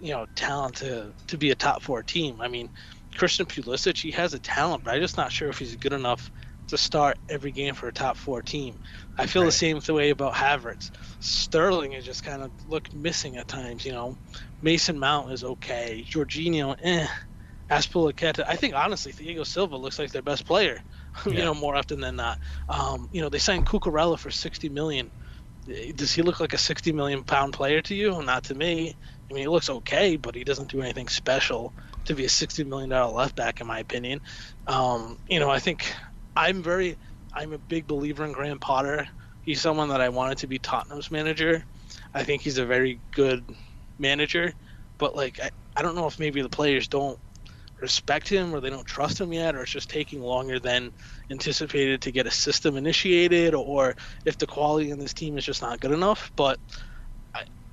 you 0.00 0.12
know 0.12 0.26
talent 0.34 0.76
to 0.76 1.12
to 1.28 1.38
be 1.38 1.50
a 1.50 1.54
top 1.54 1.82
four 1.82 2.02
team. 2.02 2.40
I 2.40 2.48
mean, 2.48 2.70
Christian 3.16 3.46
Pulisic, 3.46 3.96
he 3.96 4.12
has 4.12 4.34
a 4.34 4.38
talent, 4.38 4.84
but 4.84 4.94
I'm 4.94 5.00
just 5.00 5.16
not 5.16 5.32
sure 5.32 5.48
if 5.48 5.58
he's 5.58 5.76
good 5.76 5.92
enough 5.92 6.30
to 6.68 6.78
start 6.78 7.18
every 7.28 7.52
game 7.52 7.74
for 7.74 7.88
a 7.88 7.92
top 7.92 8.16
four 8.16 8.42
team. 8.42 8.78
I 9.18 9.26
feel 9.26 9.42
right. 9.42 9.46
the 9.46 9.52
same 9.52 9.80
way 9.94 10.10
about 10.10 10.34
Havertz. 10.34 10.90
Sterling 11.20 11.92
has 11.92 12.04
just 12.04 12.24
kind 12.24 12.42
of 12.42 12.50
looked 12.68 12.94
missing 12.94 13.36
at 13.36 13.48
times. 13.48 13.84
You 13.84 13.92
know, 13.92 14.16
Mason 14.62 14.98
Mount 14.98 15.32
is 15.32 15.44
okay. 15.44 16.04
Jorginho, 16.08 16.76
eh. 16.82 17.06
Azpilicueta, 17.70 18.44
I 18.46 18.56
think 18.56 18.74
honestly, 18.74 19.12
Thiago 19.12 19.46
Silva 19.46 19.76
looks 19.76 19.98
like 19.98 20.10
their 20.12 20.22
best 20.22 20.44
player. 20.46 20.82
Yeah. 21.26 21.32
you 21.32 21.44
know, 21.44 21.54
more 21.54 21.76
often 21.76 22.00
than 22.00 22.16
not. 22.16 22.40
Um, 22.68 23.08
you 23.12 23.22
know, 23.22 23.28
they 23.28 23.38
signed 23.38 23.66
Cucurella 23.66 24.18
for 24.18 24.32
60 24.32 24.68
million. 24.68 25.12
Does 25.94 26.12
he 26.12 26.22
look 26.22 26.40
like 26.40 26.54
a 26.54 26.58
60 26.58 26.90
million 26.90 27.22
pound 27.22 27.52
player 27.52 27.80
to 27.82 27.94
you? 27.94 28.20
Not 28.20 28.42
to 28.44 28.54
me. 28.56 28.96
I 29.30 29.32
mean, 29.32 29.42
he 29.42 29.48
looks 29.48 29.70
okay, 29.70 30.16
but 30.16 30.34
he 30.34 30.44
doesn't 30.44 30.70
do 30.70 30.82
anything 30.82 31.08
special 31.08 31.72
to 32.04 32.14
be 32.14 32.24
a 32.24 32.28
sixty 32.28 32.64
million 32.64 32.90
dollar 32.90 33.12
left 33.12 33.36
back, 33.36 33.60
in 33.60 33.66
my 33.66 33.78
opinion. 33.78 34.20
Um, 34.66 35.18
you 35.28 35.40
know, 35.40 35.50
I 35.50 35.58
think 35.58 35.94
I'm 36.36 36.62
very, 36.62 36.96
I'm 37.32 37.52
a 37.52 37.58
big 37.58 37.86
believer 37.86 38.24
in 38.24 38.32
Graham 38.32 38.58
Potter. 38.58 39.08
He's 39.42 39.60
someone 39.60 39.88
that 39.88 40.00
I 40.00 40.08
wanted 40.08 40.38
to 40.38 40.46
be 40.46 40.58
Tottenham's 40.58 41.10
manager. 41.10 41.64
I 42.14 42.24
think 42.24 42.42
he's 42.42 42.58
a 42.58 42.66
very 42.66 43.00
good 43.12 43.44
manager, 43.98 44.54
but 44.98 45.14
like 45.14 45.40
I, 45.40 45.50
I 45.76 45.82
don't 45.82 45.94
know 45.94 46.06
if 46.06 46.18
maybe 46.18 46.42
the 46.42 46.48
players 46.48 46.88
don't 46.88 47.18
respect 47.80 48.28
him 48.28 48.54
or 48.54 48.60
they 48.60 48.70
don't 48.70 48.86
trust 48.86 49.20
him 49.20 49.32
yet, 49.32 49.54
or 49.54 49.62
it's 49.62 49.70
just 49.70 49.90
taking 49.90 50.22
longer 50.22 50.58
than 50.58 50.92
anticipated 51.30 52.00
to 52.02 52.12
get 52.12 52.26
a 52.26 52.30
system 52.30 52.76
initiated, 52.76 53.54
or 53.54 53.94
if 54.24 54.38
the 54.38 54.46
quality 54.46 54.90
in 54.90 54.98
this 54.98 55.12
team 55.12 55.36
is 55.36 55.44
just 55.44 55.62
not 55.62 55.80
good 55.80 55.92
enough. 55.92 56.32
But 56.36 56.58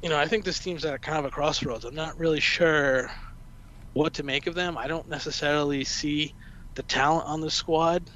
you 0.01 0.09
know, 0.09 0.17
I 0.17 0.27
think 0.27 0.43
this 0.43 0.59
team's 0.59 0.83
at 0.83 1.01
kind 1.01 1.19
of 1.19 1.25
a 1.25 1.31
crossroads. 1.31 1.85
I'm 1.85 1.95
not 1.95 2.17
really 2.17 2.39
sure 2.39 3.11
what 3.93 4.13
to 4.15 4.23
make 4.23 4.47
of 4.47 4.55
them. 4.55 4.77
I 4.77 4.87
don't 4.87 5.07
necessarily 5.07 5.83
see 5.83 6.33
the 6.75 6.83
talent 6.83 7.27
on 7.27 7.41
the 7.41 7.51
squad. 7.51 8.09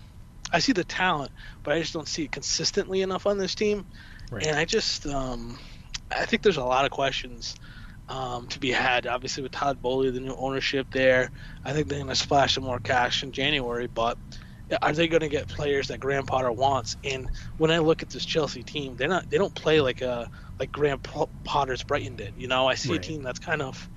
I 0.51 0.59
see 0.59 0.71
the 0.71 0.83
talent, 0.83 1.31
but 1.63 1.73
I 1.73 1.79
just 1.79 1.93
don't 1.93 2.07
see 2.07 2.23
it 2.23 2.31
consistently 2.31 3.01
enough 3.01 3.25
on 3.25 3.37
this 3.37 3.55
team. 3.55 3.85
Right. 4.31 4.45
And 4.45 4.57
I 4.57 4.65
just, 4.65 5.05
um, 5.05 5.57
I 6.11 6.25
think 6.25 6.41
there's 6.41 6.57
a 6.57 6.63
lot 6.63 6.85
of 6.85 6.91
questions 6.91 7.55
um, 8.09 8.47
to 8.47 8.59
be 8.59 8.71
had. 8.71 9.07
Obviously, 9.07 9.43
with 9.43 9.51
Todd 9.51 9.81
Boehly, 9.81 10.11
the 10.11 10.19
new 10.19 10.35
ownership 10.35 10.87
there, 10.91 11.31
I 11.63 11.73
think 11.73 11.87
they're 11.87 11.99
going 11.99 12.09
to 12.09 12.15
splash 12.15 12.55
some 12.55 12.63
more 12.63 12.79
cash 12.79 13.23
in 13.23 13.31
January. 13.31 13.87
But 13.87 14.17
are 14.81 14.93
they 14.93 15.07
going 15.07 15.21
to 15.21 15.29
get 15.29 15.47
players 15.47 15.89
that 15.89 15.99
Graham 15.99 16.25
Potter 16.25 16.51
wants? 16.51 16.97
And 17.03 17.29
when 17.57 17.71
I 17.71 17.79
look 17.79 18.01
at 18.01 18.09
this 18.09 18.25
Chelsea 18.25 18.63
team, 18.63 18.95
they're 18.95 19.07
not. 19.07 19.29
They 19.29 19.37
don't 19.37 19.53
play 19.53 19.81
like 19.81 20.01
a 20.01 20.29
like 20.59 20.71
Graham 20.71 20.99
Potter's 21.43 21.83
Brighton 21.83 22.15
did. 22.15 22.33
You 22.37 22.47
know, 22.47 22.67
I 22.67 22.75
see 22.75 22.91
right. 22.91 22.99
a 22.99 23.01
team 23.01 23.23
that's 23.23 23.39
kind 23.39 23.61
of 23.61 23.89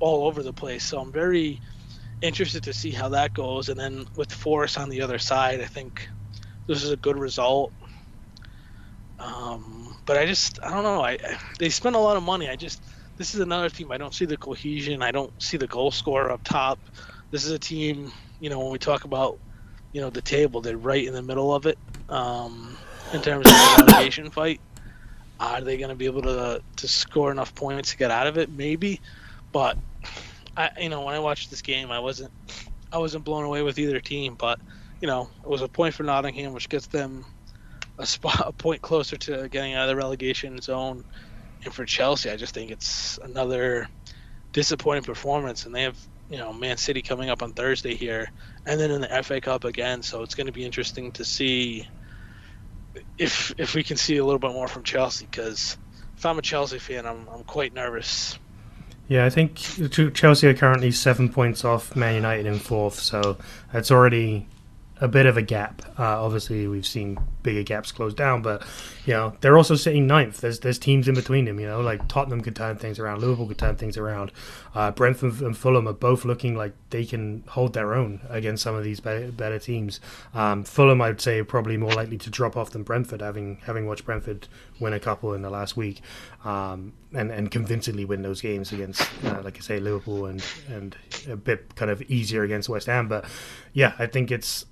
all 0.00 0.26
over 0.26 0.42
the 0.42 0.52
place. 0.52 0.84
So 0.84 0.98
I'm 1.00 1.12
very 1.12 1.60
interested 2.22 2.62
to 2.64 2.72
see 2.72 2.90
how 2.90 3.08
that 3.10 3.34
goes. 3.34 3.68
And 3.68 3.78
then 3.78 4.06
with 4.16 4.32
Forest 4.32 4.78
on 4.78 4.88
the 4.88 5.02
other 5.02 5.18
side, 5.18 5.60
I 5.60 5.66
think 5.66 6.08
this 6.66 6.82
is 6.82 6.90
a 6.90 6.96
good 6.96 7.18
result. 7.18 7.72
Um, 9.18 9.96
but 10.04 10.16
I 10.18 10.26
just 10.26 10.62
I 10.62 10.70
don't 10.70 10.82
know. 10.82 11.00
I, 11.00 11.12
I 11.12 11.38
they 11.58 11.68
spent 11.68 11.96
a 11.96 11.98
lot 11.98 12.16
of 12.16 12.22
money. 12.22 12.48
I 12.48 12.56
just 12.56 12.82
this 13.16 13.34
is 13.34 13.40
another 13.40 13.70
team. 13.70 13.90
I 13.90 13.96
don't 13.96 14.14
see 14.14 14.26
the 14.26 14.36
cohesion. 14.36 15.02
I 15.02 15.10
don't 15.10 15.32
see 15.42 15.56
the 15.56 15.66
goal 15.66 15.90
scorer 15.90 16.30
up 16.30 16.44
top. 16.44 16.78
This 17.30 17.44
is 17.44 17.50
a 17.50 17.58
team. 17.58 18.12
You 18.40 18.50
know, 18.50 18.60
when 18.60 18.70
we 18.70 18.78
talk 18.78 19.04
about 19.04 19.38
you 19.92 20.00
know 20.00 20.10
the 20.10 20.20
table, 20.20 20.60
they're 20.60 20.76
right 20.76 21.04
in 21.04 21.14
the 21.14 21.22
middle 21.22 21.54
of 21.54 21.66
it 21.66 21.78
um, 22.08 22.76
in 23.12 23.22
terms 23.22 23.46
of 23.46 23.52
the 23.52 23.84
relegation 23.86 24.30
fight. 24.30 24.60
Are 25.40 25.60
they 25.60 25.76
going 25.76 25.90
to 25.90 25.94
be 25.94 26.06
able 26.06 26.22
to 26.22 26.62
to 26.76 26.88
score 26.88 27.30
enough 27.30 27.54
points 27.54 27.92
to 27.92 27.96
get 27.96 28.10
out 28.10 28.26
of 28.26 28.36
it? 28.36 28.50
Maybe, 28.50 29.00
but 29.52 29.78
I 30.56 30.70
you 30.78 30.88
know 30.88 31.02
when 31.02 31.14
I 31.14 31.18
watched 31.18 31.50
this 31.50 31.62
game, 31.62 31.90
I 31.90 31.98
wasn't 31.98 32.32
I 32.92 32.98
wasn't 32.98 33.24
blown 33.24 33.44
away 33.44 33.62
with 33.62 33.78
either 33.78 34.00
team. 34.00 34.36
But 34.38 34.58
you 35.00 35.08
know 35.08 35.28
it 35.42 35.48
was 35.48 35.62
a 35.62 35.68
point 35.68 35.94
for 35.94 36.02
Nottingham, 36.02 36.52
which 36.52 36.68
gets 36.68 36.86
them 36.86 37.24
a 37.98 38.06
spot 38.06 38.42
a 38.46 38.52
point 38.52 38.82
closer 38.82 39.16
to 39.16 39.48
getting 39.48 39.74
out 39.74 39.84
of 39.84 39.88
the 39.88 39.96
relegation 39.96 40.60
zone. 40.60 41.04
And 41.64 41.72
for 41.72 41.84
Chelsea, 41.84 42.30
I 42.30 42.36
just 42.36 42.54
think 42.54 42.70
it's 42.70 43.18
another 43.22 43.88
disappointing 44.52 45.04
performance, 45.04 45.66
and 45.66 45.74
they 45.74 45.82
have 45.82 45.98
you 46.28 46.38
know 46.38 46.52
Man 46.52 46.76
City 46.76 47.02
coming 47.02 47.30
up 47.30 47.42
on 47.42 47.52
Thursday 47.52 47.94
here, 47.94 48.30
and 48.66 48.80
then 48.80 48.90
in 48.90 49.00
the 49.02 49.22
FA 49.22 49.40
Cup 49.40 49.64
again. 49.64 50.02
So 50.02 50.22
it's 50.22 50.34
going 50.34 50.46
to 50.46 50.52
be 50.52 50.64
interesting 50.64 51.12
to 51.12 51.24
see 51.24 51.86
if 53.18 53.52
if 53.58 53.74
we 53.74 53.82
can 53.82 53.96
see 53.96 54.16
a 54.16 54.24
little 54.24 54.38
bit 54.38 54.52
more 54.52 54.68
from 54.68 54.82
Chelsea, 54.82 55.26
because 55.30 55.76
if 56.16 56.24
I'm 56.24 56.38
a 56.38 56.42
Chelsea 56.42 56.78
fan, 56.78 57.06
I'm 57.06 57.28
I'm 57.28 57.44
quite 57.44 57.74
nervous. 57.74 58.38
Yeah, 59.08 59.24
I 59.24 59.30
think 59.30 59.56
Chelsea 60.14 60.48
are 60.48 60.54
currently 60.54 60.90
seven 60.90 61.28
points 61.28 61.64
off 61.64 61.94
Man 61.94 62.16
United 62.16 62.46
in 62.46 62.58
fourth, 62.58 62.98
so 62.98 63.36
it's 63.72 63.90
already 63.92 64.48
a 65.00 65.08
bit 65.08 65.26
of 65.26 65.36
a 65.36 65.42
gap. 65.42 65.82
Uh, 65.98 66.24
obviously, 66.24 66.66
we've 66.66 66.86
seen 66.86 67.18
bigger 67.42 67.62
gaps 67.62 67.92
close 67.92 68.14
down, 68.14 68.40
but 68.40 68.66
you 69.04 69.12
know 69.12 69.36
they're 69.40 69.56
also 69.56 69.74
sitting 69.74 70.06
ninth. 70.06 70.40
There's 70.40 70.60
there's 70.60 70.78
teams 70.78 71.06
in 71.06 71.14
between 71.14 71.44
them. 71.44 71.60
You 71.60 71.66
know, 71.66 71.80
like 71.80 72.08
Tottenham 72.08 72.40
could 72.40 72.56
turn 72.56 72.76
things 72.76 72.98
around, 72.98 73.20
Liverpool 73.20 73.46
could 73.46 73.58
turn 73.58 73.76
things 73.76 73.98
around. 73.98 74.32
Uh, 74.74 74.90
Brentford 74.90 75.40
and 75.42 75.56
Fulham 75.56 75.86
are 75.86 75.92
both 75.92 76.24
looking 76.24 76.56
like 76.56 76.72
they 76.90 77.04
can 77.04 77.44
hold 77.48 77.74
their 77.74 77.94
own 77.94 78.20
against 78.30 78.62
some 78.62 78.74
of 78.74 78.84
these 78.84 79.00
better, 79.00 79.30
better 79.30 79.58
teams. 79.58 80.00
Um, 80.32 80.64
Fulham, 80.64 81.02
I'd 81.02 81.20
say, 81.20 81.42
probably 81.42 81.76
more 81.76 81.92
likely 81.92 82.18
to 82.18 82.30
drop 82.30 82.56
off 82.56 82.70
than 82.70 82.82
Brentford, 82.82 83.20
having 83.20 83.58
having 83.66 83.86
watched 83.86 84.06
Brentford 84.06 84.48
win 84.80 84.94
a 84.94 85.00
couple 85.00 85.34
in 85.34 85.42
the 85.42 85.50
last 85.50 85.76
week, 85.76 86.00
um, 86.44 86.94
and 87.12 87.30
and 87.30 87.50
convincingly 87.50 88.06
win 88.06 88.22
those 88.22 88.40
games 88.40 88.72
against, 88.72 89.02
uh, 89.24 89.42
like 89.42 89.58
I 89.58 89.60
say, 89.60 89.78
Liverpool 89.78 90.24
and 90.24 90.42
and 90.70 90.96
a 91.28 91.36
bit 91.36 91.74
kind 91.74 91.90
of 91.90 92.00
easier 92.02 92.44
against 92.44 92.70
West 92.70 92.86
Ham. 92.86 93.08
But 93.08 93.26
yeah, 93.74 93.92
I 93.98 94.06
think 94.06 94.30
it's 94.30 94.64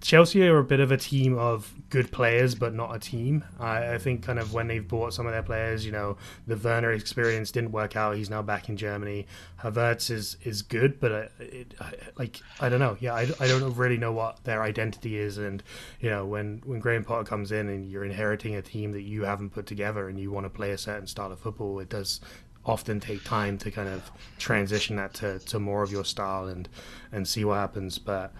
Chelsea 0.00 0.46
are 0.46 0.58
a 0.58 0.64
bit 0.64 0.80
of 0.80 0.92
a 0.92 0.96
team 0.96 1.38
of 1.38 1.72
good 1.90 2.10
players, 2.10 2.54
but 2.54 2.74
not 2.74 2.94
a 2.94 2.98
team. 2.98 3.44
I, 3.58 3.94
I, 3.94 3.98
think 3.98 4.22
kind 4.22 4.38
of 4.38 4.52
when 4.52 4.68
they've 4.68 4.86
bought 4.86 5.14
some 5.14 5.26
of 5.26 5.32
their 5.32 5.42
players, 5.42 5.84
you 5.84 5.92
know, 5.92 6.16
the 6.46 6.56
Werner 6.56 6.92
experience 6.92 7.50
didn't 7.50 7.72
work 7.72 7.96
out. 7.96 8.16
He's 8.16 8.30
now 8.30 8.42
back 8.42 8.68
in 8.68 8.76
Germany. 8.76 9.26
Havertz 9.62 10.10
is 10.10 10.36
is 10.44 10.62
good, 10.62 11.00
but 11.00 11.12
uh, 11.12 11.26
it, 11.38 11.74
like 12.18 12.40
I 12.60 12.68
don't 12.68 12.80
know. 12.80 12.96
Yeah, 13.00 13.14
I, 13.14 13.28
I 13.40 13.46
don't 13.46 13.74
really 13.76 13.98
know 13.98 14.12
what 14.12 14.42
their 14.44 14.62
identity 14.62 15.18
is, 15.18 15.38
and 15.38 15.62
you 16.00 16.10
know, 16.10 16.26
when 16.26 16.62
when 16.64 16.80
Graham 16.80 17.04
Potter 17.04 17.24
comes 17.24 17.52
in 17.52 17.68
and 17.68 17.90
you're 17.90 18.04
inheriting 18.04 18.54
a 18.54 18.62
team 18.62 18.92
that 18.92 19.02
you 19.02 19.24
haven't 19.24 19.50
put 19.50 19.66
together 19.66 20.08
and 20.08 20.18
you 20.18 20.30
want 20.30 20.44
to 20.44 20.50
play 20.50 20.70
a 20.70 20.78
certain 20.78 21.06
style 21.06 21.32
of 21.32 21.40
football, 21.40 21.78
it 21.80 21.88
does 21.88 22.20
often 22.66 22.98
take 22.98 23.22
time 23.24 23.56
to 23.56 23.70
kind 23.70 23.88
of 23.88 24.10
transition 24.38 24.96
that 24.96 25.14
to, 25.14 25.38
to 25.38 25.60
more 25.60 25.82
of 25.82 25.92
your 25.92 26.04
style 26.04 26.48
and 26.48 26.68
and 27.12 27.26
see 27.26 27.44
what 27.44 27.54
happens. 27.54 27.98
But 27.98 28.32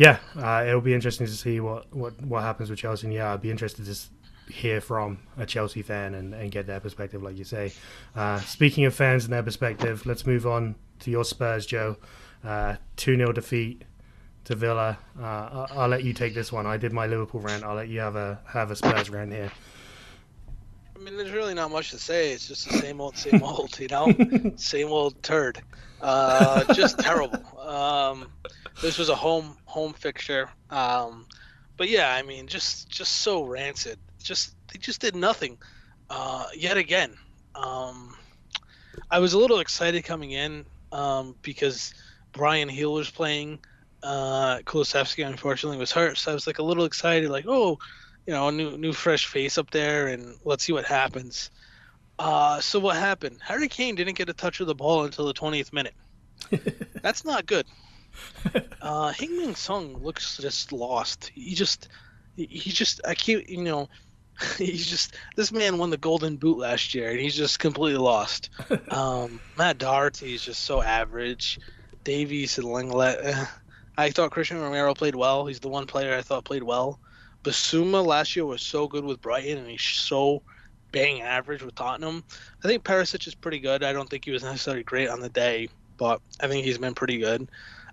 yeah, 0.00 0.16
uh, 0.34 0.64
it'll 0.66 0.80
be 0.80 0.94
interesting 0.94 1.26
to 1.26 1.32
see 1.32 1.60
what, 1.60 1.94
what, 1.94 2.18
what 2.22 2.42
happens 2.42 2.70
with 2.70 2.78
Chelsea. 2.78 3.06
And 3.06 3.12
yeah, 3.12 3.34
I'd 3.34 3.42
be 3.42 3.50
interested 3.50 3.84
to 3.84 4.50
hear 4.50 4.80
from 4.80 5.18
a 5.36 5.44
Chelsea 5.44 5.82
fan 5.82 6.14
and, 6.14 6.32
and 6.32 6.50
get 6.50 6.66
their 6.66 6.80
perspective, 6.80 7.22
like 7.22 7.36
you 7.36 7.44
say. 7.44 7.74
Uh, 8.16 8.40
speaking 8.40 8.86
of 8.86 8.94
fans 8.94 9.24
and 9.24 9.32
their 9.34 9.42
perspective, 9.42 10.06
let's 10.06 10.24
move 10.24 10.46
on 10.46 10.74
to 11.00 11.10
your 11.10 11.22
Spurs, 11.22 11.66
Joe. 11.66 11.98
Uh, 12.42 12.76
2 12.96 13.16
0 13.16 13.32
defeat 13.32 13.84
to 14.44 14.54
Villa. 14.54 14.96
Uh, 15.20 15.22
I'll, 15.22 15.68
I'll, 15.72 15.88
let 15.88 16.02
you 16.02 16.14
take 16.14 16.32
this 16.34 16.50
one. 16.50 16.64
I 16.64 16.78
did 16.78 16.94
my 16.94 17.06
Liverpool 17.06 17.42
rant. 17.42 17.62
I'll 17.62 17.74
let 17.74 17.88
you 17.88 18.00
have 18.00 18.16
a 18.16 18.40
have 18.46 18.70
a 18.70 18.76
Spurs 18.76 19.10
rant 19.10 19.30
here. 19.32 19.52
I 20.96 20.98
mean, 20.98 21.18
there's 21.18 21.30
really 21.30 21.52
not 21.52 21.70
much 21.70 21.90
to 21.90 21.98
say. 21.98 22.32
It's 22.32 22.48
just 22.48 22.66
the 22.70 22.78
same 22.78 23.02
old, 23.02 23.18
same 23.18 23.42
old, 23.42 23.78
you 23.78 23.88
know, 23.88 24.14
same 24.56 24.88
old 24.88 25.22
turd. 25.22 25.60
Uh, 26.00 26.72
just 26.72 26.98
terrible. 26.98 27.42
Um, 27.70 28.26
this 28.82 28.98
was 28.98 29.08
a 29.08 29.14
home 29.14 29.56
home 29.64 29.92
fixture. 29.92 30.50
Um, 30.70 31.26
but 31.76 31.88
yeah, 31.88 32.12
I 32.12 32.22
mean, 32.22 32.48
just 32.48 32.90
just 32.90 33.18
so 33.18 33.44
rancid. 33.44 33.98
Just 34.20 34.54
they 34.72 34.78
just 34.78 35.00
did 35.00 35.14
nothing. 35.14 35.56
Uh, 36.10 36.46
yet 36.56 36.76
again. 36.76 37.14
Um, 37.54 38.16
I 39.10 39.20
was 39.20 39.34
a 39.34 39.38
little 39.38 39.60
excited 39.60 40.04
coming 40.04 40.32
in 40.32 40.64
um, 40.90 41.36
because 41.42 41.94
Bryan 42.32 42.68
Gil 42.68 42.92
was 42.92 43.08
playing. 43.08 43.60
Uh, 44.02 44.60
unfortunately 44.66 45.78
was 45.78 45.92
hurt, 45.92 46.16
so 46.16 46.30
I 46.30 46.34
was 46.34 46.46
like 46.46 46.58
a 46.58 46.62
little 46.62 46.86
excited, 46.86 47.28
like, 47.28 47.44
oh, 47.46 47.78
you 48.26 48.32
know, 48.32 48.48
a 48.48 48.52
new 48.52 48.78
new 48.78 48.92
fresh 48.92 49.26
face 49.26 49.58
up 49.58 49.70
there, 49.70 50.08
and 50.08 50.36
let's 50.44 50.64
see 50.64 50.72
what 50.72 50.86
happens. 50.86 51.50
Uh, 52.18 52.60
so 52.60 52.78
what 52.80 52.96
happened? 52.96 53.38
Harry 53.42 53.68
Kane 53.68 53.94
didn't 53.94 54.16
get 54.16 54.28
a 54.28 54.32
touch 54.32 54.60
of 54.60 54.66
the 54.66 54.74
ball 54.74 55.04
until 55.04 55.26
the 55.26 55.34
20th 55.34 55.72
minute. 55.72 55.94
That's 57.02 57.24
not 57.24 57.46
good. 57.46 57.66
Uh, 58.80 59.12
Heung-min 59.12 60.02
looks 60.02 60.38
just 60.38 60.72
lost. 60.72 61.30
He 61.34 61.54
just, 61.54 61.88
he 62.36 62.70
just, 62.70 63.00
I 63.06 63.14
can't, 63.14 63.48
you 63.48 63.62
know, 63.62 63.88
he's 64.58 64.86
just 64.86 65.16
this 65.36 65.52
man 65.52 65.78
won 65.78 65.90
the 65.90 65.96
Golden 65.96 66.36
Boot 66.36 66.58
last 66.58 66.94
year, 66.94 67.10
and 67.10 67.20
he's 67.20 67.36
just 67.36 67.58
completely 67.58 68.00
lost. 68.00 68.50
Um, 68.90 69.40
Matt 69.56 69.78
Doherty 69.78 70.34
is 70.34 70.44
just 70.44 70.64
so 70.64 70.82
average. 70.82 71.58
Davies 72.02 72.58
and 72.58 72.66
Lenglet. 72.66 73.18
Eh. 73.22 73.44
I 73.96 74.10
thought 74.10 74.30
Cristian 74.30 74.60
Romero 74.60 74.94
played 74.94 75.14
well. 75.14 75.46
He's 75.46 75.60
the 75.60 75.68
one 75.68 75.86
player 75.86 76.16
I 76.16 76.22
thought 76.22 76.44
played 76.44 76.62
well. 76.62 76.98
Bissouma 77.44 78.04
last 78.04 78.34
year 78.34 78.44
was 78.44 78.62
so 78.62 78.88
good 78.88 79.04
with 79.04 79.20
Brighton, 79.20 79.58
and 79.58 79.68
he's 79.68 79.82
so 79.82 80.42
bang 80.92 81.22
average 81.22 81.62
with 81.62 81.74
Tottenham. 81.74 82.24
I 82.64 82.68
think 82.68 82.84
Perisic 82.84 83.26
is 83.26 83.34
pretty 83.34 83.60
good. 83.60 83.84
I 83.84 83.92
don't 83.92 84.08
think 84.08 84.24
he 84.24 84.30
was 84.30 84.42
necessarily 84.42 84.82
great 84.82 85.08
on 85.08 85.20
the 85.20 85.28
day, 85.28 85.68
but 86.00 86.22
I 86.40 86.48
think 86.48 86.64
he's 86.64 86.78
been 86.78 86.94
pretty 86.94 87.18
good. 87.18 87.50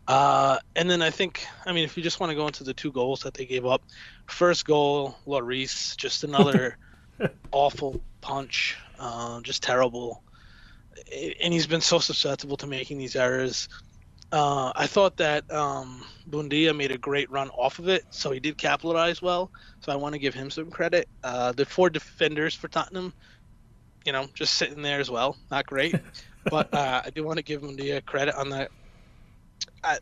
Uh, 0.08 0.58
and 0.78 0.90
then 0.90 1.02
I 1.02 1.10
think, 1.10 1.46
I 1.66 1.74
mean, 1.74 1.84
if 1.84 1.98
you 1.98 2.02
just 2.02 2.22
want 2.22 2.30
to 2.30 2.36
go 2.36 2.48
into 2.48 2.64
the 2.64 2.74
two 2.74 2.94
goals 2.94 3.20
that 3.24 3.34
they 3.34 3.46
gave 3.46 3.66
up, 3.66 3.84
first 4.28 4.66
goal, 4.66 5.18
Lloris, 5.28 5.96
just 5.98 6.24
another 6.24 6.78
awful 7.52 8.02
punch, 8.22 8.78
uh, 8.98 9.42
just 9.42 9.62
terrible. 9.62 10.24
And 11.44 11.54
he's 11.54 11.68
been 11.68 11.82
so 11.82 12.00
susceptible 12.00 12.56
to 12.58 12.68
making 12.68 12.98
these 12.98 13.18
errors. 13.18 13.68
Uh, 14.32 14.72
I 14.74 14.88
thought 14.88 15.18
that 15.18 15.50
um, 15.52 16.06
Buendia 16.30 16.74
made 16.76 16.92
a 16.92 16.98
great 16.98 17.30
run 17.30 17.50
off 17.50 17.80
of 17.80 17.90
it, 17.90 18.06
so 18.10 18.32
he 18.32 18.40
did 18.40 18.58
capitalize 18.58 19.22
well. 19.22 19.52
So 19.82 19.92
I 19.92 19.98
want 19.98 20.14
to 20.14 20.20
give 20.20 20.34
him 20.34 20.50
some 20.50 20.72
credit. 20.72 21.10
Uh, 21.26 21.52
the 21.52 21.66
four 21.66 21.90
defenders 21.90 22.56
for 22.56 22.70
Tottenham, 22.70 23.14
you 24.06 24.14
know, 24.14 24.28
just 24.34 24.54
sitting 24.54 24.82
there 24.82 25.02
as 25.02 25.12
well, 25.12 25.36
not 25.52 25.66
great. 25.68 25.96
but 26.46 26.74
uh, 26.74 27.02
I 27.06 27.10
do 27.10 27.24
want 27.24 27.38
to 27.38 27.44
give 27.44 27.62
Buendia 27.62 28.04
credit 28.06 28.36
on 28.36 28.50
that 28.50 28.72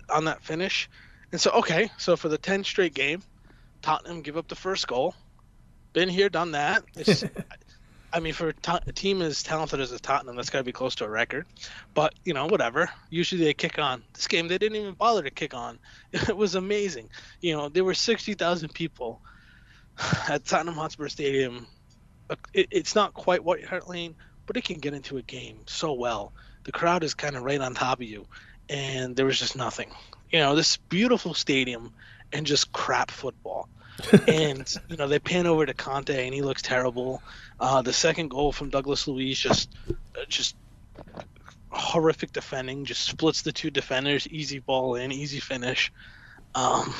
on 0.10 0.26
that 0.26 0.44
finish. 0.44 0.90
And 1.32 1.42
so, 1.42 1.52
okay, 1.52 1.90
so 1.98 2.16
for 2.16 2.30
the 2.30 2.38
10 2.38 2.64
straight 2.64 2.94
game, 2.94 3.22
Tottenham 3.82 4.22
give 4.22 4.38
up 4.38 4.48
the 4.48 4.56
first 4.56 4.88
goal. 4.88 5.16
Been 5.94 6.10
here, 6.10 6.30
done 6.30 6.52
that. 6.52 6.84
I 8.14 8.20
mean, 8.22 8.34
for 8.34 8.54
a 8.68 8.92
team 8.94 9.22
as 9.22 9.44
talented 9.44 9.82
as 9.82 10.00
Tottenham, 10.00 10.38
that's 10.38 10.50
got 10.50 10.60
to 10.60 10.64
be 10.64 10.72
close 10.72 10.96
to 10.96 11.06
a 11.06 11.10
record. 11.10 11.46
But, 11.94 12.16
you 12.24 12.34
know, 12.34 12.46
whatever. 12.46 12.90
Usually 13.10 13.44
they 13.44 13.54
kick 13.54 13.78
on. 13.78 14.04
This 14.14 14.28
game, 14.28 14.48
they 14.48 14.58
didn't 14.58 14.78
even 14.78 14.94
bother 14.94 15.24
to 15.24 15.32
kick 15.32 15.54
on. 15.54 15.80
It 16.14 16.38
was 16.38 16.56
amazing. 16.56 17.10
You 17.42 17.58
know, 17.58 17.70
there 17.70 17.84
were 17.84 17.94
60,000 17.94 18.74
people 18.74 19.22
at 20.30 20.46
Tottenham 20.46 20.76
Hotspur 20.76 21.10
Stadium. 21.10 21.68
It, 22.54 22.68
it's 22.72 22.96
not 22.96 23.14
quite 23.14 23.44
White 23.44 23.66
Hart 23.66 23.90
Lane, 23.90 24.16
but 24.46 24.58
it 24.58 24.64
can 24.64 24.80
get 24.80 24.94
into 24.94 25.18
a 25.18 25.22
game 25.22 25.60
so 25.66 25.94
well. 25.94 26.34
The 26.64 26.72
crowd 26.72 27.04
is 27.04 27.14
kind 27.14 27.36
of 27.36 27.44
right 27.44 27.62
on 27.62 27.74
top 27.74 28.00
of 28.00 28.08
you 28.08 28.26
and 28.70 29.16
there 29.16 29.26
was 29.26 29.40
just 29.40 29.56
nothing. 29.56 29.90
You 30.32 30.40
know, 30.40 30.56
this 30.56 30.78
beautiful 30.78 31.34
stadium 31.34 31.94
and 32.34 32.46
just 32.46 32.72
crap 32.72 33.12
football. 33.12 33.70
and 34.28 34.76
you 34.90 34.98
know 34.98 35.08
they 35.08 35.20
pan 35.20 35.48
over 35.48 35.66
to 35.66 35.74
Conte 35.74 36.26
and 36.26 36.34
he 36.34 36.42
looks 36.42 36.62
terrible. 36.62 37.24
Uh, 37.60 37.82
the 37.82 37.94
second 37.94 38.28
goal 38.28 38.52
from 38.52 38.70
Douglas 38.70 39.08
Luiz 39.08 39.40
just 39.40 39.74
uh, 39.90 40.26
just 40.28 40.58
horrific 41.70 42.34
defending, 42.34 42.84
just 42.84 43.06
splits 43.06 43.44
the 43.44 43.54
two 43.54 43.70
defenders, 43.70 44.28
easy 44.28 44.60
ball 44.60 44.96
in, 44.96 45.14
easy 45.14 45.40
finish. 45.40 45.94
Um, 46.56 46.94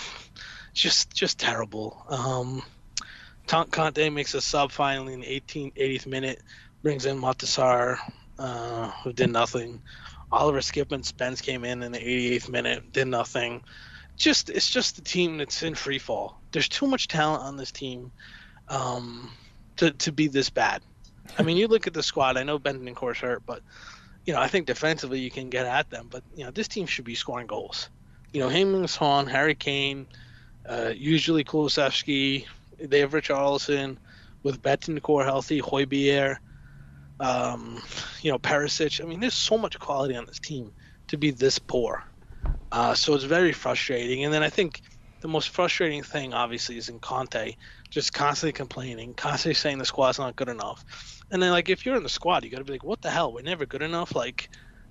just 0.74 1.14
just 1.14 1.38
terrible. 1.38 2.02
Um, 2.08 2.64
Conte 3.46 4.10
makes 4.10 4.34
a 4.34 4.42
sub 4.42 4.72
finally 4.72 5.14
in 5.14 5.20
the 5.20 5.28
18th, 5.28 5.74
80th 5.76 6.08
minute, 6.08 6.42
brings 6.86 7.08
in 7.08 7.20
Matar 7.20 7.98
uh, 8.38 8.92
who 9.04 9.12
did 9.12 9.32
nothing. 9.32 9.82
Oliver 10.32 10.60
Skipp 10.60 10.92
and 10.92 11.04
Spence 11.04 11.42
came 11.42 11.66
in 11.66 11.82
in 11.82 11.92
the 11.92 11.98
88th 11.98 12.48
minute, 12.48 12.94
did 12.94 13.08
nothing. 13.08 13.64
Just 14.18 14.52
it's 14.52 14.70
just 14.70 14.96
the 14.96 15.02
team 15.02 15.40
that's 15.40 15.64
in 15.64 15.74
free 15.74 15.98
fall. 15.98 16.40
There's 16.52 16.70
too 16.70 16.86
much 16.86 17.08
talent 17.08 17.42
on 17.42 17.58
this 17.58 17.72
team 17.72 18.12
um, 18.70 19.32
to 19.78 19.92
to 19.94 20.12
be 20.12 20.28
this 20.28 20.52
bad. 20.52 20.84
I 21.40 21.42
mean, 21.42 21.58
you 21.58 21.68
look 21.68 21.88
at 21.88 21.96
the 21.96 22.04
squad. 22.04 22.38
I 22.38 22.44
know 22.44 22.60
Bentancur's 22.60 23.18
hurt, 23.18 23.42
but 23.48 23.64
you 24.28 24.34
know 24.34 24.40
I 24.40 24.48
think 24.48 24.68
defensively 24.68 25.20
you 25.20 25.32
can 25.32 25.50
get 25.50 25.66
at 25.66 25.90
them. 25.90 26.08
But 26.12 26.22
you 26.36 26.46
know 26.46 26.52
this 26.52 26.68
team 26.68 26.86
should 26.86 27.06
be 27.06 27.16
scoring 27.16 27.48
goals. 27.48 27.90
You 28.32 28.42
know, 28.42 28.48
Heung-min 28.48 28.88
Son, 28.88 29.26
Harry 29.26 29.56
Kane, 29.56 30.06
uh, 30.70 30.94
usually 30.96 31.44
Kulusevski. 31.44 32.46
They 32.78 33.00
have 33.00 33.14
Richarlison 33.14 33.98
with 34.44 34.62
Bentancur 34.62 35.26
healthy, 35.26 35.62
Højbjerg 35.62 36.38
um, 37.20 37.82
you 38.22 38.32
know, 38.32 38.40
Perisic. 38.40 39.02
I 39.02 39.08
mean, 39.08 39.20
there's 39.20 39.34
so 39.34 39.58
much 39.58 39.80
quality 39.80 40.16
on 40.16 40.26
this 40.26 40.40
team 40.40 40.72
to 41.08 41.18
be 41.18 41.32
this 41.32 41.60
poor. 41.60 42.04
Uh, 42.72 42.94
so 42.94 43.14
it's 43.14 43.24
very 43.24 43.54
frustrating. 43.54 44.24
And 44.24 44.34
then 44.34 44.44
I 44.44 44.50
think 44.50 44.82
the 45.22 45.28
most 45.28 45.50
frustrating 45.50 46.04
thing, 46.04 46.34
obviously, 46.34 46.78
is 46.78 46.90
in 46.90 47.00
Conte, 47.00 47.56
just 47.90 48.14
constantly 48.14 48.54
complaining, 48.54 49.14
constantly 49.14 49.54
saying 49.54 49.78
the 49.78 49.86
squad's 49.86 50.20
not 50.20 50.36
good 50.36 50.50
enough. 50.50 50.84
And 51.32 51.42
then, 51.42 51.52
like, 51.52 51.70
if 51.70 51.86
you're 51.86 51.96
in 51.96 52.04
the 52.04 52.10
squad, 52.10 52.44
you 52.44 52.52
got 52.52 52.60
to 52.60 52.64
be 52.64 52.74
like, 52.74 52.84
what 52.84 53.02
the 53.02 53.10
hell? 53.10 53.34
We're 53.34 53.42
never 53.42 53.66
good 53.66 53.82
enough. 53.82 54.16
Like, 54.16 54.50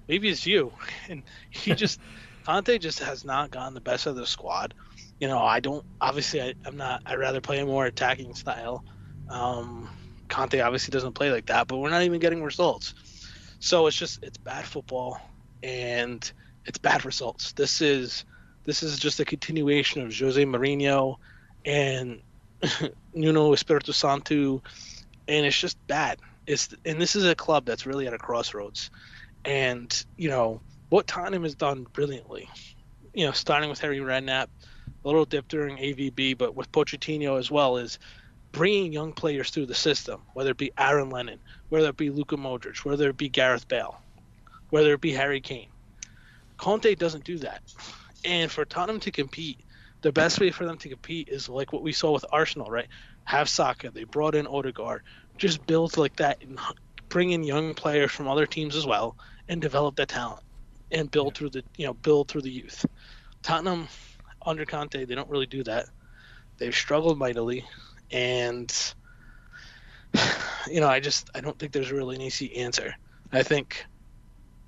maybe 0.09 0.29
it's 0.29 0.47
you. 0.47 0.73
And 1.09 1.23
he 1.51 1.75
just, 1.77 2.01
Conte 2.47 2.79
just 2.79 3.01
has 3.01 3.25
not 3.25 3.51
gotten 3.51 3.75
the 3.75 3.81
best 3.81 4.07
of 4.07 4.17
the 4.17 4.27
squad. 4.27 4.75
You 5.21 5.29
know, 5.29 5.39
I 5.39 5.61
don't, 5.61 5.85
obviously, 6.01 6.43
I, 6.43 6.55
I'm 6.65 6.77
not, 6.77 7.03
I'd 7.07 7.19
rather 7.19 7.41
play 7.41 7.61
a 7.61 7.67
more 7.67 7.87
attacking 7.87 8.35
style. 8.35 8.83
Um, 9.31 9.89
Conte 10.35 10.61
obviously 10.61 10.91
doesn't 10.91 11.13
play 11.13 11.31
like 11.31 11.47
that, 11.47 11.69
but 11.69 11.77
we're 11.77 11.91
not 11.91 12.03
even 12.03 12.19
getting 12.19 12.43
results. 12.43 12.95
So 13.61 13.87
it's 13.87 13.97
just 13.97 14.23
it's 14.25 14.37
bad 14.37 14.65
football 14.65 15.21
and 15.63 16.31
it's 16.67 16.79
bad 16.79 17.05
results. 17.05 17.53
This 17.53 17.81
is 17.81 18.25
this 18.65 18.83
is 18.83 18.99
just 18.99 19.21
a 19.21 19.25
continuation 19.25 20.03
of 20.03 20.17
Jose 20.17 20.45
Mourinho 20.45 21.19
and 21.65 22.21
Nuno 23.15 23.53
Espirito 23.53 23.93
Santo, 23.93 24.61
and 25.29 25.47
it's 25.47 25.59
just 25.59 25.79
bad. 25.87 26.19
It's 26.49 26.75
and 26.85 27.01
this 27.01 27.15
is 27.15 27.25
a 27.25 27.37
club 27.37 27.65
that's 27.65 27.87
really 27.87 28.09
at 28.09 28.13
a 28.13 28.19
crossroads, 28.19 28.91
and 29.45 30.05
you 30.17 30.29
know 30.29 30.61
what 30.89 31.07
Tottenham 31.07 31.45
has 31.45 31.55
done 31.55 31.87
brilliantly. 31.93 32.51
You 33.13 33.27
know, 33.27 33.33
starting 33.33 33.71
with 33.71 33.79
Harry 33.79 33.99
Redknapp, 33.99 34.49
a 35.05 35.07
little 35.07 35.27
dip 35.27 35.47
during 35.47 35.77
AVB, 35.77 36.37
but 36.37 36.57
with 36.57 36.73
Pochettino 36.73 37.39
as 37.39 37.53
well 37.53 37.77
is 37.77 38.01
bringing 38.55 38.93
young 38.93 39.13
players 39.13 39.51
through 39.51 39.67
the 39.67 39.75
system, 39.75 40.23
whether 40.33 40.53
it 40.53 40.57
be 40.57 40.73
Aaron 40.79 41.11
Lennon, 41.11 41.41
whether 41.69 41.89
it 41.89 41.97
be 41.97 42.09
Luka 42.09 42.37
Modric, 42.37 42.85
whether 42.85 43.11
it 43.11 43.17
be 43.17 43.29
Gareth 43.29 43.69
Bale, 43.69 43.97
whether 44.71 44.95
it 44.95 45.01
be 45.01 45.13
Harry 45.13 45.41
Kane. 45.41 45.69
Conte 46.57 46.95
doesn't 46.95 47.25
do 47.25 47.39
that. 47.39 47.63
And 48.25 48.51
for 48.51 48.65
Tottenham 48.65 49.01
to 49.01 49.11
compete, 49.11 49.61
the 50.03 50.13
best 50.13 50.41
way 50.41 50.51
for 50.51 50.65
them 50.65 50.79
to 50.79 50.89
compete 50.89 51.29
is 51.29 51.49
like 51.49 51.73
what 51.73 51.83
we 51.83 51.93
saw 51.93 52.13
with 52.13 52.25
Arsenal, 52.33 52.71
right? 52.71 52.89
Have 53.25 53.49
Saka, 53.49 53.91
they 53.91 54.05
brought 54.05 54.35
in 54.35 54.47
Odegaard, 54.47 55.03
just 55.37 55.67
build 55.67 55.97
like 55.97 56.17
that 56.17 56.43
and 56.43 56.59
bring 57.09 57.33
in 57.33 57.43
young 57.43 57.75
players 57.75 58.13
from 58.13 58.29
other 58.29 58.47
teams 58.47 58.77
as 58.77 58.87
well 58.87 59.17
and 59.49 59.61
develop 59.61 59.97
that 59.97 60.09
talent 60.09 60.43
and 60.93 61.11
build 61.11 61.35
through 61.35 61.51
the 61.51 61.65
you 61.77 61.87
know 61.87 61.95
build 61.95 62.29
through 62.29 62.43
the 62.43 62.51
youth. 62.51 62.87
Tottenham 63.43 63.89
under 64.47 64.65
Conte, 64.65 65.05
they 65.05 65.15
don't 65.15 65.29
really 65.29 65.47
do 65.47 65.65
that. 65.65 65.87
They've 66.59 66.75
struggled 66.75 67.19
mightily 67.19 67.65
and 68.15 68.95
you 70.71 70.81
know, 70.81 70.89
I 70.89 71.01
just 71.01 71.29
I 71.35 71.41
don't 71.41 71.59
think 71.59 71.73
there's 71.73 71.93
really 71.93 72.17
an 72.17 72.23
easy 72.23 72.57
answer. 72.57 72.95
I 73.33 73.43
think, 73.43 73.85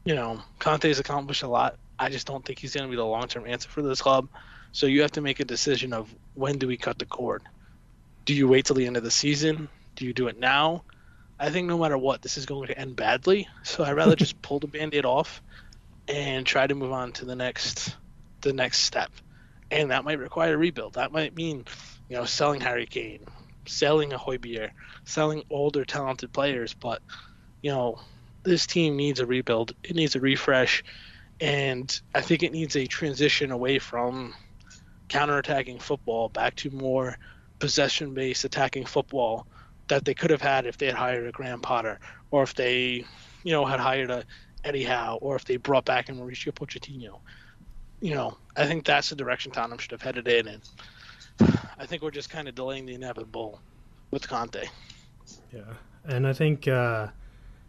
you 0.04 0.14
know, 0.14 0.42
Conte's 0.58 0.98
accomplished 0.98 1.44
a 1.44 1.48
lot. 1.48 1.78
I 1.98 2.10
just 2.10 2.26
don't 2.26 2.44
think 2.44 2.58
he's 2.58 2.74
going 2.74 2.84
to 2.84 2.90
be 2.90 2.96
the 2.96 3.04
long 3.04 3.28
term 3.28 3.46
answer 3.46 3.68
for 3.68 3.80
this 3.80 4.02
club. 4.02 4.28
So 4.72 4.86
you 4.86 5.02
have 5.02 5.12
to 5.12 5.20
make 5.20 5.40
a 5.40 5.44
decision 5.44 5.92
of 5.92 6.14
when 6.34 6.58
do 6.58 6.66
we 6.66 6.76
cut 6.76 6.98
the 6.98 7.06
cord? 7.06 7.42
Do 8.24 8.34
you 8.34 8.48
wait 8.48 8.66
till 8.66 8.76
the 8.76 8.86
end 8.86 8.96
of 8.96 9.04
the 9.04 9.10
season? 9.10 9.68
Do 9.94 10.04
you 10.04 10.12
do 10.12 10.26
it 10.26 10.38
now? 10.38 10.82
I 11.38 11.50
think 11.50 11.68
no 11.68 11.78
matter 11.78 11.96
what, 11.96 12.22
this 12.22 12.36
is 12.36 12.44
going 12.44 12.66
to 12.68 12.78
end 12.78 12.96
badly. 12.96 13.48
So 13.62 13.84
I'd 13.84 13.92
rather 13.92 14.16
just 14.16 14.42
pull 14.42 14.58
the 14.58 14.66
band-aid 14.66 15.04
off 15.04 15.40
and 16.08 16.44
try 16.44 16.66
to 16.66 16.74
move 16.74 16.92
on 16.92 17.12
to 17.12 17.24
the 17.24 17.36
next 17.36 17.96
the 18.42 18.52
next 18.52 18.80
step. 18.80 19.10
And 19.70 19.90
that 19.90 20.04
might 20.04 20.18
require 20.18 20.54
a 20.54 20.58
rebuild. 20.58 20.94
That 20.94 21.12
might 21.12 21.34
mean, 21.34 21.64
you 22.08 22.16
know, 22.16 22.24
selling 22.24 22.60
Harry 22.60 22.86
Kane, 22.86 23.26
selling 23.68 24.12
a 24.12 24.18
Højbjerg, 24.18 24.70
selling 25.04 25.44
older 25.50 25.84
talented 25.84 26.32
players, 26.32 26.74
but 26.74 27.02
you 27.62 27.70
know, 27.70 28.00
this 28.42 28.66
team 28.66 28.96
needs 28.96 29.20
a 29.20 29.26
rebuild. 29.26 29.72
It 29.82 29.96
needs 29.96 30.14
a 30.14 30.20
refresh, 30.20 30.84
and 31.40 32.00
I 32.14 32.20
think 32.20 32.42
it 32.42 32.52
needs 32.52 32.76
a 32.76 32.86
transition 32.86 33.50
away 33.50 33.78
from 33.78 34.34
counterattacking 35.08 35.80
football 35.80 36.28
back 36.28 36.54
to 36.56 36.70
more 36.70 37.16
possession-based 37.58 38.44
attacking 38.44 38.84
football 38.84 39.46
that 39.88 40.04
they 40.04 40.14
could 40.14 40.30
have 40.30 40.42
had 40.42 40.66
if 40.66 40.78
they 40.78 40.86
had 40.86 40.94
hired 40.94 41.26
a 41.26 41.32
Graham 41.32 41.60
Potter 41.60 41.98
or 42.30 42.42
if 42.42 42.54
they, 42.54 43.04
you 43.44 43.52
know, 43.52 43.64
had 43.64 43.80
hired 43.80 44.10
a 44.10 44.24
Eddie 44.64 44.84
Howe 44.84 45.18
or 45.22 45.36
if 45.36 45.44
they 45.44 45.56
brought 45.56 45.84
back 45.84 46.08
a 46.08 46.12
Mauricio 46.12 46.52
Pochettino. 46.52 47.20
You 48.00 48.14
know, 48.14 48.36
I 48.56 48.66
think 48.66 48.84
that's 48.84 49.08
the 49.08 49.16
direction 49.16 49.52
Tottenham 49.52 49.78
should 49.78 49.92
have 49.92 50.02
headed 50.02 50.28
in, 50.28 50.48
and 50.48 50.62
I 51.40 51.86
think 51.86 52.02
we're 52.02 52.10
just 52.10 52.30
kind 52.30 52.48
of 52.48 52.54
delaying 52.54 52.86
the 52.86 52.94
inevitable 52.94 53.60
with 54.10 54.28
Conte. 54.28 54.64
Yeah, 55.52 55.60
and 56.04 56.26
I 56.26 56.32
think, 56.32 56.66
uh, 56.68 57.08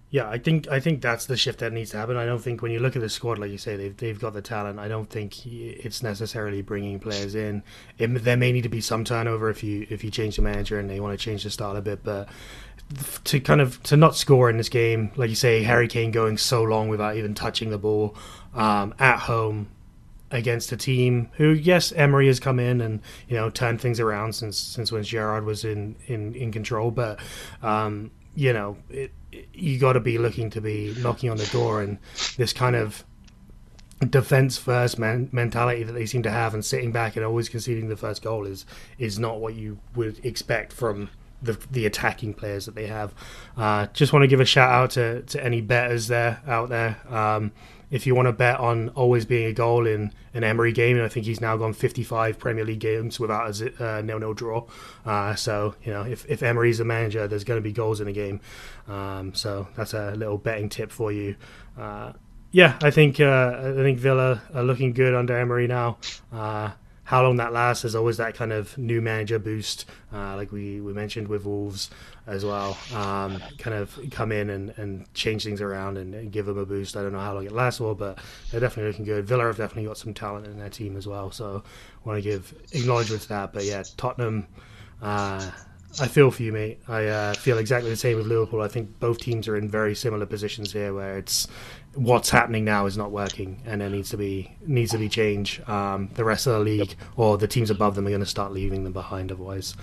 yeah, 0.10 0.30
I 0.30 0.38
think 0.38 0.68
I 0.70 0.80
think 0.80 1.02
that's 1.02 1.26
the 1.26 1.36
shift 1.36 1.60
that 1.60 1.74
needs 1.74 1.92
to 1.92 1.98
happen. 1.98 2.16
I 2.16 2.26
don't 2.26 2.42
think 2.42 2.62
when 2.62 2.72
you 2.72 2.80
look 2.80 2.96
at 2.96 3.02
the 3.02 3.10
squad, 3.10 3.40
like 3.40 3.52
you 3.52 3.58
say, 3.58 3.76
they've 3.76 3.96
they've 3.98 4.20
got 4.20 4.34
the 4.34 4.42
talent. 4.42 4.80
I 4.80 4.88
don't 4.88 5.10
think 5.10 5.46
it's 5.46 6.02
necessarily 6.02 6.62
bringing 6.62 7.00
players 7.00 7.36
in. 7.36 7.64
It, 7.98 8.24
there 8.24 8.38
may 8.38 8.52
need 8.52 8.64
to 8.64 8.70
be 8.70 8.82
some 8.82 9.04
turnover 9.04 9.50
if 9.50 9.64
you 9.64 9.86
if 9.90 10.04
you 10.04 10.12
change 10.12 10.38
the 10.38 10.42
manager 10.42 10.80
and 10.80 10.90
they 10.90 11.00
want 11.00 11.18
to 11.18 11.24
change 11.24 11.44
the 11.44 11.50
style 11.50 11.76
a 11.76 11.82
bit, 11.82 12.04
but 12.04 12.30
to 13.26 13.40
kind 13.42 13.60
of 13.60 13.84
to 13.84 13.98
not 13.98 14.16
score 14.16 14.50
in 14.50 14.58
this 14.58 14.70
game, 14.70 15.12
like 15.18 15.30
you 15.30 15.36
say, 15.36 15.64
Harry 15.64 15.88
Kane 15.88 16.12
going 16.12 16.38
so 16.38 16.64
long 16.64 16.88
without 16.88 17.18
even 17.18 17.34
touching 17.34 17.70
the 17.70 17.78
ball 17.78 18.16
um, 18.56 18.94
at 19.00 19.20
home 19.20 19.68
against 20.32 20.72
a 20.72 20.78
team 20.78 21.30
who, 21.34 21.50
yes, 21.52 21.92
Emery 21.94 22.28
has 22.28 22.40
come 22.40 22.60
in 22.60 22.82
and 22.82 23.02
you 23.28 23.36
know 23.36 23.50
turned 23.50 23.82
things 23.82 24.00
around 24.00 24.34
since 24.34 24.58
since 24.58 24.92
when 24.92 25.04
Gerrard 25.04 25.46
was 25.46 25.64
in 25.64 25.96
in, 26.08 26.36
in 26.36 26.52
control, 26.52 26.92
but 26.92 27.20
um, 27.62 28.12
you 28.36 28.54
know 28.54 28.78
it, 28.90 29.12
it, 29.32 29.48
you 29.54 29.80
got 29.80 29.94
to 29.94 30.00
be 30.00 30.18
looking 30.18 30.50
to 30.52 30.62
be 30.62 30.96
knocking 31.00 31.30
on 31.30 31.38
the 31.38 31.48
door 31.48 31.82
and 31.82 31.98
this 32.38 32.54
kind 32.54 32.76
of 32.76 33.04
defense 34.10 34.60
first 34.60 35.00
mentality 35.00 35.82
that 35.82 35.94
they 35.94 36.06
seem 36.06 36.22
to 36.22 36.30
have 36.30 36.54
and 36.54 36.64
sitting 36.64 36.92
back 36.92 37.16
and 37.16 37.26
always 37.26 37.50
conceding 37.50 37.90
the 37.90 37.98
first 37.98 38.22
goal 38.22 38.46
is 38.46 38.66
is 39.00 39.18
not 39.18 39.40
what 39.40 39.56
you 39.56 39.80
would 39.96 40.24
expect 40.24 40.72
from 40.72 41.10
the 41.42 41.54
the 41.72 41.86
attacking 41.86 42.34
players 42.34 42.66
that 42.66 42.76
they 42.76 42.88
have. 42.88 43.14
Uh, 43.56 43.88
just 43.88 44.14
want 44.14 44.24
to 44.24 44.28
give 44.28 44.40
a 44.40 44.46
shout 44.46 44.72
out 44.72 44.92
to, 44.92 45.22
to 45.24 45.44
any 45.44 45.62
betters 45.62 46.08
there 46.08 46.42
out 46.48 46.70
there. 46.70 46.98
Um, 47.10 47.52
if 47.90 48.06
you 48.06 48.16
want 48.16 48.28
to 48.28 48.34
bet 48.34 48.60
on 48.60 48.90
always 48.90 49.26
being 49.26 49.48
a 49.48 49.54
goal 49.54 49.88
in 49.88 50.12
an 50.34 50.44
Emery 50.44 50.74
game, 50.74 50.98
and 50.98 51.06
I 51.06 51.10
think 51.10 51.26
he's 51.26 51.40
now 51.40 51.56
gone 51.56 51.72
55 51.72 52.38
Premier 52.38 52.66
League 52.66 52.80
games 52.80 53.18
without 53.18 53.62
a 53.62 53.98
uh, 53.98 54.02
nil-nil 54.02 54.34
draw. 54.34 54.66
Uh, 55.06 55.36
so 55.36 55.76
you 55.84 55.94
know, 55.94 56.04
if 56.04 56.26
if 56.30 56.44
Emery's 56.44 56.80
the 56.80 56.86
manager, 56.86 57.28
there's 57.28 57.44
going 57.44 57.58
to 57.58 57.64
be 57.64 57.72
goals 57.72 58.02
in 58.02 58.08
a 58.08 58.14
game. 58.14 58.42
Um, 58.88 59.34
so 59.34 59.68
that's 59.76 59.94
a 59.94 60.12
little 60.12 60.38
betting 60.38 60.70
tip 60.70 60.92
for 60.92 61.12
you. 61.12 61.36
Uh, 61.78 62.14
yeah, 62.52 62.78
I 62.82 62.92
think 62.92 63.20
uh, 63.20 63.58
I 63.60 63.84
think 63.84 64.00
Villa 64.00 64.42
are 64.54 64.64
looking 64.64 64.94
good 64.94 65.14
under 65.14 65.38
Emery 65.38 65.68
now. 65.68 65.98
How 67.08 67.24
long 67.24 67.38
that 67.38 67.54
lasts, 67.54 67.84
there's 67.84 67.96
always 67.96 68.18
that 68.18 68.36
kind 68.36 68.52
of 68.52 68.78
new 68.78 69.00
manager 69.00 69.40
boost, 69.40 69.86
uh, 70.12 70.36
like 70.36 70.52
we, 70.52 70.82
we 70.82 70.92
mentioned 70.92 71.30
with 71.30 71.46
Wolves 71.46 71.90
as 72.28 72.44
well. 72.44 72.78
Um, 72.94 73.42
kind 73.60 73.78
of 73.78 73.98
come 74.12 74.34
in 74.34 74.50
and, 74.50 74.74
and 74.76 75.14
change 75.14 75.46
things 75.46 75.62
around 75.62 75.98
and, 75.98 76.14
and, 76.14 76.34
give 76.34 76.46
them 76.46 76.58
a 76.58 76.66
boost. 76.66 76.98
I 76.98 77.04
don't 77.04 77.14
know 77.14 77.22
how 77.22 77.34
long 77.34 77.46
it 77.46 77.54
lasts 77.54 77.78
for, 77.78 77.96
but 77.96 78.20
they're 78.52 78.60
definitely 78.60 78.92
looking 78.92 79.06
good. 79.06 79.26
Villa 79.26 79.46
have 79.46 79.56
definitely 79.56 79.86
got 79.86 79.98
some 79.98 80.14
talent 80.14 80.48
in 80.48 80.60
their 80.60 80.68
team 80.68 80.98
as 80.98 81.08
well, 81.08 81.32
so 81.32 81.64
I 81.66 82.10
want 82.10 82.22
to 82.22 82.30
give 82.30 82.54
acknowledgement 82.74 83.22
to 83.22 83.30
that. 83.30 83.54
But 83.54 83.64
yeah, 83.64 83.84
Tottenham. 83.96 84.46
Uh, 85.02 85.50
I 86.00 86.08
feel 86.08 86.30
for 86.30 86.44
you, 86.44 86.52
mate. 86.52 86.80
I 86.88 87.06
uh, 87.06 87.34
feel 87.36 87.58
exactly 87.58 87.90
the 87.90 87.96
same 87.96 88.18
with 88.18 88.28
Liverpool. 88.28 88.62
I 88.62 88.68
think 88.68 89.00
both 89.00 89.20
teams 89.20 89.48
are 89.48 89.56
in 89.56 89.70
very 89.70 89.96
similar 89.96 90.26
positions 90.26 90.74
here, 90.74 90.94
where 90.94 91.18
it's 91.18 91.48
what's 91.98 92.30
happening 92.30 92.64
now 92.64 92.86
is 92.86 92.96
not 92.96 93.12
working, 93.12 93.62
and 93.66 93.82
there 93.82 93.90
needs 93.90 94.12
to 94.12 94.18
be 94.18 94.56
needs 94.66 94.92
to 94.92 94.98
be 94.98 95.10
change. 95.10 95.60
Um, 95.68 96.10
the 96.14 96.24
rest 96.24 96.48
of 96.48 96.54
the 96.54 96.60
league 96.60 96.96
or 97.16 97.38
the 97.38 97.48
teams 97.48 97.70
above 97.70 97.96
them 97.96 98.06
are 98.06 98.10
going 98.10 98.22
to 98.22 98.26
start 98.26 98.54
leaving 98.54 98.84
them 98.84 98.94
behind 98.94 99.32
otherwise. 99.32 99.76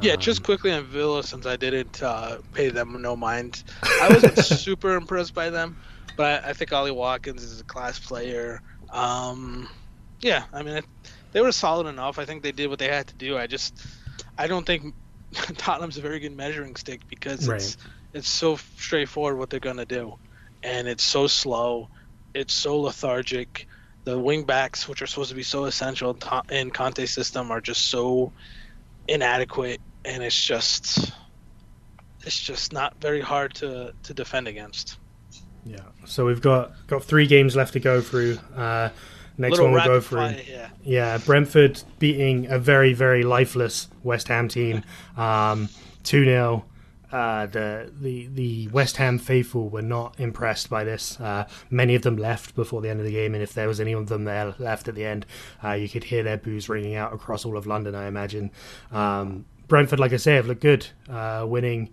Yeah, 0.00 0.14
um, 0.14 0.20
just 0.20 0.42
quickly 0.42 0.72
on 0.72 0.84
Villa, 0.84 1.22
since 1.22 1.46
I 1.46 1.56
didn't 1.56 2.02
uh, 2.02 2.38
pay 2.54 2.70
them 2.70 3.00
no 3.02 3.14
mind. 3.16 3.62
I 3.82 4.08
wasn't 4.08 4.38
super 4.44 4.96
impressed 4.96 5.34
by 5.34 5.50
them, 5.50 5.76
but 6.16 6.44
I, 6.44 6.50
I, 6.50 6.52
think 6.52 6.72
Ollie 6.72 6.90
Watkins 6.90 7.42
is 7.42 7.60
a 7.60 7.64
class 7.64 7.98
player. 7.98 8.62
Um, 8.90 9.68
yeah, 10.20 10.44
I 10.52 10.62
mean, 10.62 10.82
they 11.32 11.40
were 11.40 11.52
solid 11.52 11.86
enough. 11.86 12.18
I 12.18 12.24
think 12.24 12.42
they 12.42 12.52
did 12.52 12.68
what 12.68 12.78
they 12.78 12.88
had 12.88 13.08
to 13.08 13.14
do. 13.14 13.36
I 13.36 13.46
just, 13.46 13.84
I 14.38 14.46
don't 14.46 14.64
think 14.64 14.94
Tottenham's 15.32 15.98
a 15.98 16.00
very 16.00 16.20
good 16.20 16.36
measuring 16.36 16.76
stick 16.76 17.00
because 17.08 17.46
right. 17.46 17.56
it's 17.56 17.76
it's 18.14 18.28
so 18.28 18.56
straightforward 18.56 19.36
what 19.36 19.50
they're 19.50 19.60
gonna 19.60 19.84
do 19.84 20.18
and 20.62 20.88
it's 20.88 21.04
so 21.04 21.26
slow. 21.26 21.88
It's 22.34 22.54
so 22.54 22.80
lethargic. 22.80 23.66
The 24.04 24.18
wing 24.18 24.44
backs, 24.44 24.88
which 24.88 25.02
are 25.02 25.06
supposed 25.06 25.30
to 25.30 25.36
be 25.36 25.42
so 25.42 25.64
essential 25.64 26.16
in 26.50 26.70
Conte's 26.70 27.10
system, 27.10 27.50
are 27.50 27.60
just 27.60 27.90
so 27.90 28.32
inadequate, 29.06 29.80
and 30.04 30.22
it's 30.22 30.44
just 30.44 31.12
it's 32.24 32.38
just 32.38 32.72
not 32.72 33.00
very 33.00 33.20
hard 33.20 33.54
to 33.54 33.92
to 34.02 34.14
defend 34.14 34.48
against. 34.48 34.98
Yeah. 35.64 35.80
So 36.06 36.24
we've 36.24 36.40
got 36.40 36.72
got 36.86 37.04
three 37.04 37.26
games 37.26 37.56
left 37.56 37.74
to 37.74 37.80
go 37.80 38.00
through. 38.00 38.38
Uh, 38.56 38.90
next 39.36 39.52
Little 39.52 39.66
one 39.66 39.74
we'll 39.74 39.84
go 39.84 40.00
through. 40.00 40.18
Fire, 40.18 40.42
yeah. 40.48 40.68
yeah, 40.82 41.18
Brentford 41.18 41.82
beating 41.98 42.50
a 42.50 42.58
very 42.58 42.92
very 42.92 43.22
lifeless 43.22 43.88
West 44.02 44.28
Ham 44.28 44.48
team, 44.48 44.82
um, 45.16 45.68
two 46.02 46.20
um, 46.20 46.24
0 46.24 46.64
uh, 47.12 47.46
the 47.46 47.90
the 48.00 48.26
the 48.26 48.68
West 48.68 48.98
Ham 48.98 49.18
faithful 49.18 49.68
were 49.68 49.82
not 49.82 50.18
impressed 50.18 50.68
by 50.68 50.84
this. 50.84 51.18
Uh, 51.20 51.46
many 51.70 51.94
of 51.94 52.02
them 52.02 52.16
left 52.16 52.54
before 52.54 52.80
the 52.82 52.88
end 52.90 53.00
of 53.00 53.06
the 53.06 53.12
game, 53.12 53.34
and 53.34 53.42
if 53.42 53.54
there 53.54 53.68
was 53.68 53.80
any 53.80 53.92
of 53.92 54.08
them 54.08 54.24
there 54.24 54.54
left 54.58 54.88
at 54.88 54.94
the 54.94 55.04
end, 55.04 55.26
uh, 55.64 55.72
you 55.72 55.88
could 55.88 56.04
hear 56.04 56.22
their 56.22 56.36
boos 56.36 56.68
ringing 56.68 56.94
out 56.94 57.12
across 57.12 57.44
all 57.44 57.56
of 57.56 57.66
London. 57.66 57.94
I 57.94 58.06
imagine. 58.06 58.50
Um, 58.92 59.46
Brentford, 59.68 60.00
like 60.00 60.14
I 60.14 60.16
say, 60.16 60.34
have 60.34 60.46
looked 60.46 60.62
good, 60.62 60.86
uh, 61.10 61.44
winning 61.46 61.90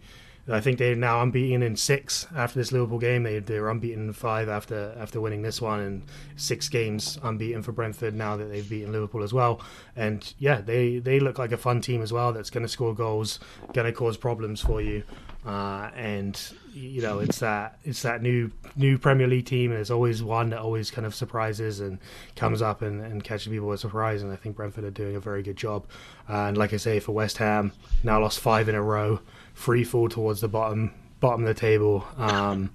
I 0.48 0.62
think 0.62 0.78
they're 0.78 0.96
now 0.96 1.24
unbeaten 1.24 1.64
in 1.64 1.76
six 1.76 2.28
after 2.36 2.60
this 2.60 2.72
Liverpool 2.72 3.00
game. 3.00 3.24
They 3.24 3.40
they're 3.40 3.68
unbeaten 3.68 4.08
in 4.08 4.14
five 4.14 4.48
after 4.48 4.96
after 4.98 5.20
winning 5.20 5.42
this 5.42 5.60
one, 5.60 5.80
and 5.80 6.04
six 6.36 6.70
games 6.70 7.18
unbeaten 7.24 7.64
for 7.64 7.72
Brentford 7.72 8.14
now 8.14 8.38
that 8.38 8.46
they've 8.46 8.70
beaten 8.70 8.92
Liverpool 8.92 9.24
as 9.24 9.34
well. 9.34 9.62
And 9.96 10.34
yeah, 10.38 10.62
they 10.62 11.00
they 11.00 11.20
look 11.20 11.40
like 11.40 11.52
a 11.52 11.58
fun 11.58 11.82
team 11.82 12.04
as 12.04 12.14
well. 12.14 12.32
That's 12.32 12.52
going 12.52 12.62
to 12.62 12.70
score 12.70 12.94
goals, 12.94 13.40
going 13.74 13.86
to 13.86 13.92
cause 13.92 14.18
problems 14.18 14.62
for 14.62 14.82
you. 14.82 15.04
Uh, 15.46 15.92
and 15.96 16.40
you 16.74 17.02
know 17.02 17.20
it's 17.20 17.40
that 17.40 17.80
it's 17.84 18.04
that 18.04 18.22
new 18.22 18.52
new 18.76 19.00
Premier 19.00 19.28
League 19.28 19.46
team, 19.46 19.72
there's 19.72 19.92
always 19.92 20.22
one 20.22 20.52
that 20.52 20.60
always 20.60 20.92
kind 20.92 21.08
of 21.08 21.16
surprises 21.16 21.80
and 21.80 21.98
comes 22.36 22.62
up 22.62 22.84
and, 22.84 23.02
and 23.02 23.24
catches 23.24 23.48
people 23.48 23.70
by 23.70 23.76
surprise. 23.76 24.22
And 24.22 24.32
I 24.32 24.36
think 24.36 24.56
Brentford 24.56 24.84
are 24.84 24.92
doing 24.92 25.16
a 25.16 25.20
very 25.20 25.42
good 25.42 25.58
job. 25.58 25.88
Uh, 26.30 26.46
and 26.46 26.58
like 26.58 26.72
I 26.72 26.78
say, 26.78 27.00
for 27.00 27.14
West 27.14 27.38
Ham, 27.38 27.72
now 28.04 28.20
lost 28.20 28.40
five 28.40 28.70
in 28.70 28.76
a 28.76 28.82
row 28.82 29.20
free 29.56 29.84
fall 29.84 30.08
towards 30.08 30.42
the 30.42 30.48
bottom 30.48 30.94
bottom 31.20 31.42
of 31.42 31.48
the 31.48 31.60
table. 31.60 32.06
Um, 32.18 32.70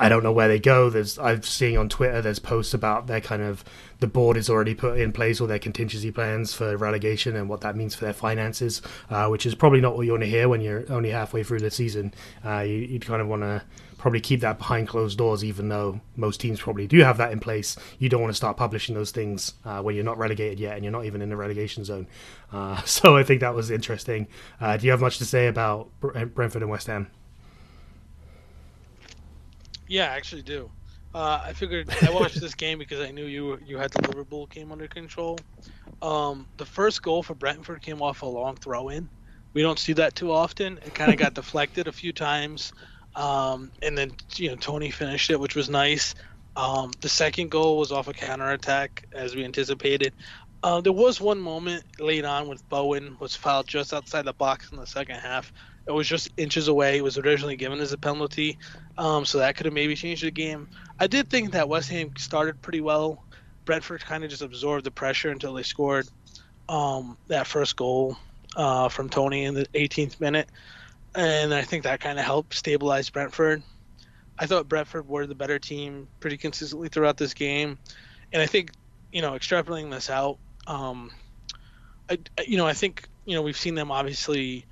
I 0.00 0.08
don't 0.08 0.22
know 0.22 0.32
where 0.32 0.48
they 0.48 0.60
go. 0.60 0.90
There's 0.90 1.18
I've 1.18 1.44
seen 1.44 1.76
on 1.76 1.88
Twitter 1.88 2.22
there's 2.22 2.38
posts 2.38 2.72
about 2.72 3.08
their 3.08 3.20
kind 3.20 3.42
of 3.42 3.64
the 4.00 4.06
board 4.06 4.36
is 4.36 4.48
already 4.48 4.74
put 4.74 4.98
in 4.98 5.12
place 5.12 5.40
all 5.40 5.48
their 5.48 5.58
contingency 5.58 6.12
plans 6.12 6.54
for 6.54 6.76
relegation 6.76 7.34
and 7.34 7.48
what 7.48 7.60
that 7.62 7.76
means 7.76 7.94
for 7.96 8.04
their 8.04 8.14
finances, 8.14 8.80
uh, 9.10 9.26
which 9.26 9.44
is 9.44 9.56
probably 9.56 9.80
not 9.80 9.96
what 9.96 10.06
you 10.06 10.12
want 10.12 10.22
to 10.22 10.28
hear 10.28 10.48
when 10.48 10.60
you're 10.60 10.84
only 10.90 11.10
halfway 11.10 11.42
through 11.42 11.60
the 11.60 11.70
season. 11.70 12.14
Uh, 12.44 12.60
you, 12.60 12.88
would 12.92 13.06
kind 13.06 13.20
of 13.20 13.26
want 13.26 13.42
to 13.42 13.62
probably 13.98 14.20
keep 14.20 14.40
that 14.40 14.58
behind 14.58 14.88
closed 14.88 15.18
doors, 15.18 15.44
even 15.44 15.68
though 15.68 16.00
most 16.16 16.40
teams 16.40 16.60
probably 16.60 16.86
do 16.86 17.00
have 17.00 17.18
that 17.18 17.32
in 17.32 17.40
place. 17.40 17.76
You 17.98 18.08
don't 18.08 18.22
want 18.22 18.32
to 18.32 18.36
start 18.36 18.56
publishing 18.56 18.94
those 18.94 19.10
things 19.10 19.54
uh, 19.64 19.82
when 19.82 19.94
you're 19.94 20.04
not 20.04 20.16
relegated 20.16 20.58
yet 20.58 20.76
and 20.76 20.84
you're 20.84 20.92
not 20.92 21.04
even 21.04 21.20
in 21.20 21.28
the 21.28 21.36
relegation 21.36 21.84
zone. 21.84 22.06
Uh, 22.52 22.80
so 22.84 23.16
I 23.16 23.24
think 23.24 23.40
that 23.40 23.54
was 23.54 23.70
interesting. 23.70 24.28
Uh, 24.60 24.76
do 24.76 24.86
you 24.86 24.92
have 24.92 25.00
much 25.00 25.18
to 25.18 25.24
say 25.24 25.48
about 25.48 25.90
Brentford 26.00 26.62
and 26.62 26.70
West 26.70 26.86
Ham? 26.86 27.10
Yeah, 29.88 30.12
I 30.12 30.16
actually 30.16 30.42
do. 30.42 30.70
Uh, 31.14 31.40
I 31.42 31.52
figured 31.52 31.88
I 32.02 32.10
watched 32.10 32.40
this 32.40 32.54
game 32.64 32.78
because 32.78 33.00
I 33.00 33.10
knew 33.10 33.24
you 33.24 33.58
you 33.66 33.78
had 33.78 33.90
the 33.92 34.06
Liverpool 34.08 34.46
game 34.46 34.70
under 34.70 34.86
control. 34.86 35.38
Um, 36.02 36.46
the 36.58 36.66
first 36.66 37.02
goal 37.02 37.22
for 37.22 37.34
Brentford 37.34 37.82
came 37.82 38.02
off 38.02 38.22
a 38.22 38.26
long 38.26 38.56
throw 38.56 38.90
in. 38.90 39.08
We 39.54 39.62
don't 39.62 39.78
see 39.78 39.94
that 39.94 40.14
too 40.14 40.30
often. 40.30 40.78
It 40.84 40.94
kind 40.94 41.10
of 41.10 41.18
got 41.18 41.34
deflected 41.42 41.88
a 41.88 41.92
few 41.92 42.12
times. 42.12 42.72
Um, 43.18 43.72
and 43.82 43.98
then 43.98 44.12
you 44.36 44.50
know 44.50 44.56
Toney 44.56 44.90
finished 44.92 45.30
it, 45.30 45.40
which 45.40 45.56
was 45.56 45.68
nice. 45.70 46.14
Um, 46.56 46.92
the 47.02 47.08
second 47.10 47.50
goal 47.50 47.78
was 47.78 47.92
off 47.92 48.08
a 48.08 48.14
counter 48.14 48.50
attack, 48.52 49.06
as 49.12 49.36
we 49.36 49.44
anticipated. 49.44 50.14
Uh, 50.62 50.80
there 50.80 50.92
was 50.92 51.20
one 51.20 51.40
moment 51.40 51.84
late 52.00 52.24
on 52.24 52.48
with 52.48 52.68
Bowen 52.70 53.16
was 53.20 53.36
fouled 53.36 53.68
just 53.68 53.94
outside 53.94 54.24
the 54.24 54.34
box 54.34 54.72
in 54.72 54.78
the 54.78 54.86
second 54.86 55.16
half. 55.16 55.52
It 55.86 55.92
was 55.92 56.08
just 56.08 56.30
inches 56.38 56.68
away. 56.68 56.98
It 56.98 57.04
was 57.04 57.18
originally 57.18 57.56
given 57.56 57.80
as 57.80 57.92
a 57.92 57.98
penalty, 57.98 58.58
um, 58.98 59.24
so 59.26 59.38
that 59.38 59.56
could 59.56 59.66
have 59.66 59.74
maybe 59.74 59.96
changed 59.96 60.24
the 60.24 60.30
game. 60.32 60.68
I 61.00 61.06
did 61.08 61.30
think 61.30 61.52
that 61.52 61.68
West 61.68 61.90
Ham 61.90 62.12
started 62.18 62.60
pretty 62.62 62.80
well. 62.82 63.24
Brentford 63.66 64.04
kind 64.04 64.24
of 64.24 64.30
just 64.30 64.42
absorbed 64.42 64.84
the 64.84 64.90
pressure 64.92 65.30
until 65.30 65.54
they 65.54 65.64
scored 65.64 66.08
um, 66.68 67.18
that 67.28 67.46
first 67.46 67.76
goal. 67.76 68.16
uh, 68.56 68.88
from 68.88 69.08
Toney 69.08 69.44
in 69.44 69.54
the 69.54 69.66
18th 69.74 70.20
minute, 70.20 70.50
and 71.18 71.52
I 71.52 71.62
think 71.62 71.82
that 71.82 71.98
kind 71.98 72.16
of 72.16 72.24
helped 72.24 72.54
stabilize 72.54 73.10
Brentford. 73.10 73.64
I 74.38 74.46
thought 74.46 74.68
Brentford 74.68 75.08
were 75.08 75.26
the 75.26 75.34
better 75.34 75.58
team 75.58 76.06
pretty 76.20 76.36
consistently 76.36 76.88
throughout 76.88 77.16
this 77.16 77.34
game, 77.34 77.76
and 78.32 78.40
I 78.40 78.46
think 78.46 78.70
you 79.10 79.20
know 79.20 79.32
extrapolating 79.32 79.90
this 79.90 80.10
out, 80.10 80.38
um, 80.68 81.10
I 82.08 82.18
you 82.46 82.56
know 82.56 82.68
I 82.68 82.72
think 82.72 83.08
you 83.24 83.34
know 83.34 83.42
we've 83.42 83.56
seen 83.56 83.74
them 83.74 83.90
obviously 83.90 84.64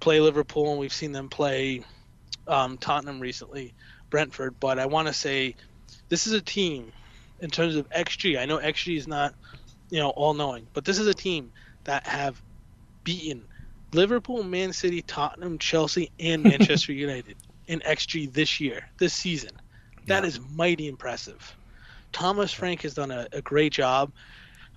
play 0.00 0.18
Liverpool 0.18 0.72
and 0.72 0.80
we've 0.80 0.92
seen 0.92 1.12
them 1.12 1.28
play 1.28 1.84
um, 2.48 2.78
Tottenham 2.78 3.20
recently, 3.20 3.72
Brentford, 4.10 4.58
but 4.58 4.80
I 4.80 4.86
want 4.86 5.06
to 5.06 5.14
say 5.14 5.54
this 6.08 6.26
is 6.26 6.32
a 6.32 6.40
team 6.40 6.92
in 7.38 7.48
terms 7.48 7.76
of 7.76 7.88
XG. 7.90 8.40
I 8.40 8.46
know 8.46 8.58
XG 8.58 8.96
is 8.96 9.06
not 9.06 9.36
you 9.88 10.00
know 10.00 10.10
all 10.10 10.34
knowing, 10.34 10.66
but 10.72 10.84
this 10.84 10.98
is 10.98 11.06
a 11.06 11.14
team 11.14 11.52
that 11.84 12.08
have 12.08 12.42
beaten 13.04 13.44
Liverpool, 13.92 14.42
Man 14.42 14.72
City, 14.72 15.02
Tottenham, 15.02 15.58
Chelsea, 15.58 16.10
and 16.18 16.42
Manchester 16.44 16.92
United 16.92 17.36
in 17.66 17.80
XG 17.80 18.32
this 18.32 18.60
year, 18.60 18.88
this 18.98 19.14
season. 19.14 19.50
That 20.06 20.22
yeah. 20.22 20.28
is 20.28 20.40
mighty 20.54 20.88
impressive. 20.88 21.54
Thomas 22.12 22.52
Frank 22.52 22.82
has 22.82 22.94
done 22.94 23.10
a, 23.10 23.26
a 23.32 23.42
great 23.42 23.72
job. 23.72 24.12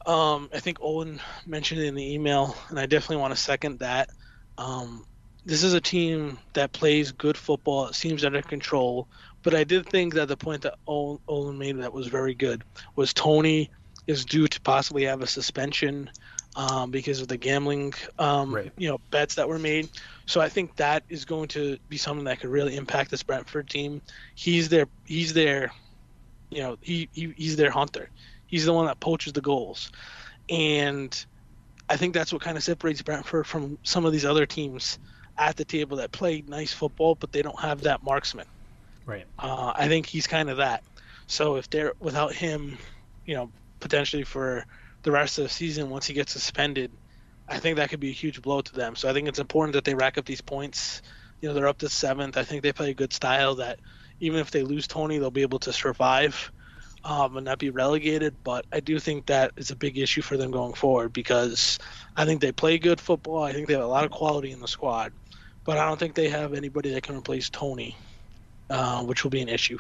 Um, 0.06 0.50
I 0.54 0.60
think 0.60 0.78
Owen 0.82 1.20
mentioned 1.46 1.82
it 1.82 1.88
in 1.88 1.96
the 1.96 2.14
email, 2.14 2.56
and 2.70 2.80
I 2.80 2.86
definitely 2.86 3.18
want 3.18 3.34
to 3.36 3.42
second 3.42 3.80
that. 3.80 4.10
Um, 4.58 5.06
this 5.46 5.64
is 5.64 5.74
a 5.74 5.82
team 5.82 6.38
that 6.54 6.72
plays 6.72 7.12
good 7.12 7.38
football. 7.38 7.88
It 7.88 7.96
seems 7.96 8.24
under 8.24 8.42
control. 8.42 9.08
But 9.44 9.54
I 9.54 9.64
did 9.64 9.88
think 9.88 10.16
that 10.16 10.28
the 10.28 10.38
point 10.38 10.64
that 10.64 10.76
Owen 10.88 11.58
made 11.58 11.78
that 11.78 11.94
was 11.94 12.08
very 12.08 12.34
good 12.34 12.64
was 12.96 13.14
Toney 13.14 13.70
is 14.08 14.26
due 14.26 14.48
to 14.48 14.62
possibly 14.62 15.04
have 15.04 15.22
a 15.22 15.28
suspension 15.28 16.10
um, 16.56 16.92
because 16.92 17.22
of 17.22 17.28
the 17.28 17.38
gambling, 17.38 17.94
um, 18.18 18.54
right. 18.54 18.72
you 18.78 18.88
know, 18.88 19.00
bets 19.12 19.36
that 19.36 19.48
were 19.48 19.60
made. 19.60 19.90
So 20.26 20.42
I 20.42 20.50
think 20.50 20.76
that 20.78 21.04
is 21.10 21.26
going 21.26 21.50
to 21.50 21.78
be 21.90 21.98
something 21.98 22.26
that 22.26 22.40
could 22.40 22.50
really 22.50 22.76
impact 22.76 23.12
this 23.12 23.24
Brentford 23.24 23.70
team. 23.70 24.02
He's 24.36 24.70
their, 24.70 24.88
he's 25.06 25.34
their, 25.34 25.72
you 26.50 26.62
know, 26.62 26.78
he, 26.82 27.10
he 27.14 27.34
he's 27.36 27.56
their 27.56 27.72
hunter. 27.72 28.10
He's 28.48 28.66
the 28.66 28.74
one 28.74 28.86
that 28.86 29.00
poaches 29.00 29.34
the 29.34 29.42
goals, 29.42 29.92
and 30.50 31.26
I 31.90 31.98
think 31.98 32.14
that's 32.14 32.32
what 32.32 32.42
kind 32.42 32.58
of 32.58 32.64
separates 32.64 33.02
Brentford 33.02 33.46
from 33.46 33.78
some 33.84 34.06
of 34.06 34.12
these 34.12 34.26
other 34.26 34.46
teams 34.46 35.00
at 35.38 35.56
the 35.58 35.66
table 35.66 35.98
that 35.98 36.12
play 36.12 36.44
nice 36.48 36.72
football, 36.72 37.16
but 37.16 37.32
they 37.32 37.42
don't 37.42 37.60
have 37.60 37.82
that 37.82 38.04
marksman. 38.04 38.46
Right. 39.06 39.26
Uh, 39.38 39.74
I 39.76 39.88
think 39.88 40.06
he's 40.06 40.28
kind 40.28 40.50
of 40.50 40.58
that. 40.58 40.84
So 41.28 41.58
if 41.58 41.70
they're 41.70 41.94
without 42.00 42.34
him, 42.34 42.78
you 43.26 43.36
know, 43.36 43.52
potentially 43.80 44.24
for 44.24 44.66
the 45.06 45.12
rest 45.12 45.38
of 45.38 45.44
the 45.46 45.50
season 45.50 45.90
once 45.90 46.08
he 46.08 46.14
gets 46.14 46.34
suspended, 46.34 46.92
I 47.48 47.60
think 47.60 47.78
that 47.78 47.90
could 47.90 48.00
be 48.00 48.10
a 48.10 48.14
huge 48.14 48.42
blow 48.42 48.62
to 48.62 48.74
them. 48.74 48.96
So 48.96 49.08
I 49.08 49.14
think 49.14 49.28
it's 49.28 49.40
important 49.40 49.74
that 49.74 49.86
they 49.86 49.94
rack 49.94 50.18
up 50.18 50.26
these 50.26 50.42
points. 50.42 51.02
You 51.40 51.48
know, 51.48 51.54
they're 51.54 51.68
up 51.68 51.78
to 51.78 51.90
seventh. 51.90 52.38
I 52.38 52.44
think 52.44 52.64
they 52.64 52.74
play 52.74 52.90
a 52.90 52.96
good 52.96 53.14
style 53.14 53.56
that 53.56 53.80
even 54.20 54.40
if 54.40 54.50
they 54.50 54.64
lose 54.64 54.88
Toney, 54.88 55.20
they'll 55.20 55.32
be 55.32 55.44
able 55.44 55.60
to 55.60 55.72
survive 55.72 56.52
um, 57.04 57.38
and 57.38 57.46
not 57.46 57.60
be 57.60 57.70
relegated. 57.70 58.36
But 58.44 58.66
I 58.74 58.80
do 58.80 58.98
think 58.98 59.28
that 59.28 59.52
is 59.58 59.70
a 59.70 59.76
big 59.76 59.98
issue 60.00 60.24
for 60.24 60.38
them 60.38 60.50
going 60.50 60.74
forward 60.74 61.14
because 61.14 61.78
I 62.18 62.26
think 62.26 62.42
they 62.42 62.52
play 62.52 62.80
good 62.80 63.00
football. 63.00 63.44
I 63.44 63.54
think 63.54 63.68
they 63.68 63.76
have 63.76 63.84
a 63.84 63.88
lot 63.88 64.06
of 64.06 64.12
quality 64.12 64.52
in 64.52 64.60
the 64.60 64.68
squad, 64.68 65.14
but 65.66 65.78
I 65.78 65.86
don't 65.86 66.00
think 66.00 66.16
they 66.16 66.30
have 66.30 66.56
anybody 66.56 66.92
that 66.94 67.04
can 67.04 67.16
replace 67.16 67.50
Toney, 67.50 67.96
uh, 68.72 69.04
which 69.04 69.24
will 69.24 69.32
be 69.32 69.42
an 69.42 69.50
issue. 69.50 69.78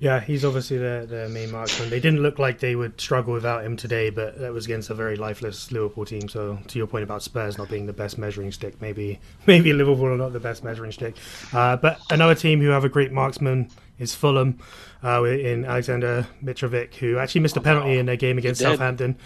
Yeah, 0.00 0.18
he's 0.20 0.46
obviously 0.46 0.78
the, 0.78 1.06
the 1.06 1.28
main 1.28 1.52
marksman. 1.52 1.90
They 1.90 2.00
didn't 2.00 2.22
look 2.22 2.38
like 2.38 2.58
they 2.58 2.74
would 2.74 2.98
struggle 2.98 3.34
without 3.34 3.64
him 3.64 3.76
today, 3.76 4.08
but 4.08 4.38
that 4.38 4.50
was 4.50 4.64
against 4.64 4.88
a 4.88 4.94
very 4.94 5.14
lifeless 5.14 5.70
Liverpool 5.70 6.06
team. 6.06 6.26
So, 6.26 6.58
to 6.68 6.78
your 6.78 6.86
point 6.86 7.04
about 7.04 7.22
Spurs 7.22 7.58
not 7.58 7.68
being 7.68 7.84
the 7.84 7.92
best 7.92 8.16
measuring 8.16 8.50
stick, 8.50 8.80
maybe 8.80 9.20
maybe 9.46 9.74
Liverpool 9.74 10.06
are 10.06 10.16
not 10.16 10.32
the 10.32 10.40
best 10.40 10.64
measuring 10.64 10.90
stick. 10.90 11.16
Uh, 11.52 11.76
but 11.76 12.00
another 12.10 12.34
team 12.34 12.62
who 12.62 12.70
have 12.70 12.84
a 12.84 12.88
great 12.88 13.12
marksman 13.12 13.68
is 14.00 14.14
Fulham 14.14 14.58
uh, 15.04 15.22
in 15.24 15.64
Aleksandar 15.64 16.26
Mitrovic, 16.42 16.94
who 16.94 17.18
actually 17.18 17.42
missed 17.42 17.56
a 17.56 17.60
penalty 17.60 17.98
in 17.98 18.06
their 18.06 18.16
game 18.16 18.38
against 18.38 18.60
Southampton 18.60 19.16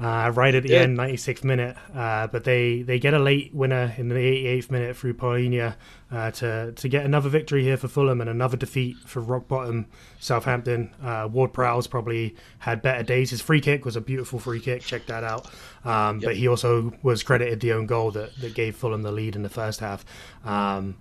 uh, 0.00 0.32
right 0.34 0.54
at 0.54 0.62
the 0.62 0.74
end, 0.74 0.96
96th 0.96 1.44
minute. 1.44 1.76
Uh, 1.94 2.26
but 2.28 2.44
they, 2.44 2.82
they 2.82 2.98
get 2.98 3.12
a 3.12 3.18
late 3.18 3.52
winner 3.52 3.92
in 3.98 4.08
the 4.08 4.14
88th 4.14 4.70
minute 4.70 4.96
through 4.96 5.14
Palhinha 5.14 5.74
uh, 6.10 6.30
to, 6.30 6.72
to 6.72 6.88
get 6.88 7.04
another 7.04 7.28
victory 7.28 7.62
here 7.62 7.76
for 7.76 7.88
Fulham 7.88 8.20
and 8.20 8.30
another 8.30 8.56
defeat 8.56 8.96
for 9.04 9.20
rock 9.20 9.48
bottom 9.48 9.86
Southampton. 10.20 10.94
Uh, 11.02 11.28
Ward 11.30 11.52
Prowse 11.52 11.86
probably 11.86 12.36
had 12.60 12.82
better 12.82 13.02
days. 13.02 13.30
His 13.30 13.40
free 13.40 13.60
kick 13.60 13.84
was 13.84 13.96
a 13.96 14.00
beautiful 14.00 14.38
free 14.38 14.60
kick. 14.60 14.82
Check 14.82 15.06
that 15.06 15.24
out. 15.24 15.50
Um, 15.84 16.20
yep. 16.20 16.30
But 16.30 16.36
he 16.36 16.46
also 16.48 16.92
was 17.02 17.22
credited 17.22 17.60
the 17.60 17.72
own 17.72 17.86
goal 17.86 18.12
that, 18.12 18.34
that 18.36 18.54
gave 18.54 18.76
Fulham 18.76 19.02
the 19.02 19.12
lead 19.12 19.34
in 19.34 19.42
the 19.42 19.50
first 19.50 19.80
half. 19.80 20.04
Um, 20.44 20.96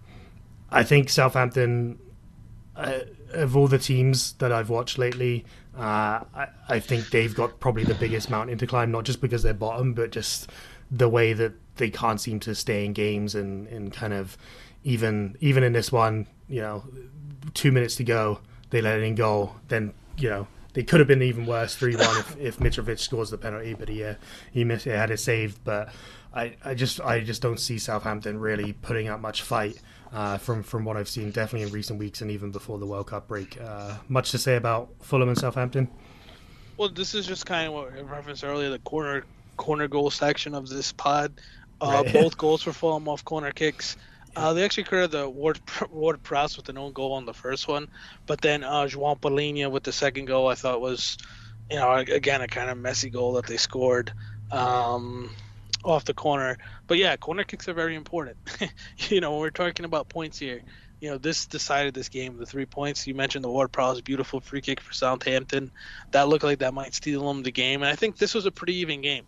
I 0.72 0.84
think 0.84 1.10
Southampton 1.10 2.00
uh, 2.76 3.00
of 3.32 3.56
all 3.56 3.68
the 3.68 3.80
teams 3.80 4.34
that 4.34 4.52
I've 4.52 4.70
watched 4.70 4.98
lately, 4.98 5.46
uh, 5.78 6.24
I, 6.36 6.48
I, 6.68 6.80
think 6.80 7.10
they've 7.10 7.34
got 7.34 7.60
probably 7.60 7.84
the 7.84 7.94
biggest 7.94 8.30
mountain 8.30 8.58
to 8.58 8.68
climb, 8.68 8.92
not 8.92 9.06
just 9.06 9.22
because 9.22 9.44
they're 9.44 9.54
bottom, 9.54 9.94
but 9.94 10.12
just 10.12 10.50
the 10.92 11.08
way 11.08 11.34
that 11.34 11.54
they 11.78 11.90
can't 11.90 12.20
seem 12.20 12.40
to 12.42 12.56
stay 12.56 12.86
in 12.86 12.94
games 12.94 13.36
and, 13.36 13.68
and 13.68 13.94
kind 13.94 14.14
of 14.14 14.38
even 14.84 15.38
even 15.40 15.64
in 15.64 15.74
this 15.74 15.92
one, 15.92 16.28
you 16.48 16.62
know, 16.62 16.84
two 17.54 17.72
minutes 17.72 17.96
to 17.98 18.04
go, 18.04 18.40
they 18.70 18.82
let 18.82 19.00
it 19.00 19.04
in 19.04 19.16
goal. 19.16 19.56
Then 19.68 19.94
you 20.18 20.30
know 20.30 20.48
they 20.74 20.84
could 20.84 21.00
have 21.00 21.08
been 21.08 21.22
even 21.22 21.46
worse, 21.46 21.76
three 21.76 21.96
one 21.96 22.18
if, 22.18 22.38
if 22.38 22.60
Mitrovic 22.60 23.00
scores 23.00 23.30
the 23.30 23.38
penalty, 23.38 23.74
but 23.74 23.90
he 23.90 24.04
uh, 24.04 24.16
he 24.52 24.64
missed, 24.64 24.88
it, 24.88 24.96
had 24.96 25.12
it 25.12 25.20
saved. 25.20 25.60
But 25.64 25.90
I, 26.34 26.56
I 26.64 26.74
just 26.74 27.02
I 27.02 27.22
just 27.22 27.42
don't 27.42 27.60
see 27.60 27.78
Southampton 27.78 28.40
really 28.40 28.74
putting 28.74 29.08
up 29.08 29.20
much 29.20 29.42
fight 29.42 29.82
uh, 30.12 30.38
from 30.38 30.64
from 30.64 30.86
what 30.86 30.98
I've 30.98 31.10
seen, 31.10 31.32
definitely 31.32 31.68
in 31.68 31.74
recent 31.74 32.00
weeks 32.00 32.22
and 32.22 32.32
even 32.32 32.52
before 32.52 32.80
the 32.80 32.86
World 32.86 33.08
Cup 33.08 33.28
break. 33.28 33.60
Uh, 33.62 33.96
much 34.08 34.32
to 34.32 34.38
say 34.38 34.56
about 34.56 34.90
Fulham 35.02 35.30
and 35.30 35.38
Southampton. 35.38 35.90
Well, 36.78 36.90
this 36.90 37.14
is 37.14 37.28
just 37.28 37.46
kind 37.46 37.68
of 37.68 37.74
what 37.74 37.94
I 37.94 38.02
referenced 38.02 38.44
earlier, 38.44 38.70
the 38.70 38.80
corner 38.80 39.24
corner 39.58 39.88
goal 39.88 40.10
section 40.10 40.56
of 40.56 40.70
this 40.70 40.92
pod. 40.92 41.34
Uh, 41.82 42.04
right. 42.06 42.14
Both 42.22 42.38
goals 42.38 42.66
were 42.66 42.74
Fulham 42.74 43.08
off 43.08 43.24
corner 43.24 43.52
kicks. 43.52 43.98
Uh, 44.36 44.54
they 44.54 44.64
actually 44.64 44.84
created 44.84 45.12
the 45.12 45.30
Ward 45.30 45.60
Ward 45.92 46.24
Prowse 46.24 46.58
with 46.58 46.70
an 46.70 46.78
own 46.78 46.94
goal 46.94 47.14
on 47.14 47.26
the 47.26 47.34
first 47.34 47.68
one, 47.68 47.88
but 48.26 48.42
then 48.42 48.64
uh, 48.64 48.86
João 48.86 49.20
Palhinha 49.20 49.70
with 49.70 49.84
the 49.84 49.92
second 49.92 50.26
goal, 50.26 50.48
I 50.48 50.56
thought 50.56 50.82
was, 50.82 51.18
you 51.70 51.78
know, 51.78 51.94
again 51.94 52.42
a 52.42 52.48
kind 52.48 52.70
of 52.70 52.78
messy 52.78 53.10
goal 53.10 53.34
that 53.34 53.48
they 53.48 53.58
scored. 53.58 54.14
Um, 54.52 55.30
off 55.84 56.06
the 56.06 56.14
corner. 56.14 56.58
But 56.88 56.98
yeah, 56.98 57.16
corner 57.16 57.44
kicks 57.44 57.68
are 57.68 57.74
very 57.74 57.96
important. 57.96 58.38
you 59.10 59.22
know, 59.22 59.32
when 59.32 59.40
we're 59.42 59.50
talking 59.50 59.86
about 59.86 60.10
points 60.10 60.40
here, 60.40 60.62
you 61.00 61.10
know, 61.10 61.18
this 61.18 61.46
decided 61.46 61.94
this 61.94 62.10
game. 62.10 62.38
The 62.38 62.46
three 62.46 62.66
points 62.66 63.08
you 63.08 63.16
mentioned, 63.16 63.44
the 63.44 63.50
Ward 63.50 63.72
Prowse 63.72 64.02
beautiful 64.02 64.42
free 64.42 64.62
kick 64.62 64.82
for 64.82 64.94
Southampton, 64.94 65.72
that 66.12 66.28
looked 66.28 66.44
like 66.44 66.60
that 66.60 66.74
might 66.74 66.94
steal 66.94 67.26
them 67.28 67.44
the 67.44 67.52
game. 67.52 67.82
And 67.82 67.92
I 67.92 67.96
think 67.96 68.18
this 68.18 68.34
was 68.34 68.46
a 68.46 68.52
pretty 68.52 68.76
even 68.76 69.02
game. 69.02 69.26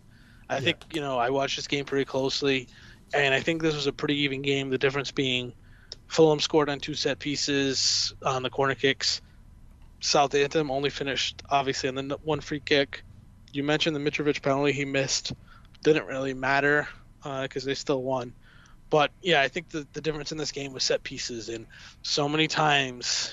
I 0.48 0.56
yeah. 0.56 0.60
think 0.60 0.78
you 0.92 1.00
know 1.00 1.18
I 1.18 1.30
watched 1.30 1.56
this 1.56 1.66
game 1.66 1.84
pretty 1.84 2.04
closely, 2.04 2.68
and 3.14 3.32
I 3.32 3.40
think 3.40 3.62
this 3.62 3.74
was 3.74 3.86
a 3.86 3.92
pretty 3.92 4.16
even 4.18 4.42
game. 4.42 4.68
The 4.68 4.78
difference 4.78 5.10
being, 5.10 5.54
Fulham 6.08 6.40
scored 6.40 6.68
on 6.68 6.78
two 6.78 6.94
set 6.94 7.18
pieces 7.18 8.12
on 8.22 8.42
the 8.42 8.50
corner 8.50 8.74
kicks. 8.74 9.22
Southampton 10.00 10.70
only 10.70 10.90
finished 10.90 11.42
obviously 11.48 11.88
on 11.88 11.94
the 11.94 12.18
one 12.22 12.40
free 12.40 12.60
kick. 12.60 13.02
You 13.52 13.62
mentioned 13.62 13.94
the 13.96 14.00
Mitrovic 14.00 14.42
penalty 14.42 14.72
he 14.72 14.84
missed 14.84 15.32
didn't 15.82 16.06
really 16.06 16.34
matter 16.34 16.88
because 17.22 17.64
uh, 17.64 17.66
they 17.66 17.74
still 17.74 18.02
won. 18.02 18.32
But 18.90 19.10
yeah, 19.22 19.40
I 19.40 19.48
think 19.48 19.70
the, 19.70 19.86
the 19.92 20.00
difference 20.00 20.32
in 20.32 20.38
this 20.38 20.52
game 20.52 20.72
was 20.72 20.84
set 20.84 21.02
pieces, 21.02 21.48
and 21.48 21.66
so 22.02 22.28
many 22.28 22.46
times 22.46 23.32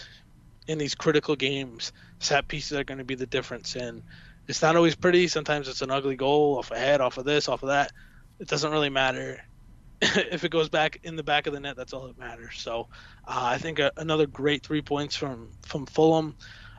in 0.68 0.78
these 0.78 0.96
critical 0.96 1.36
games, 1.36 1.92
set 2.20 2.48
pieces 2.48 2.78
are 2.78 2.84
going 2.84 3.00
to 3.00 3.04
be 3.04 3.16
the 3.16 3.26
difference. 3.26 3.76
And 3.76 4.04
it's 4.48 4.62
not 4.62 4.76
always 4.76 4.96
pretty. 4.96 5.28
Sometimes 5.28 5.68
it's 5.68 5.82
an 5.82 5.90
ugly 5.90 6.16
goal 6.16 6.60
off 6.60 6.72
a 6.72 6.78
head, 6.78 7.02
off 7.02 7.18
of 7.18 7.26
this, 7.26 7.50
off 7.50 7.64
of 7.64 7.70
that. 7.70 7.92
It 8.40 8.48
doesn't 8.48 8.72
really 8.72 8.90
matter. 8.90 9.44
if 10.02 10.44
it 10.44 10.52
goes 10.52 10.70
back 10.70 11.00
in 11.04 11.16
the 11.16 11.24
back 11.24 11.48
of 11.48 11.54
the 11.54 11.60
net, 11.60 11.76
that's 11.76 11.92
all 11.92 12.08
that 12.08 12.20
matters. 12.20 12.58
So 12.58 12.88
uh, 13.28 13.50
I 13.52 13.58
think 13.58 13.80
a, 13.80 13.92
another 13.98 14.28
great 14.28 14.64
three 14.64 14.82
points 14.82 15.16
from 15.16 15.50
from 15.66 15.86
Fulham. 15.88 16.36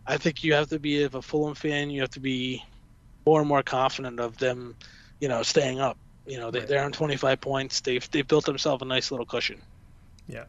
I 0.07 0.17
think 0.17 0.43
you 0.43 0.55
have 0.55 0.69
to 0.71 0.79
be 0.79 1.03
if 1.03 1.15
a 1.15 1.21
Fulham 1.21 1.55
fan, 1.55 1.91
you 1.91 2.01
have 2.01 2.11
to 2.11 2.21
be 2.21 2.65
more 3.27 3.41
and 3.41 3.49
more 3.49 3.63
confident 3.63 4.21
of 4.21 4.39
them 4.39 4.77
you 5.21 5.29
know, 5.29 5.43
staying 5.43 5.81
up. 5.81 5.97
You 6.27 6.39
know, 6.39 6.51
they, 6.51 6.61
right. 6.61 6.69
they're 6.69 6.85
on 6.85 6.93
25 6.93 7.41
points. 7.41 7.81
They've 7.81 8.09
they've 8.11 8.27
built 8.27 8.47
themselves 8.47 8.83
a 8.83 8.87
nice 8.87 9.11
little 9.11 9.27
cushion. 9.27 9.61
Yeah. 10.29 10.45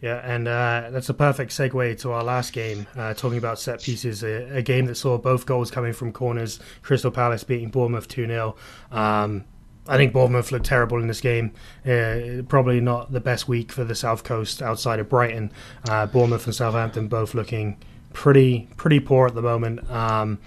Yeah, 0.00 0.20
and 0.22 0.46
uh, 0.46 0.90
that's 0.90 1.08
a 1.08 1.14
perfect 1.14 1.50
segue 1.50 1.98
to 2.00 2.12
our 2.12 2.22
last 2.22 2.52
game, 2.52 2.86
uh, 2.94 3.14
talking 3.14 3.38
about 3.38 3.58
set 3.58 3.80
pieces, 3.80 4.22
a, 4.22 4.56
a, 4.56 4.60
game 4.60 4.84
that 4.84 4.96
saw 4.96 5.16
both 5.16 5.46
goals 5.46 5.70
coming 5.70 5.94
from 5.94 6.12
corners. 6.12 6.60
Crystal 6.82 7.10
Palace 7.10 7.42
beating 7.42 7.70
Bournemouth 7.70 8.06
2 8.08 8.26
0. 8.26 8.54
Um, 8.90 9.46
I 9.86 9.96
think 9.96 10.12
Bournemouth 10.12 10.52
looked 10.52 10.66
terrible 10.66 10.98
in 10.98 11.06
this 11.06 11.22
game. 11.22 11.52
Uh, 11.86 12.42
probably 12.48 12.80
not 12.80 13.12
the 13.12 13.20
best 13.20 13.48
week 13.48 13.72
for 13.72 13.84
the 13.84 13.94
South 13.94 14.24
Coast 14.24 14.60
outside 14.60 14.98
of 14.98 15.08
Brighton. 15.08 15.50
Uh, 15.88 16.06
Bournemouth 16.06 16.44
and 16.44 16.54
Southampton 16.54 17.08
both 17.08 17.32
looking 17.34 17.78
pretty 18.12 18.68
pretty 18.76 19.00
poor 19.00 19.26
at 19.26 19.34
the 19.34 19.42
moment. 19.42 19.90
Um, 19.90 20.38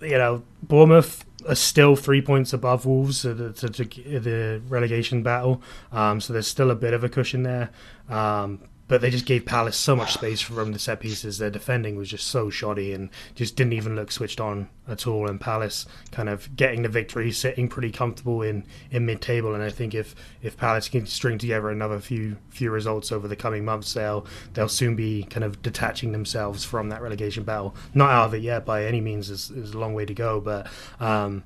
you 0.00 0.18
know, 0.18 0.42
Bournemouth 0.62 1.24
are 1.48 1.54
still 1.54 1.96
three 1.96 2.22
points 2.22 2.52
above 2.52 2.86
Wolves 2.86 3.22
to 3.22 3.34
the, 3.34 3.52
to, 3.52 3.68
to 3.68 4.20
the 4.20 4.62
relegation 4.68 5.22
battle. 5.22 5.62
Um, 5.92 6.20
so 6.20 6.32
there's 6.32 6.46
still 6.46 6.70
a 6.70 6.74
bit 6.74 6.94
of 6.94 7.04
a 7.04 7.08
cushion 7.08 7.42
there. 7.42 7.70
Um, 8.08 8.60
but 8.90 9.00
they 9.00 9.08
just 9.08 9.24
gave 9.24 9.46
Palace 9.46 9.76
so 9.76 9.94
much 9.94 10.14
space 10.14 10.40
from 10.40 10.72
the 10.72 10.78
set 10.80 10.98
pieces. 10.98 11.38
Their 11.38 11.48
defending 11.48 11.94
was 11.94 12.10
just 12.10 12.26
so 12.26 12.50
shoddy 12.50 12.92
and 12.92 13.08
just 13.36 13.54
didn't 13.54 13.74
even 13.74 13.94
look 13.94 14.10
switched 14.10 14.40
on 14.40 14.68
at 14.88 15.06
all. 15.06 15.28
And 15.28 15.40
Palace 15.40 15.86
kind 16.10 16.28
of 16.28 16.56
getting 16.56 16.82
the 16.82 16.88
victory, 16.88 17.30
sitting 17.30 17.68
pretty 17.68 17.92
comfortable 17.92 18.42
in, 18.42 18.64
in 18.90 19.06
mid 19.06 19.22
table. 19.22 19.54
And 19.54 19.62
I 19.62 19.70
think 19.70 19.94
if, 19.94 20.16
if 20.42 20.56
Palace 20.56 20.88
can 20.88 21.06
string 21.06 21.38
together 21.38 21.70
another 21.70 22.00
few 22.00 22.36
few 22.48 22.72
results 22.72 23.12
over 23.12 23.28
the 23.28 23.36
coming 23.36 23.64
months, 23.64 23.94
they'll 23.94 24.26
they'll 24.54 24.68
soon 24.68 24.96
be 24.96 25.22
kind 25.22 25.44
of 25.44 25.62
detaching 25.62 26.10
themselves 26.10 26.64
from 26.64 26.88
that 26.88 27.00
relegation 27.00 27.44
battle. 27.44 27.76
Not 27.94 28.10
out 28.10 28.26
of 28.26 28.34
it 28.34 28.42
yet 28.42 28.66
by 28.66 28.86
any 28.86 29.00
means. 29.00 29.28
There's, 29.28 29.50
there's 29.50 29.70
a 29.70 29.78
long 29.78 29.94
way 29.94 30.04
to 30.04 30.14
go, 30.14 30.40
but 30.40 30.66
um, 30.98 31.44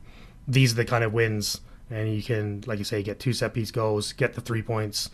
these 0.48 0.72
are 0.72 0.76
the 0.76 0.86
kind 0.86 1.04
of 1.04 1.12
wins. 1.12 1.60
And 1.90 2.14
you 2.14 2.22
can, 2.22 2.64
like 2.66 2.78
you 2.78 2.86
say, 2.86 3.02
get 3.02 3.20
two 3.20 3.34
set 3.34 3.52
piece 3.52 3.70
goals, 3.70 4.14
get 4.14 4.32
the 4.32 4.40
three 4.40 4.62
points, 4.62 5.10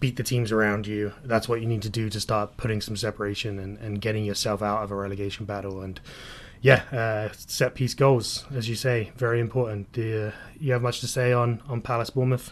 beat 0.00 0.16
the 0.16 0.22
teams 0.22 0.52
around 0.52 0.86
you. 0.86 1.12
That's 1.24 1.48
what 1.48 1.60
you 1.60 1.66
need 1.66 1.82
to 1.82 1.90
do 1.90 2.10
to 2.10 2.20
start 2.20 2.56
putting 2.56 2.80
some 2.80 2.96
separation 2.96 3.58
and, 3.58 3.78
and 3.78 4.00
getting 4.00 4.24
yourself 4.24 4.62
out 4.62 4.82
of 4.82 4.90
a 4.90 4.94
relegation 4.94 5.46
battle. 5.46 5.80
And 5.80 6.00
yeah, 6.60 6.82
uh, 6.92 7.32
set 7.32 7.74
piece 7.74 7.94
goals, 7.94 8.44
as 8.54 8.68
you 8.68 8.74
say, 8.74 9.12
very 9.16 9.40
important. 9.40 9.92
Do 9.92 10.02
you, 10.02 10.32
you 10.60 10.72
have 10.72 10.82
much 10.82 11.00
to 11.00 11.06
say 11.06 11.32
on, 11.32 11.62
on 11.68 11.80
Palace 11.80 12.10
Bournemouth? 12.10 12.50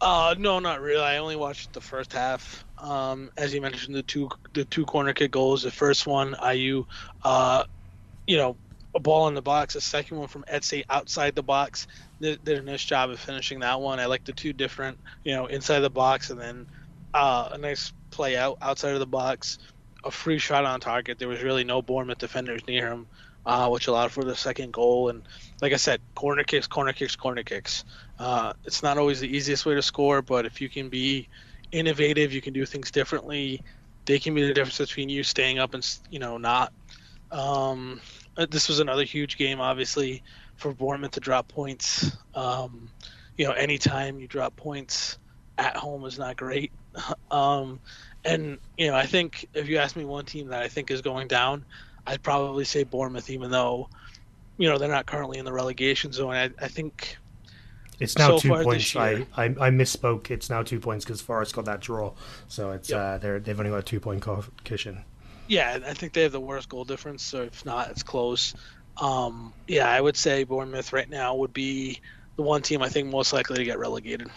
Uh, 0.00 0.34
no, 0.38 0.58
not 0.58 0.80
really. 0.80 1.02
I 1.02 1.16
only 1.16 1.36
watched 1.36 1.72
the 1.72 1.80
first 1.80 2.12
half. 2.12 2.64
Um, 2.78 3.30
as 3.38 3.54
you 3.54 3.62
mentioned, 3.62 3.94
the 3.94 4.02
two 4.02 4.28
the 4.52 4.66
two 4.66 4.84
corner 4.84 5.14
kick 5.14 5.30
goals. 5.30 5.62
The 5.62 5.70
first 5.70 6.06
one, 6.06 6.34
Ayew, 6.34 6.84
uh, 7.24 7.64
you 8.26 8.36
know, 8.36 8.56
a 8.96 8.98
ball 8.98 9.28
in 9.28 9.34
the 9.34 9.42
box. 9.42 9.74
a 9.74 9.80
second 9.80 10.18
one 10.18 10.26
from 10.26 10.44
Eze 10.48 10.82
outside 10.88 11.34
the 11.34 11.42
box 11.42 11.86
did, 12.20 12.48
a 12.48 12.62
nice 12.62 12.82
job 12.82 13.10
of 13.10 13.20
finishing 13.20 13.60
that 13.60 13.80
one. 13.80 14.00
I 14.00 14.06
like 14.06 14.24
the 14.24 14.32
two 14.32 14.54
different, 14.54 14.98
you 15.22 15.34
know, 15.34 15.46
inside 15.46 15.80
the 15.80 15.90
box 15.90 16.30
and 16.30 16.40
then 16.40 16.66
uh, 17.12 17.50
a 17.52 17.58
nice 17.58 17.92
play 18.10 18.36
out 18.36 18.56
outside 18.62 18.94
of 18.94 19.00
the 19.00 19.06
box, 19.06 19.58
a 20.02 20.10
free 20.10 20.38
shot 20.38 20.64
on 20.64 20.80
target. 20.80 21.18
There 21.18 21.28
was 21.28 21.42
really 21.42 21.62
no 21.62 21.82
Bournemouth 21.82 22.18
defenders 22.18 22.62
near 22.66 22.90
him, 22.90 23.06
uh, 23.44 23.68
which 23.68 23.86
allowed 23.86 24.12
for 24.12 24.24
the 24.24 24.34
second 24.34 24.72
goal. 24.72 25.10
And 25.10 25.22
like 25.60 25.74
I 25.74 25.76
said, 25.76 26.00
corner 26.14 26.42
kicks, 26.42 26.66
corner 26.66 26.94
kicks, 26.94 27.16
corner 27.16 27.42
kicks. 27.42 27.84
Uh, 28.18 28.54
it's 28.64 28.82
not 28.82 28.96
always 28.96 29.20
the 29.20 29.28
easiest 29.28 29.66
way 29.66 29.74
to 29.74 29.82
score, 29.82 30.22
but 30.22 30.46
if 30.46 30.62
you 30.62 30.70
can 30.70 30.88
be 30.88 31.28
innovative, 31.70 32.32
you 32.32 32.40
can 32.40 32.54
do 32.54 32.64
things 32.64 32.90
differently. 32.90 33.62
They 34.06 34.18
can 34.18 34.34
be 34.34 34.46
the 34.46 34.54
difference 34.54 34.78
between 34.78 35.10
you 35.10 35.22
staying 35.22 35.58
up 35.58 35.74
and 35.74 35.86
you 36.10 36.18
know 36.18 36.38
not. 36.38 36.72
Um, 37.30 38.00
this 38.36 38.68
was 38.68 38.80
another 38.80 39.04
huge 39.04 39.38
game, 39.38 39.60
obviously 39.60 40.22
for 40.56 40.72
Bournemouth 40.72 41.12
to 41.12 41.20
drop 41.20 41.48
points. 41.48 42.16
Um, 42.34 42.90
you 43.36 43.46
know, 43.46 43.52
anytime 43.52 44.18
you 44.18 44.26
drop 44.26 44.56
points 44.56 45.18
at 45.58 45.76
home 45.76 46.04
is 46.04 46.18
not 46.18 46.36
great. 46.36 46.72
um, 47.30 47.80
and 48.24 48.58
you 48.76 48.88
know, 48.88 48.96
I 48.96 49.06
think 49.06 49.48
if 49.54 49.68
you 49.68 49.78
ask 49.78 49.96
me 49.96 50.04
one 50.04 50.24
team 50.24 50.48
that 50.48 50.62
I 50.62 50.68
think 50.68 50.90
is 50.90 51.02
going 51.02 51.28
down, 51.28 51.64
I'd 52.06 52.22
probably 52.22 52.64
say 52.64 52.84
Bournemouth, 52.84 53.30
even 53.30 53.50
though 53.50 53.88
you 54.58 54.68
know 54.68 54.78
they're 54.78 54.88
not 54.88 55.06
currently 55.06 55.38
in 55.38 55.44
the 55.44 55.52
relegation 55.52 56.12
zone. 56.12 56.34
I, 56.34 56.50
I 56.60 56.68
think 56.68 57.16
it's 58.00 58.18
now 58.18 58.36
so 58.36 58.38
two 58.38 58.64
points. 58.64 58.96
I, 58.96 59.26
I, 59.36 59.44
I 59.44 59.70
misspoke. 59.70 60.30
It's 60.30 60.50
now 60.50 60.62
two 60.62 60.80
points 60.80 61.04
because 61.04 61.20
Forest 61.20 61.54
got 61.54 61.66
that 61.66 61.80
draw, 61.80 62.12
so 62.48 62.72
it's 62.72 62.90
yep. 62.90 62.98
uh, 62.98 63.18
they're 63.18 63.38
they've 63.38 63.58
only 63.58 63.70
got 63.70 63.78
a 63.78 63.82
two 63.82 64.00
point 64.00 64.24
cushion. 64.64 65.04
Yeah, 65.48 65.78
I 65.86 65.94
think 65.94 66.12
they 66.12 66.22
have 66.22 66.32
the 66.32 66.40
worst 66.40 66.68
goal 66.68 66.84
difference. 66.84 67.22
So 67.22 67.42
if 67.42 67.64
not, 67.64 67.90
it's 67.90 68.02
close. 68.02 68.54
Um, 68.98 69.52
yeah, 69.68 69.90
I 69.90 70.00
would 70.00 70.16
say 70.16 70.44
Bournemouth 70.44 70.92
right 70.92 71.08
now 71.08 71.34
would 71.34 71.52
be 71.52 72.00
the 72.36 72.42
one 72.42 72.62
team 72.62 72.82
I 72.82 72.88
think 72.88 73.10
most 73.10 73.32
likely 73.32 73.56
to 73.56 73.64
get 73.64 73.78
relegated. 73.78 74.28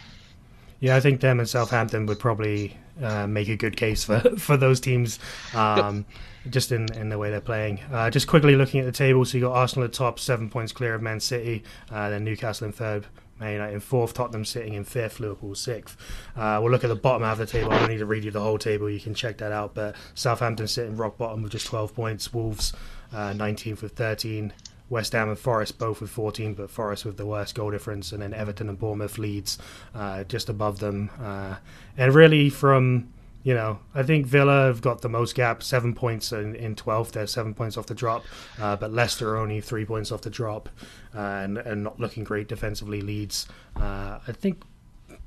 Yeah, 0.80 0.95
I 0.95 0.99
think 0.99 1.19
them 1.19 1.40
and 1.40 1.49
Southampton 1.49 2.06
would 2.06 2.19
probably 2.19 2.77
uh, 3.02 3.27
make 3.27 3.49
a 3.49 3.56
good 3.56 3.76
case 3.76 4.03
for, 4.03 4.19
for 4.38 4.56
those 4.56 4.80
teams, 4.80 5.19
um, 5.53 6.06
yep. 6.44 6.53
just 6.53 6.72
in, 6.72 6.91
in 6.94 7.10
the 7.10 7.18
way 7.18 7.30
they're 7.30 7.41
playing. 7.41 7.80
Uh, 7.91 8.10
just 8.10 8.27
quickly 8.27 8.56
looking 8.56 8.80
at 8.80 8.86
the 8.86 8.91
table, 8.91 9.26
so 9.26 9.38
you 9.38 9.44
got 9.44 9.53
Arsenal 9.53 9.86
at 9.86 9.94
top, 9.94 10.19
seven 10.19 10.49
points 10.49 10.72
clear 10.72 10.95
of 10.95 11.02
Man 11.02 11.19
City, 11.19 11.64
uh, 11.91 12.10
then 12.10 12.23
Newcastle 12.23 12.68
in 12.68 12.73
third, 12.73 13.06
Man 13.40 13.53
United 13.53 13.74
in 13.74 13.80
fourth, 13.80 14.14
Tottenham 14.14 14.45
sitting 14.45 14.74
in 14.74 14.84
fifth, 14.84 15.20
Liverpool 15.20 15.56
sixth. 15.56 15.98
Uh, 16.36 16.60
we'll 16.61 16.72
look 16.72 16.84
at 16.84 16.88
the 16.88 16.95
bottom 16.95 17.24
half 17.24 17.40
of 17.40 17.40
the 17.40 17.45
table. 17.48 17.72
I 17.72 17.80
don't 17.80 17.90
need 17.90 17.99
to 17.99 18.06
read 18.06 18.24
you 18.24 18.32
the 18.32 18.41
whole 18.41 18.57
table. 18.57 18.90
You 18.90 18.99
can 18.99 19.14
check 19.14 19.38
that 19.38 19.52
out. 19.52 19.74
But 19.74 19.95
Southampton 20.14 20.68
sitting 20.68 20.98
rock 20.98 21.18
bottom 21.18 21.41
with 21.41 21.52
just 21.52 21.68
12 21.68 21.95
points. 21.95 22.34
Wolves 22.34 22.74
uh, 23.14 23.32
19th 23.32 23.82
with 23.82 23.94
13. 23.94 24.53
West 24.90 25.14
Ham 25.14 25.30
and 25.30 25.38
Forest 25.38 25.78
both 25.78 26.02
with 26.02 26.10
14, 26.10 26.56
but 26.56 26.70
Forest 26.70 27.06
with 27.06 27.18
the 27.18 27.26
worst 27.26 27.53
goal 27.53 27.70
difference, 27.70 28.11
and 28.11 28.22
then 28.22 28.34
Everton 28.34 28.70
and 28.70 28.80
Bournemouth 28.80 29.20
leads 29.20 29.60
uh, 29.94 30.24
just 30.24 30.49
above 30.49 30.80
them. 30.80 31.11
Uh, 31.22 31.57
and 31.95 32.14
really, 32.16 32.49
from 32.49 33.14
you 33.44 33.53
know, 33.53 33.80
I 33.95 34.03
think 34.03 34.26
Villa 34.26 34.66
have 34.66 34.82
got 34.82 35.02
the 35.02 35.10
most 35.10 35.34
gap, 35.36 35.64
seven 35.64 35.94
points 35.94 36.32
in, 36.32 36.56
in 36.56 36.76
12th. 36.76 37.11
They're 37.11 37.28
seven 37.28 37.53
points 37.53 37.78
off 37.78 37.86
the 37.86 37.95
drop, 37.95 38.26
uh, 38.60 38.76
but 38.76 38.91
Leicester 38.91 39.36
are 39.36 39.38
only 39.38 39.61
three 39.61 39.86
points 39.86 40.11
off 40.11 40.22
the 40.22 40.30
drop 40.30 40.68
uh, 41.16 41.20
and, 41.20 41.57
and 41.57 41.84
not 41.84 41.99
looking 41.99 42.24
great 42.24 42.48
defensively. 42.48 43.02
Leeds, 43.02 43.48
uh, 43.78 44.20
I 44.28 44.32
think, 44.34 44.64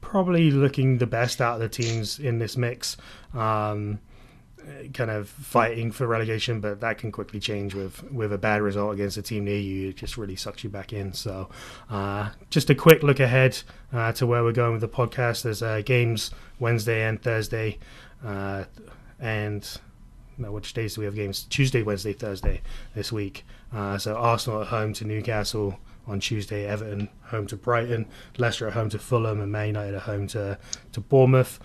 probably 0.03 0.51
looking 0.51 0.99
the 0.99 1.07
best 1.07 1.41
out 1.41 1.55
of 1.55 1.61
the 1.61 1.69
teams 1.69 2.19
in 2.19 2.39
this 2.39 2.57
mix. 2.57 2.99
Um, 3.33 3.99
kind 4.93 5.11
of 5.11 5.29
fighting 5.29 5.91
for 5.93 6.07
relegation, 6.07 6.61
but 6.61 6.81
that 6.81 6.99
can 6.99 7.13
quickly 7.13 7.41
change 7.41 7.75
with 7.75 8.03
with 8.13 8.33
a 8.33 8.39
bad 8.39 8.63
result 8.63 8.95
against 8.95 9.17
a 9.17 9.23
team 9.23 9.45
near 9.45 9.59
you. 9.59 9.91
It 9.91 9.97
just 9.97 10.17
really 10.17 10.37
sucks 10.37 10.65
you 10.65 10.71
back 10.71 10.93
in. 10.93 11.13
So, 11.13 11.49
uh, 11.91 12.31
just 12.51 12.71
a 12.71 12.75
quick 12.75 13.03
look 13.03 13.21
ahead 13.21 13.63
uh, 13.93 14.13
to 14.13 14.27
where 14.27 14.43
we're 14.43 14.53
going 14.53 14.73
with 14.73 14.81
the 14.81 14.89
podcast. 14.89 15.43
There's 15.43 15.63
uh, 15.63 15.83
games 15.85 16.31
Wednesday 16.59 17.07
and 17.07 17.21
Thursday, 17.21 17.79
uh, 18.25 18.65
and 19.21 19.79
no, 20.39 20.53
which 20.53 20.73
days 20.75 20.95
do 20.95 21.03
we 21.03 21.05
have 21.05 21.15
games? 21.15 21.45
Tuesday, 21.45 21.83
Wednesday, 21.83 22.13
Thursday 22.13 22.63
this 22.95 23.13
week. 23.13 23.45
Uh, 23.73 23.99
so 23.99 24.17
Arsenal 24.17 24.63
at 24.63 24.69
home 24.69 24.93
to 24.95 25.05
Newcastle 25.05 25.79
on 26.07 26.21
Tuesday, 26.21 26.67
Everton 26.67 27.09
home 27.25 27.47
to 27.47 27.57
Brighton, 27.57 28.07
Leicester 28.37 28.67
at 28.67 28.75
home 28.75 28.91
to 28.91 28.99
Fulham, 28.99 29.41
and 29.41 29.53
Man 29.53 29.69
United 29.69 29.95
at 29.95 30.03
home 30.03 30.27
to 30.29 30.59
to 30.93 31.01
Bournemouth. 31.01 31.61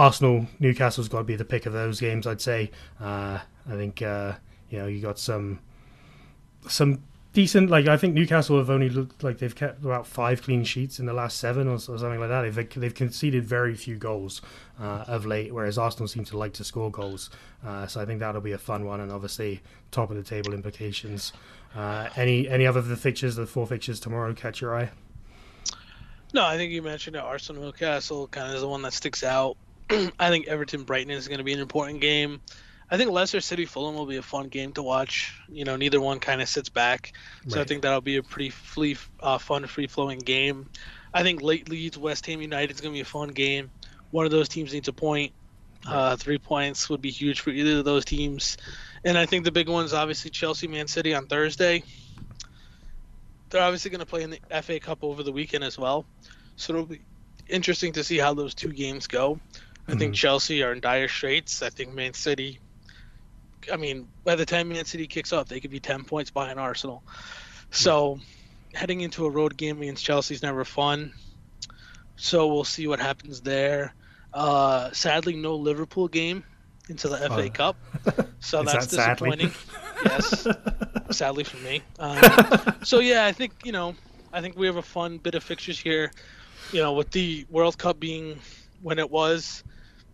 Arsenal 0.00 0.46
Newcastle's 0.58 1.10
got 1.10 1.18
to 1.18 1.24
be 1.24 1.36
the 1.36 1.44
pick 1.44 1.66
of 1.66 1.74
those 1.74 2.00
games. 2.00 2.26
I'd 2.26 2.40
say. 2.40 2.70
Uh, 2.98 3.38
I 3.68 3.72
think 3.72 4.00
uh, 4.00 4.32
you 4.70 4.78
know 4.78 4.86
you 4.86 4.98
got 4.98 5.18
some 5.18 5.60
some 6.66 7.02
decent. 7.34 7.68
Like 7.68 7.86
I 7.86 7.98
think 7.98 8.14
Newcastle 8.14 8.56
have 8.56 8.70
only 8.70 8.88
looked 8.88 9.22
like 9.22 9.36
they've 9.36 9.54
kept 9.54 9.84
about 9.84 10.06
five 10.06 10.40
clean 10.42 10.64
sheets 10.64 11.00
in 11.00 11.04
the 11.04 11.12
last 11.12 11.36
seven 11.36 11.68
or, 11.68 11.74
or 11.74 11.78
something 11.78 12.18
like 12.18 12.30
that. 12.30 12.50
They've 12.50 12.80
they've 12.80 12.94
conceded 12.94 13.44
very 13.44 13.74
few 13.74 13.96
goals 13.96 14.40
uh, 14.80 15.04
of 15.06 15.26
late, 15.26 15.52
whereas 15.52 15.76
Arsenal 15.76 16.08
seem 16.08 16.24
to 16.24 16.38
like 16.38 16.54
to 16.54 16.64
score 16.64 16.90
goals. 16.90 17.28
Uh, 17.62 17.86
so 17.86 18.00
I 18.00 18.06
think 18.06 18.20
that'll 18.20 18.40
be 18.40 18.52
a 18.52 18.58
fun 18.58 18.86
one, 18.86 19.00
and 19.00 19.12
obviously 19.12 19.60
top 19.90 20.10
of 20.10 20.16
the 20.16 20.22
table 20.22 20.54
implications. 20.54 21.34
Uh, 21.76 22.08
any 22.16 22.48
any 22.48 22.66
other 22.66 22.80
of 22.80 22.88
the 22.88 22.96
fixtures, 22.96 23.36
the 23.36 23.46
four 23.46 23.66
fixtures 23.66 24.00
tomorrow 24.00 24.32
catch 24.32 24.62
your 24.62 24.74
eye? 24.74 24.88
No, 26.32 26.46
I 26.46 26.56
think 26.56 26.72
you 26.72 26.80
mentioned. 26.80 27.18
Arsenal 27.18 27.64
Newcastle 27.64 28.28
kind 28.28 28.48
of 28.48 28.54
is 28.54 28.62
the 28.62 28.68
one 28.68 28.80
that 28.80 28.94
sticks 28.94 29.22
out. 29.22 29.58
I 30.18 30.30
think 30.30 30.46
Everton 30.46 30.84
Brighton 30.84 31.10
is 31.10 31.26
going 31.26 31.38
to 31.38 31.44
be 31.44 31.52
an 31.52 31.60
important 31.60 32.00
game. 32.00 32.40
I 32.90 32.96
think 32.96 33.10
Leicester 33.10 33.40
City 33.40 33.66
Fulham 33.66 33.94
will 33.94 34.06
be 34.06 34.16
a 34.16 34.22
fun 34.22 34.48
game 34.48 34.72
to 34.72 34.82
watch. 34.82 35.34
You 35.48 35.64
know, 35.64 35.76
neither 35.76 36.00
one 36.00 36.20
kind 36.20 36.42
of 36.42 36.48
sits 36.48 36.68
back, 36.68 37.12
so 37.46 37.56
right. 37.56 37.62
I 37.62 37.64
think 37.64 37.82
that'll 37.82 38.00
be 38.00 38.16
a 38.16 38.22
pretty 38.22 38.50
free, 38.50 38.96
uh, 39.20 39.38
fun, 39.38 39.66
free 39.66 39.86
flowing 39.86 40.18
game. 40.18 40.68
I 41.12 41.22
think 41.22 41.42
late 41.42 41.68
Leeds 41.68 41.98
West 41.98 42.26
Ham 42.26 42.40
United 42.40 42.72
is 42.72 42.80
going 42.80 42.92
to 42.92 42.96
be 42.96 43.00
a 43.00 43.04
fun 43.04 43.28
game. 43.28 43.70
One 44.10 44.24
of 44.24 44.30
those 44.30 44.48
teams 44.48 44.72
needs 44.72 44.88
a 44.88 44.92
point. 44.92 45.32
Uh, 45.86 46.16
three 46.16 46.38
points 46.38 46.88
would 46.90 47.00
be 47.00 47.10
huge 47.10 47.40
for 47.40 47.50
either 47.50 47.78
of 47.78 47.84
those 47.84 48.04
teams. 48.04 48.56
And 49.04 49.16
I 49.16 49.26
think 49.26 49.44
the 49.44 49.52
big 49.52 49.68
one 49.68 49.84
is 49.84 49.94
obviously 49.94 50.30
Chelsea 50.30 50.68
Man 50.68 50.86
City 50.88 51.14
on 51.14 51.26
Thursday. 51.26 51.82
They're 53.48 53.62
obviously 53.62 53.90
going 53.90 54.00
to 54.00 54.06
play 54.06 54.22
in 54.22 54.30
the 54.30 54.62
FA 54.62 54.78
Cup 54.78 54.98
over 55.02 55.22
the 55.22 55.32
weekend 55.32 55.64
as 55.64 55.78
well. 55.78 56.04
So 56.56 56.74
it'll 56.74 56.86
be 56.86 57.00
interesting 57.48 57.94
to 57.94 58.04
see 58.04 58.18
how 58.18 58.34
those 58.34 58.54
two 58.54 58.72
games 58.72 59.06
go. 59.06 59.40
I 59.90 59.96
think 59.96 60.12
mm-hmm. 60.12 60.12
Chelsea 60.12 60.62
are 60.62 60.72
in 60.72 60.80
dire 60.80 61.08
straits. 61.08 61.62
I 61.62 61.70
think 61.70 61.94
Man 61.94 62.14
City. 62.14 62.58
I 63.72 63.76
mean, 63.76 64.08
by 64.24 64.36
the 64.36 64.46
time 64.46 64.68
Man 64.68 64.84
City 64.84 65.06
kicks 65.06 65.32
off, 65.32 65.48
they 65.48 65.60
could 65.60 65.70
be 65.70 65.80
ten 65.80 66.04
points 66.04 66.30
behind 66.30 66.58
Arsenal. 66.58 67.02
So, 67.70 68.20
heading 68.72 69.00
into 69.00 69.26
a 69.26 69.30
road 69.30 69.56
game 69.56 69.82
against 69.82 70.04
Chelsea 70.04 70.34
is 70.34 70.42
never 70.42 70.64
fun. 70.64 71.12
So 72.16 72.48
we'll 72.48 72.64
see 72.64 72.86
what 72.86 73.00
happens 73.00 73.40
there. 73.40 73.94
Uh, 74.34 74.90
sadly, 74.92 75.34
no 75.34 75.56
Liverpool 75.56 76.06
game 76.06 76.44
into 76.90 77.08
the 77.08 77.16
FA 77.16 77.46
uh, 77.46 77.48
Cup, 77.48 77.76
so 78.40 78.62
that's 78.62 78.86
that 78.88 79.16
disappointing. 79.16 79.50
yes, 80.04 80.46
sadly 81.10 81.44
for 81.44 81.56
me. 81.58 81.82
Um, 81.98 82.18
so 82.82 82.98
yeah, 83.00 83.24
I 83.24 83.32
think 83.32 83.52
you 83.64 83.72
know, 83.72 83.94
I 84.32 84.42
think 84.42 84.56
we 84.56 84.66
have 84.66 84.76
a 84.76 84.82
fun 84.82 85.16
bit 85.16 85.34
of 85.34 85.42
fixtures 85.42 85.78
here. 85.80 86.12
You 86.72 86.80
know, 86.80 86.92
with 86.92 87.10
the 87.10 87.46
World 87.48 87.78
Cup 87.78 87.98
being 87.98 88.38
when 88.82 88.98
it 88.98 89.10
was, 89.10 89.64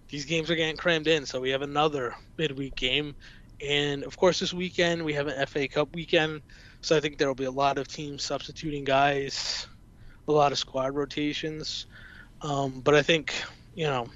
these 0.09 0.25
games 0.25 0.51
are 0.51 0.57
getting 0.57 0.77
crammed 0.77 1.09
in. 1.09 1.27
So 1.27 1.41
we 1.41 1.51
have 1.51 1.63
another 1.63 2.15
midweek 2.39 2.75
game, 2.77 3.15
and 3.61 4.05
of 4.05 4.17
course 4.17 4.41
this 4.41 4.53
weekend 4.53 5.05
we 5.05 5.15
have 5.15 5.27
an 5.27 5.47
FA 5.47 5.69
Cup 5.69 5.95
weekend. 5.95 6.43
So 6.81 6.97
I 6.97 7.01
think 7.01 7.19
there 7.19 7.29
will 7.29 7.35
be 7.35 7.45
a 7.45 7.51
lot 7.51 7.79
of 7.79 7.89
teams 7.89 8.23
substituting 8.23 8.85
guys, 8.85 9.67
a 10.29 10.33
lot 10.33 10.53
of 10.53 10.59
squad 10.59 10.95
rotations. 10.95 11.87
Um, 12.43 12.81
but 12.81 12.95
I 12.95 13.03
think, 13.03 13.35
you 13.75 13.87
know, 13.87 14.09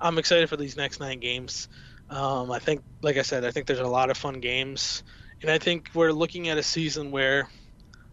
I'm 0.00 0.18
excited 0.18 0.48
for 0.48 0.56
these 0.56 0.76
next 0.76 1.00
nine 1.00 1.20
games. 1.20 1.68
Um, 2.10 2.50
I 2.50 2.58
think, 2.58 2.82
like 3.02 3.16
I 3.16 3.22
said, 3.22 3.44
I 3.44 3.52
think 3.52 3.66
there's 3.66 3.78
a 3.78 3.86
lot 3.86 4.10
of 4.10 4.16
fun 4.16 4.40
games. 4.40 5.02
And 5.42 5.50
I 5.50 5.58
think 5.58 5.90
we're 5.94 6.12
looking 6.12 6.48
at 6.48 6.58
a 6.58 6.62
season 6.62 7.10
where 7.10 7.48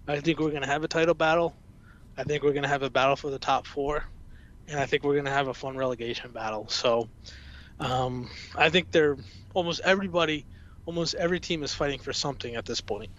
I 0.08 0.20
think 0.20 0.40
we're 0.40 0.52
going 0.52 0.62
to 0.62 0.68
have 0.68 0.84
a 0.84 0.88
title 0.88 1.16
battle. 1.16 1.56
I 2.18 2.24
think 2.24 2.44
we're 2.44 2.54
going 2.54 2.64
to 2.64 2.70
have 2.70 2.84
a 2.84 2.90
battle 2.90 3.16
for 3.16 3.30
the 3.30 3.40
top 3.40 3.68
four. 3.68 4.06
And 4.68 4.80
I 4.80 4.86
think 4.86 5.04
we're 5.04 5.14
going 5.14 5.26
to 5.26 5.32
have 5.32 5.48
a 5.48 5.54
fun 5.54 5.78
relegation 5.78 6.32
battle. 6.32 6.68
So 6.68 7.08
um, 7.80 8.30
I 8.56 8.70
think 8.70 8.92
they're 8.92 9.18
almost 9.54 9.82
everybody, 9.84 10.46
almost 10.86 11.16
every 11.16 11.40
team 11.40 11.64
is 11.64 11.74
fighting 11.74 12.00
for 12.00 12.14
something 12.14 12.56
at 12.56 12.66
this 12.66 12.82
point. 12.82 13.10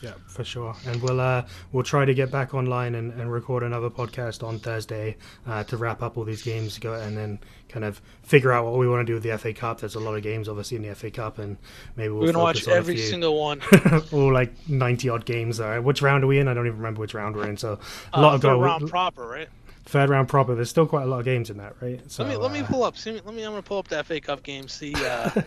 Yeah, 0.00 0.12
for 0.28 0.44
sure. 0.44 0.76
And 0.86 1.02
we'll 1.02 1.20
uh, 1.20 1.44
we'll 1.72 1.82
try 1.82 2.04
to 2.04 2.14
get 2.14 2.30
back 2.30 2.54
online 2.54 2.94
and, 2.94 3.12
and 3.20 3.32
record 3.32 3.64
another 3.64 3.90
podcast 3.90 4.46
on 4.46 4.60
Thursday 4.60 5.16
uh, 5.44 5.64
to 5.64 5.76
wrap 5.76 6.02
up 6.04 6.16
all 6.16 6.22
these 6.22 6.42
games, 6.42 6.78
go 6.78 6.94
and 6.94 7.16
then 7.16 7.40
kind 7.68 7.84
of 7.84 8.00
figure 8.22 8.52
out 8.52 8.64
what 8.64 8.78
we 8.78 8.86
want 8.88 9.00
to 9.04 9.04
do 9.04 9.14
with 9.14 9.24
the 9.24 9.36
FA 9.36 9.52
Cup. 9.52 9.80
There's 9.80 9.96
a 9.96 10.00
lot 10.00 10.14
of 10.14 10.22
games, 10.22 10.48
obviously, 10.48 10.76
in 10.76 10.84
the 10.84 10.94
FA 10.94 11.10
Cup, 11.10 11.38
and 11.38 11.56
maybe 11.96 12.10
we'll 12.10 12.20
We're 12.20 12.26
gonna 12.32 12.44
watch 12.44 12.58
focus 12.60 12.68
on 12.68 12.74
a 12.74 12.76
every 12.76 12.96
single 12.98 13.40
one. 13.40 13.60
all 14.12 14.32
like 14.32 14.52
90 14.68 15.08
odd 15.08 15.24
games. 15.24 15.58
Uh, 15.58 15.80
which 15.80 16.00
round 16.00 16.22
are 16.22 16.28
we 16.28 16.38
in? 16.38 16.46
I 16.46 16.54
don't 16.54 16.66
even 16.68 16.78
remember 16.78 17.00
which 17.00 17.14
round 17.14 17.34
we're 17.34 17.48
in. 17.48 17.56
So 17.56 17.80
a 18.14 18.18
Uh, 18.18 18.22
lot 18.22 18.34
of 18.36 18.42
third 18.42 18.50
go- 18.54 18.60
round 18.62 18.88
proper, 18.88 19.26
right? 19.26 19.48
Third 19.88 20.10
round 20.10 20.28
proper. 20.28 20.54
There's 20.54 20.70
still 20.70 20.86
quite 20.86 21.02
a 21.02 21.06
lot 21.06 21.18
of 21.18 21.24
games 21.24 21.50
in 21.50 21.56
that, 21.58 21.74
right? 21.80 22.00
So 22.10 22.22
let 22.22 22.30
me 22.30 22.36
let 22.36 22.52
me 22.52 22.60
uh, 22.60 22.66
pull 22.66 22.82
up. 22.84 22.96
See, 22.96 23.12
let 23.12 23.34
me. 23.34 23.42
I'm 23.42 23.52
gonna 23.52 23.62
pull 23.62 23.78
up 23.78 23.88
the 23.88 24.02
FA 24.04 24.20
Cup 24.20 24.42
game. 24.42 24.68
See. 24.68 24.94
Uh, 24.94 25.30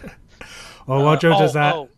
Oh, 0.88 1.04
while 1.04 1.16
Joe 1.18 1.34
uh, 1.34 1.40
does 1.40 1.56
oh, 1.56 1.60
that. 1.60 1.76
oh, 1.76 1.90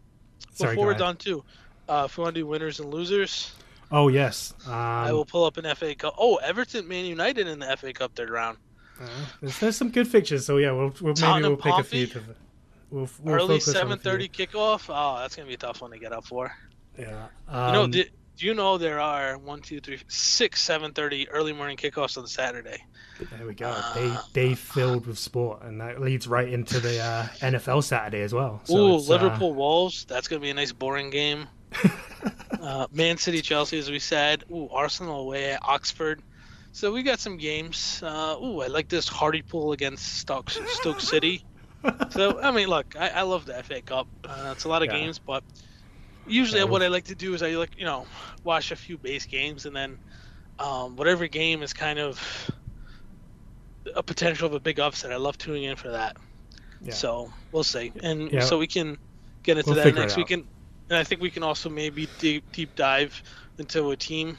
Sorry, 0.53 0.75
before 0.75 0.87
we're 0.87 0.93
done 0.93 1.15
too, 1.15 1.43
uh, 1.87 2.03
if 2.05 2.17
we 2.17 2.23
want 2.23 2.35
to 2.35 2.41
do 2.41 2.45
winners 2.45 2.81
and 2.81 2.93
losers, 2.93 3.53
Oh 3.91 4.07
yes. 4.07 4.53
Um, 4.65 4.73
I 4.73 5.13
will 5.13 5.25
pull 5.25 5.45
up 5.45 5.57
an 5.57 5.75
FA 5.75 5.95
Cup. 5.95 6.15
Oh, 6.17 6.35
Everton, 6.37 6.87
Man 6.87 7.05
United 7.05 7.47
in 7.47 7.59
the 7.59 7.77
FA 7.77 7.93
Cup 7.93 8.15
third 8.15 8.29
round. 8.29 8.57
uh, 9.01 9.07
there's, 9.39 9.59
there's 9.59 9.77
some 9.77 9.89
good 9.89 10.07
fixtures. 10.07 10.45
So 10.45 10.57
yeah, 10.57 10.71
we'll, 10.71 10.93
we'll 10.99 11.13
maybe 11.21 11.47
we'll 11.47 11.57
pick 11.57 11.77
a 11.77 11.83
few. 11.83 12.07
To, 12.07 12.21
we'll, 12.89 13.09
we'll 13.21 13.35
Early 13.35 13.59
focus 13.59 13.75
on 13.75 13.91
a 13.91 13.97
7:30 13.97 14.31
kickoff. 14.31 14.85
Oh, 14.89 15.19
that's 15.19 15.35
gonna 15.35 15.47
be 15.47 15.53
a 15.53 15.57
tough 15.57 15.81
one 15.81 15.91
to 15.91 15.99
get 15.99 16.11
up 16.11 16.25
for. 16.25 16.51
Yeah. 16.97 17.27
You 17.47 17.53
know, 17.53 17.83
Um, 17.83 17.91
do, 18.37 18.45
you 18.45 18.53
know 18.53 18.77
there 18.77 18.99
are 18.99 19.37
one, 19.37 19.61
two, 19.61 19.79
three, 19.79 19.99
six 20.09 20.61
7:30 20.67 21.27
early 21.31 21.53
morning 21.53 21.77
kickoffs 21.77 22.17
on 22.17 22.27
Saturday? 22.27 22.77
There 23.31 23.45
we 23.47 23.53
go. 23.53 23.83
Day 23.93 24.21
day 24.33 24.55
filled 24.55 25.05
with 25.07 25.17
sport, 25.17 25.61
and 25.63 25.79
that 25.81 26.01
leads 26.01 26.27
right 26.27 26.47
into 26.49 26.79
the 26.79 26.99
uh, 26.99 27.27
NFL 27.41 27.83
Saturday 27.83 28.21
as 28.21 28.33
well. 28.33 28.61
So 28.65 28.77
Ooh, 28.77 28.95
uh, 28.95 28.97
Liverpool 28.97 29.53
Wolves. 29.53 30.05
That's 30.05 30.27
gonna 30.27 30.39
be 30.41 30.49
a 30.49 30.53
nice 30.53 30.71
boring 30.71 31.09
game. 31.09 31.47
uh, 32.59 32.87
Man 32.91 33.17
City 33.17 33.41
Chelsea, 33.41 33.77
as 33.79 33.89
we 33.89 33.99
said. 33.99 34.43
Ooh, 34.51 34.69
Arsenal 34.69 35.21
away 35.21 35.51
at 35.51 35.59
Oxford. 35.63 36.21
So 36.71 36.91
we 36.91 37.03
got 37.03 37.19
some 37.19 37.37
games. 37.37 38.01
Uh, 38.03 38.35
ooh, 38.43 38.61
I 38.61 38.67
like 38.67 38.89
this 38.89 39.07
Hartlepool 39.07 39.73
against 39.73 40.05
Stoke, 40.17 40.49
Stoke 40.49 41.01
City. 41.01 41.45
So 42.09 42.39
I 42.41 42.51
mean, 42.51 42.67
look, 42.69 42.95
I, 42.99 43.09
I 43.09 43.21
love 43.23 43.45
the 43.45 43.57
FA 43.59 43.81
Cup. 43.81 44.07
Uh, 44.23 44.51
it's 44.53 44.65
a 44.65 44.69
lot 44.69 44.83
of 44.83 44.89
Yeah. 44.89 44.91
games, 44.91 45.19
but 45.19 45.43
usually 46.27 46.59
Yeah, 46.59 46.65
what 46.65 46.81
I 46.83 46.87
like 46.87 47.05
to 47.05 47.15
do 47.15 47.33
is 47.33 47.43
I 47.43 47.51
like 47.51 47.77
you 47.77 47.85
know 47.85 48.05
watch 48.43 48.71
a 48.71 48.75
few 48.75 48.97
base 48.97 49.25
games 49.25 49.65
and 49.65 49.75
then 49.75 49.97
um, 50.59 50.95
whatever 50.95 51.27
game 51.27 51.63
is 51.63 51.73
kind 51.73 51.99
of 51.99 52.51
a 53.95 54.03
potential 54.03 54.47
of 54.47 54.53
a 54.53 54.59
big 54.59 54.79
upset. 54.79 55.11
I 55.11 55.17
love 55.17 55.37
tuning 55.37 55.63
in 55.63 55.75
for 55.75 55.89
that. 55.89 56.15
Yeah. 56.81 56.93
So 56.93 57.31
we'll 57.51 57.63
see, 57.63 57.91
and 58.01 58.31
Yeah. 58.31 58.41
so 58.41 58.57
we 58.57 58.67
can 58.67 58.97
get 59.43 59.57
into 59.57 59.71
We'll 59.71 59.83
that 59.83 59.95
next 59.95 60.13
out. 60.13 60.17
week, 60.17 60.31
and, 60.31 60.45
and 60.89 60.97
I 60.97 61.03
think 61.03 61.21
we 61.21 61.29
can 61.31 61.43
also 61.43 61.69
maybe 61.69 62.07
deep 62.19 62.43
deep 62.51 62.75
dive 62.75 63.21
into 63.57 63.91
a 63.91 63.95
team. 63.97 64.37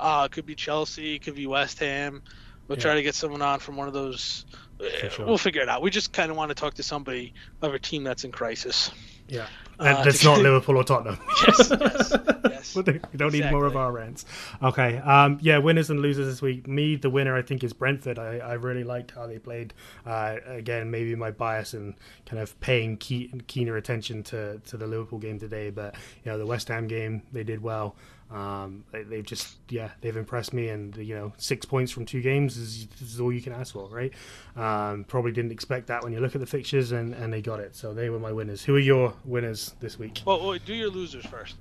Uh, 0.00 0.28
it 0.30 0.32
could 0.34 0.46
be 0.46 0.54
Chelsea, 0.54 1.16
it 1.16 1.22
could 1.22 1.34
be 1.34 1.46
West 1.46 1.78
Ham. 1.80 2.22
We'll 2.66 2.78
Yeah. 2.78 2.82
try 2.82 2.94
to 2.94 3.02
get 3.02 3.14
someone 3.14 3.42
on 3.42 3.58
from 3.60 3.76
one 3.76 3.88
of 3.88 3.94
those. 3.94 4.44
Uh, 4.80 5.08
sure. 5.08 5.26
We'll 5.26 5.38
figure 5.38 5.62
it 5.62 5.68
out. 5.68 5.82
We 5.82 5.90
just 5.90 6.12
kind 6.12 6.30
of 6.30 6.36
want 6.36 6.50
to 6.50 6.54
talk 6.54 6.74
to 6.74 6.82
somebody 6.82 7.32
of 7.62 7.74
a 7.74 7.78
team 7.78 8.04
that's 8.04 8.24
in 8.24 8.32
crisis. 8.32 8.90
Yeah. 9.28 9.46
Uh, 9.78 9.84
And 9.84 10.06
that's 10.06 10.24
not 10.24 10.38
Liverpool 10.42 10.76
or 10.76 10.84
Tottenham. 10.84 11.18
Yes, 11.46 11.70
yes, 11.70 12.12
yes. 12.44 12.74
we 12.76 12.82
don't 12.82 13.16
don't 13.16 13.32
need 13.32 13.50
more 13.50 13.66
of 13.66 13.76
our 13.76 13.92
rants. 13.92 14.24
Okay. 14.62 14.98
Um, 14.98 15.38
yeah, 15.40 15.58
winners 15.58 15.90
and 15.90 16.00
losers 16.00 16.26
this 16.26 16.42
week. 16.42 16.66
Me, 16.66 16.96
the 16.96 17.10
winner, 17.10 17.36
I 17.36 17.42
think, 17.42 17.62
is 17.62 17.72
Brentford. 17.72 18.18
I, 18.18 18.38
I 18.38 18.54
really 18.54 18.84
liked 18.84 19.12
how 19.12 19.26
they 19.26 19.38
played. 19.38 19.74
Uh, 20.06 20.36
again, 20.46 20.90
maybe 20.90 21.14
my 21.14 21.30
bias 21.30 21.74
and 21.74 21.94
kind 22.26 22.40
of 22.42 22.58
paying 22.60 22.96
key, 22.96 23.30
keener 23.46 23.76
attention 23.76 24.22
to, 24.24 24.58
to 24.66 24.76
the 24.76 24.86
Liverpool 24.86 25.18
game 25.18 25.38
today. 25.38 25.70
But, 25.70 25.94
you 26.24 26.32
know, 26.32 26.38
the 26.38 26.46
West 26.46 26.68
Ham 26.68 26.86
game, 26.88 27.22
they 27.32 27.44
did 27.44 27.62
well. 27.62 27.94
Um, 28.30 28.84
they, 28.92 29.02
they've 29.04 29.24
just, 29.24 29.56
yeah, 29.70 29.90
they've 30.00 30.16
impressed 30.16 30.52
me. 30.52 30.68
And, 30.68 30.94
you 30.96 31.14
know, 31.14 31.32
six 31.38 31.64
points 31.64 31.90
from 31.92 32.04
two 32.04 32.20
games 32.20 32.56
is, 32.56 32.86
is 33.00 33.20
all 33.20 33.32
you 33.32 33.40
can 33.40 33.52
ask 33.52 33.72
for, 33.72 33.88
right? 33.88 34.12
Um, 34.56 35.04
probably 35.04 35.32
didn't 35.32 35.52
expect 35.52 35.86
that 35.86 36.02
when 36.04 36.12
you 36.12 36.20
look 36.20 36.34
at 36.34 36.40
the 36.40 36.46
fixtures, 36.46 36.92
and, 36.92 37.14
and 37.14 37.32
they 37.32 37.40
got 37.40 37.60
it. 37.60 37.74
So 37.74 37.94
they 37.94 38.10
were 38.10 38.18
my 38.18 38.32
winners. 38.32 38.62
Who 38.64 38.76
are 38.76 38.80
your 38.80 39.14
winners 39.24 39.74
this 39.80 39.98
week? 39.98 40.20
Well, 40.26 40.46
wait, 40.46 40.64
do 40.64 40.74
your 40.74 40.90
losers 40.90 41.24
first. 41.26 41.56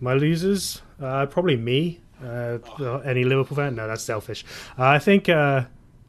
My 0.00 0.14
losers, 0.14 0.82
uh, 1.00 1.26
probably 1.26 1.56
me. 1.56 2.00
Uh, 2.24 2.58
well, 2.78 3.00
any 3.04 3.22
Liverpool 3.24 3.56
fan? 3.56 3.76
No, 3.76 3.86
that's 3.86 4.02
selfish. 4.02 4.44
Uh, 4.76 4.86
I 4.86 4.98
think 4.98 5.28
uh, 5.28 5.64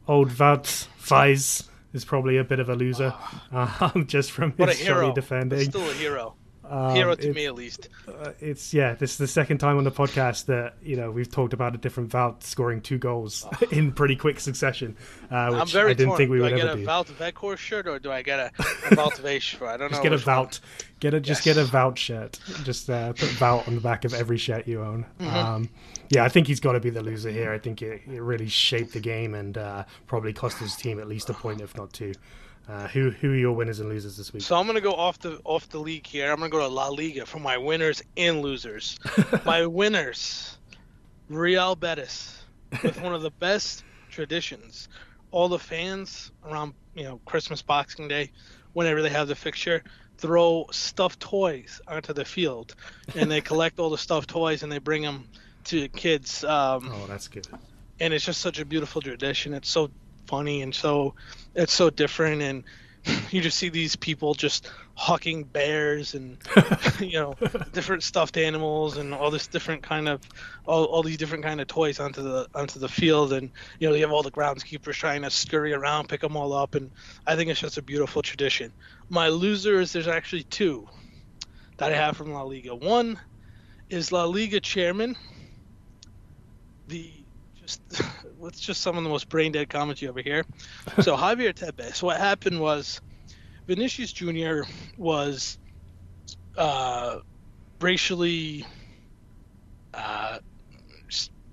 old 0.08 0.30
Wout 0.30 0.86
Faes 0.98 1.68
is 1.92 2.04
probably 2.04 2.36
a 2.36 2.44
bit 2.44 2.58
of 2.60 2.68
a 2.68 2.74
loser, 2.74 3.14
um, 3.52 4.06
just 4.08 4.32
from 4.32 4.52
What 4.52 4.68
a 4.68 4.72
his 4.72 4.80
hero! 4.86 5.12
defending. 5.12 5.70
Still 5.70 5.88
a 5.88 5.94
hero. 5.94 6.34
Um, 6.70 6.94
hero 6.94 7.14
to 7.16 7.28
it- 7.30 7.34
me, 7.34 7.46
at 7.46 7.54
least. 7.54 7.88
uh, 8.06 8.30
it's 8.40 8.72
yeah. 8.72 8.94
This 8.94 9.10
is 9.12 9.18
the 9.18 9.26
second 9.26 9.58
time 9.58 9.76
on 9.76 9.84
the 9.84 9.90
podcast 9.90 10.46
that 10.46 10.74
you 10.82 10.94
know 10.96 11.10
we've 11.10 11.30
talked 11.30 11.52
about 11.52 11.74
a 11.74 11.78
different 11.78 12.10
Wout 12.12 12.42
scoring 12.44 12.80
two 12.80 12.96
goals 12.98 13.44
in 13.72 13.90
pretty 13.92 14.14
quick 14.16 14.38
succession, 14.38 14.96
uh, 15.30 15.48
which 15.48 15.58
Oh. 15.58 15.60
I'm 15.62 15.66
very 15.66 15.90
I 15.90 15.94
didn't 15.94 16.08
torn. 16.10 16.18
think 16.18 16.30
we 16.30 16.36
do 16.38 16.42
would 16.44 16.52
I 16.52 16.56
get 16.56 16.66
ever 16.68 16.78
a 16.78 16.80
do. 16.80 16.86
Wout 16.86 17.06
Weghorst 17.32 17.56
shirt 17.58 17.88
or 17.88 17.98
do 17.98 18.12
I 18.12 18.22
get 18.22 18.38
a, 18.38 18.50
a 18.92 19.10
Vase 19.20 19.42
shirt? 19.42 19.62
I 19.62 19.76
don't 19.76 19.90
Just 19.90 20.02
know. 20.04 20.10
get 20.10 20.20
a. 20.20 20.22
Vout. 20.24 20.60
Get 21.00 21.14
a 21.14 21.20
just 21.20 21.44
Yes. 21.46 21.56
get 21.56 21.66
a 21.66 21.66
Vout 21.68 21.96
shirt. 21.96 22.38
Just 22.62 22.88
uh, 22.90 23.14
put 23.14 23.28
Vout 23.30 23.66
on 23.66 23.74
the 23.74 23.80
back 23.80 24.04
of 24.04 24.12
every 24.14 24.36
shirt 24.38 24.68
you 24.68 24.82
own. 24.82 25.06
Mm-hmm. 25.18 25.36
Um, 25.36 25.68
yeah, 26.10 26.24
I 26.24 26.28
think 26.28 26.46
he's 26.46 26.60
got 26.60 26.72
to 26.72 26.80
be 26.80 26.90
the 26.90 27.02
loser 27.02 27.30
here. 27.30 27.52
I 27.52 27.58
think 27.58 27.80
it, 27.82 28.02
it 28.06 28.20
really 28.20 28.48
shaped 28.48 28.92
the 28.92 29.00
game 29.00 29.34
and 29.34 29.56
uh, 29.56 29.84
probably 30.06 30.32
cost 30.34 30.58
his 30.58 30.76
team 30.76 31.00
at 31.00 31.08
least 31.08 31.30
a 31.30 31.34
point, 31.34 31.60
if 31.62 31.74
not 31.76 31.92
two. 31.92 32.12
Uh, 32.68 32.86
who 32.88 33.10
who 33.10 33.32
are 33.32 33.36
your 33.36 33.52
winners 33.52 33.80
and 33.80 33.88
losers 33.88 34.16
this 34.16 34.32
week? 34.32 34.42
So 34.42 34.56
I'm 34.56 34.66
gonna 34.66 34.80
go 34.80 34.92
off 34.92 35.18
the 35.18 35.40
off 35.44 35.68
the 35.68 35.78
league 35.78 36.06
here. 36.06 36.30
I'm 36.30 36.38
gonna 36.38 36.50
go 36.50 36.60
to 36.60 36.68
La 36.68 36.88
Liga 36.88 37.26
for 37.26 37.38
my 37.40 37.58
winners 37.58 38.02
and 38.16 38.42
losers. 38.42 38.98
my 39.44 39.66
winners, 39.66 40.56
Real 41.28 41.74
Betis, 41.74 42.42
with 42.82 43.00
one 43.00 43.14
of 43.14 43.22
the 43.22 43.30
best 43.32 43.82
traditions. 44.10 44.88
All 45.32 45.48
the 45.48 45.58
fans 45.58 46.30
around 46.44 46.74
you 46.94 47.04
know 47.04 47.20
Christmas 47.24 47.60
Boxing 47.62 48.06
Day, 48.08 48.30
whenever 48.72 49.02
they 49.02 49.10
have 49.10 49.26
the 49.26 49.34
fixture, 49.34 49.82
throw 50.18 50.66
stuffed 50.70 51.18
toys 51.18 51.80
onto 51.88 52.12
the 52.12 52.24
field, 52.24 52.74
and 53.16 53.28
they 53.30 53.40
collect 53.50 53.80
all 53.80 53.90
the 53.90 53.98
stuffed 53.98 54.30
toys 54.30 54.62
and 54.62 54.70
they 54.70 54.78
bring 54.78 55.02
them 55.02 55.26
to 55.64 55.88
kids. 55.88 56.44
Um, 56.44 56.90
oh, 56.92 57.06
that's 57.08 57.26
good. 57.26 57.48
and 57.98 58.14
it's 58.14 58.24
just 58.24 58.40
such 58.40 58.60
a 58.60 58.64
beautiful 58.64 59.00
tradition. 59.02 59.54
It's 59.54 59.68
so 59.68 59.90
funny 60.26 60.62
and 60.62 60.72
so 60.72 61.14
it's 61.54 61.72
so 61.72 61.90
different, 61.90 62.42
and 62.42 62.64
you 63.30 63.40
just 63.40 63.58
see 63.58 63.68
these 63.68 63.96
people 63.96 64.34
just 64.34 64.70
hawking 64.94 65.44
bears 65.44 66.14
and 66.14 66.36
you 67.00 67.14
know 67.14 67.34
different 67.72 68.02
stuffed 68.02 68.36
animals 68.36 68.98
and 68.98 69.14
all 69.14 69.30
this 69.30 69.46
different 69.46 69.82
kind 69.82 70.08
of 70.08 70.20
all, 70.66 70.84
all 70.84 71.02
these 71.02 71.16
different 71.16 71.42
kind 71.42 71.60
of 71.60 71.66
toys 71.66 71.98
onto 71.98 72.22
the 72.22 72.46
onto 72.54 72.78
the 72.78 72.88
field, 72.88 73.32
and 73.32 73.50
you 73.78 73.88
know 73.88 73.94
you 73.94 74.02
have 74.02 74.12
all 74.12 74.22
the 74.22 74.30
groundskeepers 74.30 74.94
trying 74.94 75.22
to 75.22 75.30
scurry 75.30 75.72
around, 75.72 76.08
pick 76.08 76.20
them 76.20 76.36
all 76.36 76.52
up, 76.52 76.74
and 76.74 76.90
I 77.26 77.36
think 77.36 77.50
it's 77.50 77.60
just 77.60 77.78
a 77.78 77.82
beautiful 77.82 78.22
tradition. 78.22 78.72
My 79.08 79.28
losers, 79.28 79.92
there's 79.92 80.08
actually 80.08 80.44
two 80.44 80.88
that 81.78 81.92
I 81.92 81.96
have 81.96 82.16
from 82.16 82.32
La 82.32 82.42
Liga. 82.42 82.74
One 82.74 83.18
is 83.88 84.12
La 84.12 84.24
Liga 84.24 84.60
chairman 84.60 85.16
the 86.90 87.10
just 87.54 87.80
what's 88.40 88.58
just 88.58 88.80
some 88.80 88.96
of 88.96 89.04
the 89.04 89.10
most 89.10 89.28
brain 89.28 89.52
dead 89.52 89.68
comments 89.68 90.00
you 90.00 90.08
ever 90.08 90.22
hear. 90.22 90.44
So 91.02 91.16
Javier 91.16 91.52
Tebas. 91.54 91.96
So 91.96 92.06
what 92.06 92.16
happened 92.16 92.58
was 92.60 93.00
Vinicius 93.66 94.12
Jr. 94.12 94.62
was 94.96 95.58
uh, 96.56 97.18
racially 97.80 98.64
uh, 99.94 100.38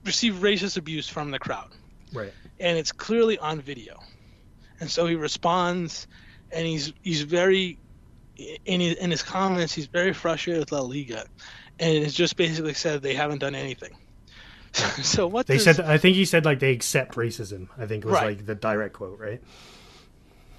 received 0.05 0.41
racist 0.41 0.77
abuse 0.77 1.09
from 1.09 1.31
the 1.31 1.39
crowd, 1.39 1.69
Right. 2.13 2.31
and 2.59 2.77
it's 2.77 2.91
clearly 2.91 3.37
on 3.37 3.59
video. 3.61 3.99
And 4.79 4.89
so 4.89 5.05
he 5.07 5.15
responds, 5.15 6.07
and 6.51 6.65
he's 6.65 6.93
he's 7.01 7.23
very 7.23 7.77
in 8.65 8.79
his, 8.79 8.95
in 8.97 9.09
his 9.11 9.23
comments 9.23 9.73
he's 9.73 9.87
very 9.87 10.13
frustrated 10.13 10.61
with 10.61 10.71
La 10.71 10.81
Liga, 10.81 11.25
and 11.79 11.97
it's 11.97 12.13
just 12.13 12.37
basically 12.37 12.73
said 12.73 13.01
they 13.01 13.15
haven't 13.15 13.39
done 13.39 13.55
anything. 13.55 13.97
so 15.03 15.27
what 15.27 15.47
They 15.47 15.55
does- 15.55 15.63
said 15.63 15.79
I 15.81 15.97
think 15.97 16.15
he 16.15 16.25
said 16.25 16.45
like 16.45 16.59
they 16.59 16.71
accept 16.71 17.15
racism. 17.15 17.67
I 17.77 17.85
think 17.85 18.03
was 18.05 18.13
Right. 18.13 18.37
like 18.37 18.45
the 18.45 18.55
direct 18.55 18.93
quote, 18.93 19.19
right? 19.19 19.41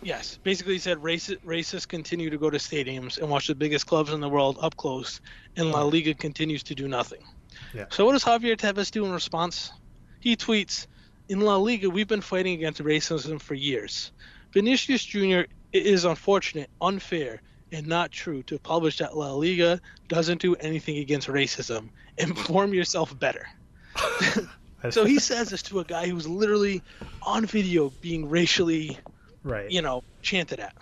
Yes, 0.03 0.39
basically 0.45 0.75
he 0.75 0.79
said 0.79 0.99
racist, 0.99 1.39
racists 1.45 1.87
continue 1.89 2.31
to 2.31 2.39
go 2.39 2.51
to 2.51 2.59
stadiums 2.59 3.19
and 3.19 3.29
watch 3.29 3.49
the 3.49 3.55
biggest 3.55 3.87
clubs 3.87 4.13
in 4.13 4.21
the 4.21 4.29
world 4.29 4.57
up 4.61 4.77
close, 4.77 5.21
and 5.57 5.73
La 5.73 5.83
Liga 5.83 6.15
continues 6.15 6.63
to 6.65 6.75
do 6.75 6.87
nothing. 6.87 7.23
Yeah. 7.75 7.87
So 7.91 8.05
what 8.07 8.13
does 8.13 8.23
Javier 8.25 8.57
Tebas 8.57 8.91
do 8.93 9.05
in 9.05 9.11
response? 9.11 9.73
He 10.21 10.37
tweets, 10.37 10.87
"In 11.29 11.41
La 11.41 11.57
Liga, 11.57 11.91
we've 11.91 12.07
been 12.07 12.21
fighting 12.21 12.55
against 12.55 12.81
racism 12.83 13.41
for 13.43 13.55
years. 13.55 14.13
Vinicius 14.53 15.05
Jr. 15.05 15.43
It 15.73 15.85
is 15.87 16.05
unfortunate, 16.05 16.71
unfair, 16.81 17.43
and 17.73 17.87
not 17.87 18.13
true 18.13 18.43
to 18.45 18.59
publish 18.61 18.99
that 18.99 19.17
La 19.17 19.33
Liga 19.33 19.81
doesn't 20.07 20.41
do 20.41 20.55
anything 20.57 20.99
against 20.99 21.27
racism. 21.29 21.89
Inform 22.19 22.73
yourself 22.73 23.19
better." 23.19 23.49
so 24.91 25.05
he 25.05 25.19
says 25.19 25.51
this 25.51 25.63
to 25.65 25.81
a 25.81 25.85
guy 25.85 26.09
who's 26.09 26.29
literally 26.29 26.83
on 27.23 27.47
video 27.47 27.91
being 28.01 28.29
racially 28.29 28.99
right. 29.43 29.71
you 29.71 29.83
know, 29.83 30.03
chanted 30.23 30.61
at. 30.61 30.75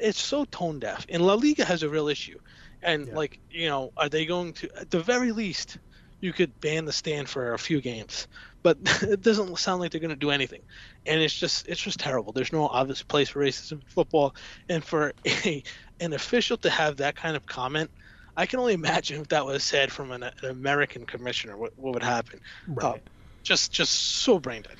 It's 0.00 0.20
so 0.20 0.44
tone 0.46 0.80
deaf, 0.80 1.06
and 1.08 1.24
La 1.24 1.34
Liga 1.34 1.64
has 1.64 1.82
a 1.82 1.88
real 1.88 2.08
issue. 2.08 2.38
And 2.82 3.06
Yeah. 3.06 3.14
like, 3.14 3.40
you 3.50 3.68
know, 3.68 3.92
are 3.96 4.08
they 4.08 4.26
going 4.26 4.52
to? 4.54 4.68
At 4.80 4.90
the 4.90 5.00
very 5.00 5.30
least, 5.30 5.78
you 6.20 6.32
could 6.32 6.58
ban 6.60 6.84
the 6.84 6.92
stand 6.92 7.28
for 7.28 7.54
a 7.54 7.58
few 7.58 7.80
games, 7.80 8.26
but 8.62 8.78
it 9.02 9.20
doesn't 9.20 9.56
sound 9.58 9.80
like 9.80 9.92
they're 9.92 10.00
going 10.00 10.10
to 10.10 10.16
do 10.16 10.30
anything. 10.30 10.62
And 11.06 11.20
it's 11.20 11.34
just, 11.34 11.68
it's 11.68 11.80
just 11.80 12.00
terrible. 12.00 12.32
There's 12.32 12.52
no 12.52 12.66
obvious 12.66 13.02
place 13.02 13.28
for 13.28 13.40
racism 13.40 13.72
in 13.72 13.82
football, 13.86 14.34
and 14.68 14.84
for 14.84 15.12
a 15.26 15.62
an 16.00 16.12
official 16.12 16.56
to 16.58 16.70
have 16.70 16.96
that 16.96 17.14
kind 17.14 17.36
of 17.36 17.46
comment. 17.46 17.90
I 18.36 18.46
can 18.46 18.60
only 18.60 18.74
imagine 18.74 19.20
if 19.20 19.28
that 19.28 19.44
was 19.44 19.62
said 19.62 19.92
from 19.92 20.10
an, 20.10 20.22
an 20.22 20.50
American 20.50 21.04
commissioner, 21.06 21.56
what, 21.56 21.72
what 21.76 21.94
would 21.94 22.02
happen. 22.02 22.40
Right. 22.66 22.94
Uh, 22.94 22.98
just, 23.42 23.72
just 23.72 23.92
so 23.92 24.38
brain 24.38 24.62
dead. 24.62 24.76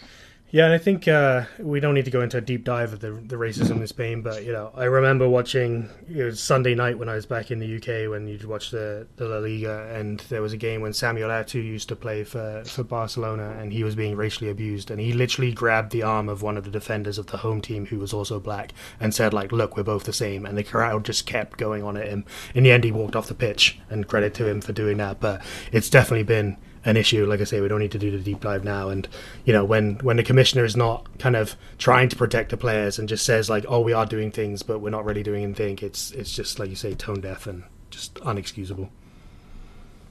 Yeah, 0.53 0.67
and 0.67 0.75
I 0.75 0.79
think 0.79 1.09
uh, 1.09 1.47
we 1.59 1.81
don't 1.81 1.95
need 1.95 2.05
to 2.05 2.11
go 2.11 2.21
into 2.21 2.37
a 2.37 2.43
deep 2.43 2.63
dive 2.63 2.93
of 2.93 3.01
the, 3.01 3.13
the 3.13 3.37
racism 3.37 3.81
in 3.81 3.87
Spain, 3.87 4.21
but 4.21 4.45
you 4.45 4.53
know, 4.53 4.71
I 4.75 4.85
remember 4.85 5.27
watching 5.27 5.89
it 6.07 6.23
was 6.23 6.41
Sunday 6.41 6.75
night 6.75 6.99
when 6.99 7.09
I 7.09 7.15
was 7.15 7.25
back 7.25 7.51
in 7.51 7.59
the 7.59 7.77
UK 7.77 8.11
when 8.11 8.29
you'd 8.29 8.45
watch 8.45 8.71
the, 8.71 9.07
the 9.17 9.29
La 9.29 9.39
Liga, 9.39 9.91
and 9.95 10.21
there 10.29 10.43
was 10.43 10.53
a 10.53 10.59
game 10.59 10.83
when 10.83 10.93
Samuel 10.93 11.31
Eto'o 11.31 11.65
used 11.65 11.89
to 11.89 11.97
play 11.97 12.23
for, 12.23 12.65
for 12.67 12.85
Barcelona, 12.85 13.57
and 13.59 13.73
he 13.73 13.83
was 13.83 13.95
being 13.95 14.15
racially 14.15 14.51
abused, 14.51 14.91
and 14.91 15.01
he 15.01 15.15
literally 15.15 15.53
grabbed 15.53 15.91
the 15.91 16.03
arm 16.03 16.29
of 16.29 16.43
one 16.43 16.59
of 16.59 16.65
the 16.65 16.71
defenders 16.71 17.17
of 17.17 17.29
the 17.29 17.39
home 17.39 17.63
team 17.63 17.87
who 17.87 17.99
was 17.99 18.13
also 18.13 18.39
black 18.39 18.75
and 19.01 19.15
said 19.15 19.33
like, 19.33 19.53
"Look, 19.53 19.75
we're 19.79 19.85
both 19.85 20.05
the 20.05 20.13
same," 20.13 20.45
and 20.45 20.59
the 20.59 20.63
crowd 20.63 21.07
just 21.07 21.25
kept 21.25 21.57
going 21.57 21.83
on 21.83 21.97
at 21.97 22.09
him. 22.09 22.27
In 22.55 22.65
the 22.65 22.73
end, 22.73 22.85
he 22.85 22.93
walked 22.93 23.17
off 23.17 23.27
the 23.27 23.35
pitch, 23.35 23.81
and 23.89 24.07
credit 24.07 24.35
to 24.35 24.47
him 24.47 24.61
for 24.61 24.75
doing 24.75 24.99
that. 24.99 25.19
But 25.19 25.41
it's 25.73 25.89
definitely 25.89 26.25
been 26.25 26.59
an 26.85 26.97
issue. 26.97 27.27
Like 27.27 27.41
I 27.41 27.45
say, 27.45 27.61
we 27.61 27.69
don't 27.69 27.81
need 27.81 27.93
to 27.93 27.99
do 27.99 28.11
the 28.11 28.19
deep 28.19 28.41
dive 28.41 28.65
now. 28.65 28.89
And 28.89 29.09
you 29.45 29.53
know, 29.53 29.65
when 29.65 29.97
when 29.97 30.17
the 30.17 30.23
commissioner 30.23 30.65
is 30.65 30.77
not 30.77 31.07
kind 31.19 31.37
of 31.37 31.57
trying 31.79 32.09
to 32.09 32.17
protect 32.17 32.51
the 32.51 32.57
players 32.57 32.99
and 32.99 33.09
just 33.09 33.25
says 33.25 33.49
like, 33.49 33.65
"Oh, 33.69 33.81
we 33.81 33.93
are 33.93 34.07
doing 34.07 34.31
things, 34.31 34.63
but 34.63 34.81
we're 34.81 34.91
not 34.91 35.05
really 35.05 35.23
doing 35.23 35.45
anything," 35.45 35.79
it's 35.83 36.11
it's 36.13 36.35
just 36.35 36.59
like 36.59 36.71
you 36.71 36.77
say, 36.77 36.95
tone 36.95 37.21
deaf 37.21 37.47
and 37.47 37.65
just 37.91 38.15
unexcusable. 38.17 38.89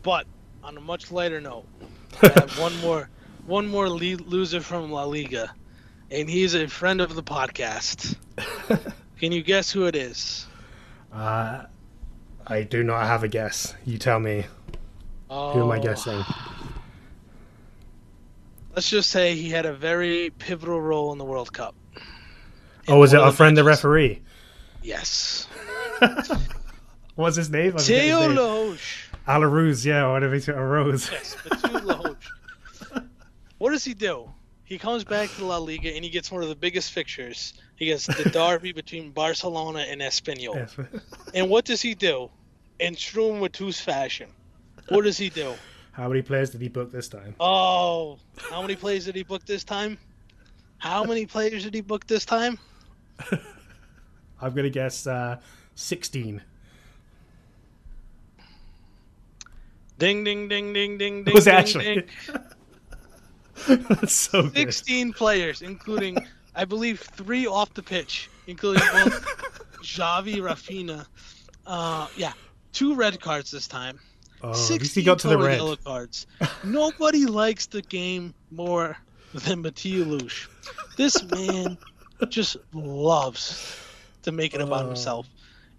But 0.03 0.25
on 0.63 0.77
a 0.77 0.81
much 0.81 1.11
lighter 1.11 1.41
note, 1.41 1.65
one 2.57 2.75
more 2.81 3.09
one 3.45 3.67
more 3.67 3.89
le- 3.89 4.23
loser 4.25 4.61
from 4.61 4.91
La 4.91 5.03
Liga, 5.03 5.53
and 6.09 6.29
he's 6.29 6.55
a 6.55 6.67
friend 6.67 7.01
of 7.01 7.15
the 7.15 7.23
podcast. 7.23 8.15
Can 9.19 9.31
you 9.31 9.43
guess 9.43 9.71
who 9.71 9.85
it 9.85 9.95
is? 9.95 10.47
Uh, 11.13 11.65
I 12.47 12.63
do 12.63 12.83
not 12.83 13.05
have 13.05 13.23
a 13.23 13.27
guess. 13.27 13.75
You 13.85 13.97
tell 13.97 14.19
me. 14.19 14.45
Oh, 15.29 15.53
Who 15.53 15.61
am 15.63 15.71
I 15.71 15.79
guessing? 15.79 16.23
Let's 18.73 18.89
just 18.89 19.09
say 19.09 19.35
he 19.35 19.49
had 19.49 19.65
a 19.65 19.73
very 19.73 20.29
pivotal 20.29 20.81
role 20.81 21.11
in 21.11 21.17
the 21.17 21.25
World 21.25 21.51
Cup. 21.51 21.75
Oh, 22.87 22.99
was 22.99 23.13
it 23.13 23.19
our 23.19 23.31
friend 23.31 23.55
the 23.55 23.63
referee? 23.63 24.21
Yes. 24.81 25.47
What's 27.15 27.35
his 27.35 27.49
name? 27.49 27.67
I 27.67 27.71
forget 27.71 27.87
his 27.87 27.87
Theo 27.87 28.27
name. 28.27 28.35
Loge. 28.35 29.09
Yeah, 29.27 30.05
or 30.05 30.13
whatever. 30.13 30.35
A 30.35 30.65
rose. 30.65 31.11
Yes, 31.11 31.35
Loge. 31.83 32.31
What 33.57 33.73
does 33.73 33.83
he 33.83 33.93
do? 33.93 34.27
He 34.63 34.79
comes 34.79 35.03
back 35.03 35.29
to 35.35 35.45
La 35.45 35.57
Liga 35.57 35.93
and 35.93 36.03
he 36.03 36.09
gets 36.09 36.31
one 36.31 36.41
of 36.41 36.49
the 36.49 36.55
biggest 36.55 36.93
fixtures. 36.93 37.53
He 37.75 37.85
gets 37.85 38.07
the 38.07 38.27
derby 38.31 38.71
between 38.81 39.11
Barcelona 39.11 39.85
and 39.87 40.01
Espanyol. 40.01 40.55
Yes. 40.55 40.75
And 41.35 41.47
what 41.47 41.65
does 41.65 41.79
he 41.79 41.93
do? 41.93 42.31
In 42.79 42.95
true 42.95 43.33
Matus 43.33 43.79
fashion, 43.79 44.29
what 44.89 45.03
does 45.03 45.17
he 45.17 45.29
do? 45.29 45.53
How 45.91 46.07
many 46.07 46.21
players 46.21 46.51
did 46.51 46.61
he 46.61 46.69
book 46.69 46.91
this 46.91 47.09
time? 47.09 47.35
Oh, 47.39 48.17
how 48.37 48.61
many 48.61 48.75
plays 48.75 49.05
did 49.05 49.15
he 49.15 49.23
book 49.23 49.45
this 49.45 49.63
time? 49.63 49.97
How 50.77 51.03
many 51.03 51.25
players 51.25 51.63
did 51.63 51.73
he 51.73 51.81
book 51.81 52.07
this 52.07 52.25
time? 52.25 52.57
I'm 54.41 54.53
gonna 54.53 54.69
guess 54.69 55.05
uh, 55.05 55.37
16. 55.75 56.41
Ding, 59.99 60.23
ding, 60.23 60.47
ding, 60.47 60.73
ding, 60.73 60.97
ding, 60.97 61.23
ding. 61.23 61.33
Was 61.33 61.45
it 61.45 61.51
ding, 61.51 61.59
actually? 61.59 61.95
ding. 61.95 62.03
That's 63.89 64.13
so 64.13 64.43
good. 64.43 64.55
16 64.55 65.13
players, 65.13 65.61
including, 65.61 66.17
I 66.55 66.65
believe, 66.65 67.01
three 67.01 67.45
off 67.45 67.73
the 67.75 67.83
pitch, 67.83 68.29
including 68.47 68.81
both 68.91 69.23
Javi, 69.83 70.37
Raphinha. 70.37 71.05
Uh, 71.67 72.07
yeah, 72.15 72.33
two 72.71 72.95
red 72.95 73.19
cards 73.19 73.51
this 73.51 73.67
time. 73.67 73.99
Oh, 74.43 74.53
16 74.53 75.03
got 75.05 75.19
to 75.19 75.27
the 75.27 75.37
red. 75.37 75.57
yellow 75.57 75.75
cards. 75.75 76.25
Nobody 76.63 77.25
likes 77.41 77.67
the 77.67 77.81
game 77.83 78.33
more 78.49 78.97
than 79.33 79.61
Mathieu 79.61 80.03
Lush. 80.05 80.49
This 80.97 81.23
man 81.31 81.77
just 82.29 82.57
loves 82.73 83.77
to 84.23 84.31
make 84.31 84.53
it 84.53 84.61
about 84.61 84.85
Oh. 84.85 84.87
himself. 84.87 85.27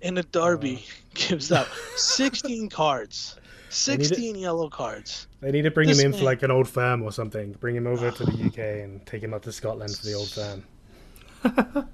And 0.03 0.17
the 0.17 0.23
Derby 0.25 0.77
uh. 0.77 0.93
gives 1.15 1.51
up 1.53 1.69
16 1.97 2.69
cards. 2.69 3.37
need 3.37 4.01
it- 4.01 4.05
16 4.07 4.37
yellow 4.37 4.69
cards. 4.69 5.27
They 5.41 5.51
need 5.51 5.63
to 5.63 5.71
bring 5.73 5.89
This 5.89 5.99
him 5.99 6.07
in 6.07 6.11
man- 6.13 6.21
for 6.21 6.25
like 6.27 6.43
an 6.45 6.51
old 6.53 6.69
firm 6.69 7.03
or 7.03 7.11
something. 7.13 7.53
Bring 7.61 7.75
him 7.77 7.87
over 7.89 8.11
to 8.13 8.25
the 8.25 8.45
UK 8.47 8.59
and 8.85 9.05
take 9.07 9.23
him 9.23 9.35
up 9.35 9.43
to 9.43 9.53
Scotland 9.53 9.97
for 9.97 10.07
the 10.07 10.15
old 10.15 10.31
firm. 10.31 10.65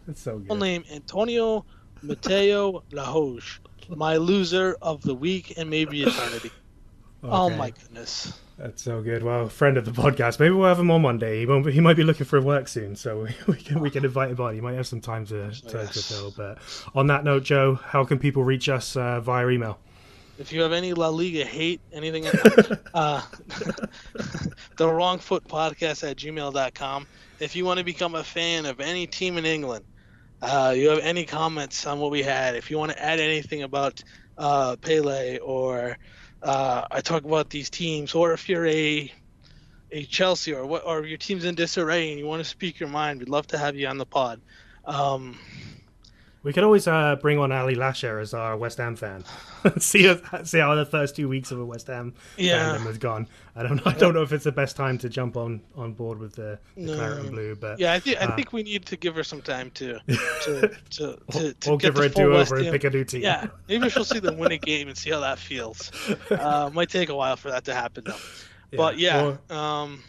It's 0.06 0.20
so 0.22 0.38
good. 0.38 0.48
Full 0.48 0.56
name 0.56 0.84
Antonio 0.92 1.64
Mateu 2.04 2.82
Lahoz. 2.92 3.58
My 3.88 4.16
loser 4.16 4.76
of 4.82 5.02
the 5.02 5.14
week 5.14 5.54
and 5.56 5.68
maybe 5.70 6.02
eternity. 6.02 6.50
Oh 7.20 7.50
my 7.50 7.70
goodness. 7.70 8.32
That's 8.58 8.80
so 8.80 9.02
good. 9.02 9.24
Well, 9.24 9.48
friend 9.48 9.76
of 9.76 9.84
the 9.84 9.90
podcast. 9.90 10.38
Maybe 10.38 10.54
we'll 10.54 10.68
have 10.68 10.78
him 10.78 10.88
on 10.92 11.02
one 11.02 11.18
day. 11.18 11.40
He 11.40 11.46
won't. 11.46 11.66
He 11.66 11.80
might 11.80 11.96
be 11.96 12.04
looking 12.04 12.26
for 12.26 12.40
work 12.40 12.68
soon, 12.68 12.94
so 12.94 13.26
we 13.48 13.54
can 13.56 13.80
we 13.80 13.90
can 13.90 14.04
invite 14.04 14.30
him 14.30 14.40
on. 14.40 14.54
He 14.54 14.60
might 14.60 14.74
have 14.74 14.86
some 14.86 15.00
time 15.00 15.26
to 15.26 15.50
to, 15.50 15.60
to 15.68 15.78
Yes. 15.78 16.08
fill. 16.12 16.32
But 16.36 16.58
on 16.94 17.08
that 17.08 17.24
note, 17.24 17.42
Joe, 17.42 17.74
how 17.74 18.04
can 18.04 18.20
people 18.20 18.44
reach 18.44 18.68
us 18.68 18.94
uh, 18.96 19.20
via 19.20 19.48
email? 19.48 19.80
If 20.38 20.52
you 20.52 20.60
have 20.62 20.70
any 20.72 20.92
La 20.92 21.08
Liga 21.08 21.44
hate, 21.44 21.80
anything, 21.92 22.26
uh, 22.94 23.22
the 24.76 24.88
wrong 24.88 25.18
foot 25.18 25.42
podcast 25.48 26.08
at 26.08 26.16
gmail.com. 26.18 27.06
If 27.40 27.56
you 27.56 27.64
want 27.64 27.78
to 27.78 27.84
become 27.84 28.14
a 28.14 28.22
fan 28.22 28.64
of 28.64 28.78
any 28.78 29.08
team 29.08 29.38
in 29.38 29.44
England, 29.44 29.84
uh, 30.40 30.74
you 30.76 30.90
have 30.90 31.00
any 31.00 31.24
comments 31.24 31.86
on 31.86 31.98
what 31.98 32.10
we 32.10 32.22
had, 32.22 32.56
if 32.56 32.70
you 32.70 32.78
want 32.78 32.92
to 32.92 33.02
add 33.02 33.20
anything 33.20 33.62
about 33.62 34.02
uh, 34.36 34.76
Pele 34.76 35.38
or 35.38 35.96
uh, 36.42 36.84
I 36.90 37.00
talk 37.00 37.24
about 37.24 37.50
these 37.50 37.70
teams, 37.70 38.14
or 38.14 38.32
if 38.32 38.48
you're 38.48 38.66
a 38.66 39.12
a 39.90 40.04
Chelsea 40.04 40.52
or 40.52 40.66
what, 40.66 40.82
or 40.84 41.04
your 41.04 41.18
team's 41.18 41.44
in 41.44 41.54
disarray 41.54 42.10
and 42.10 42.18
you 42.18 42.26
want 42.26 42.42
to 42.42 42.48
speak 42.48 42.78
your 42.78 42.88
mind, 42.88 43.20
we'd 43.20 43.28
love 43.28 43.46
to 43.48 43.58
have 43.58 43.74
you 43.74 43.86
on 43.88 43.98
the 43.98 44.06
pod. 44.06 44.40
Um, 44.84 45.38
We 46.48 46.54
could 46.54 46.64
always 46.64 46.88
uh, 46.88 47.16
bring 47.16 47.38
on 47.38 47.52
Ali 47.52 47.74
Lasher 47.74 48.18
as 48.20 48.32
our 48.32 48.56
West 48.56 48.78
Ham 48.78 48.96
fan. 48.96 49.22
see 49.78 50.10
see 50.44 50.58
how 50.58 50.74
the 50.76 50.86
first 50.86 51.14
two 51.14 51.28
weeks 51.28 51.50
of 51.50 51.60
a 51.60 51.64
West 51.66 51.88
Ham 51.88 52.14
Yeah. 52.38 52.74
fandom 52.74 52.86
has 52.86 52.96
gone. 52.96 53.28
I 53.54 53.64
don't 53.64 53.76
know. 53.76 53.82
I 53.84 53.92
don't 53.92 54.14
know 54.14 54.22
if 54.22 54.32
it's 54.32 54.44
the 54.44 54.52
best 54.52 54.74
time 54.74 54.96
to 54.96 55.10
jump 55.10 55.36
on, 55.36 55.60
on 55.76 55.92
board 55.92 56.18
with 56.18 56.36
the, 56.36 56.58
the 56.74 56.94
claret 56.94 57.18
and 57.18 57.30
blue, 57.32 57.54
but 57.54 57.78
yeah, 57.78 57.92
I 57.92 58.00
think 58.00 58.16
I 58.16 58.24
uh, 58.24 58.34
think 58.34 58.54
we 58.54 58.62
need 58.62 58.86
to 58.86 58.96
give 58.96 59.14
her 59.16 59.24
some 59.24 59.42
time 59.42 59.70
to 59.72 59.98
to 60.08 60.70
to, 60.88 61.18
to, 61.32 61.52
to 61.52 61.68
we'll 61.68 61.76
get 61.76 61.88
give 61.88 61.96
her 61.98 62.04
a 62.04 62.08
do 62.08 62.34
over 62.34 62.56
and 62.56 62.70
pick 62.70 62.84
a 62.84 62.88
new 62.88 63.04
team. 63.04 63.20
Yeah, 63.20 63.48
maybe 63.68 63.90
she'll 63.90 64.06
see 64.06 64.18
them 64.18 64.38
win 64.38 64.52
a 64.52 64.56
game 64.56 64.88
and 64.88 64.96
see 64.96 65.10
how 65.10 65.20
that 65.20 65.38
feels. 65.38 65.92
Uh, 66.30 66.70
might 66.72 66.88
take 66.88 67.10
a 67.10 67.14
while 67.14 67.36
for 67.36 67.50
that 67.50 67.64
to 67.66 67.74
happen 67.74 68.04
though. 68.06 68.16
But 68.74 68.98
yeah, 68.98 69.36
Well, 69.50 69.58
um, 69.58 70.02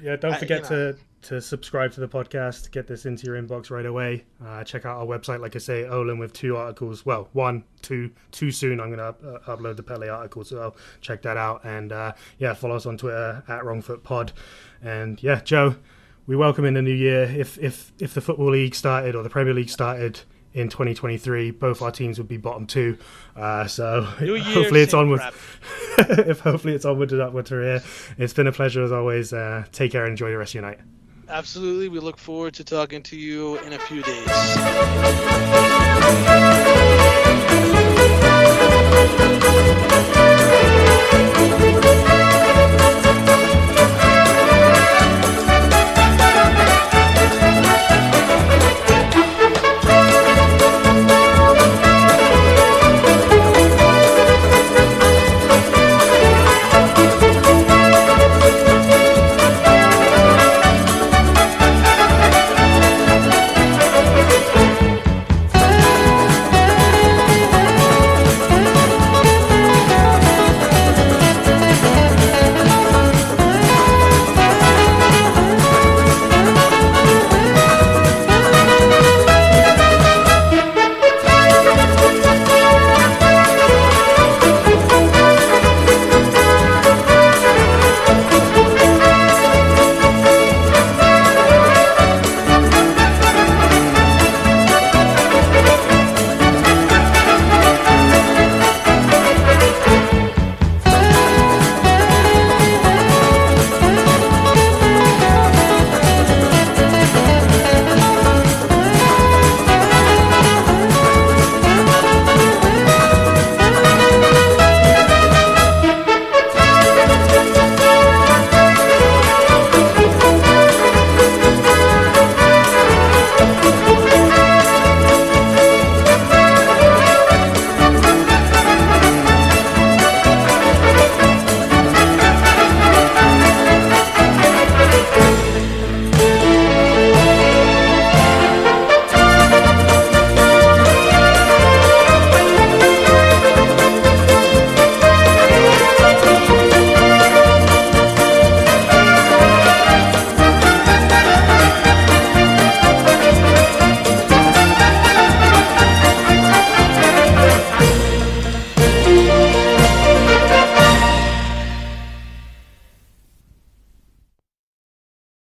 Yeah, 0.00 0.16
don't 0.16 0.32
I- 0.32 0.38
forget 0.38 0.70
you 0.70 0.76
know. 0.76 0.94
To 1.24 1.34
to 1.34 1.40
subscribe 1.40 1.90
to 1.92 2.00
the 2.00 2.08
podcast. 2.08 2.70
Get 2.70 2.86
this 2.86 3.06
into 3.06 3.26
your 3.26 3.40
inbox 3.40 3.70
right 3.70 3.86
away. 3.86 4.24
Uh, 4.44 4.62
check 4.62 4.84
out 4.84 4.98
our 4.98 5.06
website, 5.06 5.40
like 5.40 5.56
I 5.56 5.58
say, 5.58 5.84
Eolan 5.84 6.18
with 6.18 6.34
two 6.34 6.54
articles. 6.56 7.06
Well, 7.06 7.30
one, 7.32 7.64
two, 7.80 8.10
too 8.30 8.50
soon. 8.50 8.78
I'm 8.78 8.90
gonna 8.90 9.04
up, 9.04 9.22
uh, 9.24 9.56
upload 9.56 9.76
the 9.76 9.82
Pele 9.82 10.06
article, 10.06 10.44
so 10.44 10.60
I'll 10.60 10.76
check 11.00 11.22
that 11.22 11.38
out. 11.38 11.64
And 11.64 11.92
uh, 11.92 12.12
yeah, 12.38 12.52
follow 12.52 12.76
us 12.76 12.84
on 12.84 12.98
Twitter 12.98 13.42
at 13.48 13.62
WrongFootPod. 13.62 14.32
And 14.82 15.22
yeah, 15.22 15.40
Joe, 15.40 15.76
we 16.26 16.36
welcome 16.36 16.66
in 16.66 16.74
the 16.74 16.82
new 16.82 16.92
year. 16.92 17.22
If 17.22 17.56
if 17.58 17.92
if 17.98 18.12
the 18.12 18.20
football 18.20 18.50
league 18.50 18.74
started 18.74 19.14
or 19.14 19.22
the 19.22 19.30
Premier 19.30 19.54
League 19.54 19.70
started. 19.70 20.20
In 20.52 20.68
2023, 20.68 21.50
both 21.50 21.82
our 21.82 21.90
teams 21.90 22.16
would 22.18 22.28
be 22.28 22.36
bottom 22.36 22.64
two. 22.64 22.96
Uh, 23.34 23.66
so 23.66 24.02
hopefully 24.02 24.82
it's 24.82 24.94
onward. 24.94 25.20
if 25.98 26.38
hopefully 26.38 26.74
it's 26.74 26.84
onward 26.84 27.10
and 27.10 27.20
upward 27.20 27.46
to 27.46 27.56
here. 27.56 27.82
It's 28.18 28.32
been 28.34 28.46
a 28.46 28.52
pleasure 28.52 28.84
as 28.84 28.92
always. 28.92 29.32
Uh, 29.32 29.64
take 29.72 29.90
care 29.90 30.04
and 30.04 30.12
enjoy 30.12 30.30
the 30.30 30.38
rest 30.38 30.50
of 30.50 30.54
your 30.54 30.62
night. 30.62 30.78
Absolutely. 31.34 31.88
We 31.88 31.98
look 31.98 32.16
forward 32.16 32.54
to 32.54 32.64
talking 32.64 33.02
to 33.02 33.16
you 33.16 33.58
in 33.58 33.72
a 33.72 33.78
few 33.80 34.04
days. 34.04 34.28